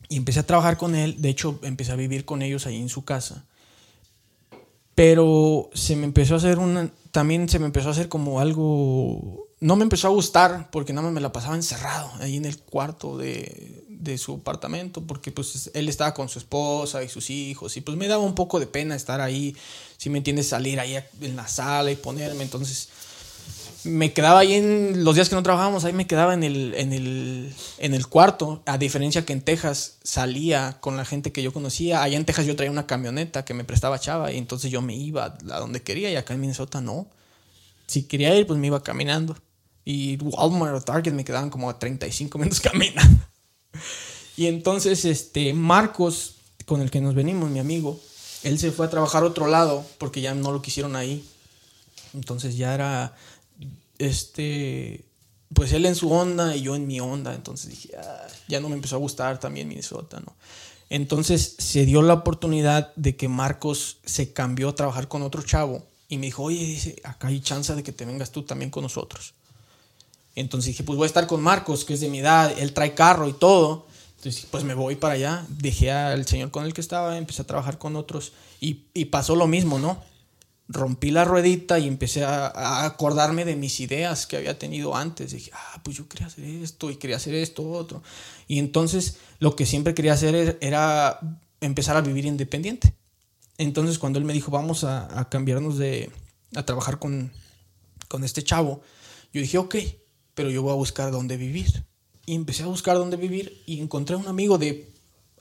Y 0.09 0.17
empecé 0.17 0.41
a 0.41 0.47
trabajar 0.47 0.77
con 0.77 0.95
él. 0.95 1.17
De 1.19 1.29
hecho, 1.31 1.59
empecé 1.63 1.93
a 1.93 1.97
vivir 1.97 2.25
con 2.25 2.43
ellos 2.43 2.67
ahí 2.67 2.77
en 2.77 2.89
su 2.89 3.05
casa. 3.05 3.45
Pero 4.99 5.71
se 5.75 5.95
me 5.95 6.07
empezó 6.07 6.35
a 6.35 6.39
hacer 6.39 6.59
una. 6.59 6.91
También 7.13 7.49
se 7.49 7.61
me 7.61 7.67
empezó 7.67 7.87
a 7.87 7.93
hacer 7.93 8.09
como 8.09 8.41
algo. 8.41 9.47
No 9.61 9.77
me 9.77 9.85
empezó 9.85 10.09
a 10.09 10.11
gustar 10.11 10.73
porque 10.73 10.93
nada 10.93 11.05
más 11.05 11.13
me 11.15 11.21
la 11.21 11.31
pasaba 11.31 11.55
encerrado 11.55 12.11
ahí 12.19 12.37
en 12.37 12.45
el 12.45 12.59
cuarto 12.59 13.17
de, 13.17 13.85
de 13.87 14.19
su 14.19 14.35
apartamento 14.35 15.01
porque 15.03 15.31
pues 15.31 15.71
él 15.73 15.89
estaba 15.89 16.15
con 16.15 16.29
su 16.29 16.41
esposa 16.41 17.05
y 17.05 17.09
sus 17.09 17.31
hijos 17.31 17.77
y 17.77 17.81
pues 17.81 17.97
me 17.97 18.09
daba 18.09 18.25
un 18.25 18.35
poco 18.35 18.59
de 18.59 18.67
pena 18.67 18.97
estar 18.97 19.21
ahí, 19.21 19.57
si 19.99 20.11
me 20.11 20.19
entiendes, 20.19 20.49
salir 20.49 20.81
ahí 20.81 20.99
en 21.21 21.37
la 21.37 21.47
sala 21.47 21.93
y 21.93 21.97
ponerme. 21.97 22.43
Entonces 22.43 22.89
me 23.85 24.13
quedaba 24.13 24.41
ahí 24.41 24.55
en 24.55 25.05
los 25.05 25.15
días 25.15 25.29
que 25.29 25.35
no 25.35 25.43
trabajábamos, 25.43 25.85
ahí 25.85 25.93
me 25.93 26.07
quedaba 26.07 26.35
en 26.35 26.43
el, 26.43 26.75
en 26.75 26.93
el, 26.93 27.55
en 27.79 27.95
el 27.95 28.07
cuarto, 28.07 28.63
a 28.67 28.79
diferencia 28.79 29.25
que 29.25 29.33
en 29.33 29.43
Texas 29.43 29.99
salía 30.03 30.79
con 30.81 30.97
la 30.97 31.05
gente 31.05 31.33
que 31.33 31.43
yo 31.43 31.53
conocía. 31.53 32.03
Allá 32.03 32.17
en 32.17 32.25
Texas 32.25 32.47
yo 32.47 32.57
traía 32.57 32.71
una 32.71 32.87
camioneta 32.87 33.45
que 33.45 33.55
me 33.55 33.65
prestaba 33.65 33.99
chava 33.99 34.33
y 34.33 34.39
entonces 34.39 34.71
yo 34.71 34.83
me 34.83 34.97
iba 34.97 35.37
a 35.51 35.59
donde 35.61 35.83
quería 35.83 36.11
y 36.11 36.17
acá 36.17 36.35
en 36.35 36.41
Minnesota 36.41 36.81
no. 36.81 37.09
Si 37.87 38.03
quería 38.03 38.35
ir, 38.37 38.47
pues 38.47 38.59
me 38.59 38.67
iba 38.67 38.83
caminando. 38.83 39.37
Y 39.85 40.19
Walmart 40.23 40.75
o 40.75 40.81
Target 40.81 41.13
me 41.13 41.25
quedaban 41.25 41.49
como 41.49 41.71
a 41.71 41.79
35 41.79 42.37
minutos 42.39 42.61
caminando. 42.61 43.25
Y 44.37 44.47
entonces, 44.47 45.05
este, 45.05 45.55
Marcos, 45.55 46.37
con 46.67 46.83
el 46.83 46.91
que 46.91 47.01
nos 47.01 47.15
venimos, 47.15 47.51
mi 47.51 47.59
amigo, 47.59 47.99
él 48.43 48.59
se 48.59 48.71
fue 48.71 48.87
a 48.87 48.91
trabajar 48.91 49.23
a 49.23 49.27
otro 49.27 49.47
lado 49.47 49.85
porque 49.99 50.21
ya 50.21 50.35
no 50.35 50.53
lo 50.53 50.63
quisieron 50.63 50.95
ahí. 50.95 51.25
Entonces 52.15 52.57
ya 52.57 52.75
era, 52.75 53.17
este, 53.99 55.05
pues 55.55 55.73
él 55.73 55.87
en 55.87 55.95
su 55.95 56.13
onda 56.13 56.55
y 56.57 56.63
yo 56.63 56.77
en 56.77 56.87
mi 56.87 57.01
onda. 57.01 57.35
Entonces 57.35 57.71
dije, 57.71 57.91
"Ah", 57.97 58.27
ya 58.49 58.61
no 58.61 58.69
me 58.69 58.75
empezó 58.77 58.97
a 58.97 58.99
gustar 58.99 59.39
también 59.41 59.69
Minnesota, 59.69 60.21
¿no? 60.21 60.35
Entonces 60.91 61.57
se 61.59 61.85
dio 61.85 62.03
la 62.03 62.15
oportunidad 62.15 62.95
de 62.97 63.17
que 63.17 63.29
Marcos 63.29 63.99
se 64.05 64.33
cambió 64.33 64.71
a 64.71 64.75
trabajar 64.75 65.09
con 65.09 65.23
otro 65.23 65.43
chavo 65.43 65.85
y 66.09 66.17
me 66.17 66.27
dijo, 66.27 66.45
oye, 66.45 66.59
dice, 66.65 66.97
acá 67.05 67.29
hay 67.29 67.41
chance 67.41 67.75
de 67.75 67.83
que 67.83 67.93
te 67.93 68.07
vengas 68.07 68.31
tú 68.31 68.43
también 68.43 68.71
con 68.71 68.83
nosotros. 68.83 69.35
Entonces 70.35 70.69
dije, 70.69 70.85
pues 70.85 70.97
voy 70.97 71.05
a 71.05 71.09
estar 71.09 71.27
con 71.27 71.43
Marcos, 71.43 71.85
que 71.85 71.95
es 71.95 72.01
de 72.01 72.09
mi 72.09 72.21
edad, 72.21 72.57
él 72.59 72.73
trae 72.73 72.95
carro 72.95 73.29
y 73.29 73.33
todo. 73.35 73.87
Entonces, 74.17 74.47
pues 74.51 74.65
me 74.65 74.75
voy 74.75 74.97
para 74.97 75.15
allá. 75.15 75.47
Dejé 75.49 75.93
al 75.93 76.27
señor 76.27 76.51
con 76.51 76.65
el 76.65 76.73
que 76.73 76.81
estaba, 76.81 77.19
empecé 77.19 77.43
a 77.43 77.47
trabajar 77.47 77.79
con 77.79 77.95
otros 77.95 78.33
y, 78.61 78.85
y 78.95 79.07
pasó 79.07 79.37
lo 79.37 79.47
mismo, 79.47 79.79
¿no? 79.79 80.03
Rompí 80.71 81.11
la 81.11 81.25
ruedita 81.25 81.79
y 81.79 81.89
empecé 81.89 82.25
a, 82.25 82.47
a 82.49 82.85
acordarme 82.85 83.47
de 83.47 83.57
mis 83.57 83.81
ideas 83.81 84.27
que 84.27 84.37
había 84.37 84.59
tenido 84.59 84.95
antes. 84.95 85.33
Dije, 85.33 85.51
ah, 85.55 85.81
pues 85.83 85.97
yo 85.97 86.09
quería 86.09 86.27
hacer 86.27 86.45
esto 86.45 86.91
y 86.91 86.97
quería 86.97 87.17
hacer 87.17 87.35
esto, 87.35 87.67
otro. 87.71 88.03
Y 88.47 88.59
entonces 88.59 89.17
lo 89.39 89.57
que 89.57 89.65
siempre 89.65 89.95
quería 89.95 90.13
hacer 90.13 90.35
era- 90.35 90.57
era 90.61 91.21
empezar 91.63 91.97
a 91.97 92.03
vivir 92.03 92.27
independiente. 92.27 92.95
Entonces 93.57 93.99
cuando 93.99 94.19
él 94.19 94.25
me 94.27 94.35
dijo, 94.35 94.51
vamos 94.51 94.85
a, 94.85 95.19
a 95.19 95.29
cambiarnos 95.31 95.79
de, 95.79 96.11
a 96.55 96.65
trabajar 96.65 96.99
con, 96.99 97.33
con 98.09 98.23
este 98.23 98.45
chavo, 98.45 98.83
yo 99.33 99.41
dije, 99.41 99.59
ok, 99.59 99.77
pero 100.35 100.51
yo 100.51 100.63
voy 100.63 100.73
a 100.73 100.77
buscar 100.77 101.11
dónde 101.11 101.37
vivir. 101.39 101.85
Y 102.27 102.35
empecé 102.35 102.63
a 102.63 102.67
buscar 102.67 102.97
dónde 102.97 103.17
vivir 103.17 103.63
y 103.67 103.81
encontré 103.81 104.17
un 104.17 104.29
amigo 104.29 104.59
de 104.59 104.93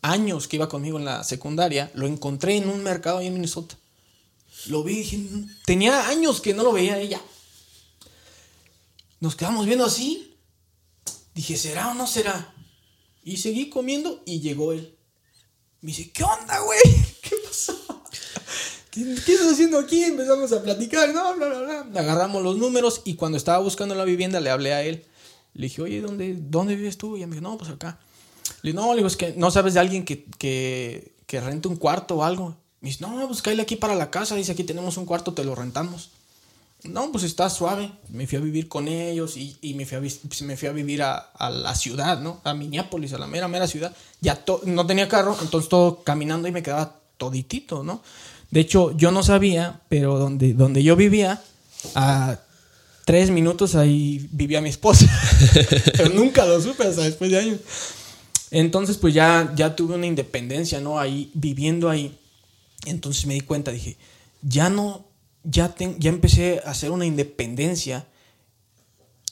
años 0.02 0.48
que 0.48 0.56
iba 0.56 0.70
conmigo 0.70 0.98
en 0.98 1.04
la 1.06 1.24
secundaria, 1.26 1.92
lo 1.96 2.08
encontré 2.08 2.56
en 2.56 2.70
un 2.70 2.82
mercado 2.82 3.18
ahí 3.18 3.28
en 3.28 3.34
Minnesota. 3.34 3.76
Lo 4.66 4.84
vi 4.84 4.96
dije, 4.96 5.18
"Mm, 5.18 5.50
tenía 5.66 6.08
años 6.08 6.42
que 6.42 6.54
no 6.54 6.64
lo 6.64 6.74
veía 6.74 7.00
ella. 7.00 7.22
Nos 9.20 9.36
quedamos 9.36 9.66
viendo 9.66 9.86
así. 9.86 10.36
Dije, 11.34 11.58
¿será 11.58 11.92
o 11.92 11.94
no 11.94 12.08
será? 12.08 12.54
Y 13.24 13.38
seguí 13.38 13.70
comiendo 13.70 14.22
y 14.26 14.40
llegó 14.40 14.74
él. 14.74 14.96
Me 15.82 15.88
dice, 15.92 16.10
¿qué 16.12 16.24
onda, 16.24 16.60
güey? 16.60 16.80
¿Qué 17.22 17.36
pasó? 17.46 17.76
¿Qué, 18.92 19.02
estás 19.14 19.52
haciendo 19.52 19.78
aquí? 19.80 20.04
Empezamos 20.04 20.52
a 20.52 20.64
platicar, 20.64 21.14
no, 21.14 21.36
bla, 21.36 21.48
bla, 21.48 21.84
bla. 21.84 22.02
Agarramos 22.02 22.44
los 22.44 22.58
números 22.58 23.02
y 23.06 23.16
cuando 23.16 23.38
estaba 23.38 23.60
buscando 23.60 23.94
la 23.96 24.04
vivienda 24.04 24.40
le 24.40 24.50
hablé 24.50 24.74
a 24.74 24.84
él. 24.84 25.06
Le 25.54 25.64
dije, 25.64 25.82
oye, 25.82 26.02
¿dónde, 26.02 26.36
dónde 26.40 26.76
vives 26.76 26.98
tú? 26.98 27.16
Y 27.16 27.20
ella 27.20 27.28
me 27.28 27.36
dijo, 27.36 27.48
no, 27.48 27.58
pues 27.58 27.70
acá. 27.72 28.00
Le 28.62 28.72
dije, 28.72 28.82
no, 28.82 28.92
le 28.94 28.98
digo, 28.98 29.08
es 29.08 29.18
que 29.18 29.34
no 29.34 29.52
sabes 29.52 29.74
de 29.76 29.80
alguien 29.80 30.06
que, 30.06 30.24
que, 30.24 31.14
que 31.26 31.42
rente 31.42 31.68
un 31.68 31.76
cuarto 31.76 32.18
o 32.18 32.24
algo. 32.24 32.58
Me 32.82 32.90
dice, 32.90 33.04
no, 33.06 33.28
pues 33.28 33.42
cállate 33.42 33.62
aquí 33.62 33.76
para 33.76 33.96
la 33.96 34.12
casa. 34.12 34.36
Dice, 34.36 34.52
aquí 34.52 34.64
tenemos 34.64 34.98
un 34.98 35.06
cuarto, 35.06 35.34
te 35.34 35.44
lo 35.44 35.56
rentamos. 35.56 36.12
No, 36.84 37.12
pues 37.12 37.24
está 37.24 37.50
suave. 37.50 37.92
Me 38.10 38.28
fui 38.28 38.38
a 38.38 38.42
vivir 38.42 38.68
con 38.68 38.88
ellos 38.88 39.36
y, 39.36 39.58
y 39.62 39.74
me, 39.74 39.86
fui 39.86 39.98
a, 39.98 40.02
me 40.46 40.58
fui 40.58 40.68
a 40.68 40.72
vivir 40.72 41.02
a, 41.02 41.32
la 41.50 41.76
ciudad, 41.76 42.20
¿no? 42.20 42.40
A 42.44 42.54
Minneapolis, 42.54 43.14
a 43.14 43.18
la 43.18 43.28
mera, 43.28 43.48
mera 43.48 43.68
ciudad. 43.68 43.96
Ya 44.22 44.44
no 44.66 44.86
tenía 44.86 45.08
carro, 45.08 45.36
entonces 45.42 45.70
todo 45.70 46.04
caminando 46.04 46.48
y 46.48 46.52
me 46.52 46.62
quedaba 46.64 47.00
toditito, 47.18 47.84
¿no? 47.84 48.04
De 48.52 48.62
hecho, 48.62 48.96
yo 48.96 49.12
no 49.12 49.24
sabía, 49.24 49.82
pero 49.90 50.18
donde, 50.20 50.54
donde 50.54 50.84
yo 50.84 50.96
vivía, 50.96 51.42
a 51.96 52.40
tres 53.06 53.32
minutos 53.32 53.76
ahí 53.76 54.30
vivía 54.32 54.62
mi 54.62 54.70
esposa. 54.70 55.08
pero 55.98 56.10
nunca 56.10 56.46
lo 56.46 56.62
supe 56.62 56.84
hasta 56.84 57.02
después 57.02 57.32
de 57.32 57.40
años. 57.40 57.60
Entonces, 58.52 58.98
pues 58.98 59.14
ya, 59.14 59.52
ya 59.56 59.76
tuve 59.76 59.96
una 59.96 60.06
independencia, 60.06 60.80
¿no? 60.80 61.00
Ahí, 61.00 61.32
viviendo 61.34 61.90
ahí. 61.90 62.18
Entonces 62.86 63.26
me 63.26 63.34
di 63.34 63.42
cuenta, 63.42 63.72
dije, 63.72 63.98
ya 64.42 64.70
no, 64.70 65.06
ya, 65.44 65.74
ten- 65.76 65.98
ya 66.00 66.10
empecé 66.10 66.62
a 66.66 66.72
hacer 66.72 66.92
una 66.92 67.06
independencia 67.06 68.08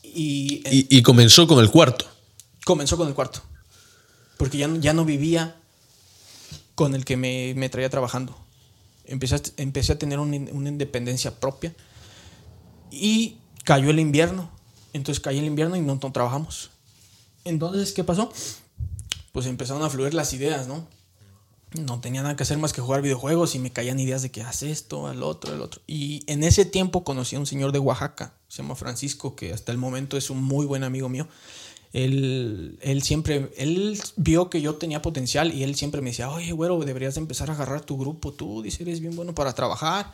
y, 0.03 0.61
Y, 0.69 0.87
y 0.97 1.01
comenzó 1.01 1.47
con 1.47 1.59
el 1.59 1.69
cuarto. 1.71 2.05
comenzó 2.65 2.97
con 2.97 3.07
el 3.07 3.13
cuarto. 3.13 3.41
Porque 4.37 4.57
ya 4.57 4.67
no, 4.67 4.77
ya 4.77 4.93
no 4.93 5.05
vivía 5.05 5.55
con 6.75 6.93
el 6.95 7.05
que 7.05 7.15
me, 7.17 7.53
me 7.55 7.69
traía 7.69 7.89
trabajando. 7.89 8.37
Empecé 9.05 9.35
a, 9.35 9.41
empecé 9.57 9.93
a 9.93 9.99
tener 9.99 10.19
un- 10.19 10.49
una 10.51 10.69
independencia 10.69 11.39
propia. 11.39 11.73
Y 12.91 13.37
cayó 13.63 13.89
el 13.89 13.99
invierno. 13.99 14.49
Entonces 14.93 15.21
cayó 15.21 15.39
el 15.39 15.45
invierno 15.45 15.75
y 15.75 15.81
no, 15.81 15.99
no 16.01 16.11
trabajamos. 16.11 16.69
Entonces, 17.43 17.93
¿qué 17.93 18.03
pasó? 18.03 18.31
Pues 19.31 19.45
empezaron 19.45 19.83
a 19.83 19.89
fluir 19.89 20.13
las 20.13 20.33
ideas, 20.33 20.67
¿no? 20.67 20.87
No 21.81 21.99
tenía 21.99 22.21
nada 22.21 22.35
que 22.35 22.43
hacer 22.43 22.57
más 22.57 22.73
que 22.73 22.81
jugar 22.81 23.01
videojuegos 23.01 23.55
y 23.55 23.59
me 23.59 23.71
caían 23.71 23.99
ideas 23.99 24.21
de 24.21 24.31
que 24.31 24.41
haz 24.41 24.63
esto, 24.63 25.07
al 25.07 25.23
otro, 25.23 25.53
al 25.53 25.61
otro. 25.61 25.81
Y 25.87 26.23
en 26.27 26.43
ese 26.43 26.65
tiempo 26.65 27.03
conocí 27.03 27.35
a 27.35 27.39
un 27.39 27.45
señor 27.45 27.71
de 27.71 27.79
Oaxaca, 27.79 28.33
se 28.47 28.61
llama 28.61 28.75
Francisco, 28.75 29.35
que 29.35 29.53
hasta 29.53 29.71
el 29.71 29.77
momento 29.77 30.17
es 30.17 30.29
un 30.29 30.43
muy 30.43 30.65
buen 30.65 30.83
amigo 30.83 31.09
mío. 31.09 31.27
Él, 31.93 32.77
él 32.81 33.03
siempre, 33.03 33.51
él 33.57 33.99
vio 34.17 34.49
que 34.49 34.61
yo 34.61 34.75
tenía 34.75 35.01
potencial 35.01 35.53
y 35.53 35.63
él 35.63 35.75
siempre 35.75 36.01
me 36.01 36.09
decía, 36.09 36.29
oye, 36.29 36.51
güero, 36.51 36.77
deberías 36.79 37.15
de 37.15 37.21
empezar 37.21 37.49
a 37.49 37.53
agarrar 37.53 37.81
tu 37.81 37.97
grupo, 37.97 38.33
tú, 38.33 38.61
dice, 38.61 38.83
eres 38.83 38.99
bien 38.99 39.15
bueno 39.15 39.33
para 39.33 39.53
trabajar. 39.53 40.11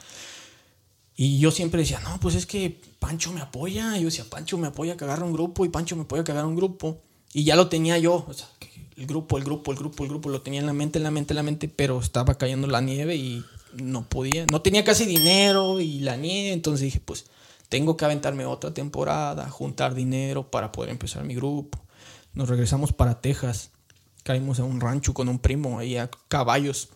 Y 1.16 1.40
yo 1.40 1.52
siempre 1.52 1.82
decía, 1.82 2.00
no, 2.00 2.20
pues 2.20 2.36
es 2.36 2.46
que 2.46 2.82
Pancho 3.00 3.32
me 3.32 3.42
apoya. 3.42 3.98
Y 3.98 4.02
yo 4.02 4.06
decía, 4.06 4.26
Pancho 4.30 4.58
me 4.58 4.68
apoya 4.68 4.98
que 4.98 5.04
agarre 5.04 5.24
un 5.24 5.34
grupo 5.34 5.66
y 5.66 5.70
Pancho 5.70 5.96
me 5.96 6.04
apoya 6.04 6.24
que 6.24 6.32
agarre 6.32 6.48
un 6.48 6.56
grupo. 6.56 7.02
Y 7.34 7.44
ya 7.44 7.56
lo 7.56 7.70
tenía 7.70 7.98
yo, 7.98 8.26
o 8.28 8.34
sea, 8.34 8.48
que 8.60 8.71
el 9.02 9.08
grupo, 9.08 9.40
el 9.40 9.44
grupo, 9.44 9.72
el 9.72 9.78
grupo, 9.80 10.04
el 10.04 10.10
grupo, 10.10 10.30
lo 10.30 10.42
tenía 10.42 10.60
en 10.60 10.68
la 10.68 10.74
mente, 10.74 11.00
en 11.00 11.04
la 11.04 11.10
mente, 11.10 11.34
en 11.34 11.38
la 11.38 11.44
mente, 11.44 11.68
pero 11.68 12.00
estaba 12.00 12.36
cayendo 12.36 12.68
la 12.68 12.82
nieve 12.82 13.16
y 13.16 13.44
no 13.74 14.08
podía, 14.08 14.46
no 14.52 14.62
tenía 14.62 14.84
casi 14.84 15.06
dinero 15.06 15.80
y 15.80 16.02
la 16.02 16.18
nieve, 16.18 16.54
entonces 16.54 16.82
dije, 16.82 17.02
pues 17.04 17.26
tengo 17.68 17.98
que 17.98 18.06
aventarme 18.06 18.46
otra 18.46 18.76
temporada, 18.76 19.50
juntar 19.50 19.96
dinero 19.96 20.52
para 20.52 20.72
poder 20.72 20.92
empezar 20.92 21.24
mi 21.24 21.34
grupo. 21.34 21.84
Nos 22.34 22.48
regresamos 22.48 22.94
para 22.94 23.22
Texas, 23.22 23.72
caímos 24.22 24.60
a 24.60 24.66
un 24.66 24.80
rancho 24.80 25.16
con 25.16 25.30
un 25.30 25.40
primo, 25.40 25.80
ahí 25.80 25.98
a 25.98 26.12
caballos. 26.28 26.90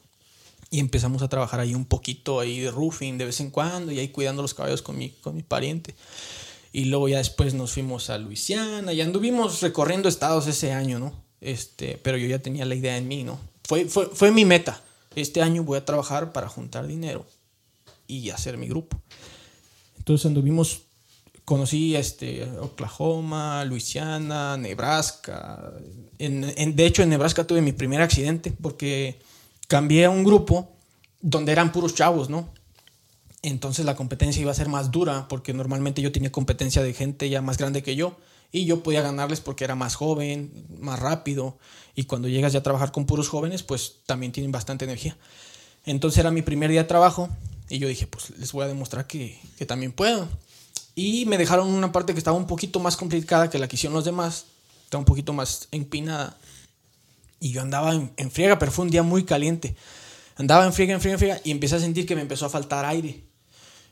Y 0.69 0.79
empezamos 0.79 1.23
a 1.23 1.27
trabajar 1.27 1.59
ahí 1.59 1.73
un 1.73 1.85
poquito 1.85 2.39
ahí 2.39 2.59
de 2.59 2.69
roofing 2.69 3.17
de 3.17 3.25
vez 3.25 3.39
en 3.39 3.49
cuando 3.49 3.91
y 3.91 3.99
ahí 3.99 4.09
cuidando 4.09 4.43
los 4.43 4.53
caballos 4.53 4.83
con 4.83 4.97
mi, 4.97 5.09
con 5.09 5.35
mi 5.35 5.41
pariente. 5.41 5.95
Y 6.71 6.85
luego 6.85 7.07
ya 7.07 7.17
después 7.17 7.55
nos 7.55 7.71
fuimos 7.71 8.11
a 8.11 8.17
Luisiana 8.19 8.93
y 8.93 9.01
anduvimos 9.01 9.61
recorriendo 9.61 10.07
estados 10.07 10.45
ese 10.45 10.71
año, 10.71 10.99
¿no? 10.99 11.24
Este, 11.41 11.99
pero 12.03 12.17
yo 12.17 12.27
ya 12.27 12.39
tenía 12.39 12.65
la 12.65 12.75
idea 12.75 12.97
en 12.97 13.07
mí, 13.07 13.23
¿no? 13.23 13.39
Fue, 13.63 13.85
fue, 13.85 14.07
fue 14.07 14.31
mi 14.31 14.45
meta. 14.45 14.81
Este 15.15 15.41
año 15.41 15.63
voy 15.63 15.77
a 15.77 15.85
trabajar 15.85 16.33
para 16.33 16.49
juntar 16.49 16.87
dinero 16.87 17.25
y 18.07 18.29
hacer 18.29 18.57
mi 18.57 18.67
grupo. 18.67 18.99
Entonces 19.97 20.25
anduvimos, 20.25 20.81
conocí 21.45 21.95
este, 21.95 22.43
Oklahoma, 22.59 23.63
Luisiana, 23.65 24.57
Nebraska. 24.57 25.73
En, 26.19 26.43
en- 26.57 26.75
de 26.75 26.85
hecho, 26.85 27.01
en 27.03 27.09
Nebraska 27.09 27.45
tuve 27.45 27.61
mi 27.61 27.71
primer 27.71 28.01
accidente 28.01 28.53
porque 28.61 29.19
cambié 29.67 30.05
a 30.05 30.09
un 30.09 30.23
grupo 30.23 30.69
donde 31.21 31.51
eran 31.51 31.71
puros 31.71 31.95
chavos, 31.95 32.29
¿no? 32.29 32.49
Entonces 33.41 33.85
la 33.85 33.95
competencia 33.95 34.41
iba 34.41 34.51
a 34.51 34.55
ser 34.55 34.69
más 34.69 34.91
dura 34.91 35.27
porque 35.27 35.53
normalmente 35.53 36.01
yo 36.01 36.11
tenía 36.11 36.31
competencia 36.31 36.81
de 36.83 36.93
gente 36.93 37.29
ya 37.29 37.41
más 37.41 37.57
grande 37.57 37.83
que 37.83 37.95
yo 37.95 38.15
y 38.51 38.65
yo 38.65 38.83
podía 38.83 39.01
ganarles 39.01 39.41
porque 39.41 39.63
era 39.63 39.75
más 39.75 39.95
joven, 39.95 40.51
más 40.79 40.99
rápido 40.99 41.57
y 41.95 42.05
cuando 42.05 42.27
llegas 42.27 42.53
ya 42.53 42.59
a 42.59 42.63
trabajar 42.63 42.91
con 42.91 43.05
puros 43.05 43.29
jóvenes 43.29 43.63
pues 43.63 43.97
también 44.05 44.31
tienen 44.31 44.51
bastante 44.51 44.85
energía. 44.85 45.17
Entonces 45.85 46.19
era 46.19 46.31
mi 46.31 46.41
primer 46.41 46.71
día 46.71 46.83
de 46.83 46.87
trabajo 46.87 47.29
y 47.69 47.79
yo 47.79 47.87
dije 47.87 48.07
pues 48.07 48.31
les 48.37 48.51
voy 48.51 48.63
a 48.63 48.67
demostrar 48.67 49.07
que, 49.07 49.39
que 49.57 49.65
también 49.65 49.91
puedo. 49.91 50.27
Y 50.95 51.25
me 51.25 51.37
dejaron 51.37 51.67
una 51.67 51.91
parte 51.91 52.13
que 52.13 52.19
estaba 52.19 52.37
un 52.37 52.47
poquito 52.47 52.79
más 52.79 52.95
complicada 52.95 53.49
que 53.49 53.59
la 53.59 53.67
que 53.67 53.75
hicieron 53.75 53.95
los 53.95 54.05
demás, 54.05 54.45
estaba 54.85 54.99
un 54.99 55.05
poquito 55.05 55.33
más 55.33 55.67
empinada 55.71 56.37
y 57.39 57.51
yo 57.51 57.61
andaba 57.61 57.93
en, 57.93 58.11
en 58.15 58.31
friega, 58.31 58.57
pero 58.57 58.71
fue 58.71 58.85
un 58.85 58.91
día 58.91 59.03
muy 59.03 59.25
caliente. 59.25 59.75
Andaba 60.37 60.65
en 60.65 60.73
friega, 60.73 60.93
en 60.93 61.01
friega, 61.01 61.13
en 61.15 61.19
friega 61.19 61.41
y 61.43 61.51
empecé 61.51 61.75
a 61.75 61.79
sentir 61.79 62.05
que 62.05 62.15
me 62.15 62.21
empezó 62.21 62.45
a 62.45 62.49
faltar 62.49 62.85
aire. 62.85 63.24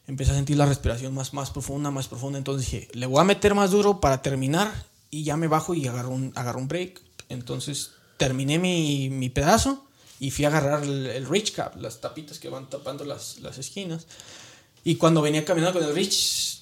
Empecé 0.07 0.31
a 0.31 0.35
sentir 0.35 0.57
la 0.57 0.65
respiración 0.65 1.13
más, 1.13 1.33
más 1.33 1.49
profunda, 1.51 1.89
más 1.91 2.07
profunda. 2.07 2.37
Entonces 2.37 2.69
dije, 2.69 2.87
le 2.93 3.05
voy 3.05 3.21
a 3.21 3.23
meter 3.23 3.55
más 3.55 3.71
duro 3.71 3.99
para 4.01 4.21
terminar 4.21 4.71
y 5.09 5.23
ya 5.23 5.37
me 5.37 5.47
bajo 5.47 5.73
y 5.73 5.87
agarro 5.87 6.09
un, 6.09 6.31
agarro 6.35 6.59
un 6.59 6.67
break. 6.67 7.01
Entonces 7.29 7.91
terminé 8.17 8.59
mi, 8.59 9.09
mi 9.09 9.29
pedazo 9.29 9.85
y 10.19 10.31
fui 10.31 10.45
a 10.45 10.49
agarrar 10.49 10.83
el, 10.83 11.05
el 11.07 11.25
reach 11.27 11.53
cap, 11.53 11.75
las 11.77 12.01
tapitas 12.01 12.37
que 12.39 12.49
van 12.49 12.69
tapando 12.69 13.05
las, 13.05 13.39
las 13.39 13.57
esquinas. 13.57 14.07
Y 14.83 14.95
cuando 14.95 15.21
venía 15.21 15.45
caminando 15.45 15.79
con 15.79 15.87
el 15.87 15.95
reach, 15.95 16.59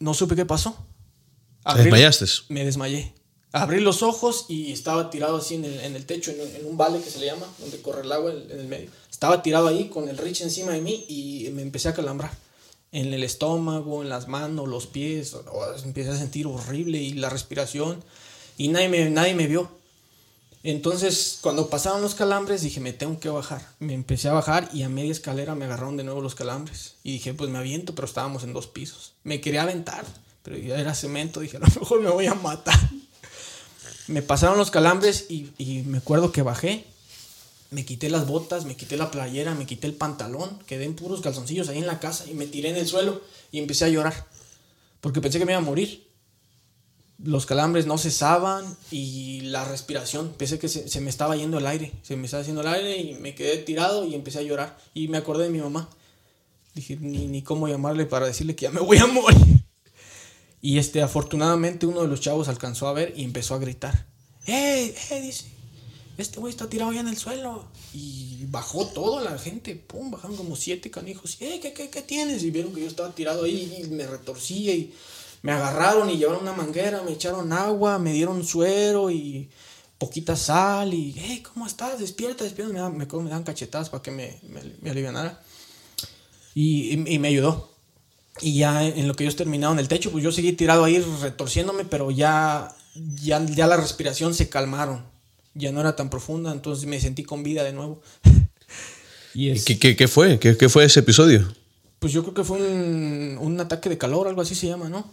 no 0.00 0.14
supe 0.14 0.34
qué 0.34 0.44
pasó. 0.44 0.76
¿Te 1.62 1.70
Abrí- 1.70 1.82
desmayaste? 1.84 2.26
me 2.48 2.64
desmayé. 2.64 3.14
Abrí 3.52 3.80
los 3.80 4.02
ojos 4.02 4.46
y 4.48 4.72
estaba 4.72 5.10
tirado 5.10 5.36
así 5.36 5.56
en 5.56 5.64
el, 5.64 5.80
en 5.80 5.96
el 5.96 6.06
techo, 6.06 6.30
en, 6.30 6.40
un- 6.40 6.56
en 6.56 6.66
un 6.66 6.76
vale 6.76 7.00
que 7.00 7.10
se 7.10 7.18
le 7.20 7.26
llama, 7.26 7.46
donde 7.58 7.80
corre 7.82 8.02
el 8.02 8.10
agua 8.12 8.32
en, 8.32 8.50
en 8.50 8.60
el 8.60 8.66
medio. 8.68 8.90
Estaba 9.20 9.42
tirado 9.42 9.68
ahí 9.68 9.90
con 9.90 10.08
el 10.08 10.16
rich 10.16 10.40
encima 10.40 10.72
de 10.72 10.80
mí 10.80 11.04
y 11.06 11.50
me 11.52 11.60
empecé 11.60 11.90
a 11.90 11.94
calambrar. 11.94 12.30
En 12.90 13.12
el 13.12 13.22
estómago, 13.22 14.00
en 14.02 14.08
las 14.08 14.28
manos, 14.28 14.66
los 14.66 14.86
pies. 14.86 15.34
o- 15.34 15.40
o 15.52 15.74
empecé 15.84 16.08
a 16.08 16.16
sentir 16.16 16.46
horrible 16.46 16.96
y 16.96 17.12
la 17.12 17.28
respiración. 17.28 18.02
Y 18.56 18.68
nadie 18.68 18.88
me, 18.88 19.10
nadie 19.10 19.34
me 19.34 19.46
vio. 19.46 19.70
Entonces, 20.62 21.36
cuando 21.42 21.68
pasaron 21.68 22.00
los 22.00 22.14
calambres, 22.14 22.62
dije, 22.62 22.80
me 22.80 22.94
tengo 22.94 23.20
que 23.20 23.28
bajar. 23.28 23.60
Me 23.78 23.92
empecé 23.92 24.28
a 24.30 24.32
bajar 24.32 24.70
y 24.72 24.84
a 24.84 24.88
media 24.88 25.12
escalera 25.12 25.54
me 25.54 25.66
agarraron 25.66 25.98
de 25.98 26.04
nuevo 26.04 26.22
los 26.22 26.34
calambres. 26.34 26.94
Y 27.04 27.12
dije, 27.12 27.34
pues 27.34 27.50
me 27.50 27.58
aviento, 27.58 27.94
pero 27.94 28.06
estábamos 28.08 28.42
en 28.44 28.54
dos 28.54 28.68
pisos. 28.68 29.12
Me 29.22 29.42
quería 29.42 29.64
aventar, 29.64 30.06
pero 30.42 30.56
ya 30.56 30.78
era 30.80 30.94
cemento. 30.94 31.40
Dije, 31.40 31.58
a 31.58 31.60
lo 31.60 31.66
mejor 31.66 32.00
me 32.00 32.08
voy 32.08 32.24
a 32.26 32.34
matar. 32.34 32.78
Me 34.08 34.22
pasaron 34.22 34.56
los 34.58 34.70
calambres 34.70 35.26
y, 35.28 35.50
y 35.58 35.82
me 35.82 35.98
acuerdo 35.98 36.32
que 36.32 36.40
bajé. 36.42 36.84
Me 37.70 37.84
quité 37.84 38.10
las 38.10 38.26
botas, 38.26 38.64
me 38.64 38.76
quité 38.76 38.96
la 38.96 39.10
playera, 39.10 39.54
me 39.54 39.66
quité 39.66 39.86
el 39.86 39.94
pantalón. 39.94 40.58
Quedé 40.66 40.84
en 40.84 40.94
puros 40.94 41.20
calzoncillos 41.20 41.68
ahí 41.68 41.78
en 41.78 41.86
la 41.86 42.00
casa 42.00 42.28
y 42.28 42.34
me 42.34 42.46
tiré 42.46 42.70
en 42.70 42.76
el 42.76 42.86
suelo 42.86 43.20
y 43.52 43.58
empecé 43.58 43.84
a 43.84 43.88
llorar. 43.88 44.26
Porque 45.00 45.20
pensé 45.20 45.38
que 45.38 45.46
me 45.46 45.52
iba 45.52 45.60
a 45.60 45.64
morir 45.64 46.10
los 47.24 47.46
calambres 47.46 47.86
no 47.86 47.98
cesaban 47.98 48.64
y 48.90 49.42
la 49.42 49.64
respiración, 49.64 50.32
pensé 50.36 50.58
que 50.58 50.68
se, 50.68 51.00
me 51.00 51.10
estaba 51.10 51.36
yendo 51.36 51.58
el 51.58 51.66
aire, 51.66 51.92
se 52.02 52.16
me 52.16 52.24
estaba 52.24 52.40
haciendo 52.40 52.62
el 52.62 52.68
aire 52.68 52.96
y 52.96 53.14
me 53.14 53.34
quedé 53.34 53.58
tirado 53.58 54.06
y 54.06 54.14
empecé 54.14 54.38
a 54.38 54.42
llorar 54.42 54.78
y 54.94 55.08
me 55.08 55.18
acordé 55.18 55.44
de 55.44 55.50
mi 55.50 55.60
mamá. 55.60 55.88
Dije, 56.74 56.96
ni, 57.00 57.26
ni 57.26 57.42
cómo 57.42 57.68
llamarle 57.68 58.06
para 58.06 58.26
decirle 58.26 58.56
que 58.56 58.64
ya 58.64 58.70
me 58.70 58.80
voy 58.80 58.98
a 58.98 59.06
morir. 59.06 59.64
Y 60.62 60.78
este, 60.78 61.02
afortunadamente 61.02 61.86
uno 61.86 62.02
de 62.02 62.08
los 62.08 62.20
chavos 62.20 62.48
alcanzó 62.48 62.86
a 62.86 62.92
ver 62.92 63.12
y 63.16 63.24
empezó 63.24 63.54
a 63.54 63.58
gritar. 63.58 64.06
¡Eh, 64.46 64.94
eh! 65.10 65.20
Dice, 65.20 65.46
este 66.20 66.40
güey 66.40 66.50
está 66.52 66.68
tirado 66.68 66.92
ya 66.92 67.00
en 67.00 67.08
el 67.08 67.16
suelo. 67.16 67.66
Y 67.92 68.44
bajó 68.46 68.86
toda 68.86 69.22
la 69.22 69.38
gente, 69.38 69.74
pum, 69.76 70.10
bajaron 70.10 70.36
como 70.36 70.56
siete 70.56 70.90
canijos. 70.90 71.36
¡Eh, 71.40 71.60
qué, 71.60 72.02
tienes! 72.02 72.42
Y 72.42 72.50
vieron 72.50 72.72
que 72.74 72.80
yo 72.82 72.86
estaba 72.86 73.14
tirado 73.14 73.44
ahí 73.44 73.82
y 73.84 73.88
me 73.88 74.06
retorcía 74.06 74.74
y 74.74 74.94
me 75.42 75.52
agarraron 75.52 76.10
y 76.10 76.18
llevaron 76.18 76.42
una 76.42 76.52
manguera, 76.52 77.02
me 77.02 77.12
echaron 77.12 77.52
agua, 77.52 77.98
me 77.98 78.12
dieron 78.12 78.44
suero 78.44 79.10
y 79.10 79.48
poquita 79.98 80.36
sal 80.36 80.94
y, 80.94 81.14
hey, 81.16 81.42
¿cómo 81.42 81.66
estás? 81.66 81.98
Despierta, 81.98 82.44
despierta. 82.44 82.72
Me, 82.72 82.80
dan- 82.80 82.96
me, 83.24 83.30
dan 83.30 83.42
cachetadas 83.44 83.90
para 83.90 84.02
que 84.02 84.10
me, 84.10 84.38
me, 84.48 84.62
me 84.80 84.90
alivianara. 84.90 85.42
Y 86.54 86.96
me 86.96 87.28
ayudó. 87.28 87.70
Y 88.42 88.58
ya 88.58 88.84
en 88.86 89.06
lo 89.06 89.14
que 89.14 89.24
ellos 89.24 89.36
terminaron 89.36 89.78
el 89.78 89.88
techo, 89.88 90.10
pues 90.10 90.24
yo 90.24 90.32
seguí 90.32 90.52
tirado 90.52 90.84
ahí 90.84 90.98
retorciéndome, 90.98 91.84
pero 91.84 92.10
ya, 92.10 92.74
ya, 93.22 93.44
ya 93.44 93.66
la 93.66 93.76
respiración 93.76 94.34
se 94.34 94.48
calmaron. 94.48 95.04
Ya 95.54 95.72
no 95.72 95.80
era 95.80 95.96
tan 95.96 96.10
profunda, 96.10 96.52
entonces 96.52 96.86
me 96.86 97.00
sentí 97.00 97.22
con 97.24 97.42
vida 97.42 97.64
de 97.64 97.72
nuevo. 97.72 98.00
y 99.34 99.50
es- 99.50 99.64
¿Qué, 99.64 99.78
qué, 99.78 99.96
qué 99.96 100.08
fue? 100.08 100.38
¿Qué, 100.38 100.56
qué 100.56 100.68
fue 100.68 100.84
ese 100.84 101.00
episodio? 101.00 101.46
pues 101.98 102.14
yo 102.14 102.22
creo 102.22 102.32
que 102.32 102.44
fue 102.44 102.56
un, 102.56 103.36
un 103.38 103.60
ataque 103.60 103.90
de 103.90 103.98
calor, 103.98 104.26
algo 104.26 104.40
así 104.40 104.54
se 104.54 104.66
llama, 104.66 104.88
¿no? 104.88 105.06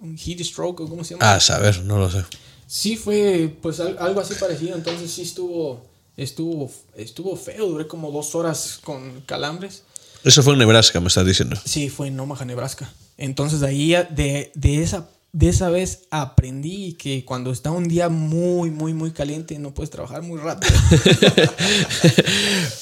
Un 0.00 0.16
heat 0.16 0.40
stroke, 0.40 0.80
o 0.80 0.88
cómo 0.88 1.04
se 1.04 1.12
llama. 1.14 1.34
Ah, 1.34 1.38
saber, 1.38 1.82
no 1.84 1.98
lo 1.98 2.10
sé. 2.10 2.24
Sí 2.66 2.96
fue 2.96 3.54
pues 3.60 3.78
al- 3.78 3.98
algo 3.98 4.20
así 4.22 4.32
parecido, 4.40 4.74
entonces 4.74 5.10
sí 5.10 5.20
estuvo 5.20 5.84
estuvo 6.16 6.70
estuvo 6.96 7.36
feo, 7.36 7.66
duré 7.66 7.86
como 7.86 8.10
dos 8.10 8.34
horas 8.34 8.80
con 8.82 9.20
calambres. 9.26 9.82
Eso 10.24 10.42
fue 10.42 10.54
en 10.54 10.60
Nebraska, 10.60 10.98
me 11.00 11.08
estás 11.08 11.26
diciendo. 11.26 11.56
Sí, 11.62 11.90
fue 11.90 12.08
en 12.08 12.18
Omaha, 12.18 12.46
Nebraska. 12.46 12.90
Entonces 13.18 13.60
de 13.60 13.66
ahí 13.66 13.88
de, 14.10 14.50
de 14.54 14.82
esa 14.82 15.10
de 15.32 15.48
esa 15.48 15.70
vez 15.70 16.02
aprendí 16.10 16.94
que 16.94 17.24
cuando 17.24 17.52
está 17.52 17.70
un 17.70 17.86
día 17.86 18.08
muy 18.08 18.70
muy 18.70 18.94
muy 18.94 19.12
caliente 19.12 19.58
no 19.58 19.72
puedes 19.72 19.90
trabajar 19.90 20.22
muy 20.22 20.40
rápido. 20.40 20.72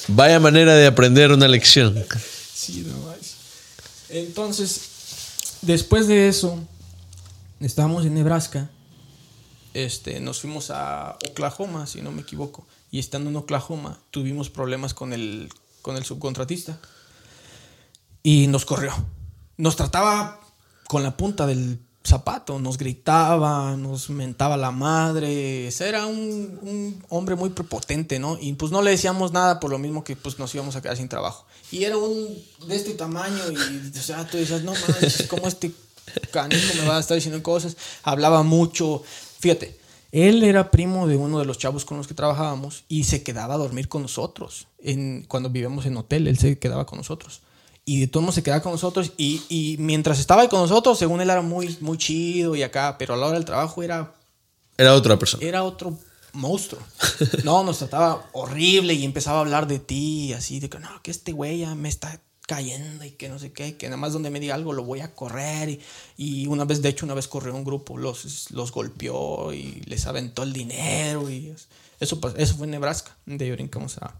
Vaya 0.07 0.39
manera 0.39 0.75
de 0.75 0.87
aprender 0.87 1.31
una 1.31 1.47
lección. 1.47 1.95
Sí, 2.53 2.85
no 2.87 2.97
manches. 3.07 3.35
Entonces, 4.09 5.59
después 5.61 6.07
de 6.07 6.27
eso, 6.27 6.59
estábamos 7.59 8.05
en 8.05 8.15
Nebraska. 8.15 8.69
Este, 9.75 10.19
nos 10.19 10.41
fuimos 10.41 10.71
a 10.71 11.17
Oklahoma, 11.29 11.85
si 11.85 12.01
no 12.01 12.11
me 12.11 12.23
equivoco. 12.23 12.67
Y 12.91 12.97
estando 12.97 13.29
en 13.29 13.35
Oklahoma, 13.35 13.99
tuvimos 14.09 14.49
problemas 14.49 14.95
con 14.95 15.13
el, 15.13 15.49
con 15.83 15.95
el 15.95 16.03
subcontratista. 16.03 16.79
Y 18.23 18.47
nos 18.47 18.65
corrió. 18.65 18.93
Nos 19.57 19.75
trataba 19.75 20.41
con 20.87 21.03
la 21.03 21.15
punta 21.15 21.45
del 21.45 21.79
zapato. 22.09 22.59
Nos 22.59 22.77
gritaba, 22.77 23.77
nos 23.77 24.09
mentaba 24.09 24.57
la 24.57 24.71
madre. 24.71 25.69
Era 25.79 26.05
un, 26.05 27.01
hombre 27.09 27.35
muy 27.35 27.51
prepotente, 27.51 28.19
¿no? 28.19 28.37
Y 28.39 28.53
pues 28.53 28.71
no 28.71 28.81
le 28.81 28.91
decíamos 28.91 29.31
nada 29.31 29.59
por 29.59 29.71
lo 29.71 29.77
mismo 29.77 30.03
que 30.03 30.15
pues 30.15 30.39
nos 30.39 30.53
íbamos 30.53 30.75
a 30.75 30.81
quedar 30.81 30.97
sin 30.97 31.07
trabajo. 31.07 31.45
Y 31.71 31.83
era 31.83 31.97
un 31.97 32.27
de 32.67 32.75
este 32.75 32.93
tamaño 32.93 33.43
y, 33.51 33.97
o 33.97 34.01
sea, 34.01 34.27
tú 34.27 34.37
dices, 34.37 34.63
no 34.63 34.73
manches, 34.73 35.27
¿cómo 35.29 35.47
este 35.47 35.71
canijo 36.31 36.75
me 36.75 36.87
va 36.87 36.97
a 36.97 36.99
estar 36.99 37.15
diciendo 37.15 37.41
cosas? 37.41 37.77
Hablaba 38.03 38.43
mucho. 38.43 39.03
Fíjate, 39.39 39.79
él 40.11 40.43
era 40.43 40.71
primo 40.71 41.07
de 41.07 41.15
uno 41.15 41.39
de 41.39 41.45
los 41.45 41.57
chavos 41.57 41.85
con 41.85 41.97
los 41.97 42.07
que 42.07 42.15
trabajábamos 42.15 42.83
y 42.89 43.03
se 43.03 43.23
quedaba 43.23 43.53
a 43.53 43.57
dormir 43.57 43.87
con 43.87 44.01
nosotros. 44.01 44.67
Cuando 45.27 45.49
vivíamos 45.49 45.85
en 45.85 45.97
hotel, 45.97 46.27
él 46.27 46.37
se 46.37 46.57
quedaba 46.57 46.85
con 46.85 46.97
nosotros. 46.97 47.41
Y 47.89 47.99
de 48.01 48.05
todos 48.05 48.21
modos 48.21 48.35
se 48.35 48.43
quedaba 48.43 48.61
con 48.61 48.71
nosotros. 48.71 49.13
Y, 49.17 49.41
y 49.49 49.75
mientras 49.79 50.19
estaba 50.19 50.43
ahí 50.43 50.47
con 50.47 50.61
nosotros, 50.61 50.99
según 50.99 51.21
él 51.21 51.29
era 51.31 51.41
muy, 51.41 51.75
muy 51.81 51.97
chido 51.97 52.55
y 52.55 52.61
acá, 52.61 52.97
pero 52.99 53.15
a 53.15 53.17
la 53.17 53.25
hora 53.25 53.33
del 53.33 53.45
trabajo 53.45 53.81
era 53.81 54.13
Era 54.77 54.93
otra 54.93 55.17
persona. 55.17 55.43
era 55.43 55.63
otro 55.63 55.97
monstruo. 56.33 56.79
No, 57.43 57.63
nos 57.63 57.79
trataba 57.79 58.29
horrible 58.33 58.93
y 58.93 59.03
empezaba 59.03 59.39
a 59.39 59.41
hablar 59.41 59.65
de 59.65 59.79
ti, 59.79 60.33
así 60.33 60.59
de 60.59 60.69
que 60.69 60.77
no, 60.77 61.01
que 61.01 61.09
este 61.09 61.31
güey 61.31 61.61
ya 61.61 61.73
me 61.73 61.89
está 61.89 62.21
cayendo 62.45 63.05
y 63.05 63.09
que 63.09 63.27
no 63.27 63.39
sé 63.39 63.53
qué, 63.53 63.75
que 63.75 63.87
nada 63.87 63.97
más 63.97 64.13
donde 64.13 64.29
me 64.29 64.39
diga 64.39 64.53
algo 64.53 64.71
lo 64.71 64.83
voy 64.83 64.99
a 64.99 65.15
correr. 65.15 65.69
Y, 65.69 65.79
y 66.15 66.45
una 66.45 66.65
vez, 66.65 66.83
de 66.83 66.89
hecho, 66.89 67.07
una 67.07 67.15
vez 67.15 67.27
corrió 67.27 67.55
un 67.55 67.63
grupo, 67.63 67.97
los, 67.97 68.51
los 68.51 68.71
golpeó 68.71 69.51
y 69.51 69.81
les 69.87 70.05
aventó 70.05 70.43
el 70.43 70.53
dinero. 70.53 71.27
Y 71.27 71.55
eso, 71.99 72.19
eso 72.37 72.55
fue 72.55 72.67
en 72.67 72.71
Nebraska. 72.71 73.17
De 73.25 73.45
ahí 73.45 73.51
brincamos 73.51 73.97
a, 73.97 74.13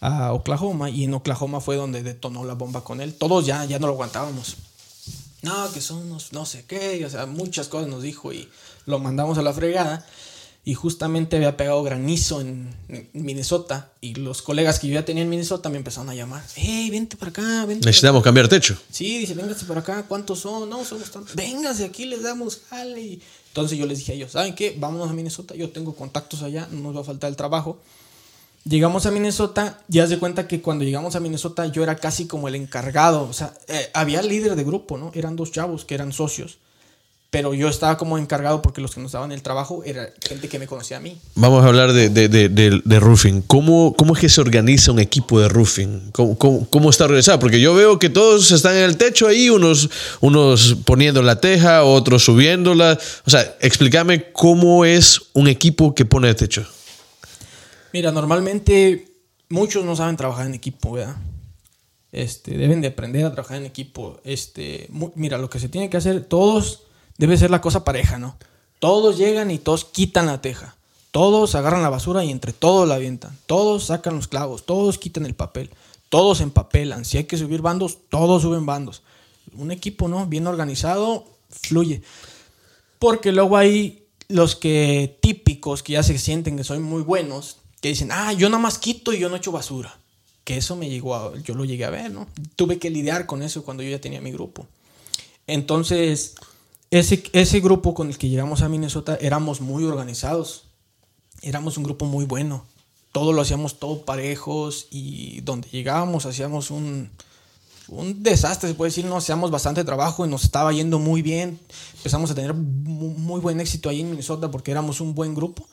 a 0.00 0.32
Oklahoma 0.32 0.90
y 0.90 1.04
en 1.04 1.14
Oklahoma 1.14 1.60
fue 1.60 1.76
donde 1.76 2.02
detonó 2.02 2.44
la 2.44 2.54
bomba 2.54 2.84
con 2.84 3.00
él. 3.00 3.14
Todos 3.14 3.46
ya, 3.46 3.64
ya 3.64 3.78
no 3.78 3.86
lo 3.86 3.94
aguantábamos. 3.94 4.56
No, 5.42 5.70
que 5.72 5.80
son 5.80 5.98
unos 5.98 6.32
no 6.32 6.46
sé 6.46 6.64
qué, 6.66 6.96
y, 6.96 7.04
o 7.04 7.10
sea, 7.10 7.26
muchas 7.26 7.68
cosas 7.68 7.88
nos 7.88 8.02
dijo 8.02 8.32
y 8.32 8.48
lo 8.86 8.98
mandamos 8.98 9.38
a 9.38 9.42
la 9.42 9.52
fregada. 9.52 10.06
Y 10.66 10.72
justamente 10.72 11.36
había 11.36 11.58
pegado 11.58 11.82
granizo 11.82 12.40
en, 12.40 12.74
Minnesota 13.12 13.90
y 14.00 14.14
los 14.14 14.40
colegas 14.40 14.78
que 14.78 14.88
yo 14.88 14.94
ya 14.94 15.04
tenía 15.04 15.22
en 15.22 15.28
Minnesota 15.28 15.68
me 15.68 15.76
empezaron 15.76 16.08
a 16.08 16.14
llamar. 16.14 16.42
Hey, 16.54 16.88
vente 16.90 17.18
para 17.18 17.30
acá, 17.30 17.66
vente. 17.66 17.84
Necesitamos 17.84 18.22
cambiar 18.22 18.48
techo. 18.48 18.74
Sí, 18.90 19.18
dice, 19.18 19.34
véngase 19.34 19.66
para 19.66 19.80
acá, 19.80 20.04
¿cuántos 20.08 20.40
son? 20.40 20.70
No, 20.70 20.82
somos 20.86 21.10
tantos. 21.10 21.36
Véngase, 21.36 21.84
aquí 21.84 22.06
les 22.06 22.22
damos 22.22 22.60
jale. 22.70 23.18
Entonces 23.48 23.76
yo 23.76 23.84
les 23.84 23.98
dije 23.98 24.12
a 24.12 24.14
ellos, 24.14 24.32
¿saben 24.32 24.54
qué? 24.54 24.74
Vámonos 24.78 25.10
a 25.10 25.12
Minnesota, 25.12 25.54
yo 25.54 25.68
tengo 25.68 25.94
contactos 25.94 26.42
allá, 26.42 26.66
no 26.70 26.80
nos 26.80 26.96
va 26.96 27.00
a 27.02 27.04
faltar 27.04 27.28
el 27.28 27.36
trabajo. 27.36 27.78
Llegamos 28.66 29.04
a 29.04 29.10
Minnesota, 29.10 29.78
ya 29.88 30.06
se 30.06 30.18
cuenta 30.18 30.48
que 30.48 30.62
cuando 30.62 30.84
llegamos 30.84 31.14
a 31.16 31.20
Minnesota 31.20 31.66
yo 31.66 31.82
era 31.82 31.96
casi 31.96 32.26
como 32.26 32.48
el 32.48 32.54
encargado, 32.54 33.24
o 33.28 33.32
sea, 33.34 33.52
eh, 33.68 33.90
había 33.92 34.22
líder 34.22 34.56
de 34.56 34.64
grupo, 34.64 34.96
¿no? 34.96 35.10
Eran 35.14 35.36
dos 35.36 35.52
chavos 35.52 35.84
que 35.84 35.94
eran 35.94 36.12
socios, 36.14 36.56
pero 37.28 37.52
yo 37.52 37.68
estaba 37.68 37.98
como 37.98 38.16
encargado 38.16 38.62
porque 38.62 38.80
los 38.80 38.94
que 38.94 39.02
nos 39.02 39.12
daban 39.12 39.32
el 39.32 39.42
trabajo 39.42 39.82
era 39.84 40.08
gente 40.26 40.48
que 40.48 40.58
me 40.58 40.66
conocía 40.66 40.96
a 40.96 41.00
mí. 41.00 41.18
Vamos 41.34 41.62
a 41.62 41.66
hablar 41.68 41.92
de, 41.92 42.08
de, 42.08 42.28
de, 42.30 42.48
de- 42.48 42.80
de 42.82 43.00
roofing. 43.00 43.42
¿Cómo, 43.42 43.92
¿Cómo 43.98 44.14
es 44.14 44.20
que 44.20 44.28
se 44.30 44.40
organiza 44.40 44.92
un 44.92 45.00
equipo 45.00 45.40
de 45.40 45.48
roofing? 45.50 46.10
¿Cómo, 46.12 46.38
cómo, 46.38 46.66
cómo 46.70 46.88
está 46.88 47.04
organizado? 47.04 47.38
Porque 47.40 47.60
yo 47.60 47.74
veo 47.74 47.98
que 47.98 48.08
todos 48.08 48.50
están 48.50 48.76
en 48.76 48.84
el 48.84 48.96
techo 48.96 49.26
ahí, 49.26 49.50
unos, 49.50 49.90
unos 50.22 50.76
poniendo 50.86 51.20
la 51.22 51.38
teja, 51.38 51.84
otros 51.84 52.24
subiéndola. 52.24 52.98
O 53.26 53.30
sea, 53.30 53.56
explícame 53.60 54.30
cómo 54.32 54.86
es 54.86 55.20
un 55.34 55.48
equipo 55.48 55.94
que 55.94 56.06
pone 56.06 56.30
el 56.30 56.36
techo. 56.36 56.64
Mira, 57.94 58.10
normalmente 58.10 59.06
muchos 59.50 59.84
no 59.84 59.94
saben 59.94 60.16
trabajar 60.16 60.46
en 60.46 60.54
equipo, 60.54 60.90
¿verdad? 60.90 61.14
Este, 62.10 62.58
deben 62.58 62.80
de 62.80 62.88
aprender 62.88 63.24
a 63.24 63.30
trabajar 63.30 63.58
en 63.58 63.66
equipo. 63.66 64.18
Este, 64.24 64.90
mira, 65.14 65.38
lo 65.38 65.48
que 65.48 65.60
se 65.60 65.68
tiene 65.68 65.88
que 65.88 65.98
hacer, 65.98 66.24
todos, 66.24 66.82
debe 67.18 67.36
ser 67.36 67.52
la 67.52 67.60
cosa 67.60 67.84
pareja, 67.84 68.18
¿no? 68.18 68.36
Todos 68.80 69.16
llegan 69.16 69.52
y 69.52 69.58
todos 69.58 69.84
quitan 69.84 70.26
la 70.26 70.42
teja. 70.42 70.74
Todos 71.12 71.54
agarran 71.54 71.84
la 71.84 71.88
basura 71.88 72.24
y 72.24 72.32
entre 72.32 72.52
todos 72.52 72.88
la 72.88 72.96
avientan. 72.96 73.38
Todos 73.46 73.84
sacan 73.84 74.16
los 74.16 74.26
clavos, 74.26 74.66
todos 74.66 74.98
quitan 74.98 75.24
el 75.24 75.36
papel. 75.36 75.70
Todos 76.08 76.40
empapelan. 76.40 77.04
Si 77.04 77.18
hay 77.18 77.24
que 77.24 77.38
subir 77.38 77.62
bandos, 77.62 77.98
todos 78.08 78.42
suben 78.42 78.66
bandos. 78.66 79.04
Un 79.52 79.70
equipo, 79.70 80.08
¿no? 80.08 80.26
Bien 80.26 80.48
organizado, 80.48 81.26
fluye. 81.48 82.02
Porque 82.98 83.30
luego 83.30 83.56
hay 83.56 84.02
los 84.26 84.56
que 84.56 85.16
típicos 85.20 85.84
que 85.84 85.92
ya 85.92 86.02
se 86.02 86.18
sienten 86.18 86.56
que 86.56 86.64
son 86.64 86.82
muy 86.82 87.02
buenos, 87.02 87.58
que 87.84 87.90
dicen, 87.90 88.08
ah, 88.12 88.32
yo 88.32 88.48
nada 88.48 88.62
más 88.62 88.78
quito 88.78 89.12
y 89.12 89.18
yo 89.18 89.28
no 89.28 89.36
echo 89.36 89.52
basura. 89.52 89.94
Que 90.42 90.56
eso 90.56 90.74
me 90.74 90.88
llegó 90.88 91.14
a, 91.16 91.36
yo 91.42 91.54
lo 91.54 91.66
llegué 91.66 91.84
a 91.84 91.90
ver, 91.90 92.10
¿no? 92.10 92.26
Tuve 92.56 92.78
que 92.78 92.88
lidiar 92.88 93.26
con 93.26 93.42
eso 93.42 93.62
cuando 93.62 93.82
yo 93.82 93.90
ya 93.90 94.00
tenía 94.00 94.22
mi 94.22 94.32
grupo. 94.32 94.66
Entonces, 95.46 96.34
ese, 96.90 97.22
ese 97.34 97.60
grupo 97.60 97.92
con 97.92 98.08
el 98.08 98.16
que 98.16 98.30
llegamos 98.30 98.62
a 98.62 98.70
Minnesota 98.70 99.18
éramos 99.20 99.60
muy 99.60 99.84
organizados. 99.84 100.64
Éramos 101.42 101.76
un 101.76 101.84
grupo 101.84 102.06
muy 102.06 102.24
bueno. 102.24 102.64
Todo 103.12 103.34
lo 103.34 103.42
hacíamos 103.42 103.78
todo 103.78 104.06
parejos 104.06 104.86
y 104.90 105.42
donde 105.42 105.68
llegábamos 105.68 106.24
hacíamos 106.24 106.70
un, 106.70 107.10
un 107.88 108.22
desastre, 108.22 108.70
se 108.70 108.74
puede 108.74 108.92
decir, 108.92 109.04
no 109.04 109.18
hacíamos 109.18 109.50
bastante 109.50 109.84
trabajo 109.84 110.24
y 110.24 110.30
nos 110.30 110.44
estaba 110.44 110.72
yendo 110.72 110.98
muy 110.98 111.20
bien. 111.20 111.60
Empezamos 111.98 112.30
a 112.30 112.34
tener 112.34 112.54
mu- 112.54 113.10
muy 113.10 113.42
buen 113.42 113.60
éxito 113.60 113.90
ahí 113.90 114.00
en 114.00 114.08
Minnesota 114.08 114.50
porque 114.50 114.70
éramos 114.70 115.02
un 115.02 115.14
buen 115.14 115.34
grupo. 115.34 115.68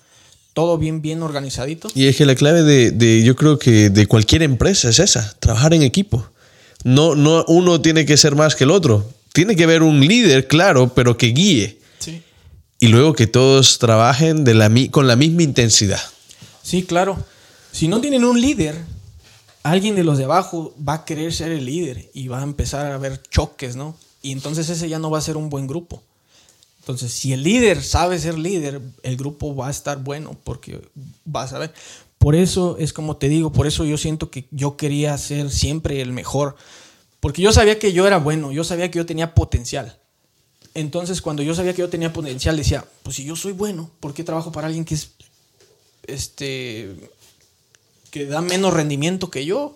Todo 0.53 0.77
bien, 0.77 1.01
bien 1.01 1.21
organizadito. 1.23 1.87
Y 1.95 2.07
es 2.07 2.17
que 2.17 2.25
la 2.25 2.35
clave 2.35 2.63
de, 2.63 2.91
de- 2.91 3.23
yo 3.23 3.35
creo 3.35 3.57
que 3.57 3.89
de 3.89 4.05
cualquier 4.07 4.43
empresa 4.43 4.89
es 4.89 4.99
esa, 4.99 5.33
trabajar 5.39 5.73
en 5.73 5.81
equipo. 5.83 6.27
No, 6.83 7.15
no, 7.15 7.45
uno 7.47 7.79
tiene 7.81 8.05
que 8.05 8.17
ser 8.17 8.35
más 8.35 8.55
que 8.55 8.65
el 8.65 8.71
otro. 8.71 9.09
Tiene 9.33 9.55
que 9.55 9.63
haber 9.63 9.81
un 9.83 9.99
líder, 10.05 10.47
claro, 10.47 10.93
pero 10.93 11.15
que 11.17 11.27
guíe. 11.27 11.79
Sí. 11.99 12.21
Y 12.79 12.87
luego 12.87 13.13
que 13.13 13.27
todos 13.27 13.79
trabajen 13.79 14.43
de 14.43 14.53
la, 14.55 14.69
con 14.89 15.07
la 15.07 15.15
misma 15.15 15.43
intensidad. 15.43 16.01
Sí, 16.63 16.83
claro. 16.83 17.23
Si 17.71 17.87
no 17.87 18.01
tienen 18.01 18.25
un 18.25 18.41
líder, 18.41 18.75
alguien 19.63 19.95
de 19.95 20.03
los 20.03 20.17
de 20.17 20.25
abajo 20.25 20.73
va 20.87 20.95
a 20.95 21.05
querer 21.05 21.31
ser 21.33 21.51
el 21.53 21.65
líder 21.65 22.09
y 22.13 22.27
va 22.27 22.39
a 22.39 22.43
empezar 22.43 22.87
a 22.91 22.95
haber 22.95 23.21
choques, 23.29 23.75
¿no? 23.77 23.95
Y 24.21 24.31
entonces 24.33 24.67
ese 24.69 24.89
ya 24.89 24.99
no 24.99 25.09
va 25.09 25.19
a 25.19 25.21
ser 25.21 25.37
un 25.37 25.49
buen 25.49 25.67
grupo. 25.67 26.03
Entonces, 26.81 27.11
si 27.11 27.31
el 27.31 27.43
líder 27.43 27.83
sabe 27.83 28.19
ser 28.19 28.37
líder, 28.37 28.81
el 29.03 29.17
grupo 29.17 29.55
va 29.55 29.67
a 29.67 29.71
estar 29.71 29.99
bueno 29.99 30.35
porque 30.43 30.81
va 31.33 31.43
a 31.43 31.47
saber. 31.47 31.73
Por 32.17 32.35
eso 32.35 32.75
es 32.79 32.91
como 32.91 33.17
te 33.17 33.29
digo, 33.29 33.51
por 33.51 33.67
eso 33.67 33.85
yo 33.85 33.97
siento 33.97 34.29
que 34.29 34.47
yo 34.51 34.77
quería 34.77 35.17
ser 35.17 35.49
siempre 35.51 36.01
el 36.01 36.11
mejor. 36.11 36.55
Porque 37.19 37.41
yo 37.41 37.53
sabía 37.53 37.77
que 37.77 37.93
yo 37.93 38.07
era 38.07 38.17
bueno, 38.17 38.51
yo 38.51 38.63
sabía 38.63 38.89
que 38.89 38.97
yo 38.97 39.05
tenía 39.05 39.35
potencial. 39.35 39.97
Entonces, 40.73 41.21
cuando 41.21 41.43
yo 41.43 41.53
sabía 41.53 41.73
que 41.73 41.81
yo 41.81 41.89
tenía 41.89 42.13
potencial, 42.13 42.57
decía, 42.57 42.85
pues 43.03 43.15
si 43.17 43.25
yo 43.25 43.35
soy 43.35 43.51
bueno, 43.51 43.89
¿por 43.99 44.13
qué 44.13 44.23
trabajo 44.23 44.51
para 44.51 44.67
alguien 44.67 44.85
que 44.85 44.95
es 44.95 45.11
este 46.07 46.95
que 48.11 48.25
da 48.25 48.41
menos 48.41 48.73
rendimiento 48.73 49.31
que 49.31 49.45
yo. 49.45 49.73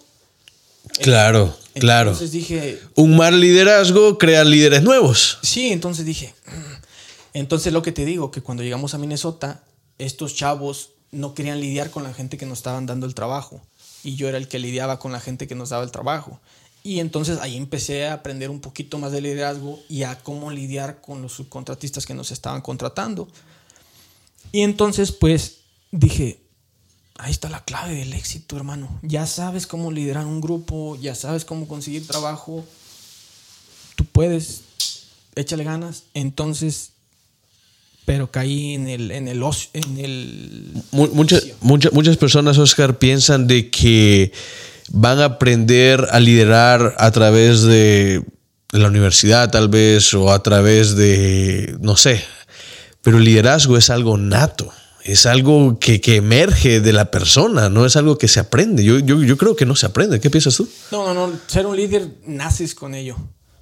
Claro, 1.02 1.58
claro. 1.74 2.12
Entonces 2.12 2.32
dije, 2.32 2.80
Un 2.94 3.18
mal 3.18 3.40
liderazgo 3.40 4.18
crea 4.20 4.44
líderes 4.44 4.84
nuevos. 4.84 5.40
sí, 5.42 5.72
entonces 5.72 6.06
dije. 6.06 6.36
Entonces 7.36 7.74
lo 7.74 7.82
que 7.82 7.92
te 7.92 8.06
digo, 8.06 8.32
que 8.32 8.42
cuando 8.42 8.64
llegamos 8.64 8.94
a 8.94 8.98
Minnesota, 8.98 9.62
estos 9.98 10.36
chavos 10.36 10.92
no 11.12 11.34
querían 11.34 11.60
lidiar 11.60 11.92
con 11.92 12.04
la 12.04 12.14
gente 12.14 12.38
que 12.38 12.46
nos 12.46 12.60
estaban 12.60 12.86
dando 12.86 13.06
el 13.06 13.14
trabajo. 13.14 13.62
Y 14.06 14.16
yo 14.16 14.30
era 14.30 14.38
el 14.38 14.48
que 14.48 14.58
lidiaba 14.58 15.00
con 15.00 15.12
la 15.12 15.20
gente 15.20 15.46
que 15.46 15.54
nos 15.54 15.70
daba 15.70 15.84
el 15.84 15.92
trabajo. 15.92 16.40
Y 16.82 17.02
entonces 17.02 17.40
ahí 17.42 17.58
empecé 17.58 18.08
a 18.08 18.14
aprender 18.14 18.50
un 18.50 18.62
poquito 18.62 19.00
más 19.00 19.12
de 19.12 19.20
liderazgo 19.20 19.82
y 19.90 20.04
a 20.04 20.18
cómo 20.24 20.50
lidiar 20.50 21.02
con 21.02 21.22
los 21.22 21.34
subcontratistas 21.34 22.06
que 22.06 22.14
nos 22.14 22.32
estaban 22.32 22.62
contratando. 22.62 23.28
Y 24.54 24.62
entonces 24.62 25.12
pues 25.12 25.58
dije, 25.92 26.40
ahí 27.18 27.32
está 27.32 27.50
la 27.50 27.66
clave 27.66 27.96
del 27.96 28.14
éxito, 28.14 28.56
hermano. 28.56 28.98
Ya 29.02 29.28
sabes 29.28 29.68
cómo 29.68 29.92
liderar 29.92 30.26
un 30.26 30.40
grupo, 30.40 30.96
ya 30.96 31.16
sabes 31.16 31.44
cómo 31.44 31.68
conseguir 31.68 32.08
trabajo. 32.08 32.64
Tú 33.98 34.06
puedes, 34.06 34.62
échale 35.36 35.66
ganas. 35.66 36.04
Entonces, 36.14 36.92
pero 38.06 38.30
caí 38.32 38.74
en 38.76 38.88
el, 38.88 39.12
en 39.12 39.28
el, 39.28 39.42
ocio- 39.44 39.70
en 39.74 39.98
el 40.00 40.72
Mu- 40.92 41.10
mucha- 41.14 41.40
mucha- 41.62 41.90
muchas 41.92 42.18
personas, 42.18 42.58
Oscar, 42.58 42.98
piensan 43.00 43.48
de 43.48 43.70
que 43.70 44.32
van 44.92 45.20
a 45.20 45.26
aprender 45.26 46.08
a 46.12 46.20
liderar 46.20 46.96
a 47.00 47.12
través 47.12 47.64
de 47.64 48.24
la 48.72 48.88
universidad, 48.88 49.50
tal 49.52 49.70
vez, 49.70 50.14
o 50.14 50.32
a 50.32 50.44
través 50.44 50.96
de, 50.96 51.76
no 51.82 51.98
sé. 51.98 52.24
Pero 53.02 53.18
el 53.18 53.24
liderazgo 53.24 53.78
es 53.78 53.90
algo 53.90 54.18
nato. 54.18 54.72
Es 55.04 55.28
algo 55.28 55.78
que, 55.80 56.02
que 56.02 56.16
emerge 56.16 56.82
de 56.82 56.92
la 56.92 57.12
persona, 57.12 57.70
no 57.70 57.86
es 57.86 57.96
algo 57.96 58.18
que 58.18 58.28
se 58.28 58.40
aprende. 58.40 58.84
Yo, 58.84 58.98
yo, 58.98 59.22
yo 59.24 59.38
creo 59.38 59.56
que 59.56 59.66
no 59.68 59.76
se 59.76 59.86
aprende. 59.86 60.20
¿Qué 60.20 60.32
piensas 60.32 60.56
tú? 60.56 60.68
No, 60.92 61.14
no, 61.14 61.28
no. 61.28 61.40
Ser 61.46 61.68
un 61.68 61.76
líder 61.78 62.08
naces 62.26 62.74
con 62.74 62.96
ello. 62.96 63.16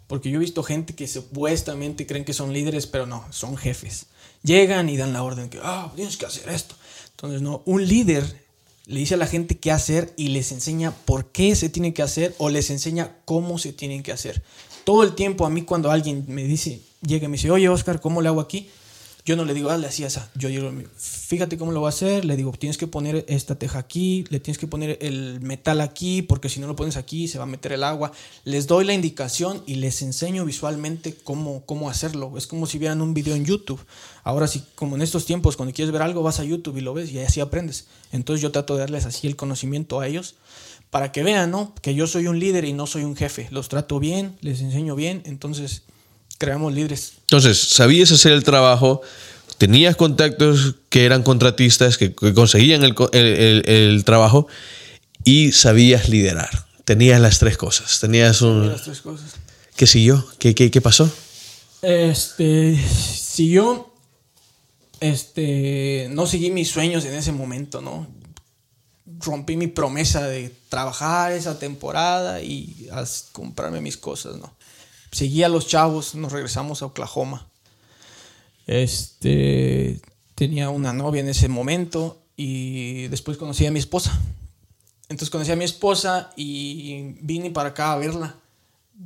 Porque 0.07 0.29
yo 0.29 0.37
he 0.37 0.39
visto 0.39 0.63
gente 0.63 0.95
que 0.95 1.05
supuestamente 1.07 2.05
creen 2.07 2.23
que 2.23 2.33
son 2.33 2.53
líderes, 2.53 2.87
pero 2.87 3.05
no, 3.05 3.25
son 3.31 3.57
jefes. 3.57 4.05
Llegan 4.43 4.89
y 4.89 4.97
dan 4.97 5.13
la 5.13 5.23
orden 5.23 5.49
que, 5.49 5.59
ah, 5.63 5.91
tienes 5.95 6.17
que 6.17 6.25
hacer 6.25 6.49
esto. 6.49 6.75
Entonces, 7.11 7.41
no, 7.41 7.61
un 7.65 7.87
líder 7.87 8.43
le 8.85 8.99
dice 8.99 9.13
a 9.13 9.17
la 9.17 9.27
gente 9.27 9.57
qué 9.57 9.71
hacer 9.71 10.13
y 10.17 10.29
les 10.29 10.51
enseña 10.51 10.91
por 10.91 11.31
qué 11.31 11.55
se 11.55 11.69
tiene 11.69 11.93
que 11.93 12.01
hacer 12.01 12.35
o 12.37 12.49
les 12.49 12.69
enseña 12.69 13.15
cómo 13.25 13.57
se 13.57 13.71
tienen 13.71 14.03
que 14.03 14.11
hacer. 14.11 14.43
Todo 14.83 15.03
el 15.03 15.15
tiempo 15.15 15.45
a 15.45 15.49
mí 15.49 15.63
cuando 15.63 15.89
alguien 15.89 16.25
me 16.27 16.43
dice, 16.43 16.81
llega 17.01 17.25
y 17.25 17.29
me 17.29 17.37
dice, 17.37 17.49
oye 17.49 17.69
Oscar, 17.69 18.01
¿cómo 18.01 18.21
le 18.21 18.27
hago 18.27 18.41
aquí? 18.41 18.69
Yo 19.25 19.37
no 19.37 19.45
le 19.45 19.53
digo, 19.53 19.69
ah, 19.69 19.77
le 19.77 19.87
hacía 19.87 20.07
esa. 20.07 20.29
Yo 20.35 20.49
digo, 20.49 20.69
fíjate 20.97 21.57
cómo 21.57 21.71
lo 21.71 21.79
voy 21.79 21.87
a 21.87 21.89
hacer. 21.89 22.25
Le 22.25 22.35
digo, 22.35 22.51
tienes 22.51 22.77
que 22.77 22.87
poner 22.87 23.23
esta 23.29 23.55
teja 23.55 23.79
aquí, 23.79 24.25
le 24.29 24.41
tienes 24.41 24.57
que 24.57 24.67
poner 24.67 24.97
el 25.01 25.39
metal 25.39 25.79
aquí, 25.79 26.21
porque 26.21 26.49
si 26.49 26.59
no 26.59 26.67
lo 26.67 26.75
pones 26.75 26.97
aquí 26.97 27.29
se 27.29 27.37
va 27.37 27.45
a 27.45 27.47
meter 27.47 27.71
el 27.71 27.85
agua. 27.85 28.11
Les 28.43 28.67
doy 28.67 28.83
la 28.83 28.93
indicación 28.93 29.63
y 29.65 29.75
les 29.75 30.01
enseño 30.01 30.43
visualmente 30.43 31.15
cómo, 31.23 31.65
cómo 31.65 31.89
hacerlo. 31.89 32.33
Es 32.37 32.47
como 32.47 32.67
si 32.67 32.79
vieran 32.79 33.01
un 33.01 33.13
video 33.13 33.35
en 33.35 33.45
YouTube. 33.45 33.79
Ahora 34.25 34.47
sí, 34.47 34.65
como 34.75 34.97
en 34.97 35.01
estos 35.01 35.25
tiempos, 35.25 35.55
cuando 35.55 35.73
quieres 35.73 35.93
ver 35.93 36.01
algo, 36.01 36.21
vas 36.21 36.41
a 36.41 36.43
YouTube 36.43 36.77
y 36.77 36.81
lo 36.81 36.93
ves 36.93 37.09
y 37.09 37.19
así 37.19 37.39
aprendes. 37.39 37.87
Entonces 38.11 38.41
yo 38.41 38.51
trato 38.51 38.73
de 38.73 38.81
darles 38.81 39.05
así 39.05 39.27
el 39.27 39.37
conocimiento 39.37 40.01
a 40.01 40.07
ellos 40.07 40.35
para 40.89 41.13
que 41.13 41.23
vean, 41.23 41.49
¿no? 41.49 41.73
Que 41.81 41.95
yo 41.95 42.07
soy 42.07 42.27
un 42.27 42.39
líder 42.39 42.65
y 42.65 42.73
no 42.73 42.87
soy 42.87 43.03
un 43.05 43.15
jefe. 43.15 43.47
Los 43.51 43.69
trato 43.69 43.99
bien, 43.99 44.37
les 44.41 44.59
enseño 44.59 44.95
bien, 44.95 45.23
entonces 45.25 45.83
creamos 46.37 46.73
líderes. 46.73 47.13
Entonces, 47.21 47.59
sabías 47.59 48.11
hacer 48.11 48.31
el 48.31 48.43
trabajo, 48.43 49.01
tenías 49.57 49.95
contactos 49.95 50.75
que 50.89 51.05
eran 51.05 51.23
contratistas, 51.23 51.97
que, 51.97 52.13
que 52.13 52.33
conseguían 52.33 52.83
el, 52.83 52.95
el, 53.13 53.63
el, 53.69 54.03
trabajo 54.03 54.47
y 55.23 55.51
sabías 55.51 56.09
liderar. 56.09 56.49
Tenías 56.85 57.21
las 57.21 57.39
tres 57.39 57.57
cosas. 57.57 57.99
Tenías 57.99 58.41
un... 58.41 58.69
Las 58.69 58.83
tres 58.83 59.01
cosas. 59.01 59.35
¿Qué 59.75 59.87
siguió? 59.87 60.25
¿Qué, 60.37 60.53
qué, 60.53 60.69
qué 60.69 60.81
pasó? 60.81 61.09
Este, 61.81 62.77
siguió, 62.77 63.93
este, 64.99 66.07
no 66.11 66.27
seguí 66.27 66.51
mis 66.51 66.69
sueños 66.69 67.03
en 67.05 67.13
ese 67.13 67.31
momento, 67.31 67.81
¿no? 67.81 68.07
Rompí 69.19 69.57
mi 69.57 69.67
promesa 69.67 70.27
de 70.27 70.55
trabajar 70.69 71.33
esa 71.33 71.59
temporada 71.59 72.41
y 72.41 72.87
comprarme 73.31 73.81
mis 73.81 73.97
cosas, 73.97 74.37
¿no? 74.37 74.55
Seguí 75.13 75.43
a 75.43 75.49
los 75.49 75.67
chavos, 75.67 76.15
nos 76.15 76.31
regresamos 76.31 76.81
a 76.81 76.87
Oklahoma. 76.87 77.47
Este, 78.65 80.01
tenía 80.35 80.69
una 80.69 80.91
novia 80.91 81.21
en 81.21 81.29
ese 81.29 81.47
momento 81.47 82.21
y 82.35 83.07
después 83.07 83.37
conocí 83.37 83.65
a 83.65 83.71
mi 83.71 83.79
esposa. 83.79 84.19
Entonces 85.03 85.29
conocí 85.29 85.51
a 85.51 85.55
mi 85.55 85.65
esposa 85.65 86.31
y 86.35 87.15
vine 87.21 87.51
para 87.51 87.69
acá 87.69 87.93
a 87.93 87.97
verla. 87.97 88.35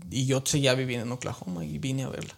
Y 0.10 0.26
yo 0.26 0.42
seguía 0.46 0.74
viviendo 0.74 1.06
en 1.06 1.12
Oklahoma 1.12 1.66
y 1.66 1.78
vine 1.78 2.04
a 2.04 2.10
verla. 2.10 2.36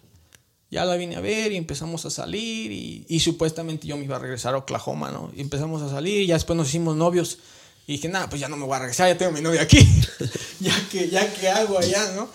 Ya 0.70 0.84
la 0.84 0.96
vine 0.96 1.16
a 1.16 1.20
ver 1.20 1.52
y 1.52 1.56
empezamos 1.56 2.04
a 2.06 2.10
salir 2.10 2.70
y, 2.70 3.04
y 3.08 3.20
supuestamente 3.20 3.86
yo 3.86 3.96
me 3.96 4.04
iba 4.04 4.16
a 4.16 4.20
regresar 4.20 4.54
a 4.54 4.58
Oklahoma, 4.58 5.10
¿no? 5.10 5.30
Y 5.34 5.40
empezamos 5.40 5.82
a 5.82 5.90
salir 5.90 6.22
y 6.22 6.26
ya 6.26 6.34
después 6.34 6.56
nos 6.56 6.68
hicimos 6.68 6.96
novios. 6.96 7.38
Y 7.86 7.94
dije, 7.94 8.08
nada, 8.08 8.28
pues 8.28 8.40
ya 8.40 8.48
no 8.48 8.56
me 8.56 8.66
voy 8.66 8.76
a 8.76 8.80
regresar, 8.80 9.08
ya 9.08 9.18
tengo 9.18 9.32
mi 9.32 9.40
novia 9.40 9.62
aquí. 9.62 9.78
ya 10.60 10.88
que, 10.90 11.08
ya 11.08 11.32
que 11.32 11.48
hago 11.48 11.76
allá, 11.76 12.12
¿no? 12.14 12.28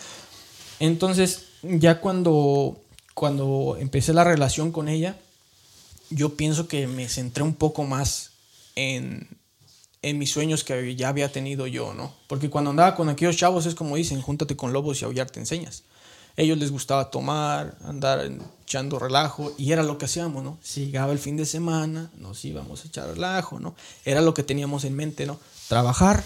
Entonces, 0.79 1.45
ya 1.63 1.99
cuando, 1.99 2.79
cuando 3.13 3.77
empecé 3.79 4.13
la 4.13 4.23
relación 4.23 4.71
con 4.71 4.87
ella, 4.87 5.17
yo 6.09 6.35
pienso 6.35 6.67
que 6.67 6.87
me 6.87 7.07
centré 7.09 7.43
un 7.43 7.55
poco 7.55 7.83
más 7.83 8.31
en, 8.75 9.27
en 10.01 10.17
mis 10.19 10.31
sueños 10.31 10.63
que 10.63 10.95
ya 10.95 11.09
había 11.09 11.31
tenido 11.31 11.65
yo, 11.67 11.93
¿no? 11.93 12.13
Porque 12.27 12.49
cuando 12.49 12.69
andaba 12.69 12.95
con 12.95 13.09
aquellos 13.09 13.37
chavos 13.37 13.65
es 13.65 13.75
como 13.75 13.95
dicen, 13.95 14.21
júntate 14.21 14.55
con 14.55 14.73
lobos 14.73 15.01
y 15.01 15.05
aullar 15.05 15.29
te 15.29 15.39
enseñas. 15.39 15.83
Ellos 16.37 16.57
les 16.57 16.69
gustaba 16.69 17.09
tomar, 17.09 17.77
andar 17.83 18.29
echando 18.63 18.99
relajo 18.99 19.53
y 19.57 19.71
era 19.71 19.83
lo 19.83 19.97
que 19.97 20.05
hacíamos, 20.05 20.43
¿no? 20.43 20.59
Si 20.61 20.87
llegaba 20.87 21.13
el 21.13 21.19
fin 21.19 21.37
de 21.37 21.45
semana, 21.45 22.11
nos 22.17 22.43
íbamos 22.43 22.83
a 22.83 22.87
echar 22.87 23.07
relajo, 23.07 23.59
¿no? 23.59 23.73
Era 24.03 24.21
lo 24.21 24.33
que 24.33 24.43
teníamos 24.43 24.83
en 24.83 24.95
mente, 24.95 25.25
¿no? 25.25 25.39
Trabajar. 25.69 26.23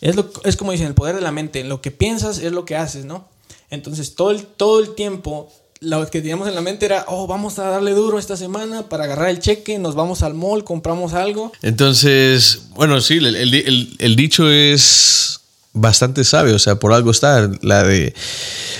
Es, 0.00 0.16
lo, 0.16 0.30
es 0.44 0.56
como 0.56 0.72
dicen, 0.72 0.86
el 0.86 0.94
poder 0.94 1.14
de 1.14 1.20
la 1.20 1.32
mente. 1.32 1.64
Lo 1.64 1.80
que 1.80 1.90
piensas 1.90 2.38
es 2.38 2.52
lo 2.52 2.64
que 2.64 2.76
haces, 2.76 3.04
¿no? 3.04 3.28
Entonces 3.70 4.14
todo 4.14 4.30
el, 4.30 4.44
todo 4.44 4.80
el 4.80 4.94
tiempo 4.94 5.50
lo 5.80 6.06
que 6.10 6.20
teníamos 6.20 6.46
en 6.46 6.54
la 6.54 6.60
mente 6.60 6.84
era, 6.84 7.06
oh, 7.08 7.26
vamos 7.26 7.58
a 7.58 7.64
darle 7.64 7.92
duro 7.92 8.18
esta 8.18 8.36
semana 8.36 8.88
para 8.88 9.04
agarrar 9.04 9.30
el 9.30 9.40
cheque, 9.40 9.78
nos 9.78 9.94
vamos 9.94 10.22
al 10.22 10.34
mall, 10.34 10.62
compramos 10.62 11.14
algo. 11.14 11.52
Entonces, 11.62 12.64
bueno, 12.74 13.00
sí, 13.00 13.16
el, 13.16 13.34
el, 13.34 13.96
el 13.98 14.16
dicho 14.16 14.50
es 14.50 15.39
bastante 15.72 16.24
sabio, 16.24 16.56
o 16.56 16.58
sea, 16.58 16.76
por 16.76 16.92
algo 16.92 17.10
está, 17.10 17.48
la 17.62 17.84
de 17.84 18.12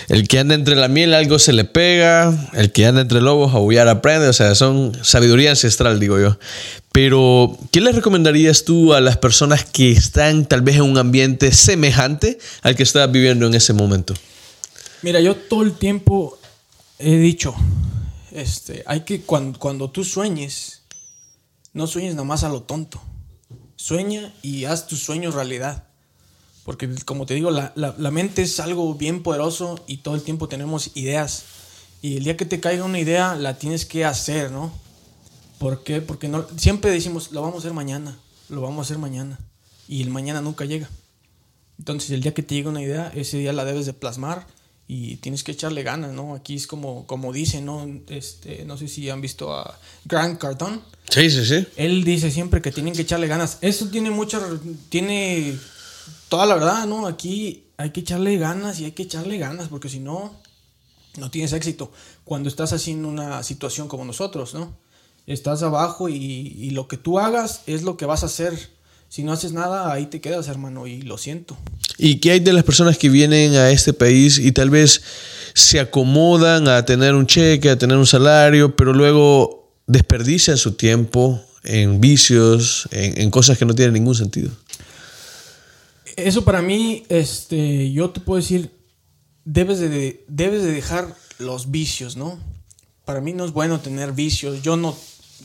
el 0.08 0.26
que 0.26 0.40
anda 0.40 0.54
entre 0.54 0.74
la 0.74 0.88
miel 0.88 1.14
algo 1.14 1.38
se 1.38 1.52
le 1.52 1.64
pega, 1.64 2.50
el 2.52 2.72
que 2.72 2.86
anda 2.86 3.00
entre 3.00 3.20
lobos 3.20 3.54
aullar 3.54 3.88
aprende, 3.88 4.28
o 4.28 4.32
sea, 4.32 4.54
son 4.54 4.98
sabiduría 5.02 5.50
ancestral, 5.50 6.00
digo 6.00 6.18
yo. 6.18 6.36
Pero, 6.92 7.56
¿qué 7.70 7.80
le 7.80 7.92
recomendarías 7.92 8.64
tú 8.64 8.92
a 8.92 9.00
las 9.00 9.16
personas 9.16 9.64
que 9.64 9.92
están 9.92 10.46
tal 10.46 10.62
vez 10.62 10.76
en 10.76 10.82
un 10.82 10.98
ambiente 10.98 11.52
semejante 11.52 12.38
al 12.62 12.74
que 12.74 12.82
estás 12.82 13.10
viviendo 13.10 13.46
en 13.46 13.54
ese 13.54 13.72
momento? 13.72 14.14
Mira, 15.02 15.20
yo 15.20 15.36
todo 15.36 15.62
el 15.62 15.74
tiempo 15.74 16.38
he 16.98 17.16
dicho, 17.16 17.54
este, 18.32 18.82
hay 18.86 19.02
que 19.02 19.22
cuando, 19.22 19.58
cuando 19.58 19.90
tú 19.90 20.04
sueñes, 20.04 20.82
no 21.72 21.86
sueñes 21.86 22.16
nomás 22.16 22.42
a 22.42 22.48
lo 22.48 22.62
tonto. 22.62 23.00
Sueña 23.76 24.34
y 24.42 24.64
haz 24.64 24.88
tus 24.88 24.98
sueños 24.98 25.34
realidad. 25.34 25.84
Porque 26.64 26.88
como 27.04 27.26
te 27.26 27.34
digo, 27.34 27.50
la, 27.50 27.72
la, 27.74 27.94
la, 27.96 28.10
mente 28.10 28.42
es 28.42 28.60
algo 28.60 28.94
bien 28.94 29.22
poderoso 29.22 29.82
y 29.86 29.98
todo 29.98 30.14
el 30.14 30.22
tiempo 30.22 30.48
tenemos 30.48 30.90
ideas. 30.94 31.44
Y 32.02 32.18
el 32.18 32.24
día 32.24 32.36
que 32.36 32.44
te 32.44 32.60
caiga 32.60 32.84
una 32.84 32.98
idea, 32.98 33.34
la 33.34 33.58
tienes 33.58 33.86
que 33.86 34.04
hacer, 34.04 34.50
¿no? 34.50 34.72
¿Por 35.58 35.82
qué? 35.82 36.00
Porque 36.00 36.28
no, 36.28 36.46
siempre 36.56 36.90
decimos, 36.90 37.32
lo 37.32 37.42
vamos 37.42 37.56
a 37.56 37.58
hacer 37.58 37.72
mañana, 37.72 38.16
lo 38.48 38.62
vamos 38.62 38.78
a 38.78 38.82
hacer 38.82 38.98
mañana. 38.98 39.38
Y 39.88 40.02
el 40.02 40.10
mañana 40.10 40.40
nunca 40.40 40.64
llega. 40.64 40.88
Entonces 41.78 42.10
el 42.10 42.22
día 42.22 42.34
que 42.34 42.42
te 42.42 42.54
llega 42.54 42.70
una 42.70 42.82
idea, 42.82 43.10
ese 43.14 43.38
día 43.38 43.52
la 43.52 43.64
debes 43.64 43.86
de 43.86 43.92
plasmar 43.92 44.46
y 44.86 45.16
tienes 45.16 45.44
que 45.44 45.52
echarle 45.52 45.82
ganas, 45.82 46.12
¿no? 46.12 46.34
Aquí 46.34 46.56
es 46.56 46.66
como, 46.66 47.06
como 47.06 47.32
dice, 47.32 47.60
¿no? 47.60 47.88
Este, 48.08 48.64
no 48.64 48.76
sé 48.76 48.88
si 48.88 49.08
han 49.08 49.20
visto 49.20 49.54
a 49.54 49.78
Grant 50.04 50.38
Cardone. 50.38 50.80
Sí, 51.08 51.30
sí, 51.30 51.44
sí. 51.44 51.66
Él 51.76 52.04
dice 52.04 52.30
siempre 52.30 52.60
que 52.60 52.72
tienen 52.72 52.94
que 52.94 53.02
echarle 53.02 53.26
ganas. 53.26 53.58
Eso 53.60 53.88
tiene 53.88 54.10
mucha, 54.10 54.40
tiene 54.88 55.58
toda 56.30 56.46
la 56.46 56.54
verdad, 56.54 56.86
¿no? 56.86 57.06
Aquí 57.06 57.64
hay 57.76 57.90
que 57.90 58.00
echarle 58.00 58.38
ganas 58.38 58.80
y 58.80 58.86
hay 58.86 58.92
que 58.92 59.02
echarle 59.02 59.36
ganas 59.36 59.68
porque 59.68 59.90
si 59.90 59.98
no, 59.98 60.32
no 61.18 61.30
tienes 61.30 61.52
éxito. 61.52 61.92
Cuando 62.24 62.48
estás 62.48 62.72
así 62.72 62.92
en 62.92 63.04
una 63.04 63.42
situación 63.42 63.88
como 63.88 64.06
nosotros, 64.06 64.54
¿no? 64.54 64.78
Estás 65.26 65.62
abajo 65.62 66.08
y, 66.08 66.70
lo 66.70 66.88
que 66.88 66.96
tú 66.96 67.18
hagas 67.18 67.62
es 67.66 67.82
lo 67.82 67.96
que 67.96 68.06
vas 68.06 68.22
a 68.22 68.26
hacer. 68.26 68.54
Si 69.08 69.24
no 69.24 69.32
haces 69.32 69.52
nada, 69.52 69.92
ahí 69.92 70.06
te 70.06 70.20
quedas, 70.20 70.48
hermano, 70.48 70.86
y 70.86 71.02
lo 71.02 71.18
siento. 71.18 71.58
¿Y 71.98 72.20
qué 72.20 72.30
hay 72.30 72.40
de 72.40 72.52
las 72.52 72.64
personas 72.64 72.96
que 72.96 73.08
vienen 73.08 73.54
a 73.56 73.70
este 73.70 73.92
país 73.92 74.38
y 74.38 74.52
tal 74.52 74.70
vez 74.70 75.02
se 75.52 75.80
acomodan 75.80 76.68
a 76.68 76.84
tener 76.84 77.14
un 77.14 77.26
cheque, 77.26 77.70
a 77.70 77.78
tener 77.78 77.96
un 77.96 78.06
salario, 78.06 78.76
pero 78.76 78.92
luego 78.92 79.74
desperdician 79.88 80.56
su 80.56 80.72
tiempo 80.72 81.42
en 81.64 82.00
vicios, 82.00 82.88
en 82.92 83.30
cosas 83.30 83.58
que 83.58 83.66
no 83.66 83.74
tienen 83.74 83.94
ningún 83.94 84.14
sentido? 84.14 84.50
Eso 86.16 86.44
para 86.44 86.62
mí, 86.62 87.04
este, 87.08 87.92
yo 87.92 88.10
te 88.10 88.20
puedo 88.20 88.40
decir, 88.40 88.70
debes 89.44 89.80
de, 89.80 90.24
debes 90.28 90.62
de 90.62 90.72
dejar 90.72 91.14
los 91.38 91.70
vicios, 91.70 92.16
¿no? 92.16 92.38
Para 93.04 93.20
mí 93.20 93.32
no 93.32 93.44
es 93.44 93.52
bueno 93.52 93.80
tener 93.80 94.12
vicios. 94.12 94.62
Yo 94.62 94.76
no, 94.76 94.96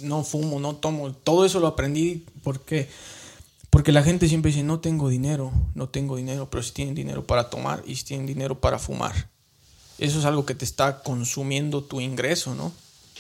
no 0.02 0.24
fumo, 0.24 0.60
no 0.60 0.76
tomo. 0.76 1.12
Todo 1.14 1.46
eso 1.46 1.60
lo 1.60 1.68
aprendí 1.68 2.26
porque 2.44 2.90
porque 3.76 3.92
la 3.92 4.04
gente 4.04 4.30
siempre 4.30 4.52
dice, 4.52 4.64
no 4.64 4.80
tengo 4.80 5.10
dinero, 5.10 5.52
no 5.74 5.90
tengo 5.90 6.16
dinero, 6.16 6.50
pero 6.50 6.64
si 6.64 6.72
tienen 6.72 6.96
dinero 6.96 7.28
para 7.28 7.50
tomar 7.50 7.84
y 7.86 7.98
si 7.98 8.06
tienen 8.06 8.26
dinero 8.26 8.62
para 8.62 8.80
fumar. 8.80 9.30
Eso 9.98 10.18
es 10.18 10.24
algo 10.24 10.46
que 10.46 10.56
te 10.56 10.64
está 10.64 11.04
consumiendo 11.04 11.84
tu 11.84 12.00
ingreso, 12.00 12.56
¿no? 12.56 12.72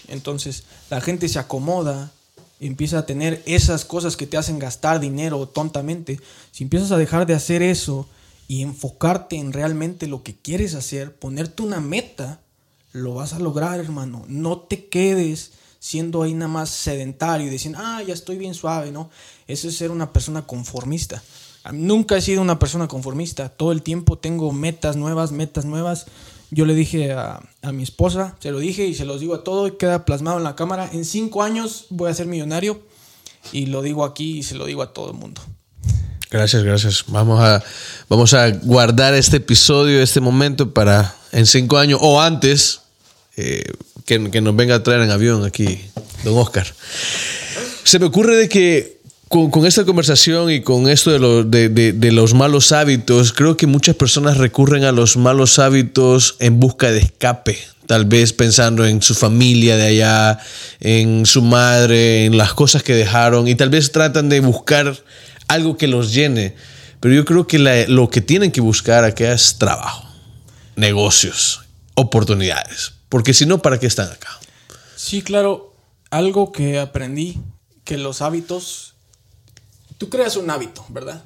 Entonces 0.07 0.63
la 0.89 1.01
gente 1.01 1.27
se 1.27 1.39
acomoda, 1.39 2.13
empieza 2.59 2.99
a 2.99 3.05
tener 3.05 3.41
esas 3.45 3.85
cosas 3.85 4.17
que 4.17 4.27
te 4.27 4.37
hacen 4.37 4.59
gastar 4.59 4.99
dinero 4.99 5.47
tontamente. 5.47 6.19
Si 6.51 6.63
empiezas 6.63 6.91
a 6.91 6.97
dejar 6.97 7.25
de 7.25 7.33
hacer 7.33 7.61
eso 7.61 8.07
y 8.47 8.61
enfocarte 8.61 9.37
en 9.37 9.53
realmente 9.53 10.07
lo 10.07 10.23
que 10.23 10.35
quieres 10.35 10.75
hacer, 10.75 11.15
ponerte 11.15 11.63
una 11.63 11.79
meta, 11.81 12.39
lo 12.91 13.15
vas 13.15 13.33
a 13.33 13.39
lograr, 13.39 13.79
hermano. 13.79 14.23
No 14.27 14.59
te 14.59 14.85
quedes 14.87 15.51
siendo 15.79 16.23
ahí 16.23 16.33
nada 16.33 16.51
más 16.51 16.69
sedentario 16.69 17.47
y 17.47 17.49
diciendo, 17.49 17.79
ah, 17.81 18.01
ya 18.01 18.13
estoy 18.13 18.37
bien 18.37 18.53
suave, 18.53 18.91
¿no? 18.91 19.09
Eso 19.47 19.67
es 19.67 19.77
ser 19.77 19.91
una 19.91 20.11
persona 20.13 20.47
conformista. 20.47 21.21
Nunca 21.71 22.17
he 22.17 22.21
sido 22.21 22.41
una 22.41 22.59
persona 22.59 22.87
conformista. 22.87 23.49
Todo 23.49 23.71
el 23.71 23.81
tiempo 23.81 24.17
tengo 24.17 24.51
metas 24.51 24.95
nuevas, 24.95 25.31
metas 25.31 25.65
nuevas. 25.65 26.05
Yo 26.55 26.65
le 26.65 26.73
dije 26.73 27.11
a, 27.11 27.41
a, 27.61 27.71
mi 27.73 27.83
esposa, 27.83 28.37
se 28.39 28.49
lo 28.49 28.59
dije 28.59 28.85
y 28.85 28.95
se 28.95 29.03
los 29.03 29.19
digo 29.19 29.35
a 29.35 29.43
todo 29.43 29.67
y 29.67 29.71
queda 29.71 30.05
plasmado 30.05 30.37
en 30.37 30.45
la 30.45 30.55
cámara. 30.55 30.89
En 30.93 31.03
cinco 31.03 31.43
años 31.43 31.87
voy 31.89 32.09
a 32.09 32.13
ser 32.13 32.27
millonario 32.27 32.81
y 33.51 33.65
lo 33.65 33.81
digo 33.81 34.05
aquí 34.05 34.37
y 34.37 34.43
se 34.43 34.55
lo 34.55 34.65
digo 34.65 34.81
a 34.81 34.93
todo 34.93 35.11
el 35.11 35.17
mundo. 35.17 35.41
Gracias, 36.31 36.63
gracias. 36.63 37.03
Vamos 37.07 37.41
a, 37.41 37.61
vamos 38.07 38.33
a 38.33 38.51
guardar 38.51 39.13
este 39.15 39.37
episodio, 39.37 40.01
este 40.01 40.21
momento 40.21 40.73
para 40.73 41.13
en 41.33 41.45
cinco 41.45 41.77
años 41.77 41.99
o 42.01 42.21
antes 42.21 42.83
eh, 43.35 43.73
que, 44.05 44.31
que, 44.31 44.39
nos 44.39 44.55
venga 44.55 44.75
a 44.75 44.81
traer 44.81 45.01
en 45.01 45.11
avión 45.11 45.43
aquí, 45.43 45.81
don 46.23 46.37
Oscar. 46.37 46.65
Se 47.83 47.99
me 47.99 48.05
ocurre 48.05 48.37
de 48.37 48.47
que 48.47 49.01
con, 49.29 49.65
esta 49.65 49.85
conversación 49.85 50.51
y 50.51 50.61
con 50.61 50.89
esto 50.89 51.11
de, 51.11 51.19
lo, 51.19 51.43
de, 51.43 51.69
de, 51.69 51.93
de, 51.93 52.11
los 52.11 52.33
malos 52.33 52.71
hábitos, 52.71 53.33
creo 53.33 53.57
que 53.57 53.67
muchas 53.67 53.95
personas 53.95 54.37
recurren 54.37 54.83
a 54.83 54.91
los 54.91 55.17
malos 55.17 55.59
hábitos 55.59 56.35
en 56.39 56.59
busca 56.59 56.91
de 56.91 56.99
escape. 56.99 57.57
tal 57.85 58.05
vez 58.05 58.33
pensando 58.33 58.85
en 58.85 59.01
su 59.01 59.13
familia 59.13 59.77
de 59.77 59.87
allá, 59.87 60.39
en 60.79 61.25
su 61.25 61.41
madre, 61.41 62.25
en 62.25 62.37
las 62.37 62.53
cosas 62.53 62.83
que 62.83 62.93
dejaron 62.93 63.47
y 63.47 63.55
tal 63.55 63.69
vez 63.69 63.91
tratan 63.91 64.29
de 64.29 64.39
buscar 64.39 64.95
algo 65.47 65.77
que 65.77 65.87
los 65.87 66.13
llene. 66.13 66.55
Pero 66.99 67.13
yo 67.13 67.25
creo 67.25 67.45
que 67.45 67.85
lo 67.87 68.09
que 68.09 68.21
tienen 68.21 68.51
que 68.51 68.61
buscar 68.61 69.03
acá 69.03 69.31
es 69.33 69.57
trabajo, 69.57 70.07
negocios, 70.75 71.61
oportunidades. 71.93 72.93
Porque 73.09 73.33
si 73.33 73.45
no, 73.45 73.61
¿para 73.61 73.79
qué 73.79 73.87
están 73.87 74.11
acá? 74.11 74.39
Sí, 74.95 75.21
claro. 75.21 75.73
Algo 76.09 76.51
que 76.51 76.79
aprendí, 76.79 77.39
que 77.83 77.97
los 77.97 78.21
hábitos, 78.21 78.94
tú 79.97 80.09
creas 80.09 80.37
un 80.37 80.49
hábito, 80.49 80.85
¿verdad? 80.89 81.25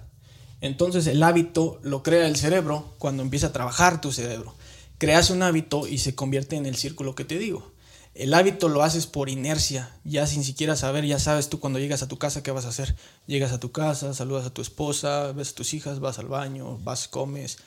Entonces 0.61 1.07
el 1.07 1.23
hábito 1.23 1.79
lo 1.83 2.03
crea 2.03 2.27
el 2.27 2.35
cerebro 2.35 2.93
cuando 2.97 3.23
empieza 3.23 3.47
a 3.47 3.53
trabajar 3.53 4.01
tu 4.01 4.11
cerebro. 4.11 4.55
Creas 4.97 5.29
un 5.29 5.41
hábito 5.43 5.87
y 5.87 5.99
se 5.99 6.15
convierte 6.15 6.57
en 6.57 6.65
el 6.65 6.75
círculo 6.75 7.15
que 7.15 7.25
te 7.25 7.37
digo. 7.37 7.71
El 8.15 8.33
hábito 8.33 8.67
lo 8.67 8.83
haces 8.83 9.07
por 9.07 9.29
inercia, 9.29 9.95
ya 10.03 10.27
sin 10.27 10.43
siquiera 10.43 10.75
saber, 10.75 11.05
ya 11.05 11.19
sabes 11.19 11.47
tú 11.47 11.59
cuando 11.59 11.79
llegas 11.79 12.01
a 12.01 12.07
tu 12.07 12.17
casa 12.17 12.43
qué 12.43 12.51
vas 12.51 12.65
a 12.65 12.69
hacer. 12.69 12.95
Llegas 13.27 13.53
a 13.53 13.59
tu 13.59 13.71
casa, 13.71 14.13
saludas 14.13 14.45
a 14.45 14.53
tu 14.53 14.61
esposa, 14.61 15.31
ves 15.31 15.51
a 15.51 15.55
tus 15.55 15.73
hijas, 15.73 16.01
vas 16.01 16.19
al 16.19 16.27
baño, 16.27 16.77
vas, 16.83 17.07
comes. 17.07 17.59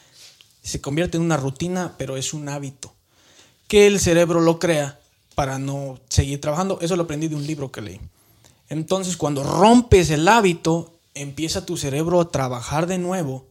Se 0.62 0.80
convierte 0.80 1.16
en 1.16 1.22
una 1.22 1.38
rutina, 1.38 1.94
pero 1.96 2.18
es 2.18 2.34
un 2.34 2.48
hábito 2.50 2.94
que 3.66 3.86
el 3.86 4.00
cerebro 4.00 4.40
lo 4.40 4.58
crea 4.58 5.00
para 5.34 5.58
no 5.58 5.98
seguir 6.10 6.40
trabajando. 6.40 6.78
Eso 6.82 6.96
lo 6.96 7.04
aprendí 7.04 7.28
de 7.28 7.36
un 7.36 7.46
libro 7.46 7.72
que 7.72 7.80
leí. 7.80 8.00
Entonces, 8.68 9.16
cuando 9.16 9.42
rompes 9.42 10.10
el 10.10 10.28
hábito, 10.28 10.91
empieza 11.14 11.66
tu 11.66 11.76
cerebro 11.76 12.20
a 12.20 12.30
trabajar 12.30 12.86
de 12.86 12.98
nuevo 12.98 13.46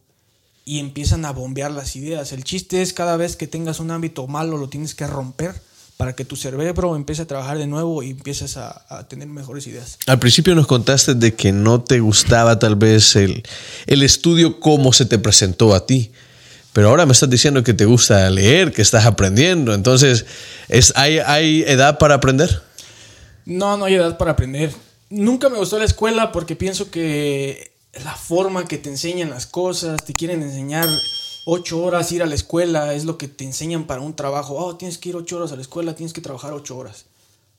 y 0.65 0.79
empiezan 0.79 1.25
a 1.25 1.31
bombear 1.31 1.71
las 1.71 1.95
ideas. 1.95 2.31
El 2.31 2.43
chiste 2.43 2.81
es 2.81 2.93
cada 2.93 3.17
vez 3.17 3.35
que 3.35 3.47
tengas 3.47 3.79
un 3.79 3.91
hábito 3.91 4.27
malo, 4.27 4.57
lo 4.57 4.69
tienes 4.69 4.95
que 4.95 5.07
romper 5.07 5.55
para 5.97 6.15
que 6.15 6.25
tu 6.25 6.35
cerebro 6.35 6.95
empiece 6.95 7.21
a 7.21 7.27
trabajar 7.27 7.59
de 7.59 7.67
nuevo 7.67 8.01
y 8.01 8.09
empieces 8.09 8.57
a, 8.57 8.85
a 8.89 9.07
tener 9.07 9.27
mejores 9.27 9.67
ideas. 9.67 9.99
Al 10.07 10.17
principio 10.17 10.55
nos 10.55 10.65
contaste 10.65 11.13
de 11.13 11.35
que 11.35 11.51
no 11.51 11.81
te 11.83 11.99
gustaba 11.99 12.57
tal 12.57 12.75
vez 12.75 13.15
el, 13.15 13.43
el 13.85 14.01
estudio 14.01 14.59
como 14.59 14.93
se 14.93 15.05
te 15.05 15.19
presentó 15.19 15.75
a 15.75 15.85
ti. 15.85 16.11
Pero 16.73 16.89
ahora 16.89 17.05
me 17.05 17.11
estás 17.11 17.29
diciendo 17.29 17.63
que 17.63 17.73
te 17.73 17.85
gusta 17.85 18.29
leer, 18.29 18.71
que 18.71 18.81
estás 18.81 19.05
aprendiendo. 19.05 19.73
Entonces, 19.73 20.25
¿es, 20.69 20.93
hay, 20.95 21.19
¿hay 21.19 21.63
edad 21.63 21.99
para 21.99 22.15
aprender? 22.15 22.61
No, 23.45 23.77
no 23.77 23.85
hay 23.85 23.95
edad 23.95 24.17
para 24.17 24.31
aprender. 24.31 24.71
Nunca 25.11 25.49
me 25.49 25.57
gustó 25.57 25.77
la 25.77 25.83
escuela 25.83 26.31
porque 26.31 26.55
pienso 26.55 26.89
que 26.89 27.73
la 28.01 28.15
forma 28.15 28.65
que 28.65 28.77
te 28.77 28.89
enseñan 28.89 29.29
las 29.29 29.45
cosas, 29.45 30.05
te 30.05 30.13
quieren 30.13 30.41
enseñar 30.41 30.87
ocho 31.45 31.83
horas 31.83 32.13
ir 32.13 32.23
a 32.23 32.25
la 32.25 32.35
escuela, 32.35 32.93
es 32.93 33.03
lo 33.03 33.17
que 33.17 33.27
te 33.27 33.43
enseñan 33.43 33.87
para 33.87 33.99
un 33.99 34.15
trabajo. 34.15 34.55
Oh, 34.55 34.77
tienes 34.77 34.97
que 34.97 35.09
ir 35.09 35.17
ocho 35.17 35.35
horas 35.35 35.51
a 35.51 35.57
la 35.57 35.63
escuela, 35.63 35.95
tienes 35.95 36.13
que 36.13 36.21
trabajar 36.21 36.53
ocho 36.53 36.77
horas. 36.77 37.07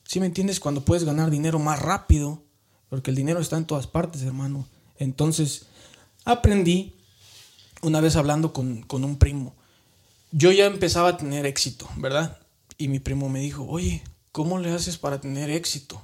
¿Sí 0.05 0.19
me 0.19 0.25
entiendes? 0.25 0.61
Cuando 0.61 0.81
puedes 0.83 1.05
ganar 1.05 1.29
dinero 1.29 1.59
más 1.59 1.79
rápido, 1.79 2.43
porque 2.89 3.11
el 3.11 3.17
dinero 3.17 3.39
está 3.39 3.59
en 3.59 3.67
todas 3.67 3.87
partes, 3.87 4.23
hermano. 4.23 4.67
Entonces, 4.99 5.67
aprendí 6.25 6.95
una 7.83 8.01
vez 8.01 8.17
hablando 8.17 8.55
con, 8.55 8.81
con 8.81 9.05
un 9.05 9.19
primo. 9.19 9.55
Yo 10.31 10.53
ya 10.53 10.65
empezaba 10.65 11.11
a 11.11 11.17
tener 11.19 11.45
éxito, 11.45 11.87
¿verdad? 11.97 12.39
Y 12.79 12.89
mi 12.89 12.99
primo 12.99 13.29
me 13.29 13.41
dijo, 13.41 13.67
oye, 13.69 14.03
¿cómo 14.33 14.59
le 14.59 14.73
haces 14.73 14.97
para 14.97 15.21
tener 15.21 15.51
éxito? 15.51 16.01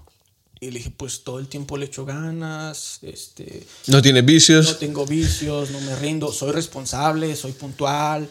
Y 0.60 0.70
le 0.70 0.78
dije, 0.78 0.90
pues 0.90 1.22
todo 1.22 1.38
el 1.38 1.46
tiempo 1.46 1.76
le 1.76 1.86
echo 1.86 2.04
ganas, 2.04 2.98
este, 3.02 3.64
¿No 3.86 4.02
tienes 4.02 4.24
no 4.24 4.26
vicios? 4.26 4.78
tengo 4.80 5.06
vicios, 5.06 5.70
no 5.70 5.80
me 5.80 5.94
rindo, 5.94 6.32
soy 6.32 6.50
responsable, 6.50 7.36
soy 7.36 7.52
puntual, 7.52 8.28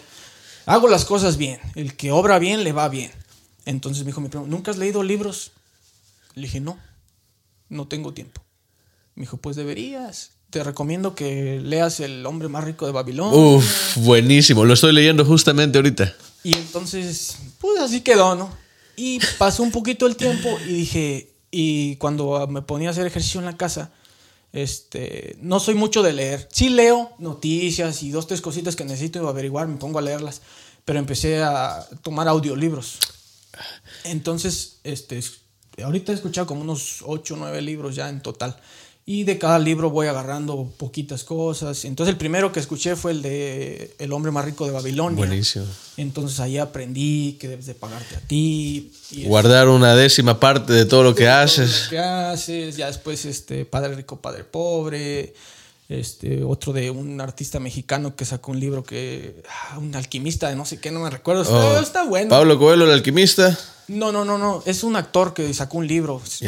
hago 0.65 0.89
las 0.89 1.05
cosas 1.05 1.37
bien. 1.37 1.59
El 1.75 1.95
que 1.95 2.11
obra 2.11 2.37
bien 2.37 2.63
le 2.63 2.73
va 2.73 2.89
bien. 2.89 3.11
Entonces 3.65 4.03
me 4.03 4.07
dijo 4.09 4.21
mi 4.21 4.27
primo, 4.27 4.45
¿nunca 4.45 4.71
has 4.71 4.77
leído 4.77 5.03
libros? 5.03 5.51
Le 6.35 6.43
dije, 6.43 6.59
no, 6.59 6.77
no 7.69 7.87
tengo 7.87 8.13
tiempo. 8.13 8.41
Me 9.15 9.21
dijo, 9.21 9.37
pues 9.37 9.55
deberías. 9.55 10.31
Te 10.49 10.63
recomiendo 10.63 11.13
que 11.15 11.59
leas 11.61 11.99
El 11.99 12.25
hombre 12.25 12.47
más 12.47 12.63
rico 12.63 12.85
de 12.85 12.93
Babilonia. 12.93 13.37
Uf, 13.37 13.97
buenísimo. 13.97 14.63
Lo 14.63 14.73
estoy 14.73 14.93
leyendo 14.93 15.25
justamente 15.25 15.77
ahorita. 15.77 16.15
Y 16.43 16.55
entonces, 16.55 17.37
pues 17.59 17.79
así 17.79 18.01
quedó, 18.01 18.35
¿no? 18.35 18.49
Y 18.95 19.19
pasó 19.37 19.63
un 19.63 19.71
poquito 19.71 20.07
el 20.07 20.15
tiempo 20.15 20.49
y 20.65 20.73
dije, 20.73 21.36
y 21.51 21.95
cuando 21.97 22.47
me 22.47 22.61
ponía 22.61 22.89
a 22.89 22.91
hacer 22.91 23.05
ejercicio 23.07 23.39
en 23.39 23.45
la 23.45 23.57
casa, 23.57 23.91
este, 24.53 25.37
no 25.41 25.59
soy 25.59 25.75
mucho 25.75 26.01
de 26.03 26.13
leer. 26.13 26.47
Sí 26.51 26.69
leo 26.69 27.11
noticias 27.19 28.01
y 28.03 28.11
dos, 28.11 28.27
tres 28.27 28.41
cositas 28.41 28.75
que 28.75 28.85
necesito 28.85 29.27
averiguar, 29.27 29.67
me 29.67 29.77
pongo 29.77 29.99
a 29.99 30.01
leerlas, 30.01 30.41
pero 30.85 30.99
empecé 30.99 31.43
a 31.43 31.87
tomar 32.01 32.27
audiolibros. 32.27 32.99
Entonces, 34.03 34.79
este, 34.83 35.17
es- 35.17 35.41
ahorita 35.83 36.11
he 36.11 36.15
escuchado 36.15 36.47
como 36.47 36.61
unos 36.61 37.03
8 37.05 37.35
o 37.35 37.37
9 37.37 37.61
libros 37.61 37.95
ya 37.95 38.09
en 38.09 38.21
total. 38.21 38.57
Y 39.09 39.23
de 39.23 39.37
cada 39.37 39.57
libro 39.57 39.89
voy 39.89 40.07
agarrando 40.07 40.69
poquitas 40.75 41.23
cosas. 41.23 41.85
Entonces 41.85 42.11
el 42.11 42.17
primero 42.17 42.51
que 42.51 42.59
escuché 42.59 42.97
fue 42.97 43.11
el 43.11 43.21
de 43.21 43.95
El 43.99 44.11
hombre 44.11 44.31
más 44.33 44.43
rico 44.43 44.65
de 44.65 44.73
Babilonia. 44.73 45.15
Buenísimo. 45.15 45.65
Entonces 45.95 46.41
ahí 46.41 46.57
aprendí 46.57 47.37
que 47.39 47.47
debes 47.47 47.67
de 47.67 47.73
pagarte 47.73 48.17
a 48.17 48.19
ti. 48.19 48.91
Y 49.11 49.23
Guardar 49.23 49.69
una 49.69 49.95
décima 49.95 50.41
parte 50.41 50.73
de 50.73 50.83
todo 50.83 51.03
lo 51.03 51.15
que 51.15 51.29
haces. 51.29 51.85
lo 51.85 51.89
que 51.91 51.99
haces. 51.99 52.75
Ya 52.75 52.87
después, 52.87 53.23
este, 53.23 53.63
Padre 53.63 53.95
Rico, 53.95 54.19
Padre 54.19 54.43
Pobre. 54.43 55.33
Este, 55.89 56.43
otro 56.43 56.73
de 56.73 56.91
un 56.91 57.21
artista 57.21 57.61
mexicano 57.61 58.15
que 58.15 58.25
sacó 58.25 58.51
un 58.51 58.59
libro 58.59 58.83
que. 58.83 59.41
ah, 59.49 59.77
un 59.77 59.95
alquimista 59.95 60.49
de 60.49 60.55
no 60.55 60.65
sé 60.65 60.79
qué, 60.79 60.91
no 60.91 60.99
me 60.99 61.09
recuerdo. 61.09 61.43
Está, 61.43 61.55
Oh, 61.55 61.79
está 61.79 62.03
bueno. 62.03 62.29
Pablo 62.29 62.59
Coelho, 62.59 62.85
el 62.85 62.91
alquimista. 62.91 63.57
No, 63.87 64.11
no, 64.11 64.25
no, 64.25 64.37
no. 64.37 64.61
Es 64.65 64.83
un 64.83 64.97
actor 64.97 65.33
que 65.33 65.53
sacó 65.53 65.77
un 65.77 65.87
libro. 65.87 66.21
Y 66.41 66.47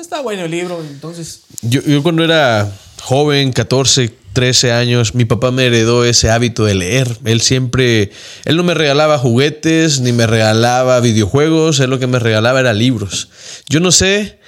está 0.00 0.20
bueno 0.22 0.44
el 0.44 0.50
libro. 0.50 0.80
Entonces, 0.82 1.42
Yo, 1.62 1.82
yo 1.82 2.02
cuando 2.02 2.24
era 2.24 2.68
joven, 3.00 3.52
14, 3.52 4.12
13 4.32 4.72
años, 4.72 5.14
mi 5.14 5.24
papá 5.24 5.52
me 5.52 5.66
heredó 5.66 6.04
ese 6.04 6.30
hábito 6.30 6.64
de 6.64 6.74
leer. 6.74 7.16
Él 7.24 7.40
siempre, 7.42 8.10
él 8.44 8.56
no 8.56 8.64
me 8.64 8.74
regalaba 8.74 9.18
juguetes 9.18 10.00
ni 10.00 10.10
me 10.12 10.26
regalaba 10.26 10.98
videojuegos, 10.98 11.78
él 11.78 11.90
lo 11.90 12.00
que 12.00 12.08
me 12.08 12.18
regalaba 12.18 12.58
era 12.58 12.72
libros. 12.74 13.28
Yo 13.68 13.78
no 13.78 13.92
sé, 13.92 14.40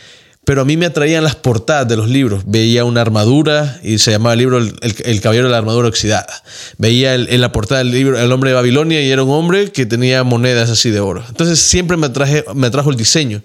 pero 0.46 0.62
a 0.62 0.64
mí 0.64 0.76
me 0.76 0.86
atraían 0.86 1.24
las 1.24 1.34
portadas 1.34 1.88
de 1.88 1.96
los 1.96 2.08
libros. 2.08 2.44
Veía 2.46 2.84
una 2.84 3.00
armadura 3.00 3.80
y 3.82 3.98
se 3.98 4.12
llamaba 4.12 4.34
el 4.34 4.38
libro 4.38 4.58
El, 4.58 4.72
el- 4.80 5.20
Caballero 5.20 5.46
de 5.48 5.50
la 5.50 5.58
Armadura 5.58 5.88
Oxidada. 5.88 6.32
Veía 6.78 7.14
en 7.16 7.40
la 7.40 7.50
portada 7.50 7.78
del 7.82 7.90
libro 7.90 8.16
El 8.16 8.30
Hombre 8.30 8.50
de 8.50 8.54
Babilonia 8.54 9.02
y 9.02 9.10
era 9.10 9.24
un 9.24 9.30
hombre 9.30 9.72
que 9.72 9.86
tenía 9.86 10.22
monedas 10.22 10.70
así 10.70 10.90
de 10.90 11.00
oro. 11.00 11.24
Entonces 11.28 11.58
siempre 11.58 11.96
me, 11.96 12.06
atraje, 12.06 12.44
me 12.54 12.68
atrajo 12.68 12.90
el 12.90 12.96
diseño 12.96 13.42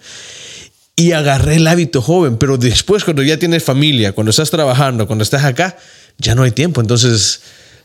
y 0.95 1.13
agarré 1.13 1.55
el 1.55 1.65
hábito 1.65 2.03
joven, 2.03 2.37
pero 2.37 2.57
después 2.59 3.03
cuando 3.03 3.23
ya 3.23 3.37
tienes 3.37 3.63
familia, 3.63 4.11
cuando 4.11 4.29
estás 4.29 4.51
trabajando, 4.51 5.07
cuando 5.07 5.23
estás 5.23 5.43
acá, 5.43 5.75
ya 6.19 6.35
no 6.35 6.43
hay 6.43 6.51
tiempo. 6.51 6.81
Entonces, 6.81 7.41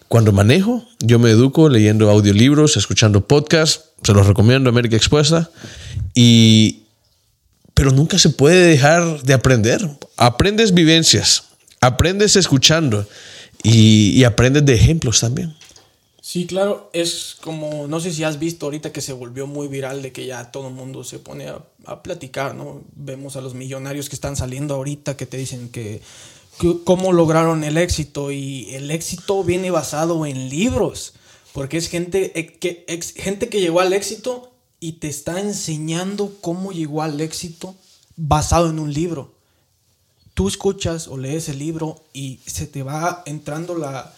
cuando 0.09 0.31
manejo, 0.33 0.87
yo 1.01 1.19
me 1.19 1.31
educo 1.31 1.71
leyendo 1.71 2.11
audiolibros, 2.11 2.77
escuchando 2.77 3.27
podcasts, 3.27 3.81
se 4.03 4.13
los 4.13 4.27
recomiendo, 4.27 4.69
América 4.69 4.95
Expuesta, 4.97 5.49
y 6.15 6.83
pero 7.77 7.91
nunca 7.91 8.19
se 8.19 8.31
puede 8.31 8.69
dejar 8.69 9.23
de 9.23 9.35
aprender. 9.35 9.87
Aprendes 10.17 10.73
vivencias, 10.73 11.45
aprendes 11.83 12.35
escuchando 12.35 13.07
y, 13.63 14.25
aprendes 14.25 14.65
de 14.65 14.75
ejemplos 14.75 15.21
también. 15.21 15.55
Sí, 16.23 16.47
claro, 16.47 16.89
es 16.95 17.37
como, 17.43 17.87
no 17.87 18.01
sé 18.01 18.15
si 18.15 18.25
has 18.25 18.39
visto 18.39 18.65
ahorita 18.65 18.93
que 18.93 19.03
se 19.03 19.13
volvió 19.13 19.47
muy 19.47 19.69
viral 19.69 20.01
de 20.01 20.11
que 20.11 20.25
ya 20.25 20.51
todo 20.51 20.69
el 20.69 20.75
mundo 20.75 21.05
se 21.05 21.19
pone 21.19 21.49
a, 21.49 22.03
platicar, 22.03 22.55
¿no? 22.55 22.83
Vemos 22.95 23.37
a 23.37 23.43
los 23.43 23.53
millonarios 23.53 24.09
que 24.09 24.17
están 24.17 24.37
saliendo 24.37 24.75
ahorita 24.75 25.19
que 25.19 25.27
te 25.27 25.37
dicen 25.37 25.69
que, 25.69 26.01
cómo 26.85 27.13
lograron 27.13 27.63
el 27.63 27.77
éxito 27.77 28.33
y 28.33 28.75
el 28.75 28.91
éxito 28.91 29.45
viene 29.45 29.71
basado 29.71 30.25
en 30.25 30.49
libros, 30.49 31.13
porque 31.53 31.77
es 31.77 31.89
gente 31.89 32.33
eh, 32.41 32.57
que, 32.59 32.87
gente 33.17 33.51
que 33.51 33.61
llegó 33.61 33.81
al 33.81 33.93
éxito 33.93 34.56
y 34.87 34.93
te 34.93 35.09
está 35.09 35.41
enseñando 35.41 36.33
cómo 36.41 36.73
llegó 36.73 37.03
al 37.03 37.21
éxito 37.21 37.75
basado 38.17 38.71
en 38.71 38.79
un 38.79 38.93
libro 38.93 39.37
tú 40.37 40.49
escuchas 40.49 41.09
o 41.09 41.17
lees 41.17 41.49
el 41.49 41.59
libro 41.59 42.05
y 42.13 42.41
se 42.45 42.67
te 42.67 42.83
va 42.83 43.23
entrando 43.25 43.75
la, 43.75 44.13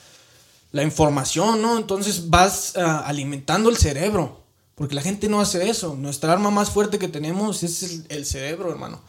la 0.72 0.82
información, 0.82 1.62
¿no? 1.62 1.78
Entonces 1.78 2.28
vas 2.28 2.76
ah, 2.76 3.04
alimentando 3.06 3.70
el 3.70 3.76
cerebro, 3.76 4.42
porque 4.74 4.96
la 4.96 5.00
gente 5.00 5.28
no 5.28 5.40
hace 5.40 5.70
eso. 5.70 5.94
Nuestra 5.94 6.32
arma 6.32 6.50
más 6.50 6.70
fuerte 6.70 6.98
que 6.98 7.06
tenemos 7.06 7.62
es 7.62 7.84
el, 7.84 8.06
el 8.08 8.26
cerebro, 8.26 8.72
hermano. 8.72 9.00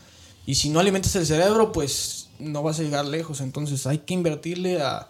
Y 0.45 0.53
si 0.53 0.69
no 0.69 0.79
alimentas 0.79 1.15
el 1.15 1.25
cerebro, 1.25 1.71
pues 1.71 2.27
no 2.37 2.61
vas 2.61 2.79
a 2.79 2.83
llegar 2.83 3.05
lejos. 3.05 3.41
Entonces 3.41 3.87
hay 3.87 3.97
que 3.97 4.13
invertirle 4.13 4.79
a, 4.79 5.07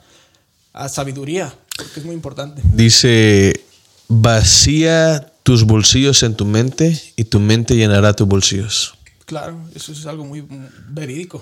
a 0.72 0.88
sabiduría, 0.88 1.54
porque 1.76 2.00
es 2.00 2.06
muy 2.06 2.16
importante. 2.16 2.62
Dice, 2.64 3.66
vacía 4.08 5.34
tus 5.44 5.64
bolsillos 5.64 6.24
en 6.24 6.36
tu 6.36 6.46
mente 6.46 7.00
y 7.16 7.26
tu 7.26 7.40
mente 7.40 7.76
llenará 7.76 8.14
tus 8.14 8.28
bolsillos. 8.28 8.96
Claro, 9.26 9.60
eso 9.76 9.92
es 9.92 10.06
algo 10.06 10.26
muy 10.26 10.46
verídico, 10.90 11.42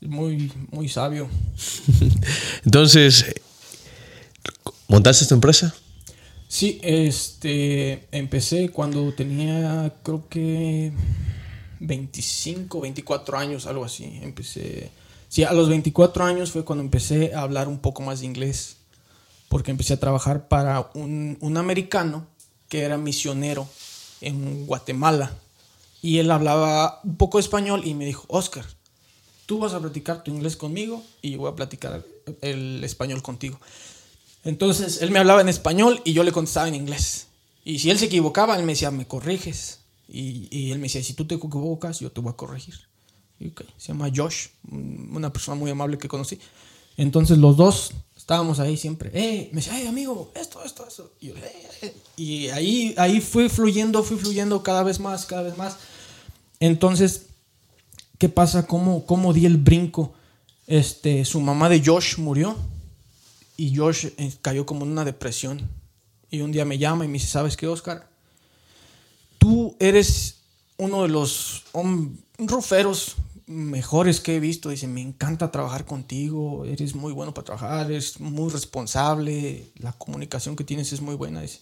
muy, 0.00 0.52
muy 0.70 0.88
sabio. 0.88 1.28
Entonces, 2.64 3.34
¿montaste 4.88 5.26
tu 5.26 5.34
empresa? 5.34 5.74
Sí, 6.48 6.80
este, 6.82 8.08
empecé 8.10 8.70
cuando 8.70 9.12
tenía, 9.14 9.94
creo 10.02 10.28
que 10.28 10.92
25, 11.80 12.80
24 12.80 13.38
años, 13.38 13.66
algo 13.66 13.84
así. 13.84 14.18
Empecé, 14.22 14.90
sí, 15.28 15.44
a 15.44 15.52
los 15.52 15.68
24 15.68 16.24
años 16.24 16.50
fue 16.50 16.64
cuando 16.64 16.82
empecé 16.82 17.34
a 17.34 17.42
hablar 17.42 17.68
un 17.68 17.78
poco 17.78 18.02
más 18.02 18.20
de 18.20 18.26
inglés, 18.26 18.78
porque 19.48 19.70
empecé 19.70 19.94
a 19.94 20.00
trabajar 20.00 20.48
para 20.48 20.90
un, 20.94 21.38
un 21.40 21.56
americano 21.56 22.26
que 22.70 22.82
era 22.82 22.96
misionero 22.96 23.68
en 24.22 24.64
Guatemala. 24.64 25.36
Y 26.00 26.18
él 26.18 26.30
hablaba 26.30 27.00
un 27.04 27.16
poco 27.16 27.38
español 27.38 27.82
y 27.84 27.92
me 27.92 28.06
dijo, 28.06 28.24
Oscar, 28.28 28.64
tú 29.44 29.58
vas 29.58 29.74
a 29.74 29.80
platicar 29.80 30.24
tu 30.24 30.30
inglés 30.30 30.56
conmigo 30.56 31.02
y 31.20 31.32
yo 31.32 31.38
voy 31.40 31.50
a 31.52 31.56
platicar 31.56 32.02
el 32.40 32.82
español 32.82 33.20
contigo. 33.20 33.60
Entonces 34.44 35.02
él 35.02 35.10
me 35.10 35.18
hablaba 35.18 35.42
en 35.42 35.50
español 35.50 36.00
y 36.04 36.14
yo 36.14 36.22
le 36.22 36.32
contestaba 36.32 36.68
en 36.68 36.76
inglés. 36.76 37.26
Y 37.64 37.80
si 37.80 37.90
él 37.90 37.98
se 37.98 38.06
equivocaba, 38.06 38.56
él 38.56 38.64
me 38.64 38.72
decía, 38.72 38.90
me 38.90 39.06
corriges. 39.06 39.80
Y, 40.08 40.48
y 40.50 40.70
él 40.70 40.78
me 40.78 40.84
decía, 40.84 41.02
si 41.02 41.12
tú 41.12 41.26
te 41.26 41.34
equivocas, 41.34 42.00
yo 42.00 42.10
te 42.10 42.20
voy 42.20 42.32
a 42.32 42.36
corregir. 42.36 42.74
Y, 43.38 43.48
okay. 43.48 43.66
Se 43.76 43.88
llama 43.88 44.10
Josh, 44.14 44.46
una 44.70 45.32
persona 45.32 45.56
muy 45.56 45.70
amable 45.70 45.98
que 45.98 46.08
conocí. 46.08 46.38
Entonces 46.96 47.36
los 47.38 47.56
dos 47.56 47.92
estábamos 48.30 48.60
ahí 48.60 48.76
siempre. 48.76 49.10
Eh, 49.12 49.48
me 49.50 49.60
decía, 49.60 49.72
hey, 49.74 49.88
amigo, 49.88 50.30
esto, 50.36 50.62
esto, 50.62 50.86
yo, 51.20 51.34
hey, 51.34 51.66
hey. 51.80 51.92
y 52.16 52.46
ahí, 52.50 52.94
ahí 52.96 53.20
fluyendo, 53.20 54.04
fui 54.04 54.16
fluyendo 54.18 54.62
cada 54.62 54.84
vez 54.84 55.00
más, 55.00 55.26
cada 55.26 55.42
vez 55.42 55.58
más. 55.58 55.78
Entonces, 56.60 57.26
¿qué 58.18 58.28
pasa? 58.28 58.68
¿Cómo, 58.68 59.04
cómo 59.04 59.32
di 59.32 59.46
el 59.46 59.56
brinco? 59.56 60.14
Este, 60.68 61.24
su 61.24 61.40
mamá 61.40 61.68
de 61.68 61.82
Josh 61.84 62.18
murió 62.18 62.56
y 63.56 63.74
Josh 63.74 64.06
eh, 64.16 64.32
cayó 64.40 64.64
como 64.64 64.84
en 64.84 64.92
una 64.92 65.04
depresión. 65.04 65.68
Y 66.30 66.42
un 66.42 66.52
día 66.52 66.64
me 66.64 66.78
llama 66.78 67.04
y 67.04 67.08
me 67.08 67.14
dice, 67.14 67.26
¿sabes 67.26 67.56
qué, 67.56 67.66
Oscar? 67.66 68.08
Tú 69.38 69.74
eres 69.80 70.36
uno 70.76 71.02
de 71.02 71.08
los 71.08 71.64
ruferos 72.38 73.16
mejores 73.50 74.20
que 74.20 74.36
he 74.36 74.40
visto. 74.40 74.68
Dice, 74.68 74.86
me 74.86 75.02
encanta 75.02 75.50
trabajar 75.50 75.84
contigo, 75.84 76.64
eres 76.64 76.94
muy 76.94 77.12
bueno 77.12 77.34
para 77.34 77.46
trabajar, 77.46 77.90
eres 77.90 78.20
muy 78.20 78.48
responsable, 78.48 79.66
la 79.76 79.92
comunicación 79.92 80.56
que 80.56 80.64
tienes 80.64 80.92
es 80.92 81.00
muy 81.00 81.16
buena. 81.16 81.42
Dice, 81.42 81.60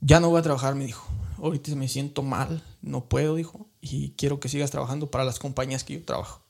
ya 0.00 0.20
no 0.20 0.30
voy 0.30 0.40
a 0.40 0.42
trabajar, 0.42 0.74
me 0.74 0.84
dijo. 0.84 1.06
Ahorita 1.38 1.74
me 1.76 1.88
siento 1.88 2.22
mal, 2.22 2.62
no 2.82 3.04
puedo, 3.04 3.36
dijo, 3.36 3.66
y 3.80 4.10
quiero 4.10 4.40
que 4.40 4.48
sigas 4.48 4.70
trabajando 4.70 5.10
para 5.10 5.24
las 5.24 5.38
compañías 5.38 5.84
que 5.84 5.94
yo 5.94 6.04
trabajo. 6.04 6.42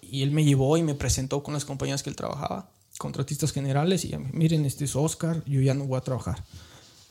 Y 0.00 0.22
él 0.22 0.30
me 0.30 0.44
llevó 0.44 0.76
y 0.76 0.82
me 0.82 0.94
presentó 0.94 1.42
con 1.42 1.52
las 1.52 1.64
compañías 1.64 2.02
que 2.02 2.10
él 2.10 2.16
trabajaba, 2.16 2.70
contratistas 2.98 3.52
generales, 3.52 4.04
y 4.04 4.08
ya, 4.08 4.18
miren, 4.18 4.64
este 4.64 4.84
es 4.84 4.94
Oscar, 4.96 5.42
yo 5.44 5.60
ya 5.60 5.74
no 5.74 5.84
voy 5.84 5.98
a 5.98 6.02
trabajar. 6.02 6.44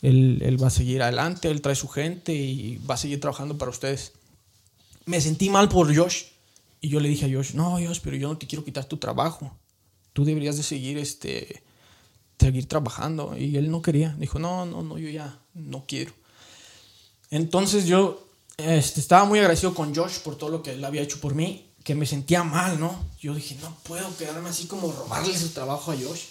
Él, 0.01 0.39
él, 0.41 0.61
va 0.61 0.67
a 0.67 0.71
seguir 0.71 1.03
adelante, 1.03 1.51
él 1.51 1.61
trae 1.61 1.75
su 1.75 1.89
gente 1.89 2.33
y 2.33 2.77
va 2.77 2.95
a 2.95 2.97
seguir 2.97 3.19
trabajando 3.19 3.57
para 3.57 3.71
ustedes. 3.71 4.13
Me 5.05 5.21
sentí 5.21 5.49
mal 5.49 5.69
por 5.69 5.95
Josh 5.95 6.23
y 6.81 6.89
yo 6.89 6.99
le 6.99 7.09
dije 7.09 7.25
a 7.25 7.35
Josh, 7.35 7.53
no, 7.53 7.71
Josh, 7.71 7.99
pero 8.03 8.15
yo 8.15 8.27
no 8.27 8.37
te 8.37 8.47
quiero 8.47 8.63
quitar 8.63 8.85
tu 8.85 8.97
trabajo. 8.97 9.57
Tú 10.13 10.23
deberías 10.23 10.57
de 10.57 10.63
seguir, 10.63 10.97
este, 10.97 11.63
seguir 12.39 12.67
trabajando. 12.67 13.35
Y 13.37 13.57
él 13.57 13.71
no 13.71 13.81
quería. 13.81 14.15
Dijo, 14.19 14.39
no, 14.39 14.65
no, 14.65 14.83
no, 14.83 14.97
yo 14.97 15.09
ya 15.09 15.39
no 15.53 15.85
quiero. 15.87 16.13
Entonces 17.29 17.85
yo 17.85 18.27
este, 18.57 18.99
estaba 18.99 19.25
muy 19.25 19.39
agradecido 19.39 19.73
con 19.73 19.93
Josh 19.93 20.19
por 20.19 20.37
todo 20.37 20.49
lo 20.49 20.63
que 20.63 20.73
él 20.73 20.85
había 20.85 21.01
hecho 21.01 21.19
por 21.19 21.35
mí, 21.35 21.71
que 21.83 21.95
me 21.95 22.05
sentía 22.05 22.43
mal, 22.43 22.79
¿no? 22.79 23.03
Yo 23.19 23.33
dije, 23.33 23.57
no 23.61 23.75
puedo 23.83 24.15
quedarme 24.17 24.49
así 24.49 24.67
como 24.67 24.91
robarle 24.91 25.37
su 25.37 25.49
trabajo 25.49 25.91
a 25.91 25.95
Josh. 25.95 26.23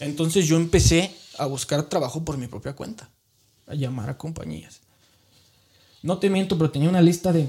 Entonces 0.00 0.46
yo 0.46 0.56
empecé 0.56 1.14
a 1.38 1.46
buscar 1.46 1.84
trabajo 1.84 2.24
por 2.24 2.36
mi 2.36 2.46
propia 2.46 2.74
cuenta, 2.74 3.10
a 3.66 3.74
llamar 3.74 4.10
a 4.10 4.18
compañías. 4.18 4.80
No 6.02 6.18
te 6.18 6.28
miento, 6.28 6.58
pero 6.58 6.70
tenía 6.70 6.88
una 6.88 7.00
lista 7.00 7.32
de 7.32 7.48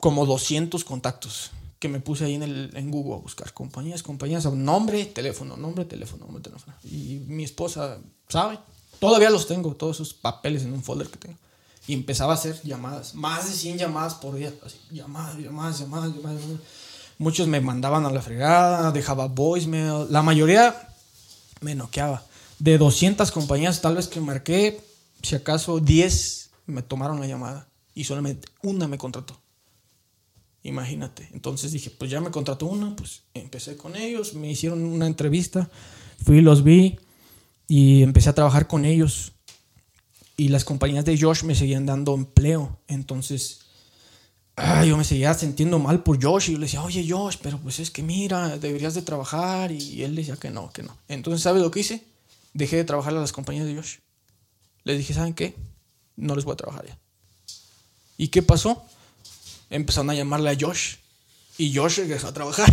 como 0.00 0.26
200 0.26 0.84
contactos 0.84 1.50
que 1.78 1.88
me 1.88 2.00
puse 2.00 2.26
ahí 2.26 2.34
en, 2.34 2.42
el, 2.42 2.70
en 2.74 2.90
Google 2.90 3.14
a 3.14 3.18
buscar 3.18 3.52
compañías, 3.54 4.02
compañías, 4.02 4.44
nombre, 4.44 5.06
teléfono, 5.06 5.56
nombre, 5.56 5.86
teléfono, 5.86 6.26
nombre, 6.26 6.42
teléfono. 6.42 6.74
Y 6.84 7.22
mi 7.26 7.42
esposa 7.42 7.98
sabe, 8.28 8.58
todavía 8.98 9.30
los 9.30 9.46
tengo, 9.46 9.74
todos 9.74 9.96
esos 9.96 10.12
papeles 10.12 10.62
en 10.62 10.74
un 10.74 10.82
folder 10.82 11.08
que 11.08 11.16
tengo. 11.16 11.38
Y 11.86 11.94
empezaba 11.94 12.34
a 12.34 12.36
hacer 12.36 12.60
llamadas, 12.62 13.14
más 13.14 13.48
de 13.48 13.56
100 13.56 13.78
llamadas 13.78 14.14
por 14.14 14.34
día, 14.34 14.52
así, 14.64 14.78
llamadas, 14.90 15.38
llamadas, 15.38 15.80
llamadas, 15.80 16.14
llamadas, 16.14 16.42
llamadas. 16.42 16.60
Muchos 17.16 17.48
me 17.48 17.60
mandaban 17.60 18.04
a 18.04 18.10
la 18.10 18.20
fregada, 18.20 18.92
dejaba 18.92 19.26
voicemail, 19.28 20.06
la 20.10 20.22
mayoría 20.22 20.88
me 21.60 21.74
noqueaba. 21.74 22.22
De 22.58 22.76
200 22.76 23.30
compañías, 23.30 23.80
tal 23.80 23.96
vez 23.96 24.06
que 24.06 24.20
marqué, 24.20 24.84
si 25.22 25.34
acaso 25.34 25.80
10 25.80 26.50
me 26.66 26.82
tomaron 26.82 27.20
la 27.20 27.26
llamada 27.26 27.68
y 27.94 28.04
solamente 28.04 28.48
una 28.62 28.86
me 28.86 28.98
contrató. 28.98 29.40
Imagínate. 30.62 31.28
Entonces 31.32 31.72
dije, 31.72 31.90
pues 31.90 32.10
ya 32.10 32.20
me 32.20 32.30
contrató 32.30 32.66
una, 32.66 32.94
pues 32.94 33.22
empecé 33.34 33.76
con 33.76 33.96
ellos, 33.96 34.34
me 34.34 34.50
hicieron 34.50 34.84
una 34.84 35.06
entrevista, 35.06 35.70
fui, 36.22 36.40
los 36.40 36.62
vi 36.62 36.98
y 37.66 38.02
empecé 38.02 38.28
a 38.28 38.34
trabajar 38.34 38.66
con 38.66 38.84
ellos. 38.84 39.32
Y 40.36 40.48
las 40.48 40.64
compañías 40.64 41.04
de 41.04 41.18
Josh 41.18 41.44
me 41.44 41.54
seguían 41.54 41.86
dando 41.86 42.14
empleo. 42.14 42.78
Entonces, 42.88 43.60
ay, 44.56 44.88
yo 44.88 44.96
me 44.96 45.04
seguía 45.04 45.32
sintiendo 45.34 45.78
mal 45.78 46.02
por 46.02 46.22
Josh. 46.22 46.48
Y 46.48 46.52
yo 46.52 46.58
le 46.58 46.64
decía, 46.66 46.82
oye 46.82 47.06
Josh, 47.08 47.36
pero 47.42 47.58
pues 47.58 47.78
es 47.78 47.90
que 47.90 48.02
mira, 48.02 48.58
deberías 48.58 48.94
de 48.94 49.02
trabajar. 49.02 49.70
Y 49.70 50.02
él 50.02 50.16
decía 50.16 50.36
que 50.36 50.50
no, 50.50 50.70
que 50.72 50.82
no. 50.82 50.96
Entonces, 51.08 51.42
¿sabes 51.42 51.62
lo 51.62 51.70
que 51.70 51.80
hice? 51.80 52.02
Dejé 52.54 52.76
de 52.76 52.84
trabajar 52.84 53.14
a 53.14 53.20
las 53.20 53.32
compañías 53.32 53.66
de 53.66 53.76
Josh. 53.76 53.98
Les 54.84 54.98
dije, 54.98 55.12
¿saben 55.12 55.34
qué? 55.34 55.54
No 56.16 56.34
les 56.34 56.44
voy 56.44 56.54
a 56.54 56.56
trabajar 56.56 56.86
ya. 56.86 56.98
¿Y 58.16 58.28
qué 58.28 58.42
pasó? 58.42 58.84
Empezaron 59.70 60.10
a 60.10 60.14
llamarle 60.14 60.50
a 60.50 60.56
Josh. 60.58 60.96
Y 61.56 61.74
Josh 61.74 61.98
regresó 61.98 62.28
a 62.28 62.32
trabajar. 62.32 62.72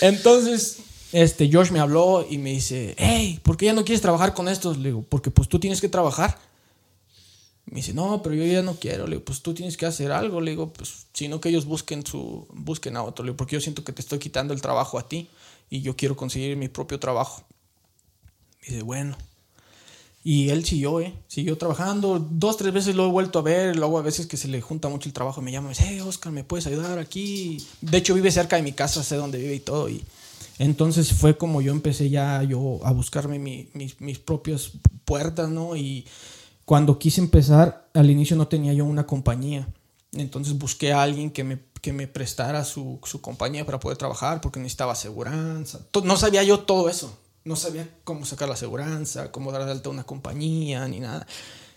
Entonces, 0.00 0.78
este, 1.12 1.50
Josh 1.52 1.70
me 1.70 1.80
habló 1.80 2.26
y 2.28 2.38
me 2.38 2.50
dice, 2.50 2.94
hey, 2.98 3.40
¿por 3.42 3.56
qué 3.56 3.66
ya 3.66 3.72
no 3.72 3.84
quieres 3.84 4.02
trabajar 4.02 4.34
con 4.34 4.48
estos? 4.48 4.78
Le 4.78 4.90
digo, 4.90 5.04
porque 5.08 5.30
pues 5.30 5.48
tú 5.48 5.58
tienes 5.58 5.80
que 5.80 5.88
trabajar. 5.88 6.38
Me 7.64 7.76
dice, 7.76 7.94
no, 7.94 8.22
pero 8.22 8.34
yo 8.34 8.44
ya 8.44 8.62
no 8.62 8.76
quiero. 8.76 9.06
Le 9.06 9.16
digo, 9.16 9.24
pues 9.24 9.42
tú 9.42 9.54
tienes 9.54 9.76
que 9.76 9.86
hacer 9.86 10.12
algo. 10.12 10.40
Le 10.40 10.52
digo, 10.52 10.72
pues 10.72 11.06
sino 11.12 11.40
que 11.40 11.48
ellos 11.48 11.64
busquen, 11.64 12.04
su, 12.06 12.46
busquen 12.52 12.96
a 12.96 13.02
otro. 13.02 13.24
Le 13.24 13.30
digo, 13.30 13.36
porque 13.36 13.56
yo 13.56 13.60
siento 13.60 13.82
que 13.82 13.92
te 13.92 14.02
estoy 14.02 14.18
quitando 14.18 14.52
el 14.52 14.60
trabajo 14.60 14.98
a 14.98 15.08
ti 15.08 15.28
y 15.70 15.80
yo 15.80 15.96
quiero 15.96 16.16
conseguir 16.16 16.56
mi 16.56 16.68
propio 16.68 17.00
trabajo. 17.00 17.44
Me 18.62 18.68
dice, 18.68 18.82
bueno. 18.82 19.16
Y 20.28 20.50
él 20.50 20.64
siguió, 20.64 20.98
¿eh? 20.98 21.14
Siguió 21.28 21.56
trabajando. 21.56 22.18
Dos, 22.18 22.56
tres 22.56 22.72
veces 22.72 22.96
lo 22.96 23.06
he 23.06 23.10
vuelto 23.12 23.38
a 23.38 23.42
ver. 23.42 23.76
Luego 23.76 23.96
a 23.96 24.02
veces 24.02 24.26
que 24.26 24.36
se 24.36 24.48
le 24.48 24.60
junta 24.60 24.88
mucho 24.88 25.08
el 25.08 25.12
trabajo 25.12 25.40
me 25.40 25.52
llama 25.52 25.66
y 25.66 25.68
me 25.68 25.74
dice, 25.76 25.84
hey, 25.86 26.00
Oscar, 26.00 26.32
¿me 26.32 26.42
puedes 26.42 26.66
ayudar 26.66 26.98
aquí? 26.98 27.64
De 27.80 27.98
hecho, 27.98 28.12
vive 28.12 28.32
cerca 28.32 28.56
de 28.56 28.62
mi 28.62 28.72
casa, 28.72 29.04
sé 29.04 29.14
dónde 29.14 29.38
vive 29.38 29.54
y 29.54 29.60
todo. 29.60 29.88
Y 29.88 30.02
entonces 30.58 31.12
fue 31.12 31.38
como 31.38 31.60
yo 31.60 31.70
empecé 31.70 32.10
ya 32.10 32.42
yo 32.42 32.80
a 32.82 32.90
buscarme 32.90 33.38
mi, 33.38 33.68
mis, 33.72 34.00
mis 34.00 34.18
propias 34.18 34.72
puertas, 35.04 35.48
¿no? 35.48 35.76
Y 35.76 36.04
cuando 36.64 36.98
quise 36.98 37.20
empezar, 37.20 37.88
al 37.94 38.10
inicio 38.10 38.34
no 38.34 38.48
tenía 38.48 38.72
yo 38.72 38.84
una 38.84 39.06
compañía. 39.06 39.68
Entonces 40.10 40.58
busqué 40.58 40.92
a 40.92 41.04
alguien 41.04 41.30
que 41.30 41.44
me, 41.44 41.60
que 41.80 41.92
me 41.92 42.08
prestara 42.08 42.64
su, 42.64 42.98
su 43.04 43.20
compañía 43.20 43.64
para 43.64 43.78
poder 43.78 43.96
trabajar 43.96 44.40
porque 44.40 44.58
necesitaba 44.58 44.94
aseguranza. 44.94 45.86
No 46.02 46.16
sabía 46.16 46.42
yo 46.42 46.58
todo 46.58 46.88
eso 46.88 47.16
no 47.46 47.54
sabía 47.54 47.88
cómo 48.02 48.26
sacar 48.26 48.48
la 48.48 48.54
aseguranza, 48.54 49.30
cómo 49.30 49.52
dar 49.52 49.64
de 49.64 49.70
alta 49.70 49.88
una 49.88 50.04
compañía, 50.04 50.86
ni 50.88 50.98
nada. 50.98 51.26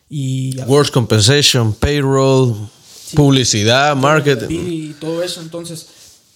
Y, 0.09 0.59
Works 0.61 0.89
compensation, 0.89 1.73
payroll, 1.73 2.69
sí, 2.83 3.15
publicidad, 3.15 3.95
marketing. 3.95 4.47
Y 4.49 4.93
todo 4.93 5.21
eso. 5.21 5.41
Entonces, 5.41 5.87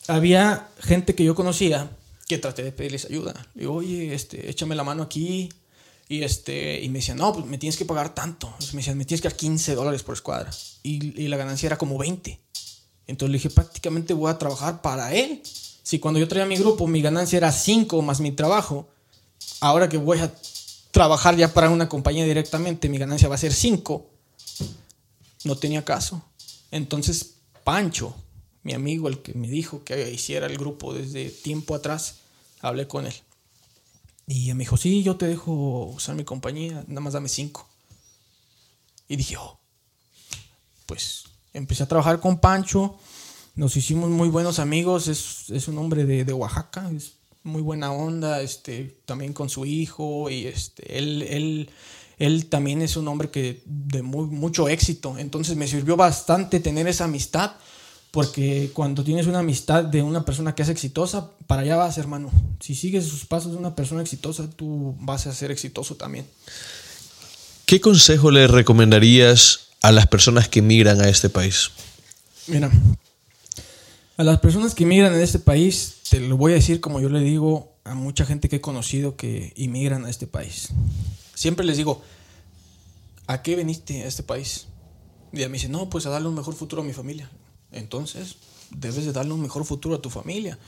había 0.07 0.69
gente 0.79 1.15
que 1.15 1.23
yo 1.23 1.33
conocía 1.33 1.89
que 2.27 2.37
traté 2.37 2.63
de 2.63 2.71
pedirles 2.71 3.05
ayuda. 3.05 3.33
Le 3.55 3.61
digo, 3.61 3.73
oye, 3.73 4.13
este, 4.13 4.49
échame 4.51 4.75
la 4.75 4.83
mano 4.83 5.01
aquí. 5.01 5.49
Y, 6.07 6.21
este, 6.21 6.79
y 6.83 6.89
me 6.89 6.99
decían, 6.99 7.17
no, 7.17 7.33
pues 7.33 7.47
me 7.47 7.57
tienes 7.57 7.75
que 7.75 7.85
pagar 7.85 8.13
tanto. 8.13 8.47
Entonces 8.47 8.75
me 8.75 8.81
decían, 8.81 8.99
me 8.99 9.05
tienes 9.05 9.21
que 9.21 9.29
dar 9.29 9.37
15 9.37 9.73
dólares 9.73 10.03
por 10.03 10.13
escuadra. 10.13 10.51
Y, 10.83 11.19
y 11.19 11.27
la 11.27 11.37
ganancia 11.37 11.65
era 11.65 11.77
como 11.79 11.97
20. 11.97 12.39
Entonces 13.07 13.31
le 13.31 13.37
dije, 13.37 13.49
prácticamente 13.49 14.13
voy 14.13 14.29
a 14.29 14.37
trabajar 14.37 14.83
para 14.83 15.11
él. 15.15 15.41
Si 15.81 15.97
cuando 15.97 16.19
yo 16.19 16.27
traía 16.27 16.45
mi 16.45 16.55
grupo, 16.55 16.85
mi 16.87 17.01
ganancia 17.01 17.37
era 17.37 17.51
5 17.51 17.99
más 18.03 18.19
mi 18.19 18.31
trabajo, 18.31 18.92
ahora 19.63 19.87
que 19.87 19.97
voy 19.97 20.19
a 20.19 20.33
trabajar 20.91 21.37
ya 21.37 21.53
para 21.53 21.69
una 21.69 21.87
compañía 21.87 22.25
directamente, 22.25 22.89
mi 22.89 22.97
ganancia 22.97 23.29
va 23.29 23.35
a 23.35 23.37
ser 23.37 23.53
5. 23.53 24.09
No 25.45 25.55
tenía 25.55 25.85
caso. 25.85 26.21
Entonces, 26.69 27.35
Pancho, 27.63 28.13
mi 28.63 28.73
amigo, 28.73 29.07
el 29.07 29.21
que 29.21 29.33
me 29.33 29.47
dijo 29.47 29.83
que 29.85 30.11
hiciera 30.11 30.47
el 30.47 30.57
grupo 30.57 30.93
desde 30.93 31.29
tiempo 31.29 31.75
atrás, 31.75 32.15
hablé 32.59 32.89
con 32.89 33.07
él. 33.07 33.13
Y 34.27 34.53
me 34.53 34.59
dijo, 34.59 34.75
sí, 34.75 35.01
yo 35.01 35.15
te 35.15 35.27
dejo 35.27 35.85
usar 35.85 36.15
mi 36.15 36.25
compañía, 36.25 36.83
nada 36.87 37.01
más 37.01 37.13
dame 37.13 37.29
5. 37.29 37.65
Y 39.07 39.15
dije, 39.15 39.37
oh, 39.37 39.57
pues 40.85 41.23
empecé 41.53 41.83
a 41.83 41.87
trabajar 41.87 42.19
con 42.19 42.37
Pancho, 42.37 42.97
nos 43.55 43.77
hicimos 43.77 44.09
muy 44.09 44.27
buenos 44.27 44.59
amigos, 44.59 45.07
es, 45.07 45.49
es 45.51 45.69
un 45.69 45.77
hombre 45.77 46.05
de, 46.05 46.25
de 46.25 46.33
Oaxaca, 46.33 46.91
es 46.91 47.13
muy 47.43 47.61
buena 47.61 47.91
onda, 47.91 48.41
este, 48.41 48.95
también 49.05 49.33
con 49.33 49.49
su 49.49 49.65
hijo 49.65 50.29
y 50.29 50.47
este, 50.47 50.97
él, 50.97 51.21
él, 51.23 51.69
él 52.17 52.45
también 52.47 52.81
es 52.81 52.95
un 52.95 53.07
hombre 53.07 53.29
que 53.29 53.61
de 53.65 54.01
muy, 54.01 54.27
mucho 54.27 54.67
éxito. 54.67 55.17
Entonces 55.17 55.55
me 55.55 55.67
sirvió 55.67 55.97
bastante 55.97 56.59
tener 56.59 56.87
esa 56.87 57.05
amistad 57.05 57.53
porque 58.11 58.69
cuando 58.73 59.03
tienes 59.03 59.25
una 59.25 59.39
amistad 59.39 59.83
de 59.83 60.03
una 60.03 60.23
persona 60.23 60.53
que 60.53 60.61
es 60.61 60.69
exitosa, 60.69 61.31
para 61.47 61.63
allá 61.63 61.77
vas, 61.77 61.97
hermano. 61.97 62.29
Si 62.59 62.75
sigues 62.75 63.07
sus 63.07 63.25
pasos 63.25 63.53
de 63.53 63.57
una 63.57 63.75
persona 63.75 64.01
exitosa, 64.01 64.47
tú 64.49 64.95
vas 64.99 65.25
a 65.25 65.33
ser 65.33 65.49
exitoso 65.49 65.95
también. 65.95 66.27
¿Qué 67.65 67.81
consejo 67.81 68.29
le 68.29 68.45
recomendarías 68.45 69.69
a 69.81 69.91
las 69.91 70.05
personas 70.05 70.47
que 70.47 70.61
migran 70.61 71.01
a 71.01 71.09
este 71.09 71.29
país? 71.29 71.71
Mira, 72.45 72.69
a 74.17 74.23
las 74.23 74.39
personas 74.39 74.75
que 74.75 74.85
migran 74.85 75.13
a 75.13 75.21
este 75.21 75.39
país, 75.39 75.97
te 76.09 76.19
lo 76.19 76.37
voy 76.37 76.51
a 76.51 76.55
decir 76.55 76.79
como 76.79 76.99
yo 76.99 77.09
le 77.09 77.19
digo 77.19 77.73
a 77.83 77.95
mucha 77.95 78.25
gente 78.25 78.47
que 78.47 78.57
he 78.57 78.61
conocido 78.61 79.15
que 79.15 79.53
inmigran 79.55 80.05
a 80.05 80.09
este 80.09 80.27
país. 80.27 80.69
Siempre 81.33 81.65
les 81.65 81.77
digo, 81.77 82.01
¿a 83.27 83.41
qué 83.41 83.55
veniste 83.55 84.03
a 84.03 84.07
este 84.07 84.23
país? 84.23 84.67
Y 85.31 85.43
a 85.43 85.49
mí 85.49 85.53
dice, 85.53 85.69
no, 85.69 85.89
pues 85.89 86.05
a 86.05 86.09
darle 86.09 86.27
un 86.27 86.35
mejor 86.35 86.53
futuro 86.53 86.83
a 86.83 86.85
mi 86.85 86.93
familia. 86.93 87.29
Entonces, 87.71 88.35
debes 88.69 89.03
de 89.03 89.11
darle 89.11 89.33
un 89.33 89.41
mejor 89.41 89.65
futuro 89.65 89.95
a 89.95 90.01
tu 90.01 90.11
familia. 90.11 90.59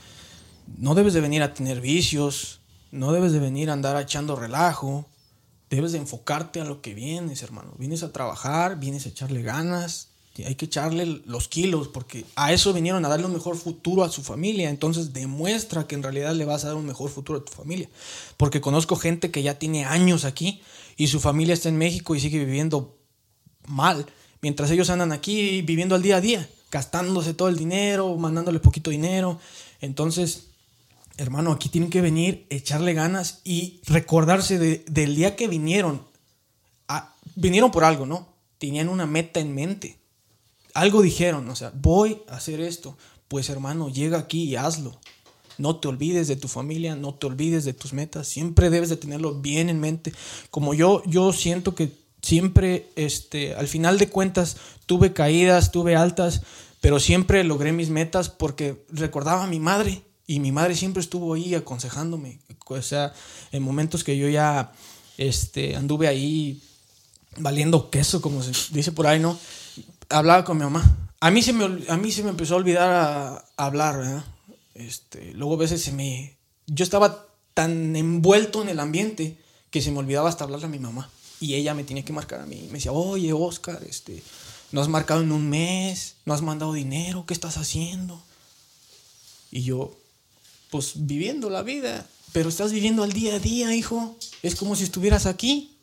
No 0.76 0.96
debes 0.96 1.14
de 1.14 1.20
venir 1.20 1.42
a 1.42 1.54
tener 1.54 1.80
vicios, 1.80 2.60
no 2.90 3.12
debes 3.12 3.32
de 3.32 3.38
venir 3.38 3.70
a 3.70 3.74
andar 3.74 4.00
echando 4.02 4.34
relajo. 4.34 5.06
Debes 5.70 5.92
de 5.92 5.98
enfocarte 5.98 6.60
a 6.60 6.64
lo 6.64 6.82
que 6.82 6.94
vienes, 6.94 7.42
hermano. 7.42 7.74
Vienes 7.78 8.02
a 8.02 8.12
trabajar, 8.12 8.78
vienes 8.78 9.06
a 9.06 9.10
echarle 9.10 9.42
ganas, 9.42 10.08
hay 10.44 10.56
que 10.56 10.66
echarle 10.66 11.22
los 11.24 11.48
kilos 11.48 11.88
porque 11.88 12.24
a 12.34 12.52
eso 12.52 12.72
vinieron 12.72 13.04
a 13.04 13.08
darle 13.08 13.26
un 13.26 13.32
mejor 13.32 13.56
futuro 13.56 14.04
a 14.04 14.10
su 14.10 14.22
familia. 14.22 14.68
Entonces 14.68 15.12
demuestra 15.12 15.86
que 15.86 15.94
en 15.94 16.02
realidad 16.02 16.34
le 16.34 16.44
vas 16.44 16.64
a 16.64 16.68
dar 16.68 16.76
un 16.76 16.86
mejor 16.86 17.08
futuro 17.08 17.38
a 17.38 17.44
tu 17.44 17.52
familia. 17.52 17.88
Porque 18.36 18.60
conozco 18.60 18.96
gente 18.96 19.30
que 19.30 19.42
ya 19.42 19.58
tiene 19.58 19.84
años 19.84 20.24
aquí 20.24 20.60
y 20.96 21.06
su 21.06 21.20
familia 21.20 21.54
está 21.54 21.68
en 21.68 21.78
México 21.78 22.14
y 22.14 22.20
sigue 22.20 22.38
viviendo 22.44 22.98
mal. 23.66 24.06
Mientras 24.42 24.70
ellos 24.70 24.90
andan 24.90 25.12
aquí 25.12 25.62
viviendo 25.62 25.94
al 25.94 26.02
día 26.02 26.16
a 26.16 26.20
día 26.20 26.48
gastándose 26.70 27.34
todo 27.34 27.48
el 27.48 27.56
dinero, 27.56 28.16
mandándole 28.16 28.60
poquito 28.60 28.90
dinero. 28.90 29.38
Entonces, 29.80 30.48
hermano, 31.16 31.52
aquí 31.52 31.68
tienen 31.68 31.90
que 31.90 32.00
venir, 32.00 32.46
echarle 32.50 32.94
ganas 32.94 33.40
y 33.44 33.80
recordarse 33.86 34.58
del 34.58 35.16
día 35.16 35.36
que 35.36 35.48
vinieron. 35.48 36.02
vinieron 37.34 37.70
por 37.70 37.84
algo, 37.84 38.06
¿no? 38.06 38.28
Tenían 38.58 38.88
una 38.88 39.06
meta 39.06 39.40
en 39.40 39.54
mente. 39.54 39.98
Algo 40.76 41.00
dijeron, 41.00 41.48
o 41.48 41.56
sea, 41.56 41.72
voy 41.74 42.20
a 42.28 42.36
hacer 42.36 42.60
esto. 42.60 42.98
Pues 43.28 43.48
hermano, 43.48 43.88
llega 43.88 44.18
aquí 44.18 44.44
y 44.44 44.56
hazlo. 44.56 45.00
No 45.56 45.76
te 45.76 45.88
olvides 45.88 46.28
de 46.28 46.36
tu 46.36 46.48
familia, 46.48 46.94
no 46.96 47.14
te 47.14 47.26
olvides 47.26 47.64
de 47.64 47.72
tus 47.72 47.94
metas. 47.94 48.28
Siempre 48.28 48.68
debes 48.68 48.90
de 48.90 48.98
tenerlo 48.98 49.40
bien 49.40 49.70
en 49.70 49.80
mente. 49.80 50.12
Como 50.50 50.74
yo, 50.74 51.02
yo 51.06 51.32
siento 51.32 51.74
que 51.74 51.92
siempre, 52.20 52.90
este, 52.94 53.54
al 53.54 53.68
final 53.68 53.96
de 53.96 54.10
cuentas, 54.10 54.58
tuve 54.84 55.14
caídas, 55.14 55.72
tuve 55.72 55.96
altas, 55.96 56.42
pero 56.82 57.00
siempre 57.00 57.42
logré 57.42 57.72
mis 57.72 57.88
metas 57.88 58.28
porque 58.28 58.84
recordaba 58.90 59.44
a 59.44 59.48
mi 59.48 59.60
madre 59.60 60.02
y 60.26 60.40
mi 60.40 60.52
madre 60.52 60.74
siempre 60.74 61.00
estuvo 61.00 61.32
ahí 61.32 61.54
aconsejándome. 61.54 62.38
O 62.66 62.82
sea, 62.82 63.14
en 63.50 63.62
momentos 63.62 64.04
que 64.04 64.18
yo 64.18 64.28
ya 64.28 64.72
este, 65.16 65.74
anduve 65.74 66.06
ahí 66.06 66.60
valiendo 67.38 67.88
queso, 67.88 68.20
como 68.20 68.42
se 68.42 68.52
dice 68.74 68.92
por 68.92 69.06
ahí, 69.06 69.20
¿no? 69.20 69.38
Hablaba 70.08 70.44
con 70.44 70.58
mi 70.58 70.64
mamá. 70.64 71.08
A 71.20 71.30
mí 71.30 71.42
se 71.42 71.52
me, 71.52 71.64
a 71.88 71.96
mí 71.96 72.12
se 72.12 72.22
me 72.22 72.30
empezó 72.30 72.54
a 72.54 72.58
olvidar 72.58 73.44
hablar, 73.56 73.98
¿verdad? 73.98 74.24
Este, 74.74 75.32
luego 75.34 75.54
a 75.54 75.58
veces 75.58 75.82
se 75.82 75.92
me... 75.92 76.36
Yo 76.66 76.84
estaba 76.84 77.26
tan 77.54 77.96
envuelto 77.96 78.62
en 78.62 78.68
el 78.68 78.80
ambiente 78.80 79.38
que 79.70 79.80
se 79.80 79.90
me 79.90 79.98
olvidaba 79.98 80.28
hasta 80.28 80.44
hablarle 80.44 80.66
a 80.66 80.70
mi 80.70 80.78
mamá 80.78 81.10
y 81.40 81.54
ella 81.54 81.74
me 81.74 81.84
tenía 81.84 82.04
que 82.04 82.12
marcar 82.12 82.40
a 82.40 82.46
mí. 82.46 82.66
Me 82.66 82.74
decía, 82.74 82.92
oye, 82.92 83.32
Oscar, 83.32 83.82
este, 83.88 84.22
no 84.72 84.80
has 84.80 84.88
marcado 84.88 85.22
en 85.22 85.32
un 85.32 85.48
mes, 85.48 86.16
no 86.24 86.34
has 86.34 86.42
mandado 86.42 86.72
dinero, 86.72 87.24
¿qué 87.26 87.34
estás 87.34 87.56
haciendo? 87.56 88.22
Y 89.50 89.62
yo, 89.62 89.96
pues 90.70 90.92
viviendo 90.94 91.50
la 91.50 91.62
vida, 91.62 92.06
pero 92.32 92.48
estás 92.48 92.72
viviendo 92.72 93.02
al 93.02 93.12
día 93.12 93.36
a 93.36 93.38
día, 93.38 93.74
hijo. 93.74 94.16
Es 94.42 94.56
como 94.56 94.76
si 94.76 94.84
estuvieras 94.84 95.26
aquí. 95.26 95.78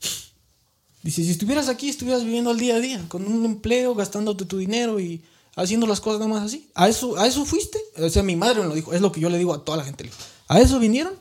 Dice, 1.04 1.24
si 1.24 1.32
estuvieras 1.32 1.70
aquí, 1.70 1.90
estuvieras 1.90 2.24
viviendo 2.24 2.50
al 2.50 2.58
día 2.58 2.76
a 2.76 2.80
día, 2.80 3.06
con 3.10 3.26
un 3.26 3.46
empleo, 3.46 3.94
gastándote 3.94 4.46
tu 4.46 4.58
dinero 4.58 5.00
y 5.00 5.22
haciendo 5.56 5.86
las 5.86 6.02
cosas 6.02 6.20
nada 6.20 6.32
más 6.32 6.44
así. 6.44 6.70
¿A 6.74 6.90
eso, 6.90 7.18
¿A 7.18 7.28
eso 7.28 7.46
fuiste? 7.46 7.80
O 7.98 8.10
sea, 8.10 8.24
mi 8.24 8.36
madre 8.36 8.62
me 8.62 8.68
lo 8.68 8.74
dijo, 8.74 8.94
es 8.94 9.02
lo 9.02 9.12
que 9.12 9.20
yo 9.20 9.30
le 9.30 9.38
digo 9.38 9.54
a 9.54 9.64
toda 9.64 9.78
la 9.78 9.84
gente. 9.84 10.10
¿A 10.48 10.60
eso 10.60 10.80
vinieron? 10.80 11.14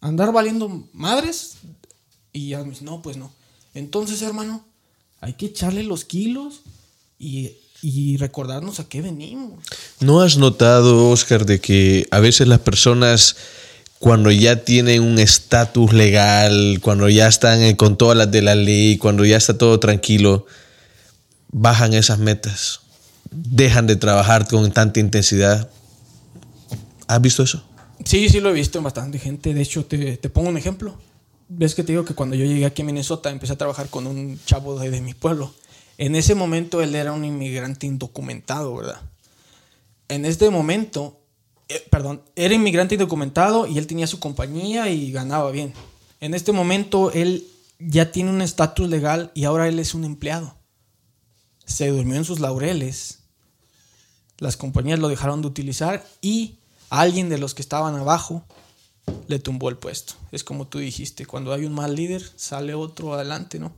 andar 0.00 0.32
valiendo 0.32 0.84
madres? 0.92 1.56
Y 2.32 2.50
ya 2.50 2.62
me 2.62 2.70
dice, 2.70 2.84
no, 2.84 3.02
pues 3.02 3.16
no. 3.16 3.32
Entonces, 3.74 4.22
hermano, 4.22 4.64
hay 5.20 5.34
que 5.34 5.46
echarle 5.46 5.82
los 5.82 6.04
kilos 6.04 6.60
y, 7.18 7.56
recordarnos 8.18 8.80
a 8.80 8.88
qué 8.88 9.02
venimos. 9.02 9.64
¿No 10.00 10.20
has 10.20 10.36
notado, 10.36 11.10
Oscar, 11.10 11.46
de 11.46 11.60
que 11.60 12.08
a 12.10 12.18
veces 12.18 12.48
las 12.48 12.58
personas 12.58 13.36
cuando 13.98 14.30
ya 14.30 14.64
tienen 14.64 15.02
un 15.02 15.18
estatus 15.18 15.92
legal, 15.92 16.78
cuando 16.82 17.08
ya 17.08 17.26
están 17.26 17.74
con 17.76 17.96
todas 17.96 18.16
las 18.16 18.30
de 18.30 18.42
la 18.42 18.54
ley, 18.54 18.96
cuando 18.98 19.24
ya 19.24 19.36
está 19.36 19.58
todo 19.58 19.80
tranquilo, 19.80 20.46
bajan 21.50 21.94
esas 21.94 22.18
metas, 22.18 22.80
dejan 23.30 23.86
de 23.86 23.96
trabajar 23.96 24.46
con 24.46 24.70
tanta 24.72 25.00
intensidad. 25.00 25.68
¿Has 27.06 27.20
visto 27.20 27.42
eso? 27.42 27.64
Sí, 28.04 28.28
sí 28.28 28.40
lo 28.40 28.50
he 28.50 28.52
visto 28.52 28.78
en 28.78 28.84
bastante 28.84 29.18
gente. 29.18 29.54
De 29.54 29.62
hecho, 29.62 29.84
te, 29.84 30.16
te 30.16 30.28
pongo 30.28 30.48
un 30.48 30.58
ejemplo 30.58 30.96
ves 31.48 31.74
que 31.74 31.82
te 31.82 31.92
digo 31.92 32.04
que 32.04 32.14
cuando 32.14 32.36
yo 32.36 32.44
llegué 32.44 32.66
aquí 32.66 32.82
a 32.82 32.84
Minnesota 32.84 33.30
empecé 33.30 33.54
a 33.54 33.58
trabajar 33.58 33.88
con 33.88 34.06
un 34.06 34.38
chavo 34.44 34.78
de, 34.78 35.00
mi 35.00 35.14
pueblo. 35.14 35.52
En 35.96 36.14
ese 36.14 36.34
momento 36.34 36.82
él 36.82 36.94
era 36.94 37.12
un 37.12 37.24
inmigrante 37.24 37.86
indocumentado, 37.86 38.76
¿verdad? 38.76 39.00
En 40.08 40.24
este 40.24 40.48
momento, 40.50 41.18
eh, 41.68 41.86
perdón, 41.90 42.22
era 42.34 42.54
inmigrante 42.54 42.94
indocumentado 42.94 43.66
y 43.66 43.78
él 43.78 43.86
tenía 43.86 44.06
su 44.06 44.18
compañía 44.18 44.88
y 44.88 45.12
ganaba 45.12 45.50
bien. 45.50 45.72
En 46.20 46.34
este 46.34 46.52
momento 46.52 47.10
él 47.12 47.46
ya 47.78 48.10
tiene 48.10 48.30
un 48.30 48.42
estatus 48.42 48.88
legal 48.88 49.30
y 49.34 49.44
ahora 49.44 49.68
él 49.68 49.78
es 49.78 49.94
un 49.94 50.04
empleado. 50.04 50.56
Se 51.64 51.88
durmió 51.88 52.16
en 52.16 52.24
sus 52.24 52.40
laureles. 52.40 53.20
Las 54.38 54.56
compañías 54.56 54.98
lo 54.98 55.08
dejaron 55.08 55.42
de 55.42 55.48
utilizar 55.48 56.06
y 56.22 56.58
alguien 56.90 57.28
de 57.28 57.38
los 57.38 57.54
que 57.54 57.62
estaban 57.62 57.96
abajo 57.96 58.44
le 59.26 59.38
tumbó 59.38 59.68
el 59.68 59.76
puesto. 59.76 60.14
Es 60.32 60.44
como 60.44 60.66
tú 60.66 60.78
dijiste, 60.78 61.26
cuando 61.26 61.52
hay 61.52 61.64
un 61.64 61.74
mal 61.74 61.94
líder, 61.94 62.22
sale 62.36 62.74
otro 62.74 63.14
adelante, 63.14 63.58
¿no? 63.58 63.72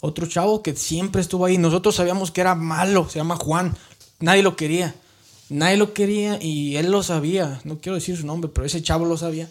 Otro 0.00 0.26
chavo 0.26 0.62
que 0.62 0.74
siempre 0.74 1.20
estuvo 1.20 1.44
ahí. 1.44 1.58
Nosotros 1.58 1.94
sabíamos 1.94 2.30
que 2.30 2.40
era 2.40 2.54
malo, 2.54 3.08
se 3.08 3.18
llama 3.18 3.36
Juan. 3.36 3.76
Nadie 4.18 4.42
lo 4.42 4.56
quería. 4.56 4.94
Nadie 5.50 5.76
lo 5.76 5.92
quería 5.92 6.38
y 6.40 6.76
él 6.76 6.90
lo 6.90 7.02
sabía. 7.02 7.60
No 7.64 7.80
quiero 7.80 7.96
decir 7.96 8.16
su 8.16 8.24
nombre, 8.24 8.50
pero 8.54 8.66
ese 8.66 8.82
chavo 8.82 9.04
lo 9.04 9.18
sabía. 9.18 9.50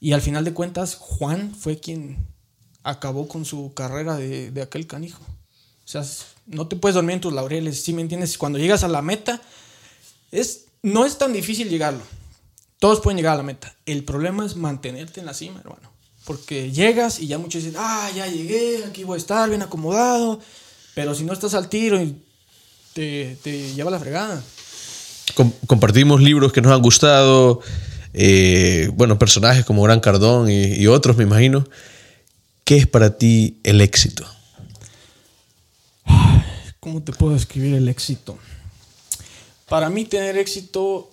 Y 0.00 0.12
al 0.12 0.20
final 0.20 0.44
de 0.44 0.52
cuentas, 0.52 0.96
Juan 0.96 1.54
fue 1.54 1.78
quien 1.78 2.26
acabó 2.82 3.28
con 3.28 3.44
su 3.44 3.72
carrera 3.72 4.16
de, 4.16 4.50
de 4.50 4.62
aquel 4.62 4.86
canijo. 4.86 5.22
O 5.84 5.88
sea, 5.88 6.04
no 6.46 6.66
te 6.66 6.76
puedes 6.76 6.94
dormir 6.94 7.14
en 7.14 7.20
tus 7.20 7.32
laureles, 7.32 7.82
¿sí 7.82 7.92
me 7.92 8.02
entiendes? 8.02 8.36
Cuando 8.36 8.58
llegas 8.58 8.82
a 8.82 8.88
la 8.88 9.00
meta, 9.00 9.40
es, 10.32 10.66
no 10.82 11.04
es 11.04 11.18
tan 11.18 11.32
difícil 11.32 11.68
llegarlo. 11.68 12.02
Todos 12.80 13.00
pueden 13.00 13.16
llegar 13.16 13.34
a 13.34 13.36
la 13.36 13.42
meta. 13.44 13.76
El 13.86 14.04
problema 14.04 14.44
es 14.44 14.56
mantenerte 14.56 15.20
en 15.20 15.26
la 15.26 15.34
cima, 15.34 15.60
hermano. 15.60 15.92
Porque 16.24 16.72
llegas 16.72 17.20
y 17.20 17.28
ya 17.28 17.38
muchos 17.38 17.62
dicen, 17.62 17.78
ah, 17.80 18.10
ya 18.14 18.26
llegué, 18.26 18.84
aquí 18.84 19.04
voy 19.04 19.14
a 19.14 19.18
estar 19.18 19.48
bien 19.48 19.62
acomodado. 19.62 20.40
Pero 20.94 21.14
si 21.14 21.22
no 21.22 21.32
estás 21.32 21.54
al 21.54 21.68
tiro, 21.68 22.00
te, 22.92 23.38
te 23.42 23.72
lleva 23.74 23.90
la 23.90 24.00
fregada. 24.00 24.42
Compartimos 25.66 26.20
libros 26.20 26.52
que 26.52 26.60
nos 26.60 26.72
han 26.72 26.82
gustado, 26.82 27.60
eh, 28.14 28.90
bueno, 28.94 29.18
personajes 29.18 29.64
como 29.64 29.82
Gran 29.82 30.00
Cardón 30.00 30.50
y, 30.50 30.86
otros, 30.86 31.16
me 31.16 31.24
imagino. 31.24 31.66
¿Qué 32.64 32.76
es 32.76 32.86
para 32.86 33.16
ti 33.16 33.58
el 33.64 33.80
éxito? 33.80 34.24
¿Cómo 36.80 37.02
te 37.02 37.12
puedo 37.12 37.34
describir 37.34 37.74
el 37.74 37.88
éxito? 37.88 38.38
Para 39.68 39.88
mí 39.88 40.04
tener 40.04 40.36
éxito 40.36 41.10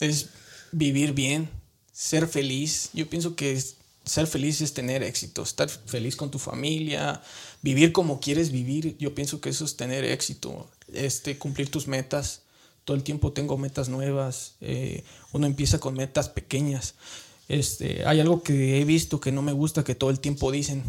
es 0.00 0.28
vivir 0.72 1.12
bien, 1.12 1.48
ser 1.92 2.26
feliz. 2.26 2.90
Yo 2.92 3.08
pienso 3.08 3.36
que 3.36 3.62
ser 4.04 4.26
feliz 4.26 4.60
es 4.60 4.74
tener 4.74 5.02
éxito, 5.02 5.42
estar 5.42 5.68
feliz 5.68 6.16
con 6.16 6.30
tu 6.30 6.38
familia, 6.38 7.22
vivir 7.62 7.92
como 7.92 8.20
quieres 8.20 8.50
vivir. 8.50 8.96
Yo 8.98 9.14
pienso 9.14 9.40
que 9.40 9.50
eso 9.50 9.64
es 9.64 9.76
tener 9.76 10.04
éxito, 10.04 10.68
este, 10.92 11.38
cumplir 11.38 11.70
tus 11.70 11.86
metas. 11.86 12.42
Todo 12.84 12.96
el 12.96 13.02
tiempo 13.02 13.32
tengo 13.32 13.58
metas 13.58 13.88
nuevas. 13.88 14.54
Eh, 14.60 15.04
uno 15.32 15.46
empieza 15.46 15.78
con 15.78 15.94
metas 15.94 16.28
pequeñas. 16.28 16.94
Este, 17.48 18.06
hay 18.06 18.20
algo 18.20 18.42
que 18.42 18.80
he 18.80 18.84
visto 18.84 19.20
que 19.20 19.32
no 19.32 19.42
me 19.42 19.52
gusta, 19.52 19.84
que 19.84 19.94
todo 19.94 20.10
el 20.10 20.20
tiempo 20.20 20.50
dicen. 20.50 20.82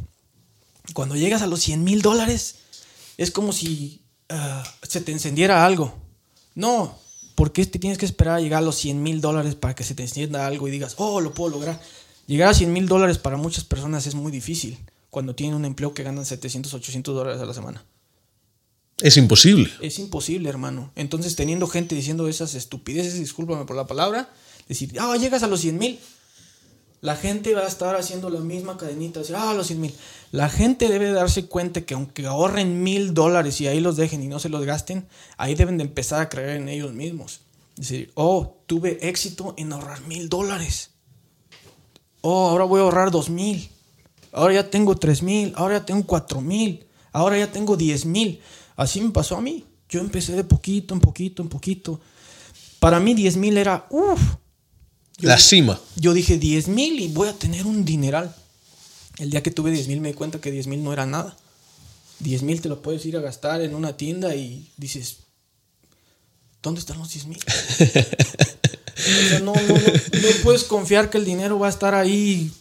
Cuando 0.94 1.16
llegas 1.16 1.42
a 1.42 1.48
los 1.48 1.62
100 1.62 1.84
mil 1.84 2.02
dólares, 2.02 2.56
es 3.18 3.32
como 3.32 3.54
si 3.54 4.02
ah, 4.30 4.64
se 4.82 5.02
te 5.02 5.12
encendiera 5.12 5.66
algo. 5.66 5.94
No, 6.56 6.98
¿Por 7.36 7.52
qué 7.52 7.66
te 7.66 7.80
tienes 7.80 7.98
que 7.98 8.06
esperar 8.06 8.36
a 8.36 8.42
llegar 8.42 8.60
a 8.60 8.66
los 8.66 8.76
100 8.76 9.02
mil 9.02 9.20
dólares 9.20 9.56
para 9.56 9.74
que 9.74 9.84
se 9.84 9.96
te 9.96 10.04
encienda 10.04 10.46
algo 10.46 10.68
y 10.68 10.72
digas, 10.72 10.96
oh, 10.98 11.20
lo 11.20 11.34
puedo 11.34 11.50
lograr? 11.50 11.80
Llegar 12.28 12.50
a 12.50 12.54
100 12.54 12.72
mil 12.72 12.88
dólares 12.88 13.18
para 13.18 13.38
muchas 13.38 13.64
personas 13.64 14.06
es 14.06 14.16
muy 14.16 14.32
difícil 14.32 14.78
cuando 15.10 15.36
tienen 15.36 15.56
un 15.56 15.66
empleo 15.66 15.94
que 15.94 16.04
ganan 16.04 16.26
700, 16.26 16.74
800 16.74 17.16
dólares 17.16 17.42
a 17.42 17.46
la 17.46 17.54
semana. 17.54 17.84
Es 19.04 19.18
imposible. 19.18 19.70
Es 19.82 20.00
imposible, 20.00 20.48
hermano. 20.48 20.90
Entonces, 20.96 21.36
teniendo 21.36 21.68
gente 21.68 21.94
diciendo 21.94 22.30
esas 22.30 22.56
estupideces, 22.56 23.20
discúlpame 23.20 23.66
por 23.66 23.76
la 23.76 23.86
palabra, 23.86 24.30
decir, 24.70 24.94
ah, 24.98 25.18
llegas 25.18 25.44
a 25.44 25.48
los 25.48 25.60
100 25.60 25.78
mil. 25.78 26.00
La 27.02 27.18
gente 27.18 27.54
va 27.54 27.64
a 27.64 27.68
estar 27.68 27.98
haciendo 27.98 28.30
la 28.30 28.40
misma 28.40 28.78
cadenita, 28.78 29.20
decir, 29.20 29.36
ah, 29.36 29.54
los 29.54 29.68
100 29.68 29.82
mil. 29.82 29.94
La 30.32 30.48
gente 30.48 30.88
debe 30.88 31.12
darse 31.12 31.48
cuenta 31.48 31.82
que 31.82 31.96
aunque 31.96 32.26
ahorren 32.26 32.82
mil 32.82 33.14
dólares 33.14 33.60
y 33.60 33.68
ahí 33.68 33.82
los 33.82 33.98
dejen 33.98 34.24
y 34.24 34.28
no 34.28 34.40
se 34.40 34.48
los 34.48 34.64
gasten, 34.64 35.06
ahí 35.36 35.54
deben 35.54 35.78
de 35.78 35.84
empezar 35.84 36.22
a 36.22 36.30
creer 36.30 36.56
en 36.56 36.70
ellos 36.70 36.94
mismos. 36.94 37.42
Decir, 37.76 38.10
oh, 38.14 38.56
tuve 38.68 39.10
éxito 39.10 39.54
en 39.58 39.74
ahorrar 39.74 40.00
mil 40.08 40.30
dólares. 40.30 40.92
Oh, 42.22 42.48
ahora 42.48 42.64
voy 42.64 42.80
a 42.80 42.84
ahorrar 42.84 43.12
dos 43.12 43.30
mil. 43.30 43.70
Ahora 44.32 44.54
ya 44.54 44.70
tengo 44.70 44.96
tres 44.96 45.22
mil. 45.22 45.52
Ahora 45.58 45.80
ya 45.80 45.86
tengo 45.86 46.08
cuatro 46.08 46.40
mil. 46.40 46.86
Ahora 47.12 47.38
ya 47.38 47.52
tengo 47.52 47.76
diez 47.76 48.06
mil. 48.06 48.40
Así 48.76 49.02
me 49.02 49.12
pasó 49.12 49.38
a 49.38 49.42
mí. 49.42 49.66
Yo 49.90 50.00
empecé 50.00 50.34
de 50.34 50.44
poquito 50.44 50.94
en 50.94 51.00
poquito 51.00 51.42
en 51.42 51.50
poquito. 51.50 52.00
Para 52.80 53.00
mí 53.00 53.14
10 53.14 53.38
mil 53.38 53.58
era, 53.58 53.86
uff. 53.90 54.20
La 55.20 55.38
cima. 55.38 55.80
Yo 55.96 56.14
dije 56.14 56.38
10 56.38 56.68
mil 56.68 57.00
y 57.00 57.08
voy 57.10 57.30
a 57.30 57.34
tener 57.34 57.66
un 57.66 57.86
dineral. 57.86 58.36
El 59.20 59.30
día 59.30 59.44
que 59.44 59.52
tuve 59.52 59.72
10 59.72 59.88
mil 59.88 60.02
me 60.02 60.10
di 60.10 60.14
cuenta 60.16 60.42
que 60.42 60.52
10 60.52 60.68
mil 60.68 60.84
no 60.84 60.92
era 60.92 61.06
nada. 61.06 61.38
10 62.20 62.44
mil 62.44 62.62
te 62.62 62.70
lo 62.70 62.82
puedes 62.82 63.06
ir 63.06 63.18
a 63.18 63.22
gastar 63.22 63.62
en 63.62 63.76
una 63.76 63.96
tienda 63.96 64.36
y 64.36 64.72
dices, 64.78 65.18
¿dónde 66.62 66.80
están 66.80 66.98
los 66.98 67.12
10 67.14 67.28
mil? 67.28 67.40
o 67.80 69.30
sea, 69.30 69.40
no, 69.40 69.54
no, 69.54 69.62
no, 69.62 69.76
no 69.76 70.28
puedes 70.44 70.64
confiar 70.64 71.10
que 71.10 71.20
el 71.20 71.26
dinero 71.26 71.60
va 71.60 71.68
a 71.68 71.72
estar 71.72 71.94
ahí. 71.94 72.52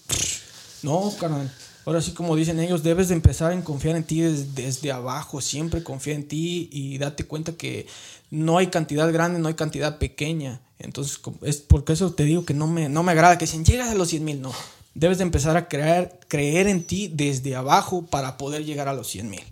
No, 0.82 1.14
carnal. 1.18 1.50
Ahora 1.84 2.00
sí, 2.00 2.12
como 2.12 2.36
dicen 2.36 2.60
ellos, 2.60 2.82
debes 2.82 3.08
de 3.08 3.14
empezar 3.14 3.52
en 3.52 3.62
confiar 3.62 3.96
en 3.96 4.04
ti 4.04 4.20
desde, 4.20 4.92
abajo. 4.92 5.40
Siempre 5.40 5.82
confía 5.82 6.14
en 6.14 6.28
ti 6.28 6.68
y 6.72 6.98
date 6.98 7.24
cuenta 7.24 7.52
que 7.52 7.86
no 8.30 8.58
hay 8.58 8.68
cantidad 8.68 9.12
grande, 9.12 9.40
no 9.40 9.48
hay 9.48 9.54
cantidad 9.54 9.98
pequeña. 9.98 10.60
Entonces, 10.78 11.20
es 11.42 11.56
porque 11.58 11.92
eso 11.94 12.12
te 12.12 12.24
digo 12.24 12.44
que 12.44 12.54
no 12.54 12.68
me, 12.68 12.88
no 12.88 13.02
me 13.02 13.12
agrada 13.12 13.36
que 13.36 13.46
dicen, 13.46 13.64
llegas 13.64 13.88
a 13.88 13.94
los 13.94 14.08
100 14.08 14.24
mil. 14.24 14.40
No, 14.40 14.52
debes 14.94 15.18
de 15.18 15.24
empezar 15.24 15.56
a 15.56 15.68
creer, 15.68 16.20
creer 16.28 16.68
en 16.68 16.84
ti 16.84 17.08
desde 17.12 17.56
abajo 17.56 18.06
para 18.06 18.36
poder 18.36 18.64
llegar 18.64 18.88
a 18.88 18.94
los 18.94 19.08
100 19.08 19.30
mil. 19.30 19.42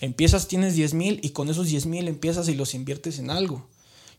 Empiezas, 0.00 0.48
tienes 0.48 0.74
10 0.74 0.94
mil 0.94 1.20
y 1.22 1.30
con 1.30 1.50
esos 1.50 1.68
10 1.68 1.86
mil 1.86 2.08
empiezas 2.08 2.48
y 2.48 2.54
los 2.54 2.74
inviertes 2.74 3.18
en 3.18 3.30
algo. 3.30 3.66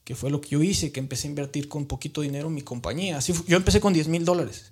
Que 0.03 0.13
fue 0.13 0.29
lo 0.29 0.39
que 0.39 0.49
yo 0.49 0.61
hice, 0.61 0.91
que 0.91 0.99
empecé 0.99 1.27
a 1.27 1.31
invertir 1.31 1.67
con 1.67 1.87
poquito 1.87 2.21
dinero 2.21 2.47
en 2.47 2.53
mi 2.53 2.61
compañía. 2.61 3.17
Así 3.17 3.33
yo 3.47 3.57
empecé 3.57 3.79
con 3.79 3.91
10 3.91 4.07
mil 4.07 4.23
dólares. 4.23 4.71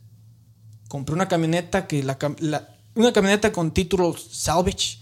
Compré 0.90 1.15
una 1.15 1.28
camioneta 1.28 1.88
que 1.88 2.03
la, 2.03 2.20
la 2.40 2.73
una 2.95 3.11
camioneta 3.11 3.52
con 3.52 3.72
título 3.72 4.15
salvage, 4.18 4.99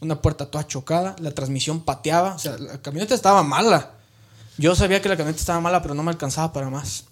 una 0.00 0.20
puerta 0.20 0.50
toda 0.50 0.66
chocada, 0.66 1.16
la 1.18 1.32
transmisión 1.32 1.80
pateaba, 1.80 2.34
o 2.34 2.38
sea, 2.38 2.56
la 2.58 2.80
camioneta 2.80 3.14
estaba 3.14 3.42
mala. 3.42 3.92
Yo 4.58 4.74
sabía 4.74 5.02
que 5.02 5.08
la 5.08 5.16
camioneta 5.16 5.40
estaba 5.40 5.60
mala, 5.60 5.82
pero 5.82 5.94
no 5.94 6.02
me 6.02 6.10
alcanzaba 6.10 6.52
para 6.52 6.70
más. 6.70 7.04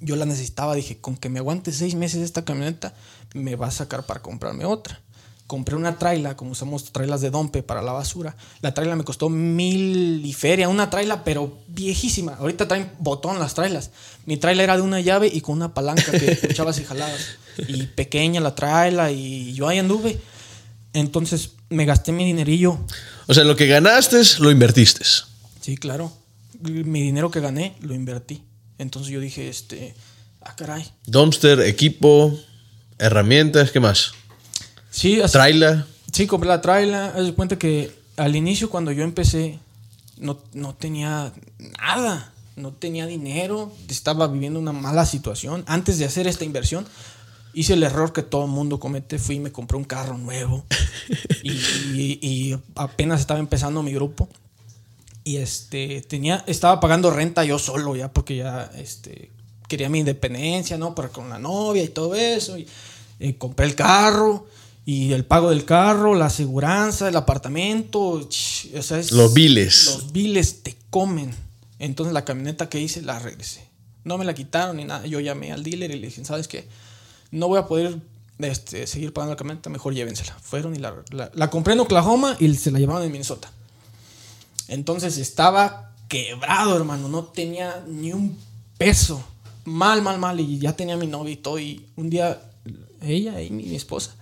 Yo 0.00 0.16
la 0.16 0.26
necesitaba, 0.26 0.74
dije, 0.74 0.98
con 0.98 1.16
que 1.16 1.28
me 1.28 1.38
aguante 1.38 1.72
seis 1.72 1.94
meses 1.94 2.22
esta 2.22 2.44
camioneta, 2.44 2.94
me 3.34 3.56
va 3.56 3.68
a 3.68 3.70
sacar 3.70 4.04
para 4.04 4.20
comprarme 4.20 4.64
otra. 4.64 5.00
Compré 5.46 5.74
una 5.74 5.98
traila, 5.98 6.36
como 6.36 6.52
usamos 6.52 6.92
trailas 6.92 7.22
de 7.22 7.30
dompe 7.30 7.62
para 7.62 7.82
la 7.82 7.92
basura. 7.92 8.36
La 8.60 8.72
traila 8.72 8.94
me 8.94 9.04
costó 9.04 9.28
mil 9.28 10.24
y 10.24 10.32
feria, 10.32 10.68
una 10.68 10.90
traila, 10.90 11.24
pero 11.24 11.58
viejísima. 11.66 12.34
Ahorita 12.34 12.68
traen 12.68 12.90
botón 12.98 13.38
las 13.38 13.54
trailas. 13.54 13.90
Mi 14.26 14.36
traila 14.36 14.62
era 14.62 14.76
de 14.76 14.82
una 14.82 15.00
llave 15.00 15.26
y 15.26 15.40
con 15.40 15.56
una 15.56 15.74
palanca 15.74 16.12
que 16.12 16.38
echabas 16.48 16.78
y 16.78 16.84
jalabas 16.84 17.20
y 17.68 17.86
pequeña 17.86 18.40
la 18.40 18.54
traila 18.54 19.10
y 19.10 19.52
yo 19.54 19.68
ahí 19.68 19.78
anduve. 19.78 20.18
Entonces 20.92 21.50
me 21.68 21.84
gasté 21.84 22.12
mi 22.12 22.24
dinerillo. 22.24 22.78
O 23.26 23.34
sea, 23.34 23.44
lo 23.44 23.56
que 23.56 23.66
ganaste 23.66 24.20
lo 24.38 24.50
invertiste. 24.50 25.04
Sí, 25.60 25.76
claro. 25.76 26.12
Mi 26.60 27.02
dinero 27.02 27.30
que 27.30 27.40
gané 27.40 27.76
lo 27.80 27.94
invertí. 27.94 28.42
Entonces 28.78 29.12
yo 29.12 29.20
dije, 29.20 29.48
este, 29.48 29.94
ah, 30.40 30.56
caray. 30.56 30.90
Dumpster, 31.06 31.60
equipo, 31.60 32.38
herramientas, 32.98 33.70
¿qué 33.70 33.80
más? 33.80 34.12
Sí, 34.90 35.20
así, 35.20 35.32
Traila. 35.32 35.86
Sí, 36.12 36.26
compré 36.26 36.48
la 36.48 36.60
traila. 36.60 37.12
Haz 37.16 37.24
de 37.24 37.34
cuenta 37.34 37.58
que 37.58 37.92
al 38.16 38.34
inicio 38.34 38.68
cuando 38.70 38.90
yo 38.92 39.04
empecé 39.04 39.58
no, 40.18 40.38
no 40.52 40.74
tenía 40.74 41.32
nada. 41.78 42.32
No 42.56 42.72
tenía 42.72 43.06
dinero. 43.06 43.72
Estaba 43.88 44.26
viviendo 44.28 44.58
una 44.58 44.72
mala 44.72 45.06
situación. 45.06 45.64
Antes 45.66 45.98
de 45.98 46.04
hacer 46.04 46.26
esta 46.26 46.44
inversión, 46.44 46.86
hice 47.54 47.74
el 47.74 47.82
error 47.82 48.12
que 48.12 48.22
todo 48.22 48.44
el 48.44 48.50
mundo 48.50 48.78
comete. 48.80 49.18
Fui 49.18 49.36
y 49.36 49.40
me 49.40 49.52
compré 49.52 49.76
un 49.76 49.84
carro 49.84 50.16
nuevo. 50.18 50.64
y, 51.42 51.50
y- 51.52 52.18
y 52.22 52.58
apenas 52.74 53.20
estaba 53.20 53.40
empezando 53.40 53.82
mi 53.82 53.92
grupo. 53.92 54.28
Y 55.24 55.36
este, 55.36 56.00
tenía, 56.02 56.42
estaba 56.46 56.80
pagando 56.80 57.10
renta 57.10 57.44
yo 57.44 57.58
solo 57.58 57.94
ya, 57.94 58.12
porque 58.12 58.36
ya 58.36 58.70
este, 58.76 59.30
quería 59.68 59.88
mi 59.88 59.98
independencia, 60.00 60.78
¿no? 60.78 60.94
Para 60.94 61.08
con 61.10 61.28
la 61.28 61.38
novia 61.38 61.82
y 61.82 61.88
todo 61.88 62.14
eso. 62.14 62.56
Y, 62.58 62.66
eh, 63.18 63.36
compré 63.36 63.66
el 63.66 63.74
carro. 63.74 64.46
Y 64.86 65.12
el 65.12 65.24
pago 65.26 65.50
del 65.50 65.64
carro, 65.66 66.14
la 66.14 66.26
aseguranza, 66.26 67.08
el 67.08 67.16
apartamento. 67.16 68.26
ch, 68.28 68.68
o 68.76 68.82
sea, 68.82 68.98
es- 68.98 69.12
Los 69.12 69.34
biles. 69.34 69.84
Los 69.86 70.12
biles 70.12 70.62
te 70.62 70.74
comen. 70.88 71.34
Entonces 71.78 72.12
la 72.14 72.24
camioneta 72.24 72.68
que 72.68 72.80
hice 72.80 73.02
la 73.02 73.18
regresé. 73.18 73.60
No 74.04 74.16
me 74.18 74.24
la 74.24 74.34
quitaron 74.34 74.78
ni 74.78 74.84
nada. 74.84 75.06
Yo 75.06 75.20
llamé 75.20 75.52
al 75.52 75.62
dealer 75.62 75.90
y 75.90 75.98
le 76.00 76.06
dije, 76.08 76.24
¿sabes 76.24 76.48
qué? 76.48 76.66
No 77.30 77.48
voy 77.48 77.58
a 77.58 77.66
poder 77.66 78.00
este, 78.38 78.86
seguir 78.86 79.12
pagando 79.12 79.34
la 79.34 79.36
camioneta, 79.36 79.70
mejor 79.70 79.94
llévensela. 79.94 80.36
Fueron 80.40 80.74
y 80.74 80.78
la, 80.78 80.94
la, 81.10 81.30
la 81.34 81.50
compré 81.50 81.74
en 81.74 81.80
Oklahoma 81.80 82.36
y 82.38 82.52
se 82.54 82.70
la 82.70 82.78
llevaron 82.78 83.02
en 83.02 83.12
Minnesota. 83.12 83.50
Entonces 84.68 85.18
estaba 85.18 85.92
quebrado, 86.08 86.76
hermano. 86.76 87.08
No 87.08 87.24
tenía 87.24 87.84
ni 87.88 88.12
un 88.12 88.38
peso. 88.78 89.22
Mal, 89.64 90.02
mal, 90.02 90.18
mal. 90.18 90.40
Y 90.40 90.58
ya 90.58 90.74
tenía 90.74 90.96
mi 90.96 91.06
novia 91.06 91.32
y 91.32 91.36
todo. 91.36 91.58
Y 91.58 91.86
un 91.96 92.10
día, 92.10 92.40
ella 93.02 93.40
y 93.40 93.50
mi, 93.50 93.64
mi 93.64 93.76
esposa, 93.76 94.14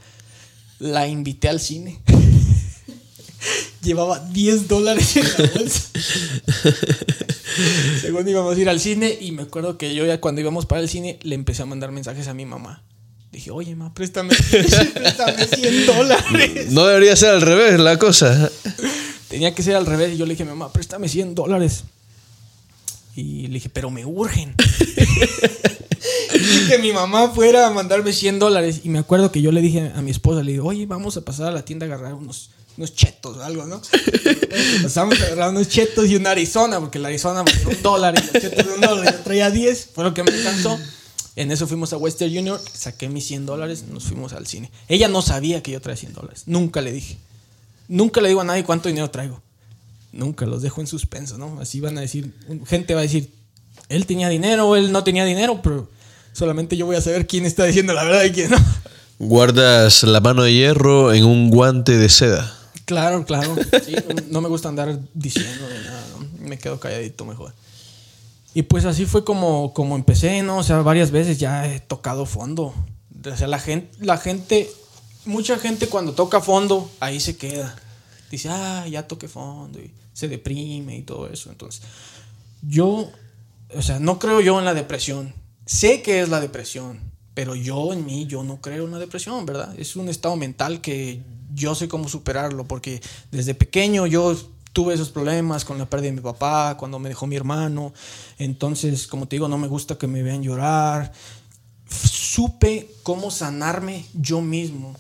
la 0.79 1.07
invité 1.07 1.49
al 1.49 1.61
cine. 1.61 2.01
Llevaba 3.83 4.21
10 4.21 4.69
dólares 4.69 5.17
en 5.17 5.25
la 5.25 5.51
bolsa. 5.55 5.89
Según 8.01 8.29
íbamos 8.29 8.57
a 8.57 8.61
ir 8.61 8.69
al 8.69 8.81
cine. 8.81 9.17
Y 9.21 9.33
me 9.33 9.43
acuerdo 9.43 9.79
que 9.79 9.95
yo 9.95 10.07
ya 10.07 10.21
cuando 10.21 10.41
íbamos 10.41 10.67
para 10.67 10.81
el 10.81 10.89
cine 10.89 11.19
le 11.23 11.35
empecé 11.35 11.63
a 11.63 11.67
mandar 11.67 11.91
mensajes 11.91 12.29
a 12.29 12.35
mi 12.35 12.45
mamá. 12.45 12.83
Dije, 13.31 13.51
oye, 13.51 13.75
ma, 13.75 13.93
préstame, 13.93 14.35
préstame 14.95 15.47
100 15.47 15.87
dólares. 15.87 16.71
No 16.71 16.87
debería 16.87 17.15
ser 17.15 17.31
al 17.31 17.43
revés 17.43 17.79
la 17.79 17.99
cosa. 17.99 18.51
Tenía 19.29 19.55
que 19.55 19.63
ser 19.63 19.77
al 19.77 19.87
revés. 19.87 20.15
Y 20.15 20.17
yo 20.17 20.25
le 20.25 20.33
dije, 20.33 20.45
mamá, 20.45 20.73
préstame 20.73 21.09
100 21.09 21.35
dólares. 21.35 21.85
Y 23.15 23.49
le 23.49 23.55
dije, 23.55 23.69
pero 23.69 23.91
me 23.91 24.07
urgen. 24.07 24.55
y 26.35 26.69
que 26.69 26.79
mi 26.79 26.93
mamá 26.93 27.31
fuera 27.31 27.67
a 27.67 27.71
mandarme 27.71 28.13
100 28.13 28.39
dólares. 28.39 28.81
Y 28.85 28.89
me 28.89 28.99
acuerdo 28.99 29.31
que 29.31 29.43
yo 29.43 29.53
le 29.53 29.61
dije 29.61 29.93
a 29.95 30.01
mi 30.01 30.11
esposa, 30.11 30.43
le 30.43 30.53
digo, 30.53 30.69
oye, 30.69 30.87
vamos 30.87 31.17
a 31.19 31.21
pasar 31.21 31.49
a 31.49 31.51
la 31.51 31.65
tienda 31.65 31.85
a 31.85 31.89
agarrar 31.89 32.15
unos, 32.15 32.51
unos 32.79 32.95
chetos 32.95 33.37
o 33.37 33.43
algo, 33.43 33.67
¿no? 33.67 33.83
Pasamos 34.83 35.21
a 35.21 35.25
agarrar 35.25 35.51
unos 35.51 35.69
chetos 35.69 36.07
y 36.07 36.17
una 36.17 36.31
Arizona, 36.31 36.81
porque 36.81 36.99
la 36.99 37.09
Arizona 37.09 37.43
valía 37.43 37.69
un 37.69 37.83
dólar 37.83 38.15
y 38.17 38.21
los 38.21 38.33
chetos 38.43 38.67
de 38.67 38.73
un 38.73 38.81
dólar. 38.81 39.13
Yo 39.13 39.23
traía 39.23 39.51
10, 39.51 39.91
fue 39.95 40.05
lo 40.05 40.15
que 40.15 40.23
me 40.23 40.31
alcanzó. 40.31 40.79
En 41.39 41.53
eso 41.53 41.69
fuimos 41.69 41.93
a 41.93 41.99
Western 41.99 42.35
Junior, 42.35 42.61
saqué 42.73 43.09
mis 43.09 43.25
100 43.29 43.47
dólares, 43.47 43.85
nos 43.89 44.03
fuimos 44.03 44.33
al 44.33 44.49
cine. 44.49 44.73
Ella 44.89 45.07
no 45.07 45.23
sabía 45.23 45.63
que 45.63 45.71
yo 45.71 45.81
traía 45.81 45.97
100 45.97 46.15
dólares, 46.15 46.43
nunca 46.47 46.81
le 46.81 46.91
dije. 46.91 47.17
Nunca 47.87 48.21
le 48.21 48.27
digo 48.27 48.41
a 48.41 48.45
nadie 48.45 48.65
cuánto 48.65 48.89
dinero 48.89 49.09
traigo. 49.09 49.41
Nunca 50.11 50.47
los 50.47 50.63
dejo 50.63 50.81
en 50.81 50.89
suspenso, 50.89 51.39
¿no? 51.39 51.61
Así 51.61 51.79
van 51.79 51.97
a 51.97 52.01
decir, 52.01 52.35
gente 52.67 52.93
va 52.95 53.01
a 53.01 53.03
decir, 53.05 53.31
él 53.89 54.05
tenía 54.05 54.29
dinero, 54.29 54.75
él 54.75 54.91
no 54.91 55.05
tenía 55.05 55.25
dinero, 55.25 55.61
pero 55.63 55.89
solamente 56.33 56.77
yo 56.77 56.87
voy 56.87 56.97
a 56.97 57.01
saber 57.01 57.29
quién 57.29 57.47
está 57.47 57.67
diciendo 57.67 57.93
la 57.93 58.03
verdad 58.03 58.25
y 58.25 58.33
quién 58.33 58.51
no. 58.51 58.59
Guardas 59.21 60.03
la 60.03 60.19
mano 60.19 60.43
de 60.43 60.53
hierro 60.53 61.13
en 61.13 61.25
un 61.25 61.51
guante 61.51 61.99
de 61.99 62.09
seda. 62.09 62.53
Claro, 62.85 63.25
claro. 63.25 63.55
Sí, 63.87 63.95
no, 64.29 64.41
me 64.41 64.49
gusta 64.49 64.71
andar 64.71 64.99
diciendo 65.15 65.69
nada, 65.85 66.05
¿no? 66.19 66.49
Me 66.49 66.59
quedo 66.59 66.81
calladito 66.81 67.25
mejor. 67.25 67.55
Y 68.55 68.63
pues 68.63 68.85
así 68.85 69.05
fue 69.07 69.25
como, 69.25 69.73
como 69.75 69.97
empecé, 69.97 70.43
¿no? 70.43 70.59
O 70.59 70.63
sea, 70.63 70.79
varias 70.79 71.11
veces 71.11 71.39
ya 71.39 71.67
he 71.67 71.81
tocado 71.81 72.27
fondo. 72.27 72.75
O 73.25 73.37
sea, 73.37 73.47
la 73.47 73.59
gente, 73.59 74.05
la 74.05 74.17
gente, 74.17 74.71
mucha 75.25 75.59
gente 75.59 75.89
cuando 75.89 76.13
toca 76.13 76.41
fondo, 76.41 76.91
ahí 77.01 77.21
se 77.21 77.37
queda. 77.37 77.77
Dice, 78.31 78.49
ah, 78.51 78.87
ya 78.89 79.07
toqué 79.07 79.29
fondo 79.29 79.79
y 79.79 79.93
se 80.13 80.29
deprime 80.29 80.97
y 80.97 81.03
todo 81.03 81.29
eso. 81.29 81.51
Entonces, 81.51 81.83
yo, 82.63 83.11
o 83.75 83.83
sea, 83.83 83.99
no 83.99 84.19
creo 84.19 84.41
yo 84.41 84.59
en 84.59 84.65
la 84.65 84.75
depresión. 84.75 85.35
Sé 85.67 86.03
que 86.03 86.21
es 86.21 86.29
la 86.29 86.41
depresión, 86.41 87.01
pero 87.35 87.55
yo 87.55 87.93
en 87.93 88.05
mí, 88.05 88.27
yo 88.27 88.43
no 88.43 88.61
creo 88.61 88.87
en 88.87 88.93
la 88.93 88.99
depresión, 88.99 89.45
¿verdad? 89.47 89.79
Es 89.79 89.97
un 89.97 90.09
estado 90.09 90.37
mental 90.37 90.81
que 90.81 91.23
yo 91.55 91.75
sé 91.75 91.89
cómo 91.89 92.09
superarlo, 92.09 92.65
porque 92.65 93.01
desde 93.31 93.55
pequeño 93.55 94.07
yo 94.07 94.37
tuve 94.79 94.95
esos 94.95 95.11
problemas 95.11 95.65
con 95.65 95.77
la 95.77 95.91
pérdida 95.91 96.11
de 96.11 96.19
mi 96.19 96.21
papá, 96.21 96.77
cuando 96.79 97.01
me 97.01 97.09
dejó 97.09 97.27
mi 97.27 97.35
hermano. 97.35 97.93
Entonces, 98.39 99.09
como 99.09 99.27
te 99.27 99.35
digo, 99.35 99.49
no 99.49 99.59
me 99.59 99.67
gusta 99.67 99.99
que 99.99 100.07
me 100.07 100.23
vean 100.23 100.41
llorar. 100.45 101.13
Supe 101.91 102.89
cómo 103.03 103.33
sanarme 103.33 104.07
yo 104.15 104.41
mismo, 104.41 104.95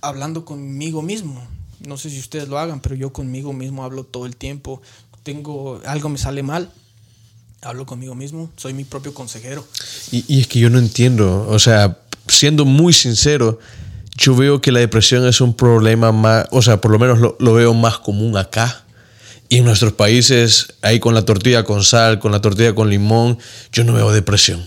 hablando 0.00 0.44
conmigo 0.44 1.02
mismo. 1.02 1.44
No 1.88 1.96
sé 1.96 2.08
si 2.08 2.20
ustedes 2.20 2.46
lo 2.46 2.56
hagan, 2.56 2.78
pero 2.78 2.94
yo 2.94 3.12
conmigo 3.12 3.52
mismo 3.52 3.82
hablo 3.82 4.04
todo 4.04 4.26
el 4.26 4.36
tiempo. 4.36 4.80
Tengo 5.24 5.80
algo 5.84 6.08
me 6.08 6.18
sale 6.18 6.44
mal, 6.44 6.70
hablo 7.62 7.84
conmigo 7.84 8.14
mismo, 8.14 8.48
soy 8.56 8.74
mi 8.74 8.84
propio 8.84 9.12
consejero. 9.12 9.66
Y, 10.12 10.24
y 10.28 10.40
es 10.40 10.46
que 10.46 10.60
yo 10.60 10.70
no 10.70 10.78
entiendo, 10.78 11.48
o 11.50 11.58
sea, 11.58 11.98
siendo 12.28 12.64
muy 12.64 12.92
sincero, 12.92 13.58
yo 14.18 14.34
veo 14.34 14.60
que 14.60 14.72
la 14.72 14.80
depresión 14.80 15.26
es 15.26 15.40
un 15.40 15.54
problema 15.54 16.10
más, 16.10 16.46
o 16.50 16.60
sea, 16.60 16.80
por 16.80 16.90
lo 16.90 16.98
menos 16.98 17.20
lo, 17.38 17.54
veo 17.54 17.72
más 17.72 17.98
común 17.98 18.36
acá. 18.36 18.84
Y 19.48 19.58
en 19.58 19.64
nuestros 19.64 19.92
países, 19.92 20.74
ahí 20.82 20.98
con 20.98 21.14
la 21.14 21.24
tortilla 21.24 21.64
con 21.64 21.84
sal, 21.84 22.18
con 22.18 22.32
la 22.32 22.40
tortilla 22.40 22.74
con 22.74 22.90
limón, 22.90 23.38
yo 23.72 23.84
no 23.84 23.94
veo 23.94 24.12
depresión. 24.12 24.66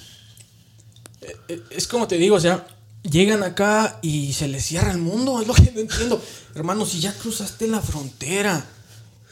Es 1.70 1.86
como 1.86 2.08
te 2.08 2.18
digo, 2.18 2.38
o 2.38 2.40
sea, 2.40 2.66
llegan 3.04 3.44
acá 3.44 4.00
y 4.02 4.34
se 4.34 4.48
les 4.48 4.66
cierra 4.66 4.92
el 4.92 4.98
mundo, 4.98 5.42
es 5.42 5.48
lo 5.48 5.54
que 5.54 5.72
no 5.76 5.82
entiendo. 5.82 6.24
Hermano, 6.56 6.86
si 6.86 7.02
ya 7.02 7.14
cruzaste 7.14 7.68
la 7.68 7.82
frontera, 7.82 8.66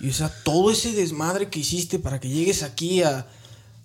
y 0.02 0.10
o 0.10 0.14
sea, 0.14 0.30
todo 0.44 0.70
ese 0.70 0.92
desmadre 0.92 1.50
que 1.50 1.60
hiciste 1.60 1.98
para 1.98 2.20
que 2.20 2.30
llegues 2.30 2.62
aquí 2.62 3.02
a, 3.04 3.26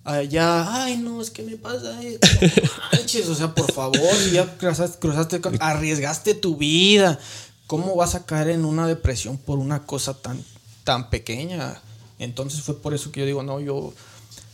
allá, 0.05 0.83
ay 0.83 0.97
no, 0.97 1.21
es 1.21 1.31
que 1.31 1.43
me 1.43 1.57
pasa 1.57 2.01
esto. 2.01 2.27
Manches, 2.93 3.27
o 3.27 3.35
sea, 3.35 3.53
por 3.53 3.71
favor, 3.73 4.13
si 4.15 4.31
ya 4.31 4.55
cruzaste, 4.57 4.99
cruzaste, 4.99 5.41
arriesgaste 5.59 6.35
tu 6.35 6.55
vida, 6.55 7.19
¿cómo 7.67 7.95
vas 7.95 8.15
a 8.15 8.25
caer 8.25 8.49
en 8.49 8.63
una 8.63 8.87
depresión 8.87 9.37
por 9.37 9.57
una 9.57 9.85
cosa 9.85 10.13
tan, 10.13 10.41
tan 10.83 11.09
pequeña? 11.09 11.81
Entonces 12.19 12.61
fue 12.61 12.79
por 12.79 12.93
eso 12.93 13.11
que 13.11 13.21
yo 13.21 13.25
digo, 13.25 13.43
no, 13.43 13.59
yo 13.59 13.93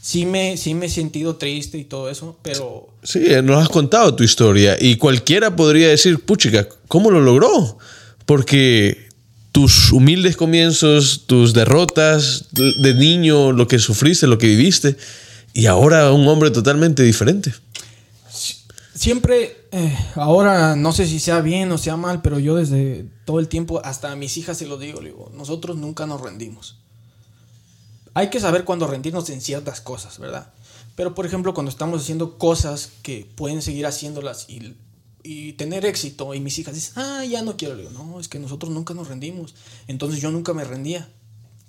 sí 0.01 0.25
me, 0.25 0.55
sí 0.55 0.73
me 0.73 0.85
he 0.85 0.89
sentido 0.89 1.35
triste 1.35 1.77
y 1.77 1.83
todo 1.83 2.09
eso, 2.09 2.37
pero... 2.41 2.87
Sí, 3.03 3.19
nos 3.43 3.61
has 3.61 3.69
contado 3.69 4.15
tu 4.15 4.23
historia 4.23 4.77
y 4.79 4.95
cualquiera 4.95 5.55
podría 5.55 5.89
decir, 5.89 6.19
puchica, 6.19 6.67
¿cómo 6.87 7.11
lo 7.11 7.19
logró? 7.19 7.77
Porque 8.25 9.09
tus 9.51 9.91
humildes 9.91 10.37
comienzos, 10.37 11.25
tus 11.27 11.53
derrotas 11.53 12.45
de 12.53 12.93
niño, 12.93 13.51
lo 13.51 13.67
que 13.67 13.79
sufriste, 13.79 14.27
lo 14.27 14.37
que 14.37 14.47
viviste, 14.47 14.95
y 15.53 15.65
ahora 15.65 16.11
un 16.11 16.27
hombre 16.27 16.51
totalmente 16.51 17.03
diferente. 17.03 17.53
Siempre, 18.93 19.67
eh, 19.71 19.97
ahora 20.15 20.75
no 20.75 20.91
sé 20.91 21.07
si 21.07 21.19
sea 21.19 21.41
bien 21.41 21.71
o 21.71 21.77
sea 21.77 21.97
mal, 21.97 22.21
pero 22.21 22.39
yo 22.39 22.55
desde 22.55 23.05
todo 23.25 23.39
el 23.39 23.47
tiempo, 23.47 23.81
hasta 23.83 24.11
a 24.11 24.15
mis 24.15 24.37
hijas 24.37 24.57
se 24.57 24.67
lo 24.67 24.77
digo, 24.77 24.99
digo, 24.99 25.31
nosotros 25.33 25.77
nunca 25.77 26.05
nos 26.05 26.21
rendimos. 26.21 26.77
Hay 28.13 28.29
que 28.29 28.39
saber 28.39 28.65
cuándo 28.65 28.87
rendirnos 28.87 29.29
en 29.29 29.41
ciertas 29.41 29.81
cosas, 29.81 30.19
¿verdad? 30.19 30.53
Pero 30.95 31.15
por 31.15 31.25
ejemplo, 31.25 31.53
cuando 31.53 31.71
estamos 31.71 32.01
haciendo 32.01 32.37
cosas 32.37 32.91
que 33.01 33.27
pueden 33.35 33.61
seguir 33.61 33.85
haciéndolas 33.85 34.49
y, 34.49 34.75
y 35.23 35.53
tener 35.53 35.85
éxito, 35.85 36.33
y 36.33 36.39
mis 36.39 36.59
hijas 36.59 36.75
dicen, 36.75 36.93
ah, 36.97 37.23
ya 37.25 37.41
no 37.41 37.57
quiero, 37.57 37.75
digo, 37.77 37.89
no, 37.91 38.19
es 38.19 38.27
que 38.27 38.39
nosotros 38.39 38.71
nunca 38.71 38.93
nos 38.93 39.07
rendimos. 39.07 39.55
Entonces 39.87 40.21
yo 40.21 40.29
nunca 40.31 40.53
me 40.53 40.63
rendía. 40.63 41.09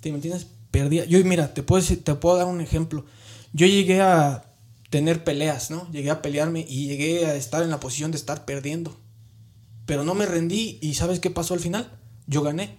¿Te 0.01 0.09
entiendes? 0.09 0.47
Perdía. 0.69 1.05
Yo, 1.05 1.23
mira, 1.23 1.53
te 1.53 1.63
puedo, 1.63 1.83
te 1.83 2.15
puedo 2.15 2.37
dar 2.37 2.47
un 2.47 2.61
ejemplo. 2.61 3.05
Yo 3.53 3.67
llegué 3.67 4.01
a 4.01 4.43
tener 4.89 5.23
peleas, 5.23 5.71
¿no? 5.71 5.89
Llegué 5.91 6.11
a 6.11 6.21
pelearme 6.21 6.65
y 6.67 6.87
llegué 6.87 7.25
a 7.25 7.35
estar 7.35 7.63
en 7.63 7.69
la 7.69 7.79
posición 7.79 8.11
de 8.11 8.17
estar 8.17 8.45
perdiendo. 8.45 8.95
Pero 9.85 10.03
no 10.03 10.13
me 10.15 10.25
rendí 10.25 10.79
y 10.81 10.95
¿sabes 10.95 11.19
qué 11.19 11.29
pasó 11.29 11.53
al 11.53 11.59
final? 11.59 11.89
Yo 12.27 12.41
gané 12.41 12.77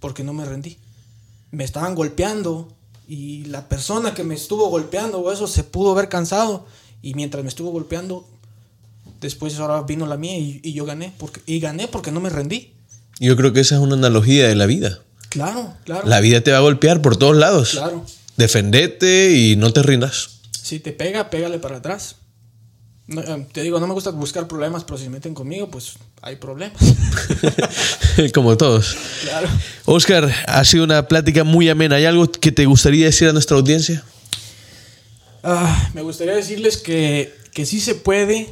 porque 0.00 0.24
no 0.24 0.32
me 0.32 0.44
rendí. 0.44 0.78
Me 1.50 1.64
estaban 1.64 1.94
golpeando 1.94 2.68
y 3.08 3.44
la 3.44 3.68
persona 3.68 4.14
que 4.14 4.24
me 4.24 4.34
estuvo 4.34 4.68
golpeando 4.68 5.20
o 5.20 5.32
eso 5.32 5.46
se 5.46 5.64
pudo 5.64 5.92
haber 5.92 6.08
cansado 6.08 6.66
y 7.02 7.14
mientras 7.14 7.42
me 7.42 7.48
estuvo 7.48 7.70
golpeando 7.70 8.26
después 9.20 9.58
ahora 9.58 9.82
vino 9.82 10.06
la 10.06 10.16
mía 10.16 10.38
y, 10.38 10.60
y, 10.62 10.72
yo 10.72 10.84
gané 10.84 11.12
porque 11.18 11.40
y 11.46 11.60
gané 11.60 11.88
porque 11.88 12.12
no 12.12 12.20
me 12.20 12.30
rendí. 12.30 12.74
Yo 13.18 13.36
creo 13.36 13.52
que 13.52 13.60
esa 13.60 13.76
es 13.76 13.80
una 13.80 13.94
analogía 13.94 14.48
de 14.48 14.54
la 14.54 14.66
vida. 14.66 15.00
Claro, 15.30 15.74
claro. 15.84 16.06
La 16.06 16.20
vida 16.20 16.40
te 16.42 16.52
va 16.52 16.58
a 16.58 16.62
golpear 16.62 17.02
por 17.02 17.16
todos 17.16 17.36
lados. 17.36 17.70
Claro. 17.70 18.04
Defendete 18.36 19.32
y 19.32 19.56
no 19.56 19.72
te 19.72 19.82
rindas. 19.82 20.40
Si 20.62 20.80
te 20.80 20.92
pega, 20.92 21.30
pégale 21.30 21.58
para 21.58 21.76
atrás. 21.76 22.16
No, 23.06 23.22
te 23.52 23.62
digo, 23.62 23.78
no 23.78 23.86
me 23.86 23.94
gusta 23.94 24.10
buscar 24.10 24.48
problemas, 24.48 24.82
pero 24.82 24.98
si 24.98 25.04
se 25.04 25.10
meten 25.10 25.32
conmigo, 25.32 25.70
pues 25.70 25.94
hay 26.22 26.36
problemas. 26.36 26.82
Como 28.34 28.56
todos. 28.56 28.96
Claro. 29.22 29.48
Oscar, 29.84 30.28
ha 30.48 30.64
sido 30.64 30.82
una 30.82 31.06
plática 31.06 31.44
muy 31.44 31.68
amena. 31.68 31.96
¿Hay 31.96 32.04
algo 32.04 32.28
que 32.28 32.50
te 32.50 32.66
gustaría 32.66 33.06
decir 33.06 33.28
a 33.28 33.32
nuestra 33.32 33.56
audiencia? 33.56 34.02
Ah, 35.44 35.90
me 35.94 36.02
gustaría 36.02 36.34
decirles 36.34 36.78
que, 36.78 37.32
que 37.52 37.64
sí 37.64 37.80
se 37.80 37.94
puede, 37.94 38.48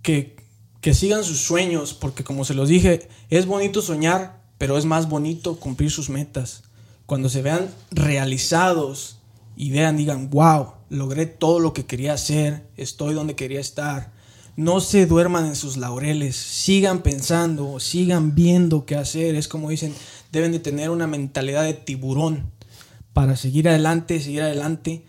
que, 0.00 0.36
que 0.80 0.94
sigan 0.94 1.22
sus 1.22 1.42
sueños, 1.42 1.92
porque 1.92 2.24
como 2.24 2.46
se 2.46 2.54
los 2.54 2.70
dije, 2.70 3.10
es 3.28 3.44
bonito 3.44 3.82
soñar, 3.82 4.40
pero 4.56 4.78
es 4.78 4.86
más 4.86 5.06
bonito 5.06 5.56
cumplir 5.56 5.90
sus 5.90 6.08
metas. 6.08 6.62
Cuando 7.06 7.28
se 7.28 7.40
vean 7.40 7.68
realizados 7.92 9.18
y 9.56 9.70
vean, 9.70 9.96
digan, 9.96 10.28
wow, 10.30 10.72
logré 10.90 11.26
todo 11.26 11.60
lo 11.60 11.72
que 11.72 11.86
quería 11.86 12.12
hacer, 12.12 12.66
estoy 12.76 13.14
donde 13.14 13.36
quería 13.36 13.60
estar. 13.60 14.12
No 14.56 14.80
se 14.80 15.06
duerman 15.06 15.46
en 15.46 15.54
sus 15.54 15.76
laureles, 15.76 16.34
sigan 16.34 17.02
pensando, 17.02 17.78
sigan 17.78 18.34
viendo 18.34 18.86
qué 18.86 18.96
hacer. 18.96 19.34
Es 19.34 19.48
como 19.48 19.70
dicen, 19.70 19.94
deben 20.32 20.50
de 20.50 20.58
tener 20.58 20.90
una 20.90 21.06
mentalidad 21.06 21.62
de 21.62 21.74
tiburón 21.74 22.50
para 23.12 23.36
seguir 23.36 23.68
adelante, 23.68 24.20
seguir 24.20 24.42
adelante. 24.42 25.04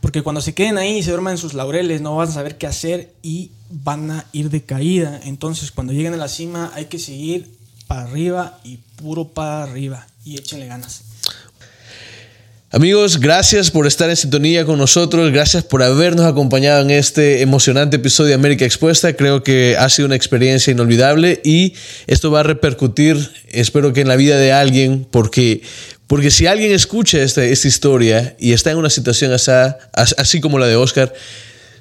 Porque 0.00 0.22
cuando 0.22 0.40
se 0.40 0.54
queden 0.54 0.78
ahí 0.78 0.98
y 0.98 1.02
se 1.02 1.10
duerman 1.10 1.32
en 1.32 1.38
sus 1.38 1.54
laureles, 1.54 2.00
no 2.00 2.16
van 2.16 2.28
a 2.28 2.32
saber 2.32 2.56
qué 2.56 2.66
hacer 2.66 3.14
y 3.22 3.50
van 3.70 4.10
a 4.10 4.26
ir 4.32 4.50
de 4.50 4.62
caída. 4.62 5.20
Entonces, 5.24 5.72
cuando 5.72 5.92
lleguen 5.92 6.14
a 6.14 6.18
la 6.18 6.28
cima, 6.28 6.70
hay 6.74 6.86
que 6.86 6.98
seguir 6.98 7.58
para 7.86 8.02
arriba 8.02 8.60
y 8.64 8.78
puro 8.96 9.28
para 9.28 9.62
arriba. 9.62 10.06
Y 10.24 10.36
échenle 10.36 10.66
ganas. 10.66 11.13
Amigos, 12.74 13.20
gracias 13.20 13.70
por 13.70 13.86
estar 13.86 14.10
en 14.10 14.16
sintonía 14.16 14.64
con 14.64 14.78
nosotros, 14.78 15.30
gracias 15.30 15.62
por 15.62 15.84
habernos 15.84 16.26
acompañado 16.26 16.82
en 16.82 16.90
este 16.90 17.40
emocionante 17.40 17.98
episodio 17.98 18.30
de 18.30 18.34
América 18.34 18.64
Expuesta. 18.64 19.12
Creo 19.12 19.44
que 19.44 19.76
ha 19.78 19.88
sido 19.88 20.06
una 20.06 20.16
experiencia 20.16 20.72
inolvidable 20.72 21.40
y 21.44 21.74
esto 22.08 22.32
va 22.32 22.40
a 22.40 22.42
repercutir, 22.42 23.30
espero 23.52 23.92
que 23.92 24.00
en 24.00 24.08
la 24.08 24.16
vida 24.16 24.38
de 24.38 24.50
alguien, 24.50 25.06
porque, 25.08 25.62
porque 26.08 26.32
si 26.32 26.48
alguien 26.48 26.72
escucha 26.72 27.22
esta, 27.22 27.44
esta 27.44 27.68
historia 27.68 28.34
y 28.40 28.54
está 28.54 28.72
en 28.72 28.78
una 28.78 28.90
situación 28.90 29.30
así, 29.30 29.52
así 29.92 30.40
como 30.40 30.58
la 30.58 30.66
de 30.66 30.74
Oscar, 30.74 31.14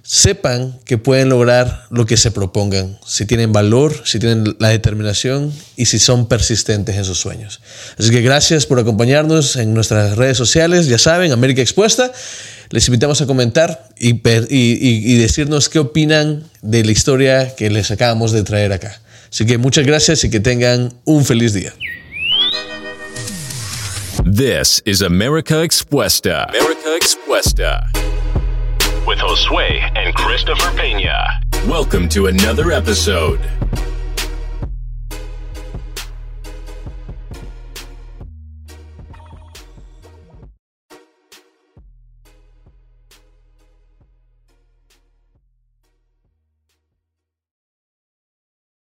sepan 0.03 0.77
que 0.83 0.97
pueden 0.97 1.29
lograr 1.29 1.85
lo 1.89 2.05
que 2.05 2.17
se 2.17 2.29
propongan, 2.29 2.99
si 3.05 3.25
tienen 3.25 3.53
valor, 3.53 4.03
si 4.05 4.19
tienen 4.19 4.55
la 4.59 4.67
determinación 4.67 5.53
y 5.77 5.85
si 5.85 5.97
son 5.97 6.27
persistentes 6.27 6.97
en 6.97 7.05
sus 7.05 7.19
sueños. 7.19 7.61
Así 7.97 8.11
que 8.11 8.21
gracias 8.21 8.65
por 8.65 8.79
acompañarnos 8.79 9.55
en 9.55 9.73
nuestras 9.73 10.17
redes 10.17 10.37
sociales, 10.37 10.87
ya 10.87 10.97
saben, 10.97 11.31
América 11.31 11.61
Expuesta. 11.61 12.11
Les 12.69 12.87
invitamos 12.87 13.21
a 13.21 13.27
comentar 13.27 13.87
y, 13.97 14.19
y, 14.49 15.17
decirnos 15.17 15.69
qué 15.69 15.79
opinan 15.79 16.43
de 16.61 16.83
la 16.83 16.91
historia 16.91 17.55
que 17.55 17.69
les 17.69 17.91
acabamos 17.91 18.31
de 18.31 18.43
traer 18.43 18.73
acá. 18.73 18.99
Así 19.31 19.45
que 19.45 19.57
muchas 19.57 19.85
gracias 19.85 20.23
y 20.23 20.29
que 20.29 20.39
tengan 20.39 20.93
un 21.05 21.23
feliz 21.23 21.53
día. 21.53 21.73
This 24.25 24.81
is 24.85 25.01
America 25.01 25.63
Expuesta. 25.63 26.45
America 26.45 26.95
Expuesta. 26.95 27.91
With 29.05 29.19
Josue 29.19 29.91
and 29.97 30.15
Christopher 30.15 30.71
Pena. 30.77 31.41
Welcome 31.67 32.07
to 32.09 32.27
another 32.27 32.71
episode. 32.71 33.39